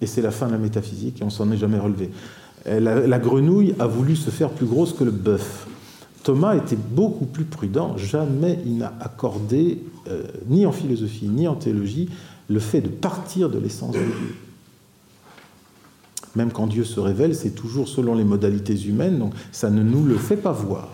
Et 0.00 0.06
c'est 0.06 0.22
la 0.22 0.30
fin 0.30 0.46
de 0.46 0.52
la 0.52 0.58
métaphysique 0.58 1.20
et 1.20 1.24
on 1.24 1.30
s'en 1.30 1.50
est 1.50 1.56
jamais 1.56 1.78
relevé. 1.78 2.10
la 2.66 3.18
grenouille 3.18 3.74
a 3.78 3.86
voulu 3.86 4.14
se 4.14 4.30
faire 4.30 4.50
plus 4.50 4.66
grosse 4.66 4.92
que 4.92 5.04
le 5.04 5.10
bœuf. 5.10 5.66
Thomas 6.22 6.56
était 6.56 6.76
beaucoup 6.76 7.26
plus 7.26 7.44
prudent. 7.44 7.96
Jamais 7.96 8.58
il 8.66 8.78
n'a 8.78 8.92
accordé, 9.00 9.82
euh, 10.08 10.24
ni 10.48 10.66
en 10.66 10.72
philosophie, 10.72 11.28
ni 11.28 11.48
en 11.48 11.54
théologie, 11.54 12.08
le 12.48 12.60
fait 12.60 12.80
de 12.80 12.88
partir 12.88 13.50
de 13.50 13.58
l'essence 13.58 13.94
de 13.94 14.00
Dieu. 14.00 14.36
Même 16.36 16.52
quand 16.52 16.66
Dieu 16.66 16.84
se 16.84 17.00
révèle, 17.00 17.34
c'est 17.34 17.50
toujours 17.50 17.88
selon 17.88 18.14
les 18.14 18.24
modalités 18.24 18.78
humaines, 18.82 19.18
donc 19.18 19.34
ça 19.52 19.70
ne 19.70 19.82
nous 19.82 20.04
le 20.04 20.16
fait 20.16 20.36
pas 20.36 20.52
voir. 20.52 20.88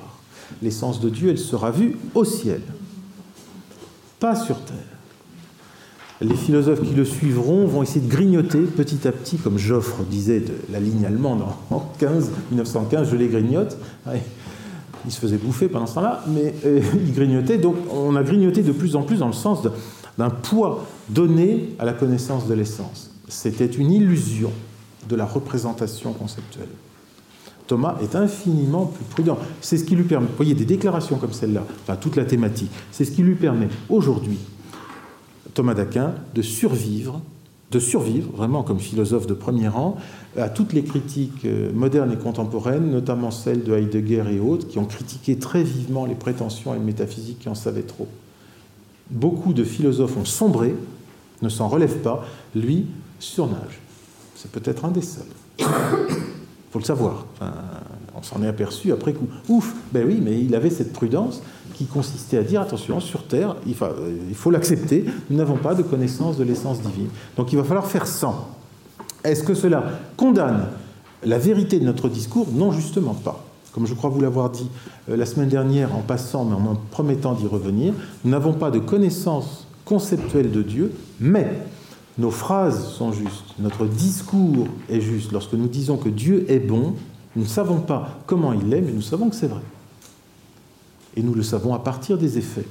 L'essence 0.63 1.01
de 1.01 1.11
Dieu, 1.11 1.31
elle 1.31 1.39
sera 1.39 1.71
vue 1.71 1.97
au 2.15 2.25
ciel, 2.25 2.61
pas 4.21 4.37
sur 4.37 4.61
terre. 4.61 4.77
Les 6.21 6.37
philosophes 6.37 6.83
qui 6.83 6.95
le 6.95 7.05
suivront 7.05 7.67
vont 7.67 7.83
essayer 7.83 8.01
de 8.01 8.11
grignoter 8.11 8.61
petit 8.61 9.07
à 9.07 9.13
petit, 9.13 9.37
comme 9.37 9.59
Joffre 9.59 10.05
disait 10.05 10.41
de 10.41 10.55
la 10.73 10.79
ligne 10.79 11.05
allemande 11.05 11.43
en 11.71 11.81
15, 11.99 12.31
1915, 12.51 13.11
je 13.11 13.17
les 13.17 13.29
grignote 13.29 13.77
il 15.05 15.13
se 15.13 15.21
faisait 15.21 15.37
bouffer 15.37 15.69
pendant 15.69 15.87
ce 15.87 15.95
temps-là, 15.95 16.25
mais 16.29 16.55
euh, 16.65 16.81
il 16.95 17.13
grignotait. 17.13 17.59
Donc 17.59 17.77
on 17.93 18.17
a 18.17 18.23
grignoté 18.23 18.63
de 18.63 18.73
plus 18.73 18.97
en 18.97 19.03
plus 19.03 19.19
dans 19.19 19.27
le 19.27 19.33
sens 19.33 19.61
d'un 20.19 20.31
poids 20.31 20.85
donné 21.09 21.71
à 21.79 21.85
la 21.85 21.93
connaissance 21.93 22.47
de 22.47 22.55
l'essence. 22.55 23.11
C'était 23.29 23.67
une 23.67 23.91
illusion 23.91 24.51
de 25.09 25.17
la 25.17 25.25
représentation 25.25 26.13
conceptuelle. 26.13 26.69
Thomas 27.67 27.97
est 28.03 28.15
infiniment 28.15 28.87
plus 28.87 29.05
prudent. 29.05 29.39
C'est 29.61 29.79
ce 29.79 29.85
qui 29.85 29.97
lui 29.97 30.05
permet, 30.05 30.27
vous 30.27 30.37
voyez, 30.37 30.55
des 30.55 30.67
déclarations 30.67 31.17
comme 31.17 31.33
celle-là, 31.33 31.65
enfin 31.83 31.97
toute 31.97 32.17
la 32.17 32.25
thématique, 32.25 32.71
c'est 32.93 33.05
ce 33.05 33.11
qui 33.11 33.23
lui 33.23 33.37
permet 33.37 33.69
aujourd'hui, 33.89 34.39
Thomas 35.55 35.75
d'Aquin, 35.75 36.15
de 36.35 36.43
survivre 36.43 37.23
de 37.75 37.81
survivre, 37.81 38.31
vraiment 38.37 38.63
comme 38.63 38.79
philosophe 38.79 39.27
de 39.27 39.35
premier 39.35 39.67
rang, 39.67 39.97
à 40.39 40.49
toutes 40.49 40.73
les 40.73 40.85
critiques 40.85 41.45
euh, 41.45 41.73
modernes 41.73 42.13
et 42.13 42.17
contemporaines, 42.17 42.91
notamment 42.91 43.33
celles 43.33 43.65
de 43.65 43.75
Heidegger 43.75 44.25
et 44.31 44.39
autres, 44.39 44.69
qui 44.69 44.79
ont 44.79 44.85
critiqué 44.85 45.37
très 45.37 45.65
vivement 45.65 46.07
les 46.07 46.15
prétentions 46.15 46.73
à 46.73 46.77
une 46.77 46.85
métaphysique 46.85 47.41
qui 47.41 47.49
en 47.49 47.57
savait 47.57 47.83
trop. 47.83 48.07
Beaucoup 49.11 49.53
de 49.53 49.65
philosophes 49.65 50.17
ont 50.17 50.25
sombré, 50.25 50.75
ne 51.43 51.49
s'en 51.49 51.69
relèvent 51.69 51.99
pas, 51.99 52.25
lui 52.55 52.87
surnage. 53.19 53.81
C'est 54.37 54.53
peut-être 54.53 54.85
un 54.85 54.93
des 54.93 55.03
seuls. 55.03 55.25
faut 56.71 56.79
le 56.79 56.85
savoir. 56.85 57.27
on 58.17 58.23
s'en 58.23 58.43
est 58.43 58.49
aperçu 58.49 58.93
après 58.93 59.13
coup. 59.15 59.29
Ouf, 59.49 59.75
ben 59.93 60.07
oui, 60.07 60.21
mais 60.23 60.41
il 60.41 60.55
avait 60.55 60.71
cette 60.71 60.93
prudence 60.93 61.43
qui 61.75 61.87
consistait 61.87 62.39
à 62.39 62.43
dire 62.43 62.61
attention, 62.61 63.01
sur 63.01 63.27
Terre, 63.27 63.57
il 63.67 63.75
faut 64.35 64.51
l'accepter, 64.51 65.05
nous 65.29 65.37
n'avons 65.37 65.57
pas 65.57 65.75
de 65.75 65.83
connaissance 65.83 66.37
de 66.37 66.45
l'essence 66.45 66.81
divine. 66.81 67.09
Donc 67.37 67.53
il 67.53 67.57
va 67.57 67.65
falloir 67.65 67.87
faire 67.87 68.07
sans. 68.07 68.49
Est-ce 69.25 69.43
que 69.43 69.55
cela 69.55 69.85
condamne 70.17 70.67
la 71.25 71.39
vérité 71.39 71.81
de 71.81 71.85
notre 71.85 72.09
discours? 72.09 72.47
Non, 72.53 72.73
justement 72.73 73.15
pas. 73.15 73.45
Comme 73.73 73.87
je 73.87 73.95
crois 73.95 74.09
vous 74.09 74.21
l'avoir 74.21 74.51
dit 74.51 74.69
euh, 75.09 75.17
la 75.17 75.27
semaine 75.27 75.49
dernière 75.49 75.97
en 75.97 76.01
passant, 76.01 76.45
mais 76.45 76.55
en 76.55 76.61
me 76.61 76.75
promettant 76.91 77.33
d'y 77.33 77.47
revenir, 77.47 77.93
nous 78.25 78.31
n'avons 78.31 78.53
pas 78.53 78.71
de 78.71 78.79
connaissance 78.79 79.67
conceptuelle 79.85 80.53
de 80.53 80.63
Dieu, 80.63 80.93
mais 81.19 81.59
nos 82.19 82.31
phrases 82.31 82.89
sont 82.93 83.13
justes, 83.13 83.55
notre 83.59 83.87
discours 83.87 84.69
est 84.89 85.01
juste. 85.01 85.33
Lorsque 85.33 85.55
nous 85.55 85.67
disons 85.67 85.97
que 85.97 86.09
Dieu 86.09 86.47
est 86.49 86.61
bon, 86.61 86.95
nous 87.35 87.43
ne 87.43 87.49
savons 87.49 87.81
pas 87.81 88.21
comment 88.27 88.53
il 88.53 88.73
est, 88.73 88.81
mais 88.81 88.93
nous 88.93 89.03
savons 89.03 89.29
que 89.29 89.35
c'est 89.35 89.49
vrai. 89.49 89.61
Et 91.17 91.23
nous 91.23 91.35
le 91.35 91.43
savons 91.43 91.75
à 91.75 91.79
partir 91.79 92.19
des 92.19 92.39
effets. 92.39 92.67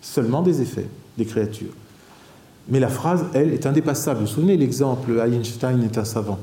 Seulement 0.00 0.42
des 0.42 0.62
effets 0.62 0.88
des 1.16 1.24
créatures. 1.24 1.72
Mais 2.68 2.80
la 2.80 2.88
phrase, 2.88 3.24
elle, 3.34 3.52
est 3.52 3.66
indépassable. 3.66 4.20
Vous 4.20 4.26
vous 4.26 4.32
souvenez 4.32 4.56
l'exemple 4.56 5.20
Einstein 5.20 5.82
est 5.82 5.98
un 5.98 6.04
savant? 6.04 6.38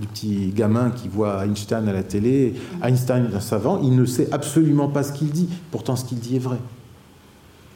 Du 0.00 0.06
petit 0.06 0.52
gamin 0.54 0.90
qui 0.90 1.08
voit 1.08 1.44
Einstein 1.44 1.88
à 1.88 1.92
la 1.92 2.04
télé. 2.04 2.54
Einstein 2.82 3.28
est 3.30 3.34
un 3.34 3.40
savant, 3.40 3.80
il 3.82 3.96
ne 3.96 4.04
sait 4.04 4.28
absolument 4.30 4.88
pas 4.88 5.02
ce 5.02 5.12
qu'il 5.12 5.30
dit, 5.30 5.48
pourtant 5.72 5.96
ce 5.96 6.04
qu'il 6.04 6.20
dit 6.20 6.36
est 6.36 6.40
vrai. 6.40 6.58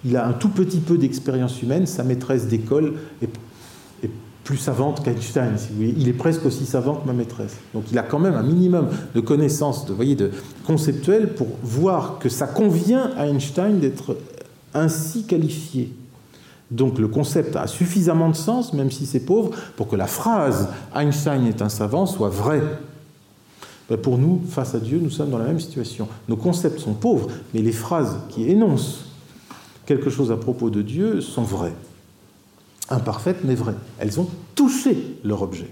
Il 0.05 0.17
a 0.17 0.27
un 0.27 0.33
tout 0.33 0.49
petit 0.49 0.79
peu 0.79 0.99
d'expérience 0.99 1.63
humaine, 1.63 1.87
sa 1.87 2.05
maîtresse 2.05 2.47
d'école 2.47 2.95
est, 3.23 3.31
plus 4.45 4.57
savante 4.57 5.05
qu'Einstein. 5.05 5.57
Il 5.79 6.09
est 6.09 6.15
presque 6.15 6.45
aussi 6.45 6.67
savant 6.67 6.97
que 6.97 7.07
ma 7.07 7.13
maîtresse. 7.13 7.57
Donc 7.75 7.85
il 7.93 7.99
a 7.99 8.03
quand 8.03 8.19
même 8.19 8.35
un 8.35 8.43
minimum 8.43 8.89
de 9.15 9.21
connaissances, 9.21 9.87
de, 9.87 9.93
voyez, 9.93 10.17
de 10.17 10.31
conceptuelles 10.67 11.35
pour 11.35 11.49
voir 11.63 12.19
que 12.19 12.29
ça 12.29 12.47
convient 12.47 13.11
à 13.17 13.27
Einstein 13.27 13.79
d'être 13.79 14.17
ainsi 14.75 15.25
qualifié. 15.25 15.93
Donc 16.71 16.99
le 16.99 17.07
concept 17.07 17.55
a 17.57 17.67
suffisamment 17.67 18.31
de 18.31 18.37
sens, 18.37 18.73
même 18.73 18.91
si 18.91 19.07
c'est 19.07 19.21
pauvre, 19.21 19.51
pour 19.77 19.89
que 19.89 19.97
la 19.97 20.07
phrase 20.07 20.69
Einstein 20.95 21.47
est 21.47 21.63
un 21.63 21.69
savant 21.69 22.07
soit 22.07 22.31
vraie. 22.31 22.63
Ben, 23.89 23.99
pour 23.99 24.17
nous, 24.17 24.41
face 24.49 24.75
à 24.75 24.81
Dieu, 24.81 24.99
nous 25.03 25.11
sommes 25.11 25.31
dans 25.31 25.39
la 25.39 25.45
même 25.45 25.61
situation. 25.61 26.09
Nos 26.29 26.37
concepts 26.37 26.81
sont 26.81 26.95
pauvres, 26.95 27.29
mais 27.53 27.61
les 27.61 27.73
phrases 27.73 28.17
qui 28.31 28.49
énoncent 28.49 29.05
quelque 29.87 30.09
chose 30.09 30.33
à 30.33 30.37
propos 30.37 30.71
de 30.71 30.83
Dieu 30.83 31.21
sont 31.21 31.43
vraies. 31.43 31.75
Imparfaites, 32.91 33.45
mais 33.45 33.55
vraies. 33.55 33.75
Elles 33.99 34.21
ont 34.21 34.29
touché 34.55 35.19
leur 35.25 35.43
objet. 35.43 35.69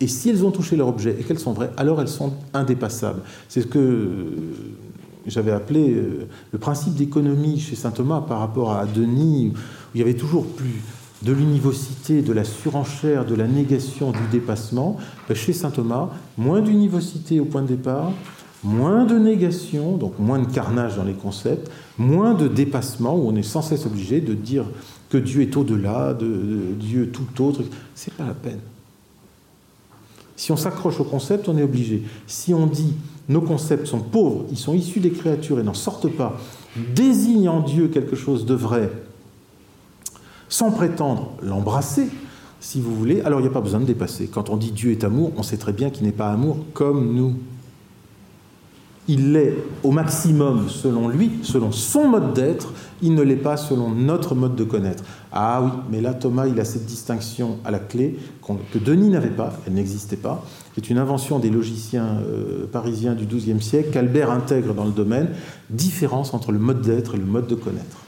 Et 0.00 0.08
si 0.08 0.30
elles 0.30 0.44
ont 0.44 0.50
touché 0.50 0.76
leur 0.76 0.88
objet 0.88 1.16
et 1.18 1.24
qu'elles 1.24 1.38
sont 1.38 1.52
vraies, 1.52 1.70
alors 1.76 2.00
elles 2.00 2.08
sont 2.08 2.32
indépassables. 2.54 3.20
C'est 3.48 3.62
ce 3.62 3.66
que 3.66 4.32
j'avais 5.26 5.52
appelé 5.52 5.90
euh, 5.90 6.26
le 6.52 6.58
principe 6.58 6.94
d'économie 6.94 7.60
chez 7.60 7.76
saint 7.76 7.90
Thomas 7.90 8.22
par 8.22 8.40
rapport 8.40 8.72
à 8.72 8.86
Denis, 8.86 9.52
où 9.54 9.58
il 9.94 9.98
y 9.98 10.02
avait 10.02 10.14
toujours 10.14 10.46
plus 10.46 10.80
de 11.22 11.32
l'univocité, 11.32 12.22
de 12.22 12.32
la 12.32 12.44
surenchère, 12.44 13.26
de 13.26 13.34
la 13.34 13.46
négation, 13.46 14.10
du 14.10 14.26
dépassement. 14.32 14.96
Ben, 15.28 15.36
chez 15.36 15.52
saint 15.52 15.70
Thomas, 15.70 16.08
moins 16.38 16.62
d'univocité 16.62 17.40
au 17.40 17.44
point 17.44 17.60
de 17.60 17.68
départ, 17.68 18.12
moins 18.62 19.04
de 19.04 19.18
négation, 19.18 19.96
donc 19.96 20.18
moins 20.18 20.38
de 20.38 20.52
carnage 20.52 20.96
dans 20.96 21.04
les 21.04 21.14
concepts, 21.14 21.70
moins 21.98 22.34
de 22.34 22.48
dépassement, 22.48 23.16
où 23.16 23.28
on 23.28 23.36
est 23.36 23.42
sans 23.42 23.62
cesse 23.62 23.86
obligé 23.86 24.20
de 24.20 24.34
dire 24.34 24.64
que 25.08 25.18
Dieu 25.18 25.42
est 25.42 25.56
au-delà, 25.56 26.14
de, 26.14 26.74
Dieu 26.78 27.10
tout 27.10 27.42
autre. 27.42 27.62
C'est 27.94 28.14
pas 28.14 28.26
la 28.26 28.34
peine. 28.34 28.60
Si 30.36 30.52
on 30.52 30.56
s'accroche 30.56 31.00
au 31.00 31.04
concept, 31.04 31.48
on 31.48 31.58
est 31.58 31.62
obligé. 31.62 32.02
Si 32.26 32.54
on 32.54 32.66
dit 32.66 32.94
nos 33.28 33.40
concepts 33.40 33.86
sont 33.86 34.00
pauvres, 34.00 34.46
ils 34.50 34.58
sont 34.58 34.74
issus 34.74 35.00
des 35.00 35.10
créatures 35.10 35.60
et 35.60 35.62
n'en 35.62 35.74
sortent 35.74 36.08
pas, 36.08 36.38
désignent 36.94 37.48
en 37.48 37.60
Dieu 37.60 37.88
quelque 37.88 38.16
chose 38.16 38.46
de 38.46 38.54
vrai, 38.54 38.90
sans 40.48 40.70
prétendre 40.70 41.32
l'embrasser, 41.42 42.08
si 42.60 42.80
vous 42.80 42.94
voulez, 42.94 43.22
alors 43.22 43.40
il 43.40 43.44
n'y 43.44 43.48
a 43.48 43.52
pas 43.52 43.60
besoin 43.60 43.80
de 43.80 43.86
dépasser. 43.86 44.28
Quand 44.28 44.50
on 44.50 44.56
dit 44.56 44.70
Dieu 44.70 44.90
est 44.90 45.04
amour, 45.04 45.32
on 45.36 45.42
sait 45.42 45.56
très 45.56 45.72
bien 45.72 45.90
qu'il 45.90 46.04
n'est 46.04 46.12
pas 46.12 46.30
amour 46.30 46.58
comme 46.74 47.14
nous. 47.14 47.34
Il 49.12 49.32
l'est 49.32 49.56
au 49.82 49.90
maximum 49.90 50.68
selon 50.68 51.08
lui, 51.08 51.32
selon 51.42 51.72
son 51.72 52.06
mode 52.06 52.32
d'être, 52.32 52.72
il 53.02 53.16
ne 53.16 53.22
l'est 53.22 53.34
pas 53.34 53.56
selon 53.56 53.90
notre 53.90 54.36
mode 54.36 54.54
de 54.54 54.62
connaître. 54.62 55.02
Ah 55.32 55.62
oui, 55.64 55.70
mais 55.90 56.00
là 56.00 56.14
Thomas, 56.14 56.46
il 56.46 56.60
a 56.60 56.64
cette 56.64 56.86
distinction 56.86 57.58
à 57.64 57.72
la 57.72 57.80
clé 57.80 58.16
que 58.72 58.78
Denis 58.78 59.08
n'avait 59.08 59.30
pas, 59.30 59.52
elle 59.66 59.72
n'existait 59.72 60.14
pas, 60.14 60.44
c'est 60.76 60.90
une 60.90 60.98
invention 60.98 61.40
des 61.40 61.50
logiciens 61.50 62.20
euh, 62.24 62.66
parisiens 62.70 63.14
du 63.14 63.26
XIIe 63.26 63.60
siècle 63.60 63.90
qu'Albert 63.90 64.30
intègre 64.30 64.74
dans 64.74 64.84
le 64.84 64.92
domaine, 64.92 65.30
différence 65.70 66.32
entre 66.32 66.52
le 66.52 66.60
mode 66.60 66.80
d'être 66.80 67.16
et 67.16 67.18
le 67.18 67.24
mode 67.24 67.48
de 67.48 67.56
connaître. 67.56 68.04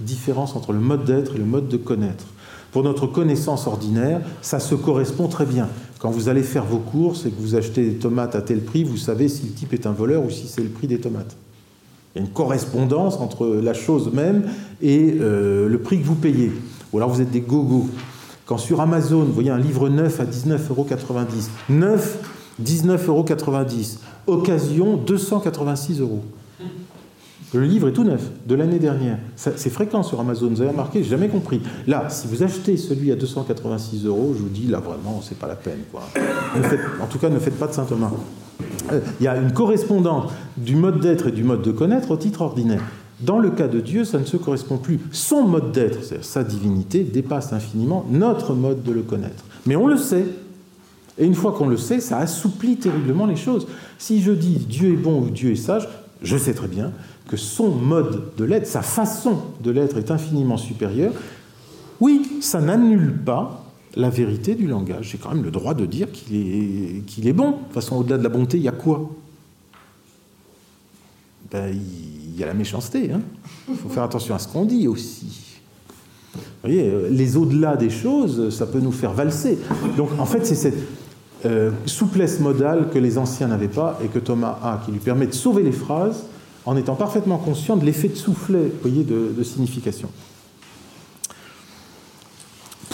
Différence 0.00 0.56
entre 0.56 0.72
le 0.72 0.80
mode 0.80 1.04
d'être 1.04 1.34
et 1.34 1.38
le 1.38 1.44
mode 1.44 1.68
de 1.68 1.76
connaître. 1.76 2.24
Pour 2.72 2.82
notre 2.82 3.06
connaissance 3.06 3.66
ordinaire, 3.66 4.22
ça 4.40 4.58
se 4.58 4.74
correspond 4.74 5.28
très 5.28 5.44
bien. 5.44 5.68
Quand 6.06 6.12
vous 6.12 6.28
allez 6.28 6.44
faire 6.44 6.64
vos 6.64 6.78
courses 6.78 7.26
et 7.26 7.30
que 7.32 7.40
vous 7.40 7.56
achetez 7.56 7.82
des 7.82 7.96
tomates 7.96 8.36
à 8.36 8.40
tel 8.40 8.60
prix, 8.60 8.84
vous 8.84 8.96
savez 8.96 9.28
si 9.28 9.42
le 9.42 9.50
type 9.50 9.72
est 9.72 9.86
un 9.86 9.90
voleur 9.90 10.24
ou 10.24 10.30
si 10.30 10.46
c'est 10.46 10.62
le 10.62 10.68
prix 10.68 10.86
des 10.86 11.00
tomates. 11.00 11.34
Il 12.14 12.18
y 12.18 12.22
a 12.22 12.24
une 12.24 12.32
correspondance 12.32 13.16
entre 13.16 13.48
la 13.48 13.74
chose 13.74 14.12
même 14.12 14.44
et 14.80 15.16
euh, 15.20 15.68
le 15.68 15.78
prix 15.80 16.00
que 16.00 16.06
vous 16.06 16.14
payez. 16.14 16.52
Ou 16.92 16.98
alors 16.98 17.10
vous 17.10 17.20
êtes 17.20 17.32
des 17.32 17.40
gogos. 17.40 17.88
Quand 18.44 18.56
sur 18.56 18.80
Amazon, 18.80 19.24
vous 19.24 19.32
voyez 19.32 19.50
un 19.50 19.58
livre 19.58 19.88
neuf 19.88 20.20
à 20.20 20.26
19,90 20.26 20.70
euros, 20.70 20.86
neuf, 21.70 22.18
19,90 22.62 23.08
euros, 23.08 23.24
occasion 24.28 24.96
286 24.98 26.02
euros. 26.02 26.22
Le 27.56 27.64
livre 27.64 27.88
est 27.88 27.92
tout 27.92 28.04
neuf, 28.04 28.22
de 28.46 28.54
l'année 28.54 28.78
dernière. 28.78 29.18
C'est 29.34 29.70
fréquent 29.70 30.02
sur 30.02 30.20
Amazon, 30.20 30.48
vous 30.48 30.60
avez 30.60 30.70
remarqué, 30.70 31.02
j'ai 31.02 31.10
jamais 31.10 31.28
compris. 31.28 31.62
Là, 31.86 32.08
si 32.10 32.26
vous 32.26 32.42
achetez 32.42 32.76
celui 32.76 33.10
à 33.12 33.16
286 33.16 34.04
euros, 34.04 34.34
je 34.36 34.42
vous 34.42 34.48
dis, 34.48 34.66
là 34.66 34.78
vraiment, 34.78 35.22
c'est 35.22 35.38
pas 35.38 35.46
la 35.46 35.56
peine. 35.56 35.78
en 37.00 37.06
tout 37.06 37.18
cas, 37.18 37.30
ne 37.30 37.38
faites 37.38 37.58
pas 37.58 37.66
de 37.66 37.72
Saint-Thomas. 37.72 38.10
Euh, 38.92 39.00
il 39.20 39.24
y 39.24 39.26
a 39.26 39.36
une 39.36 39.52
correspondance 39.52 40.30
du 40.58 40.76
mode 40.76 41.00
d'être 41.00 41.28
et 41.28 41.32
du 41.32 41.44
mode 41.44 41.62
de 41.62 41.72
connaître 41.72 42.10
au 42.10 42.16
titre 42.18 42.42
ordinaire. 42.42 42.82
Dans 43.20 43.38
le 43.38 43.50
cas 43.50 43.68
de 43.68 43.80
Dieu, 43.80 44.04
ça 44.04 44.18
ne 44.18 44.24
se 44.24 44.36
correspond 44.36 44.76
plus. 44.76 45.00
Son 45.10 45.44
mode 45.44 45.72
d'être, 45.72 46.04
c'est-à-dire 46.04 46.24
sa 46.26 46.44
divinité, 46.44 47.04
dépasse 47.04 47.54
infiniment 47.54 48.04
notre 48.10 48.52
mode 48.52 48.82
de 48.82 48.92
le 48.92 49.02
connaître. 49.02 49.44
Mais 49.64 49.76
on 49.76 49.86
le 49.86 49.96
sait. 49.96 50.26
Et 51.18 51.24
une 51.24 51.34
fois 51.34 51.52
qu'on 51.52 51.68
le 51.68 51.78
sait, 51.78 52.00
ça 52.00 52.18
assouplit 52.18 52.76
terriblement 52.76 53.24
les 53.24 53.36
choses. 53.36 53.66
Si 53.96 54.20
je 54.20 54.32
dis 54.32 54.66
Dieu 54.68 54.92
est 54.92 54.96
bon 54.96 55.22
ou 55.22 55.30
Dieu 55.30 55.52
est 55.52 55.56
sage, 55.56 55.88
je 56.22 56.36
sais 56.36 56.52
très 56.52 56.68
bien 56.68 56.92
que 57.28 57.36
son 57.36 57.70
mode 57.70 58.34
de 58.36 58.44
l'être, 58.44 58.66
sa 58.66 58.82
façon 58.82 59.38
de 59.60 59.70
l'être 59.70 59.98
est 59.98 60.10
infiniment 60.10 60.56
supérieure. 60.56 61.12
Oui, 62.00 62.38
ça 62.40 62.60
n'annule 62.60 63.12
pas 63.24 63.64
la 63.96 64.10
vérité 64.10 64.54
du 64.54 64.66
langage. 64.66 65.10
J'ai 65.10 65.18
quand 65.18 65.34
même 65.34 65.42
le 65.42 65.50
droit 65.50 65.74
de 65.74 65.86
dire 65.86 66.12
qu'il 66.12 67.26
est, 67.26 67.32
bon. 67.32 67.50
De 67.50 67.56
toute 67.56 67.72
façon, 67.72 67.96
au-delà 67.96 68.18
de 68.18 68.22
la 68.22 68.28
bonté, 68.28 68.58
il 68.58 68.62
y 68.62 68.68
a 68.68 68.72
quoi? 68.72 69.10
Ben, 71.50 71.72
Il 71.72 72.38
y 72.38 72.42
a 72.44 72.46
la 72.46 72.54
méchanceté. 72.54 73.10
Hein. 73.10 73.22
Il 73.68 73.76
faut 73.76 73.88
faire 73.88 74.02
attention 74.02 74.34
à 74.34 74.38
ce 74.38 74.46
qu'on 74.46 74.66
dit 74.66 74.86
aussi. 74.86 75.42
Vous 76.34 76.40
voyez, 76.62 76.92
les 77.10 77.36
au-delà 77.36 77.76
des 77.76 77.90
choses, 77.90 78.54
ça 78.54 78.66
peut 78.66 78.80
nous 78.80 78.92
faire 78.92 79.14
valser. 79.14 79.58
Donc, 79.96 80.10
en 80.18 80.26
fait, 80.26 80.44
c'est 80.44 80.54
cette 80.54 80.78
euh, 81.46 81.70
souplesse 81.86 82.40
modale 82.40 82.90
que 82.90 82.98
les 82.98 83.16
anciens 83.16 83.48
n'avaient 83.48 83.68
pas 83.68 83.98
et 84.04 84.08
que 84.08 84.18
Thomas 84.18 84.58
a, 84.62 84.82
qui 84.84 84.92
lui 84.92 84.98
permet 84.98 85.26
de 85.26 85.34
sauver 85.34 85.62
les 85.62 85.72
phrases 85.72 86.24
en 86.66 86.76
étant 86.76 86.94
parfaitement 86.94 87.38
conscient 87.38 87.76
de 87.76 87.84
l'effet 87.84 88.08
de 88.08 88.16
soufflet 88.16 88.70
voyez, 88.82 89.04
de 89.04 89.42
signification. 89.42 90.08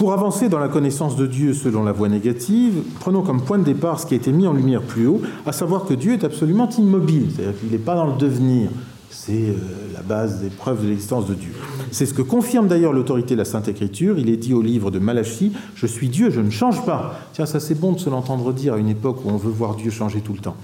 Pour 0.03 0.12
avancer 0.12 0.49
dans 0.49 0.59
la 0.59 0.69
connaissance 0.69 1.15
de 1.16 1.27
Dieu 1.27 1.55
selon 1.55 1.85
la 1.85 1.93
voie 1.93 2.09
négative, 2.09 2.82
prenons 2.99 3.23
comme 3.23 3.43
point 3.43 3.59
de 3.59 3.65
départ 3.65 4.01
ce 4.01 4.07
qui 4.07 4.15
a 4.15 4.16
été 4.16 4.32
mis 4.32 4.47
en 4.47 4.53
lumière 4.53 4.82
plus 4.82 5.07
haut, 5.07 5.20
à 5.47 5.53
savoir 5.53 5.85
que 5.85 5.94
Dieu 5.94 6.15
est 6.15 6.24
absolument 6.24 6.69
immobile, 6.70 7.28
c'est-à-dire 7.31 7.61
qu'il 7.61 7.70
n'est 7.70 7.78
pas 7.78 7.94
dans 7.94 8.07
le 8.07 8.16
devenir. 8.16 8.70
C'est 9.11 9.51
euh, 9.51 9.55
la 9.94 10.01
base 10.01 10.40
des 10.40 10.49
preuves 10.49 10.82
de 10.82 10.89
l'existence 10.89 11.28
de 11.28 11.35
Dieu. 11.35 11.53
C'est 11.93 12.07
ce 12.07 12.15
que 12.15 12.23
confirme 12.23 12.66
d'ailleurs 12.66 12.94
l'autorité 12.94 13.35
de 13.35 13.39
la 13.39 13.44
Sainte 13.44 13.69
Écriture. 13.69 14.19
Il 14.19 14.28
est 14.28 14.39
dit 14.39 14.55
au 14.55 14.62
livre 14.62 14.90
de 14.90 14.99
Malachie 14.99 15.53
Je 15.77 15.86
suis 15.86 16.09
Dieu, 16.09 16.31
je 16.31 16.40
ne 16.40 16.51
change 16.51 16.85
pas. 16.85 17.15
Tiens, 17.35 17.47
ça 17.47 17.61
c'est 17.61 17.78
bon 17.78 17.93
de 17.93 18.01
se 18.01 18.11
l'entendre 18.11 18.53
dire 18.53 18.74
à 18.74 18.78
une 18.78 18.89
époque 18.89 19.19
où 19.24 19.28
on 19.28 19.36
veut 19.36 19.53
voir 19.53 19.77
Dieu 19.77 19.93
changer 19.93 20.20
tout 20.20 20.32
le 20.32 20.40
temps. 20.40 20.57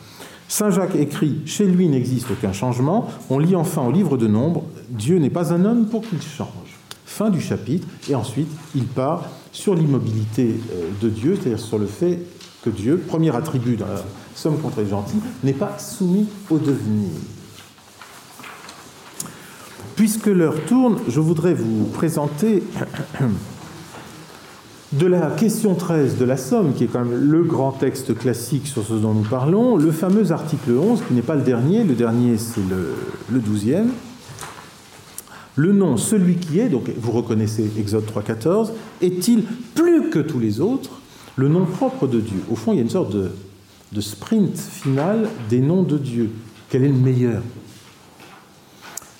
Saint 0.48 0.70
Jacques 0.70 0.96
écrit 0.96 1.40
Chez 1.46 1.66
lui 1.66 1.88
n'existe 1.88 2.30
aucun 2.30 2.52
changement. 2.52 3.08
On 3.30 3.38
lit 3.38 3.54
enfin 3.54 3.82
au 3.82 3.92
livre 3.92 4.16
de 4.16 4.26
Nombre 4.26 4.64
Dieu 4.88 5.18
n'est 5.18 5.30
pas 5.30 5.52
un 5.52 5.64
homme 5.64 5.86
pour 5.86 6.02
qu'il 6.02 6.20
change 6.22 6.78
fin 7.18 7.30
du 7.30 7.40
chapitre, 7.40 7.88
et 8.08 8.14
ensuite 8.14 8.48
il 8.76 8.84
part 8.84 9.24
sur 9.50 9.74
l'immobilité 9.74 10.54
euh, 10.72 10.88
de 11.00 11.08
Dieu, 11.08 11.34
c'est-à-dire 11.34 11.58
sur 11.58 11.78
le 11.78 11.86
fait 11.86 12.20
que 12.62 12.70
Dieu, 12.70 13.02
premier 13.08 13.34
attribut 13.34 13.76
dans 13.76 13.88
la 13.88 14.04
somme 14.36 14.58
contre 14.58 14.82
les 14.82 14.88
gentils, 14.88 15.18
n'est 15.42 15.52
pas 15.52 15.78
soumis 15.78 16.28
au 16.48 16.58
devenir. 16.58 17.10
Puisque 19.96 20.26
l'heure 20.26 20.64
tourne, 20.66 20.98
je 21.08 21.18
voudrais 21.18 21.54
vous 21.54 21.86
présenter 21.86 22.62
de 24.92 25.06
la 25.06 25.30
question 25.30 25.74
13 25.74 26.16
de 26.16 26.24
la 26.24 26.36
Somme, 26.36 26.72
qui 26.72 26.84
est 26.84 26.86
quand 26.86 27.04
même 27.04 27.30
le 27.30 27.42
grand 27.42 27.72
texte 27.72 28.16
classique 28.16 28.66
sur 28.66 28.84
ce 28.84 28.94
dont 28.94 29.12
nous 29.12 29.28
parlons, 29.28 29.76
le 29.76 29.92
fameux 29.92 30.32
article 30.32 30.72
11, 30.72 31.02
qui 31.06 31.14
n'est 31.14 31.22
pas 31.22 31.34
le 31.34 31.42
dernier, 31.42 31.84
le 31.84 31.94
dernier 31.94 32.38
c'est 32.38 32.62
le, 32.68 33.40
12e. 33.40 33.88
Le 35.56 35.72
nom 35.72 35.96
celui 35.96 36.36
qui 36.36 36.58
est, 36.58 36.68
donc 36.68 36.90
vous 36.96 37.12
reconnaissez 37.12 37.70
Exode 37.78 38.04
3.14, 38.04 38.70
est-il 39.02 39.42
plus 39.74 40.08
que 40.08 40.20
tous 40.20 40.38
les 40.38 40.60
autres? 40.60 41.00
Le 41.36 41.48
nom 41.48 41.66
propre 41.66 42.06
de 42.06 42.20
Dieu 42.20 42.42
Au 42.50 42.56
fond, 42.56 42.72
il 42.72 42.76
y 42.76 42.78
a 42.78 42.82
une 42.82 42.90
sorte 42.90 43.12
de, 43.12 43.30
de 43.92 44.00
sprint 44.00 44.56
final 44.56 45.28
des 45.50 45.60
noms 45.60 45.82
de 45.82 45.98
Dieu. 45.98 46.30
Quel 46.70 46.84
est 46.84 46.88
le 46.88 46.94
meilleur? 46.94 47.42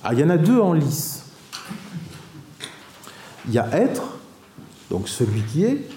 Ah, 0.03 0.15
Il 0.15 0.21
y 0.21 0.25
en 0.25 0.31
a 0.31 0.39
deux 0.39 0.59
en 0.59 0.73
lice. 0.73 1.25
Il 3.47 3.55
y 3.55 3.59
a 3.59 3.69
être, 3.73 4.18
donc 4.91 5.09
celui 5.09 5.43
qui 5.43 5.65
est, 5.65 5.89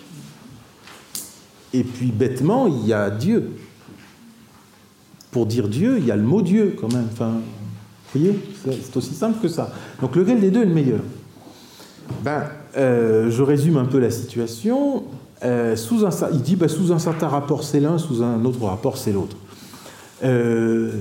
et 1.74 1.84
puis 1.84 2.12
bêtement, 2.12 2.68
il 2.68 2.86
y 2.86 2.94
a 2.94 3.10
Dieu. 3.10 3.52
Pour 5.32 5.46
dire 5.46 5.70
Dieu, 5.70 5.98
il 5.98 6.06
y 6.06 6.12
a 6.12 6.16
le 6.18 6.24
mot 6.24 6.42
Dieu 6.42 6.76
quand 6.80 6.92
même. 6.92 7.08
Enfin, 7.12 7.40
vous 8.14 8.20
voyez, 8.20 8.38
c'est 8.66 8.98
aussi 8.98 9.14
simple 9.14 9.40
que 9.42 9.48
ça. 9.48 9.72
Donc 10.02 10.16
lequel 10.16 10.42
des 10.42 10.52
deux 10.52 10.64
est 10.64 10.66
le 10.66 10.74
meilleur? 10.74 11.00
Ben, 12.24 12.44
euh, 12.76 13.32
Je 13.32 13.42
résume 13.42 13.78
un 13.78 13.86
peu 13.86 14.00
la 14.00 14.12
situation. 14.12 15.06
Euh, 15.44 15.76
sous 15.76 16.06
un, 16.06 16.10
il 16.34 16.42
dit 16.42 16.56
ben, 16.56 16.68
sous 16.68 16.92
un 16.92 17.00
certain 17.00 17.28
rapport 17.28 17.64
c'est 17.64 17.80
l'un, 17.80 17.98
sous 17.98 18.22
un 18.22 18.44
autre 18.46 18.64
rapport 18.64 18.98
c'est 18.98 19.14
l'autre. 19.14 19.38
Euh, 20.24 20.92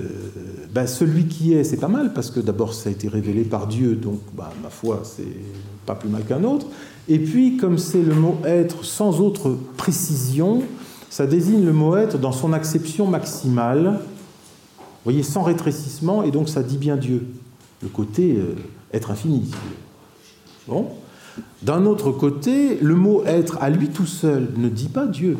ben, 0.72 0.86
celui 0.86 1.26
qui 1.26 1.52
est, 1.52 1.64
c'est 1.64 1.76
pas 1.76 1.88
mal, 1.88 2.14
parce 2.14 2.30
que 2.30 2.40
d'abord 2.40 2.72
ça 2.72 2.88
a 2.88 2.92
été 2.92 3.08
révélé 3.08 3.42
par 3.42 3.66
Dieu, 3.66 3.96
donc 3.96 4.20
ben, 4.34 4.48
ma 4.62 4.70
foi, 4.70 5.02
c'est 5.04 5.24
pas 5.90 5.96
plus 5.96 6.08
mal 6.08 6.24
qu'un 6.24 6.44
autre. 6.44 6.66
Et 7.08 7.18
puis, 7.18 7.56
comme 7.56 7.78
c'est 7.78 8.02
le 8.02 8.14
mot 8.14 8.38
être 8.44 8.84
sans 8.84 9.20
autre 9.20 9.56
précision, 9.76 10.62
ça 11.08 11.26
désigne 11.26 11.64
le 11.64 11.72
mot 11.72 11.96
être 11.96 12.18
dans 12.18 12.30
son 12.30 12.52
acception 12.52 13.06
maximale, 13.06 13.98
vous 14.78 15.04
voyez, 15.04 15.24
sans 15.24 15.42
rétrécissement, 15.42 16.22
et 16.22 16.30
donc 16.30 16.48
ça 16.48 16.62
dit 16.62 16.76
bien 16.76 16.96
Dieu, 16.96 17.26
le 17.82 17.88
côté 17.88 18.36
euh, 18.36 18.54
être 18.92 19.10
infini. 19.10 19.50
Bon. 20.68 20.86
D'un 21.62 21.86
autre 21.86 22.12
côté, 22.12 22.78
le 22.80 22.94
mot 22.94 23.24
être 23.24 23.58
à 23.60 23.70
lui 23.70 23.88
tout 23.88 24.06
seul 24.06 24.48
ne 24.56 24.68
dit 24.68 24.88
pas 24.88 25.06
Dieu. 25.06 25.36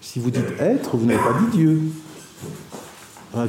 Si 0.00 0.20
vous 0.20 0.30
dites 0.30 0.60
être, 0.60 0.96
vous 0.96 1.06
n'avez 1.06 1.18
pas 1.18 1.36
dit 1.40 1.56
Dieu. 1.56 1.80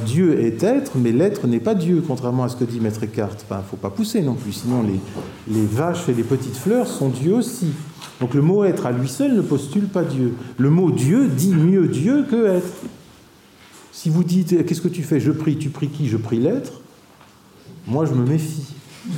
Dieu 0.04 0.40
est 0.40 0.62
être, 0.62 0.92
mais 0.96 1.10
l'être 1.10 1.46
n'est 1.46 1.60
pas 1.60 1.74
Dieu, 1.74 2.02
contrairement 2.06 2.44
à 2.44 2.48
ce 2.48 2.56
que 2.56 2.64
dit 2.64 2.80
Maître 2.80 3.02
Eckhart. 3.02 3.36
Il 3.50 3.56
ne 3.56 3.62
faut 3.62 3.76
pas 3.76 3.90
pousser 3.90 4.20
non 4.22 4.34
plus, 4.34 4.52
sinon 4.52 4.84
les, 5.48 5.66
vaches 5.66 6.08
et 6.08 6.14
les 6.14 6.22
petites 6.22 6.56
fleurs 6.56 6.86
sont 6.86 7.08
Dieu 7.08 7.34
aussi. 7.34 7.68
Donc 8.20 8.34
le 8.34 8.42
mot 8.42 8.64
être 8.64 8.86
à 8.86 8.92
lui 8.92 9.08
seul 9.08 9.34
ne 9.34 9.40
postule 9.40 9.86
pas 9.86 10.04
Dieu. 10.04 10.34
Le 10.58 10.70
mot 10.70 10.90
Dieu 10.90 11.28
dit 11.28 11.54
mieux 11.54 11.88
Dieu 11.88 12.26
que 12.30 12.46
être. 12.46 12.72
Si 13.92 14.10
vous 14.10 14.22
dites 14.22 14.66
qu'est-ce 14.66 14.82
que 14.82 14.88
tu 14.88 15.02
fais? 15.02 15.18
Je 15.18 15.32
prie, 15.32 15.56
tu 15.56 15.70
pries 15.70 15.88
qui? 15.88 16.08
Je 16.08 16.18
prie 16.18 16.38
l'être. 16.38 16.80
Moi 17.86 18.04
je 18.04 18.12
me 18.12 18.26
méfie. 18.26 18.74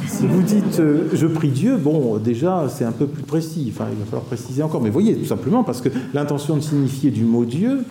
Si 0.07 0.29
vous 0.29 0.43
dites 0.43 0.79
euh, 0.79 1.09
je 1.13 1.27
prie 1.27 1.49
Dieu, 1.49 1.77
bon, 1.77 2.19
déjà 2.19 2.69
c'est 2.69 2.85
un 2.85 2.93
peu 2.93 3.09
plus 3.09 3.25
précis. 3.25 3.73
Enfin, 3.75 3.89
il 3.91 3.99
va 3.99 4.05
falloir 4.05 4.23
préciser 4.23 4.63
encore. 4.63 4.81
Mais 4.81 4.91
voyez, 4.91 5.17
tout 5.17 5.27
simplement 5.27 5.65
parce 5.65 5.81
que 5.81 5.89
l'intention 6.15 6.57
de 6.57 6.61
signifier 6.61 7.11
du 7.11 7.25
mot 7.25 7.45
Dieu 7.45 7.85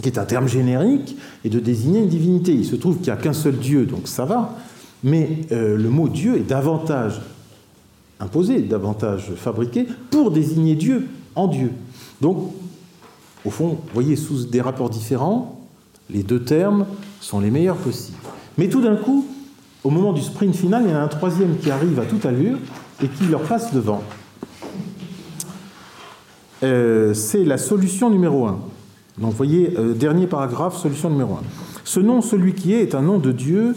qui 0.00 0.08
est 0.08 0.18
un 0.18 0.24
terme 0.24 0.48
générique, 0.48 1.16
et 1.44 1.50
de 1.50 1.60
désigner 1.60 2.00
une 2.00 2.08
divinité. 2.08 2.52
Il 2.52 2.64
se 2.64 2.76
trouve 2.76 2.96
qu'il 2.96 3.06
n'y 3.06 3.10
a 3.10 3.16
qu'un 3.16 3.32
seul 3.32 3.56
Dieu, 3.56 3.84
donc 3.84 4.08
ça 4.08 4.24
va, 4.24 4.56
mais 5.04 5.40
euh, 5.52 5.76
le 5.76 5.90
mot 5.90 6.08
Dieu 6.08 6.36
est 6.36 6.48
davantage 6.48 7.20
imposé, 8.20 8.60
davantage 8.60 9.32
fabriqué 9.36 9.86
pour 10.10 10.30
désigner 10.30 10.76
Dieu 10.76 11.08
en 11.34 11.48
Dieu. 11.48 11.72
Donc, 12.20 12.52
au 13.44 13.50
fond, 13.50 13.68
vous 13.68 13.94
voyez, 13.94 14.16
sous 14.16 14.44
des 14.44 14.60
rapports 14.60 14.90
différents, 14.90 15.60
les 16.08 16.22
deux 16.22 16.40
termes 16.40 16.86
sont 17.20 17.40
les 17.40 17.50
meilleurs 17.50 17.76
possibles. 17.76 18.18
Mais 18.56 18.68
tout 18.68 18.80
d'un 18.80 18.96
coup, 18.96 19.26
au 19.82 19.90
moment 19.90 20.12
du 20.12 20.22
sprint 20.22 20.54
final, 20.54 20.84
il 20.84 20.90
y 20.90 20.94
en 20.94 20.98
a 20.98 21.00
un 21.00 21.08
troisième 21.08 21.58
qui 21.58 21.70
arrive 21.70 21.98
à 21.98 22.04
toute 22.04 22.24
allure 22.24 22.58
et 23.02 23.08
qui 23.08 23.24
leur 23.24 23.42
passe 23.42 23.74
devant. 23.74 24.02
Euh, 26.62 27.12
c'est 27.14 27.44
la 27.44 27.58
solution 27.58 28.08
numéro 28.08 28.46
un. 28.46 28.60
Donc 29.18 29.34
voyez, 29.34 29.74
euh, 29.78 29.94
dernier 29.94 30.26
paragraphe, 30.26 30.76
solution 30.76 31.10
numéro 31.10 31.34
1. 31.34 31.38
Ce 31.84 32.00
nom, 32.00 32.22
celui 32.22 32.54
qui 32.54 32.72
est, 32.72 32.82
est 32.82 32.94
un 32.94 33.02
nom 33.02 33.18
de 33.18 33.32
Dieu 33.32 33.74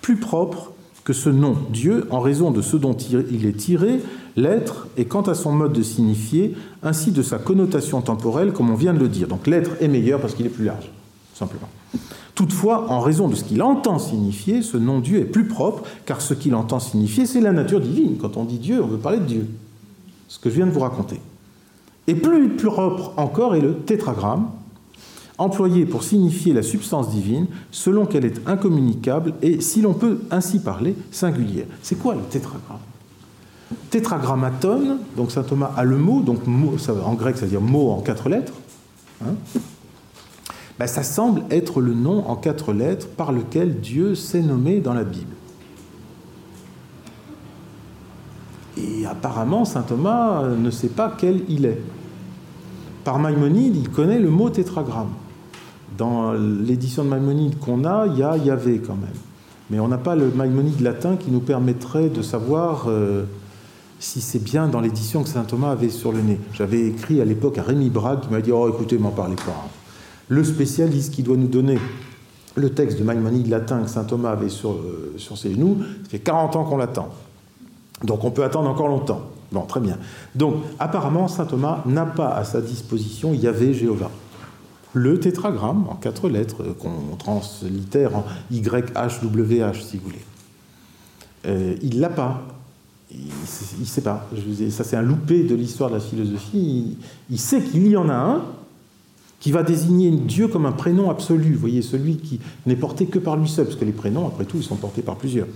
plus 0.00 0.16
propre 0.16 0.72
que 1.04 1.12
ce 1.12 1.28
nom 1.28 1.56
Dieu 1.70 2.06
en 2.10 2.20
raison 2.20 2.50
de 2.50 2.62
ce 2.62 2.76
dont 2.76 2.94
il 2.94 3.46
est 3.46 3.56
tiré, 3.56 4.00
l'être, 4.36 4.88
et 4.96 5.04
quant 5.04 5.22
à 5.22 5.34
son 5.34 5.52
mode 5.52 5.72
de 5.72 5.82
signifier, 5.82 6.54
ainsi 6.82 7.10
de 7.10 7.22
sa 7.22 7.38
connotation 7.38 8.00
temporelle, 8.02 8.52
comme 8.52 8.70
on 8.70 8.74
vient 8.74 8.94
de 8.94 9.00
le 9.00 9.08
dire. 9.08 9.28
Donc 9.28 9.46
l'être 9.46 9.70
est 9.80 9.88
meilleur 9.88 10.20
parce 10.20 10.34
qu'il 10.34 10.46
est 10.46 10.50
plus 10.50 10.64
large, 10.64 10.90
simplement. 11.34 11.68
Toutefois, 12.34 12.90
en 12.90 13.00
raison 13.00 13.28
de 13.28 13.34
ce 13.34 13.44
qu'il 13.44 13.62
entend 13.62 13.98
signifier, 13.98 14.62
ce 14.62 14.76
nom 14.76 15.00
Dieu 15.00 15.18
est 15.18 15.24
plus 15.24 15.46
propre, 15.46 15.82
car 16.06 16.20
ce 16.20 16.34
qu'il 16.34 16.54
entend 16.54 16.80
signifier, 16.80 17.26
c'est 17.26 17.40
la 17.40 17.52
nature 17.52 17.80
divine. 17.80 18.16
Quand 18.18 18.36
on 18.36 18.44
dit 18.44 18.58
Dieu, 18.58 18.82
on 18.82 18.86
veut 18.86 18.96
parler 18.96 19.18
de 19.18 19.26
Dieu. 19.26 19.46
Ce 20.28 20.38
que 20.38 20.48
je 20.48 20.56
viens 20.56 20.66
de 20.66 20.70
vous 20.70 20.80
raconter. 20.80 21.20
Et 22.06 22.14
plus 22.14 22.48
propre 22.56 23.12
encore 23.16 23.54
est 23.54 23.60
le 23.60 23.74
tétragramme, 23.74 24.48
employée 25.38 25.86
pour 25.86 26.02
signifier 26.02 26.52
la 26.52 26.62
substance 26.62 27.10
divine 27.10 27.46
selon 27.70 28.06
qu'elle 28.06 28.24
est 28.24 28.46
incommunicable 28.46 29.34
et, 29.42 29.60
si 29.60 29.80
l'on 29.80 29.94
peut 29.94 30.20
ainsi 30.30 30.58
parler, 30.58 30.94
singulière. 31.10 31.66
C'est 31.82 31.98
quoi 31.98 32.14
le 32.14 32.22
tétragramme? 32.22 32.78
Tétragrammaton, 33.90 34.98
donc 35.16 35.30
saint 35.30 35.42
Thomas 35.42 35.72
a 35.76 35.84
le 35.84 35.96
mot, 35.96 36.20
donc 36.20 36.40
en 36.46 37.14
grec 37.14 37.36
ça 37.36 37.44
veut 37.44 37.50
dire 37.50 37.60
mot 37.60 37.90
en 37.90 38.00
quatre 38.00 38.28
lettres. 38.28 38.52
Hein. 39.24 39.34
Ben, 40.78 40.86
ça 40.86 41.02
semble 41.02 41.42
être 41.50 41.80
le 41.80 41.94
nom 41.94 42.26
en 42.28 42.36
quatre 42.36 42.72
lettres 42.72 43.08
par 43.08 43.32
lequel 43.32 43.80
Dieu 43.80 44.14
s'est 44.14 44.40
nommé 44.40 44.80
dans 44.80 44.94
la 44.94 45.04
Bible. 45.04 45.34
Et 48.76 49.06
apparemment, 49.06 49.64
saint 49.64 49.82
Thomas 49.82 50.46
ne 50.48 50.70
sait 50.70 50.88
pas 50.88 51.14
quel 51.16 51.42
il 51.48 51.66
est. 51.66 51.80
Par 53.04 53.18
Maïmonide, 53.18 53.76
il 53.76 53.90
connaît 53.90 54.18
le 54.18 54.30
mot 54.30 54.48
tétragramme. 54.48 55.10
Dans 55.98 56.32
l'édition 56.32 57.04
de 57.04 57.08
Maïmonide 57.08 57.58
qu'on 57.58 57.84
a, 57.84 58.06
il 58.06 58.18
y 58.18 58.22
a 58.22 58.36
Yahvé 58.36 58.80
quand 58.84 58.96
même. 58.96 59.10
Mais 59.70 59.80
on 59.80 59.88
n'a 59.88 59.98
pas 59.98 60.14
le 60.14 60.30
Maïmonide 60.30 60.80
latin 60.80 61.16
qui 61.16 61.30
nous 61.30 61.40
permettrait 61.40 62.08
de 62.08 62.22
savoir 62.22 62.84
euh, 62.88 63.24
si 63.98 64.20
c'est 64.20 64.42
bien 64.42 64.68
dans 64.68 64.80
l'édition 64.80 65.22
que 65.22 65.28
saint 65.28 65.44
Thomas 65.44 65.70
avait 65.70 65.88
sur 65.88 66.12
le 66.12 66.20
nez. 66.20 66.40
J'avais 66.52 66.88
écrit 66.88 67.20
à 67.20 67.24
l'époque 67.24 67.58
à 67.58 67.62
Rémi 67.62 67.88
Brague 67.88 68.20
qui 68.20 68.30
m'a 68.30 68.40
dit 68.40 68.52
Oh, 68.52 68.68
écoutez, 68.68 68.98
m'en 68.98 69.10
parlez 69.10 69.36
pas. 69.36 69.68
Le 70.28 70.44
spécialiste 70.44 71.14
qui 71.14 71.22
doit 71.22 71.36
nous 71.36 71.46
donner 71.46 71.78
le 72.54 72.70
texte 72.70 72.98
de 72.98 73.04
Maïmonide 73.04 73.48
latin 73.48 73.82
que 73.82 73.88
saint 73.88 74.04
Thomas 74.04 74.32
avait 74.32 74.50
sur, 74.50 74.72
euh, 74.72 75.14
sur 75.16 75.38
ses 75.38 75.54
genoux, 75.54 75.78
ça 76.04 76.10
fait 76.10 76.18
40 76.18 76.56
ans 76.56 76.64
qu'on 76.64 76.76
l'attend. 76.76 77.08
Donc 78.04 78.24
on 78.24 78.30
peut 78.30 78.44
attendre 78.44 78.68
encore 78.68 78.88
longtemps. 78.88 79.22
Bon, 79.52 79.62
très 79.62 79.80
bien. 79.80 79.96
Donc 80.34 80.56
apparemment, 80.78 81.28
saint 81.28 81.46
Thomas 81.46 81.82
n'a 81.86 82.04
pas 82.04 82.34
à 82.34 82.44
sa 82.44 82.60
disposition 82.60 83.32
Yahvé 83.32 83.72
Jéhovah 83.72 84.10
le 84.94 85.18
tétragramme 85.18 85.86
en 85.88 85.94
quatre 85.94 86.28
lettres 86.28 86.62
euh, 86.62 86.74
qu'on 86.74 87.16
translitère 87.16 88.16
en 88.16 88.24
YHWH 88.50 89.82
si 89.82 89.96
vous 89.96 90.04
voulez. 90.04 90.24
Euh, 91.46 91.74
il 91.82 92.00
l'a 92.00 92.08
pas. 92.08 92.42
Il 93.10 93.26
ne 93.80 93.84
sait 93.84 94.00
pas. 94.00 94.28
Je 94.34 94.70
ça, 94.70 94.84
c'est 94.84 94.96
un 94.96 95.02
loupé 95.02 95.42
de 95.42 95.54
l'histoire 95.54 95.90
de 95.90 95.96
la 95.96 96.00
philosophie. 96.00 96.96
Il, 97.30 97.38
sait 97.38 97.62
qu'il 97.62 97.86
y 97.86 97.96
en 97.96 98.08
a 98.08 98.14
un 98.14 98.42
qui 99.38 99.50
va 99.50 99.62
désigner 99.62 100.10
Dieu 100.10 100.48
comme 100.48 100.64
un 100.64 100.72
prénom 100.72 101.10
absolu. 101.10 101.52
Vous 101.52 101.60
voyez, 101.60 101.82
celui 101.82 102.16
qui 102.16 102.40
n'est 102.64 102.76
porté 102.76 103.06
que 103.06 103.18
par 103.18 103.36
lui 103.36 103.48
seul, 103.48 103.66
parce 103.66 103.76
que 103.76 103.84
les 103.84 103.92
prénoms, 103.92 104.26
après 104.26 104.44
tout, 104.44 104.56
ils 104.56 104.62
sont 104.62 104.76
portés 104.76 105.02
par 105.02 105.16
plusieurs. 105.16 105.48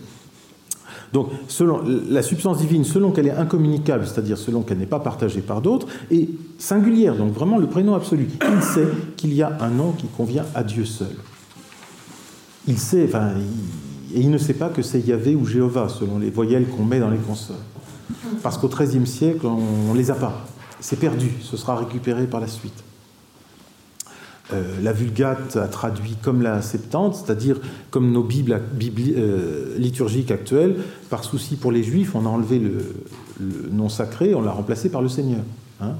Donc, 1.12 1.28
selon, 1.48 1.82
la 2.08 2.22
substance 2.22 2.58
divine, 2.58 2.84
selon 2.84 3.10
qu'elle 3.10 3.26
est 3.26 3.36
incommunicable, 3.36 4.06
c'est-à-dire 4.06 4.38
selon 4.38 4.62
qu'elle 4.62 4.78
n'est 4.78 4.86
pas 4.86 5.00
partagée 5.00 5.40
par 5.40 5.60
d'autres, 5.60 5.86
est 6.10 6.28
singulière, 6.58 7.16
donc 7.16 7.32
vraiment 7.32 7.58
le 7.58 7.66
prénom 7.66 7.94
absolu. 7.94 8.28
Il 8.56 8.62
sait 8.62 8.88
qu'il 9.16 9.34
y 9.34 9.42
a 9.42 9.56
un 9.60 9.70
nom 9.70 9.92
qui 9.92 10.06
convient 10.08 10.44
à 10.54 10.64
Dieu 10.64 10.84
seul. 10.84 11.16
Il 12.68 12.78
sait, 12.78 13.04
enfin, 13.04 13.30
et 14.14 14.20
il 14.20 14.30
ne 14.30 14.38
sait 14.38 14.54
pas 14.54 14.68
que 14.68 14.82
c'est 14.82 15.00
Yahvé 15.00 15.34
ou 15.34 15.46
Jéhovah, 15.46 15.88
selon 15.88 16.18
les 16.18 16.30
voyelles 16.30 16.66
qu'on 16.66 16.84
met 16.84 17.00
dans 17.00 17.10
les 17.10 17.18
consoles. 17.18 17.56
Parce 18.42 18.58
qu'au 18.58 18.68
XIIIe 18.68 19.06
siècle, 19.06 19.46
on 19.46 19.92
ne 19.92 19.98
les 19.98 20.10
a 20.10 20.14
pas. 20.14 20.46
C'est 20.80 20.98
perdu, 20.98 21.30
ce 21.42 21.56
sera 21.56 21.76
récupéré 21.76 22.26
par 22.26 22.40
la 22.40 22.46
suite. 22.46 22.85
Euh, 24.52 24.62
la 24.80 24.92
Vulgate 24.92 25.56
a 25.56 25.66
traduit 25.66 26.16
comme 26.22 26.40
la 26.40 26.62
Septante, 26.62 27.16
c'est-à-dire 27.16 27.58
comme 27.90 28.12
nos 28.12 28.22
Bibles, 28.22 28.60
euh, 29.16 29.76
liturgiques 29.76 30.30
actuelles. 30.30 30.76
Par 31.10 31.24
souci 31.24 31.56
pour 31.56 31.72
les 31.72 31.82
Juifs, 31.82 32.14
on 32.14 32.26
a 32.26 32.28
enlevé 32.28 32.60
le, 32.60 32.94
nom 33.72 33.88
sacré, 33.88 34.34
on 34.34 34.42
l'a 34.42 34.52
remplacé 34.52 34.88
par 34.88 35.02
le 35.02 35.08
Seigneur. 35.08 35.40
Hein 35.80 35.94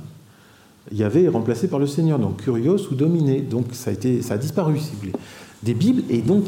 Yahvé 0.92 1.24
est 1.24 1.28
remplacé 1.28 1.66
par 1.66 1.80
le 1.80 1.88
Seigneur, 1.88 2.20
donc 2.20 2.36
curios 2.36 2.88
ou 2.92 2.94
dominé. 2.94 3.40
Donc 3.40 3.66
ça 3.72 3.90
a, 3.90 4.36
disparu, 4.36 4.78
si 4.78 4.92
vous 4.92 4.98
voulez. 4.98 5.12
des 5.64 5.74
Bibles, 5.74 6.04
et 6.08 6.22
donc 6.22 6.44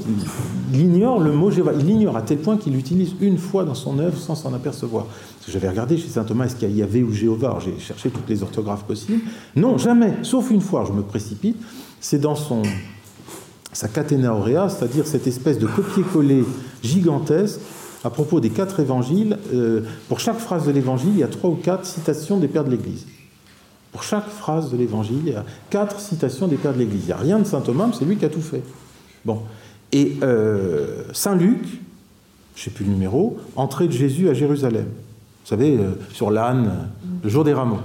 il, 0.73 0.81
ignore 0.81 1.19
le 1.19 1.33
mot 1.33 1.51
Jéhovah. 1.51 1.73
Il 1.77 1.91
ignore 1.91 2.17
à 2.17 2.23
tel 2.23 2.39
point 2.39 2.57
qu'il 2.57 2.75
l'utilise 2.75 3.17
une 3.21 3.39
fois 3.39 3.65
dans 3.65 3.75
son 3.75 3.99
œuvre 3.99 4.17
sans 4.17 4.37
s'en 4.37 4.55
apercevoir. 4.55 5.07
J'avais 5.49 5.69
regardé 5.69 5.97
chez 5.97 6.09
saint 6.09 6.23
Thomas, 6.23 6.45
est-ce 6.45 6.55
qu'il 6.55 6.71
y 6.71 6.73
a 6.73 6.77
Yahvé 6.77 7.03
ou 7.03 7.13
Jéhovah? 7.13 7.59
J'ai 7.65 7.77
cherché 7.81 8.11
toutes 8.11 8.29
les 8.29 8.45
orthographes 8.45 8.85
possibles. 8.85 9.23
Non, 9.57 9.79
jamais, 9.79 10.15
sauf 10.23 10.53
une 10.53 10.61
fois, 10.61 10.85
je 10.87 10.93
me 10.93 11.03
précipite. 11.03 11.57
C'est 12.01 12.21
dans 12.21 12.37
son, 12.37 12.63
sa 13.73 13.89
catena 13.89 14.35
aurea, 14.35 14.69
c'est-à-dire 14.69 15.07
cette 15.07 15.27
espèce 15.27 15.59
de 15.59 15.67
copier-coller 15.67 16.45
gigantesque 16.83 17.61
à 18.05 18.11
propos 18.11 18.41
des 18.41 18.51
quatre 18.51 18.81
évangiles. 18.81 19.39
Euh, 19.53 19.83
pour 20.09 20.21
chaque 20.21 20.39
phrase 20.39 20.67
de 20.67 20.73
l'évangile, 20.73 21.11
il 21.15 21.19
y 21.19 21.25
a 21.25 21.29
trois 21.29 21.51
ou 21.51 21.57
quatre 21.57 21.85
citations 21.85 22.39
des 22.39 22.49
pères 22.49 22.65
de 22.65 22.71
l'Église. 22.71 23.07
Pour 23.93 24.03
chaque 24.03 24.29
phrase 24.29 24.71
de 24.71 24.77
l'évangile, 24.77 25.21
il 25.27 25.33
y 25.33 25.37
a 25.37 25.45
quatre 25.71 25.99
citations 25.99 26.47
des 26.47 26.57
pères 26.57 26.75
de 26.75 26.79
l'Église. 26.79 27.05
Il 27.05 27.07
n'y 27.07 27.13
a 27.13 27.17
rien 27.17 27.39
de 27.39 27.45
saint 27.45 27.61
Thomas, 27.61 27.91
c'est 27.99 28.05
lui 28.05 28.17
qui 28.17 28.25
a 28.25 28.29
tout 28.29 28.41
fait. 28.41 28.63
Bon. 29.25 29.43
Et 29.93 30.19
euh, 30.23 31.05
Saint 31.13 31.35
Luc, 31.35 31.63
je 32.55 32.61
ne 32.61 32.65
sais 32.65 32.71
plus 32.71 32.85
le 32.85 32.91
numéro, 32.91 33.39
entrée 33.57 33.87
de 33.87 33.93
Jésus 33.93 34.29
à 34.29 34.35
Jérusalem. 34.35 34.85
Vous 34.85 35.49
savez, 35.49 35.79
euh, 35.79 35.93
sur 36.13 36.31
l'âne, 36.31 36.91
le 37.23 37.29
jour 37.29 37.43
des 37.43 37.55
rameaux. 37.55 37.79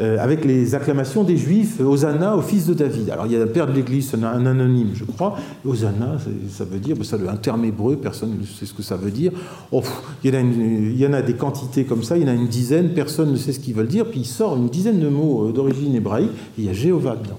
Euh, 0.00 0.16
avec 0.18 0.46
les 0.46 0.74
acclamations 0.74 1.24
des 1.24 1.36
Juifs, 1.36 1.78
Hosanna 1.78 2.34
au 2.34 2.40
fils 2.40 2.64
de 2.64 2.72
David. 2.72 3.10
Alors 3.10 3.26
il 3.26 3.32
y 3.32 3.36
a 3.36 3.42
un 3.42 3.46
père 3.46 3.66
de 3.66 3.72
l'Église, 3.72 4.14
un 4.14 4.46
anonyme, 4.46 4.92
je 4.94 5.04
crois. 5.04 5.36
Hosanna, 5.62 6.16
ça 6.48 6.64
veut 6.64 6.78
dire, 6.78 6.96
ça, 7.04 7.18
un 7.28 7.36
terme 7.36 7.66
hébreu, 7.66 7.96
personne 7.96 8.38
ne 8.40 8.46
sait 8.46 8.64
ce 8.64 8.72
que 8.72 8.82
ça 8.82 8.96
veut 8.96 9.10
dire. 9.10 9.30
Oh, 9.70 9.82
il, 10.24 10.96
y 10.96 11.06
en 11.06 11.12
a 11.12 11.20
des 11.20 11.34
quantités 11.34 11.84
comme 11.84 12.02
ça, 12.02 12.16
il 12.16 12.22
y 12.22 12.24
en 12.24 12.28
a 12.28 12.34
une 12.34 12.46
dizaine, 12.46 12.94
personne 12.94 13.30
ne 13.30 13.36
sait 13.36 13.52
ce 13.52 13.60
qu'ils 13.60 13.74
veulent 13.74 13.88
dire. 13.88 14.06
Puis 14.06 14.20
il 14.20 14.26
sort 14.26 14.56
une 14.56 14.70
dizaine 14.70 15.00
de 15.00 15.08
mots 15.08 15.52
d'origine 15.52 15.94
hébraïque, 15.94 16.30
et 16.56 16.62
il 16.62 16.64
y 16.64 16.68
a 16.70 16.72
Jéhovah 16.72 17.16
dedans. 17.16 17.38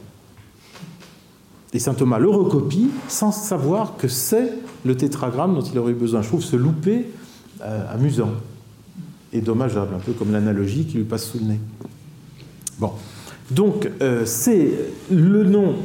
Et 1.74 1.80
saint 1.80 1.96
Thomas 1.96 2.20
le 2.20 2.30
recopie 2.30 2.90
sans 3.08 3.32
savoir 3.32 3.96
que 3.98 4.08
c'est 4.08 4.54
le 4.86 4.96
tétragramme 4.96 5.56
dont 5.56 5.62
il 5.62 5.80
aurait 5.80 5.94
eu 5.94 5.96
besoin. 5.96 6.22
Je 6.22 6.28
trouve 6.28 6.44
ce 6.44 6.58
loupé 6.58 7.08
euh, 7.64 7.94
amusant 7.94 8.30
et 9.34 9.42
dommageable, 9.42 9.96
un 9.96 10.00
peu 10.00 10.12
comme 10.12 10.32
l'analogie 10.32 10.86
qui 10.86 10.98
lui 10.98 11.06
passe 11.06 11.26
sous 11.26 11.40
le 11.40 11.46
nez. 11.46 11.60
Bon, 12.82 12.94
donc 13.52 13.88
euh, 14.02 14.26
c'est 14.26 14.72
le 15.12 15.44
nom 15.44 15.76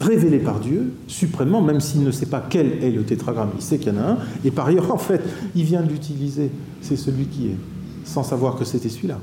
révélé 0.00 0.38
par 0.38 0.58
Dieu, 0.58 0.94
suprêmement, 1.06 1.60
même 1.60 1.80
s'il 1.80 2.02
ne 2.02 2.10
sait 2.10 2.26
pas 2.26 2.42
quel 2.48 2.82
est 2.82 2.90
le 2.90 3.04
tétragramme, 3.04 3.50
il 3.54 3.62
sait 3.62 3.78
qu'il 3.78 3.92
y 3.92 3.96
en 3.96 4.00
a 4.00 4.06
un, 4.12 4.18
et 4.42 4.50
par 4.50 4.66
ailleurs, 4.66 4.90
en 4.90 4.96
fait, 4.96 5.22
il 5.54 5.64
vient 5.64 5.82
de 5.82 5.90
l'utiliser, 5.90 6.50
c'est 6.80 6.96
celui 6.96 7.26
qui 7.26 7.48
est, 7.48 7.56
sans 8.04 8.22
savoir 8.22 8.56
que 8.56 8.64
c'était 8.64 8.88
celui-là. 8.88 9.20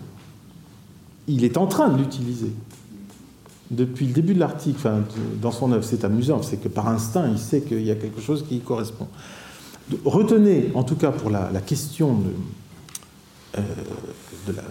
Il 1.28 1.44
est 1.44 1.57
en 1.57 1.66
train 1.66 1.90
de 1.90 1.98
l'utiliser 1.98 2.52
depuis 3.72 4.06
le 4.06 4.14
début 4.14 4.36
de 4.36 4.40
l'article, 4.40 4.88
dans 5.41 5.52
son 5.52 5.72
œuvre, 5.72 5.84
c'est 5.84 6.03
amusant, 6.03 6.44
c'est 6.44 6.57
que 6.57 6.70
par 6.70 6.88
instinct, 6.88 7.28
il 7.32 7.40
sait 7.40 7.61
qu'il 7.61 7.84
y 7.84 7.91
a 7.91 7.95
quelque 7.95 8.22
chose 8.22 8.45
qui 8.48 8.57
y 8.57 8.60
correspond. 8.60 9.07
Retenez, 10.06 10.72
en 10.76 10.84
tout 10.84 10.95
cas 10.95 11.11
pour 11.11 11.32
la, 11.32 11.49
question 11.66 12.14
de, 12.14 12.30
euh, 13.57 13.61
la 14.56 14.64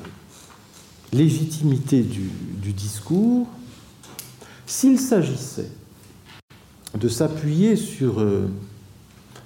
légitimité 1.12 2.02
du, 2.02 2.30
discours, 2.72 3.46
s'il 4.66 5.00
s'agissait 5.00 5.70
de 6.98 7.08
s'appuyer 7.08 7.76
sur 7.76 8.20
euh, 8.20 8.48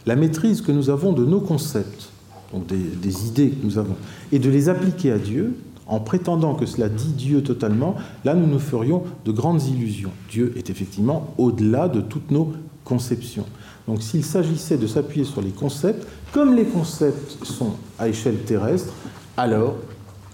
la 0.07 0.17
maîtrise 0.17 0.61
que 0.61 0.73
nous 0.73 0.91
avons 0.91 1.13
de 1.13 1.25
nos 1.25 1.41
concepts, 1.41 2.09
donc 2.53 2.67
des 2.67 3.27
idées 3.27 3.51
que 3.51 3.65
nous 3.65 3.79
avons, 3.79 3.95
et 4.33 4.39
de 4.39 4.51
les 4.51 4.69
appliquer 4.69 5.13
à 5.13 5.19
Dieu, 5.19 5.55
en 5.87 6.01
prétendant 6.01 6.55
que 6.55 6.67
cela 6.67 6.89
dit 6.89 7.13
Dieu 7.13 7.43
totalement, 7.43 7.97
là 8.25 8.35
nous 8.35 8.47
nous 8.47 8.59
ferions 8.59 9.05
de 9.25 9.33
grandes 9.33 9.63
illusions. 9.63 10.13
Dieu 10.31 10.53
est 10.57 10.71
effectivement 10.71 11.35
au-delà 11.39 11.89
de 11.89 12.01
toutes 12.01 12.31
nos 12.31 12.53
conceptions. 12.85 13.47
Donc 13.87 14.03
s'il 14.03 14.25
s'agissait 14.25 14.77
de 14.77 14.87
s'appuyer 14.87 15.25
sur 15.25 15.43
les 15.43 15.51
concepts, 15.51 16.07
comme 16.33 16.55
les 16.57 16.65
concepts 16.65 17.45
sont 17.45 17.73
à 17.99 18.09
échelle 18.09 18.39
terrestre, 18.39 18.93
alors 19.37 19.77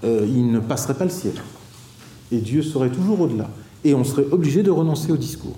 euh, 0.05 0.27
il 0.27 0.51
ne 0.51 0.61
passerait 0.61 0.95
pas 0.95 1.05
le 1.05 1.11
ciel. 1.11 1.35
Et 2.31 2.39
Dieu 2.39 2.62
serait 2.62 2.91
toujours 2.91 3.20
au-delà. 3.20 3.49
Et 3.85 3.95
on 3.95 4.05
serait 4.05 4.27
obligé 4.31 4.62
de 4.62 4.70
renoncer 4.70 5.12
au 5.12 5.16
discours. 5.16 5.57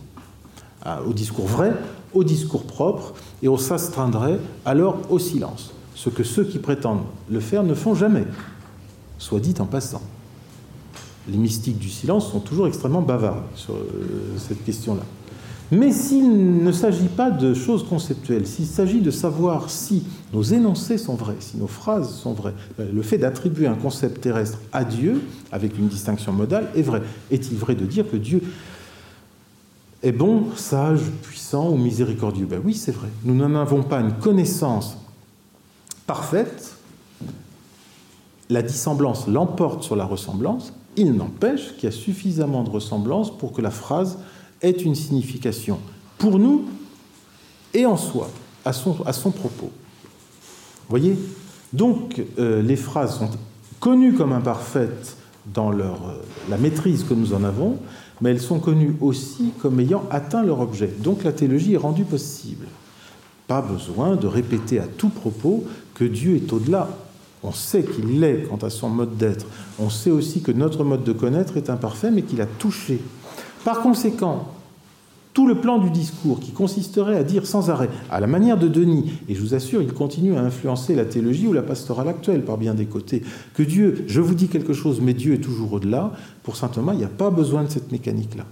au 1.06 1.12
discours 1.12 1.46
vrai, 1.46 1.72
au 2.14 2.24
discours 2.24 2.64
propre, 2.64 3.14
et 3.42 3.48
on 3.48 3.56
s'astreindrait 3.56 4.38
alors 4.64 4.98
au 5.10 5.18
silence. 5.18 5.72
Ce 5.94 6.10
que 6.10 6.22
ceux 6.22 6.44
qui 6.44 6.58
prétendent 6.58 7.04
le 7.30 7.40
faire 7.40 7.62
ne 7.62 7.74
font 7.74 7.94
jamais 7.94 8.24
soit 9.20 9.38
dit 9.38 9.54
en 9.60 9.66
passant. 9.66 10.02
Les 11.28 11.36
mystiques 11.36 11.78
du 11.78 11.90
silence 11.90 12.32
sont 12.32 12.40
toujours 12.40 12.66
extrêmement 12.66 13.02
bavards 13.02 13.44
sur 13.54 13.74
euh, 13.74 14.36
cette 14.38 14.64
question-là. 14.64 15.02
Mais 15.72 15.92
s'il 15.92 16.64
ne 16.64 16.72
s'agit 16.72 17.08
pas 17.08 17.30
de 17.30 17.54
choses 17.54 17.86
conceptuelles, 17.86 18.46
s'il 18.46 18.66
s'agit 18.66 19.00
de 19.00 19.12
savoir 19.12 19.70
si 19.70 20.04
nos 20.32 20.42
énoncés 20.42 20.98
sont 20.98 21.14
vrais, 21.14 21.36
si 21.38 21.56
nos 21.58 21.68
phrases 21.68 22.12
sont 22.12 22.32
vraies, 22.32 22.54
euh, 22.80 22.90
le 22.92 23.02
fait 23.02 23.18
d'attribuer 23.18 23.68
un 23.68 23.74
concept 23.74 24.20
terrestre 24.20 24.58
à 24.72 24.84
Dieu, 24.84 25.22
avec 25.52 25.78
une 25.78 25.86
distinction 25.86 26.32
modale, 26.32 26.68
est 26.74 26.82
vrai. 26.82 27.02
Est-il 27.30 27.56
vrai 27.56 27.76
de 27.76 27.86
dire 27.86 28.10
que 28.10 28.16
Dieu 28.16 28.42
est 30.02 30.12
bon, 30.12 30.46
sage, 30.56 31.02
puissant 31.22 31.70
ou 31.70 31.76
miséricordieux? 31.76 32.46
Ben 32.46 32.60
oui, 32.64 32.74
c'est 32.74 32.92
vrai. 32.92 33.08
Nous 33.22 33.34
n'en 33.34 33.54
avons 33.54 33.84
pas 33.84 34.00
une 34.00 34.14
connaissance 34.14 34.96
parfaite, 36.08 36.74
la 38.48 38.62
dissemblance 38.62 39.28
l'emporte 39.28 39.84
sur 39.84 39.94
la 39.94 40.04
ressemblance, 40.04 40.72
il 40.96 41.12
n'empêche 41.12 41.76
qu'il 41.76 41.84
y 41.84 41.86
a 41.86 41.96
suffisamment 41.96 42.64
de 42.64 42.70
ressemblance 42.70 43.36
pour 43.36 43.52
que 43.52 43.62
la 43.62 43.70
phrase 43.70 44.18
ait 44.62 44.70
une 44.70 44.94
signification 44.94 45.78
pour 46.18 46.38
nous 46.38 46.64
et 47.72 47.86
en 47.86 47.96
soi, 47.96 48.30
à 48.64 48.72
son, 48.72 49.02
à 49.06 49.12
son 49.12 49.30
propos. 49.30 49.70
Voyez? 50.88 51.16
Donc, 51.72 52.22
euh, 52.38 52.62
les 52.62 52.76
phrases 52.76 53.18
sont 53.18 53.30
connues 53.78 54.14
comme 54.14 54.32
imparfaites 54.32 55.16
dans 55.46 55.70
leur, 55.70 56.08
euh, 56.08 56.22
la 56.48 56.58
maîtrise 56.58 57.04
que 57.04 57.14
nous 57.14 57.32
en 57.32 57.44
avons, 57.44 57.78
mais 58.20 58.30
elles 58.30 58.40
sont 58.40 58.58
connues 58.58 58.96
aussi 59.00 59.52
comme 59.60 59.78
ayant 59.80 60.04
atteint 60.10 60.42
leur 60.42 60.60
objet. 60.60 60.88
Donc, 60.98 61.22
la 61.24 61.32
théologie 61.32 61.74
est 61.74 61.78
rendue 61.78 62.04
possible. 62.04 62.66
Pas 63.46 63.62
besoin 63.62 64.16
de 64.16 64.26
répéter 64.26 64.80
à 64.80 64.86
tout 64.86 65.08
propos 65.08 65.64
que 65.94 66.04
Dieu 66.04 66.36
est 66.36 66.52
au-delà 66.52 66.88
on 67.42 67.52
sait 67.52 67.82
qu'il 67.82 68.20
l'est 68.20 68.46
quant 68.48 68.56
à 68.56 68.70
son 68.70 68.90
mode 68.90 69.16
d'être. 69.16 69.46
On 69.78 69.88
sait 69.88 70.10
aussi 70.10 70.42
que 70.42 70.52
notre 70.52 70.84
mode 70.84 71.04
de 71.04 71.12
connaître 71.12 71.56
est 71.56 71.70
imparfait, 71.70 72.10
mais 72.10 72.22
qu'il 72.22 72.40
a 72.42 72.46
touché. 72.46 73.00
Par 73.64 73.80
conséquent, 73.80 74.48
tout 75.32 75.46
le 75.46 75.60
plan 75.60 75.78
du 75.78 75.90
discours 75.90 76.40
qui 76.40 76.50
consisterait 76.50 77.16
à 77.16 77.22
dire 77.22 77.46
sans 77.46 77.70
arrêt, 77.70 77.90
à 78.10 78.20
la 78.20 78.26
manière 78.26 78.58
de 78.58 78.68
Denis, 78.68 79.12
et 79.28 79.34
je 79.34 79.40
vous 79.40 79.54
assure, 79.54 79.80
il 79.80 79.92
continue 79.92 80.36
à 80.36 80.42
influencer 80.42 80.94
la 80.94 81.04
théologie 81.04 81.46
ou 81.46 81.52
la 81.52 81.62
pastorale 81.62 82.08
actuelle 82.08 82.44
par 82.44 82.58
bien 82.58 82.74
des 82.74 82.86
côtés, 82.86 83.22
que 83.54 83.62
Dieu, 83.62 84.04
je 84.08 84.20
vous 84.20 84.34
dis 84.34 84.48
quelque 84.48 84.72
chose, 84.72 85.00
mais 85.00 85.14
Dieu 85.14 85.34
est 85.34 85.38
toujours 85.38 85.72
au-delà, 85.72 86.12
pour 86.42 86.56
saint 86.56 86.68
Thomas, 86.68 86.94
il 86.94 86.98
n'y 86.98 87.04
a 87.04 87.08
pas 87.08 87.30
besoin 87.30 87.62
de 87.62 87.70
cette 87.70 87.92
mécanique-là. 87.92 88.44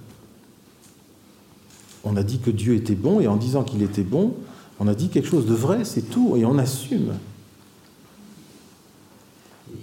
On 2.04 2.16
a 2.16 2.22
dit 2.22 2.38
que 2.38 2.50
Dieu 2.50 2.74
était 2.74 2.94
bon, 2.94 3.20
et 3.20 3.26
en 3.26 3.36
disant 3.36 3.64
qu'il 3.64 3.82
était 3.82 4.04
bon, 4.04 4.34
on 4.78 4.86
a 4.86 4.94
dit 4.94 5.08
quelque 5.08 5.28
chose 5.28 5.46
de 5.46 5.54
vrai, 5.54 5.84
c'est 5.84 6.08
tout, 6.08 6.36
et 6.36 6.44
on 6.44 6.58
assume 6.58 7.12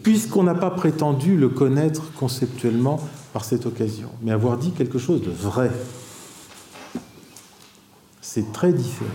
puisqu'on 0.06 0.44
n'a 0.44 0.54
pas 0.54 0.70
prétendu 0.70 1.36
le 1.36 1.50
connaître 1.50 2.12
conceptuellement 2.14 3.00
par 3.36 3.44
cette 3.44 3.66
occasion, 3.66 4.08
mais 4.22 4.32
avoir 4.32 4.58
dit 4.58 4.72
quelque 4.72 4.98
chose 4.98 5.22
de 5.22 5.30
vrai. 5.30 5.70
C'est 8.22 8.54
très 8.54 8.72
différent. 8.72 9.12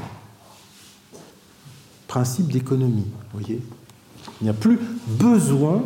Principe 2.06 2.52
d'économie, 2.52 3.06
voyez 3.32 3.62
Il 4.42 4.44
n'y 4.44 4.50
a 4.50 4.52
plus 4.52 4.78
besoin 5.06 5.84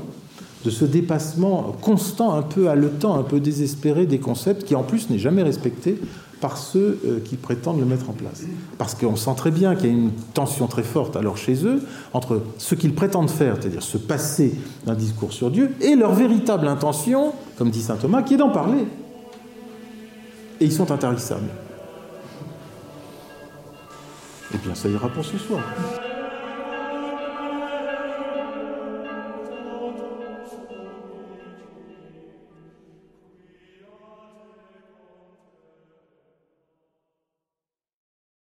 de 0.65 0.71
ce 0.71 0.85
dépassement 0.85 1.77
constant, 1.81 2.35
un 2.35 2.43
peu 2.43 2.69
haletant, 2.69 3.17
un 3.17 3.23
peu 3.23 3.39
désespéré 3.39 4.05
des 4.05 4.19
concepts 4.19 4.65
qui 4.65 4.75
en 4.75 4.83
plus 4.83 5.11
n'est 5.11 5.21
jamais 5.21 5.45
respecté 5.45 5.97
par 6.45 6.59
ceux 6.59 7.01
euh, 7.07 7.21
qui 7.25 7.37
prétendent 7.37 7.81
le 7.81 7.87
mettre 7.87 8.11
en 8.11 8.13
place. 8.13 8.43
Parce 8.77 8.95
qu'on 8.95 9.17
sent 9.17 9.33
très 9.35 9.51
bien 9.51 9.75
qu'il 9.75 9.87
y 9.87 9.89
a 9.89 9.97
une 9.97 10.11
tension 10.35 10.67
très 10.67 10.83
forte 10.83 11.17
alors 11.17 11.39
chez 11.39 11.65
eux 11.65 11.83
entre 12.13 12.43
ce 12.59 12.75
qu'ils 12.75 12.95
prétendent 12.95 13.31
faire, 13.31 13.57
c'est-à-dire 13.59 13.83
se 13.83 13.97
passer 13.97 14.55
d'un 14.85 14.93
discours 14.93 15.33
sur 15.33 15.51
Dieu, 15.51 15.75
et 15.81 15.97
leur 15.97 16.13
véritable 16.13 16.69
intention, 16.69 17.33
comme 17.57 17.71
dit 17.71 17.81
saint 17.81 17.97
Thomas, 17.97 18.23
qui 18.23 18.35
est 18.35 18.37
d'en 18.37 18.51
parler. 18.51 18.85
Et 20.61 20.67
ils 20.67 20.73
sont 20.73 20.93
intarissables. 20.93 21.49
Eh 24.53 24.59
bien 24.59 24.75
ça 24.75 24.91
ira 24.91 25.09
pour 25.09 25.25
ce 25.25 25.39
soir. 25.39 25.63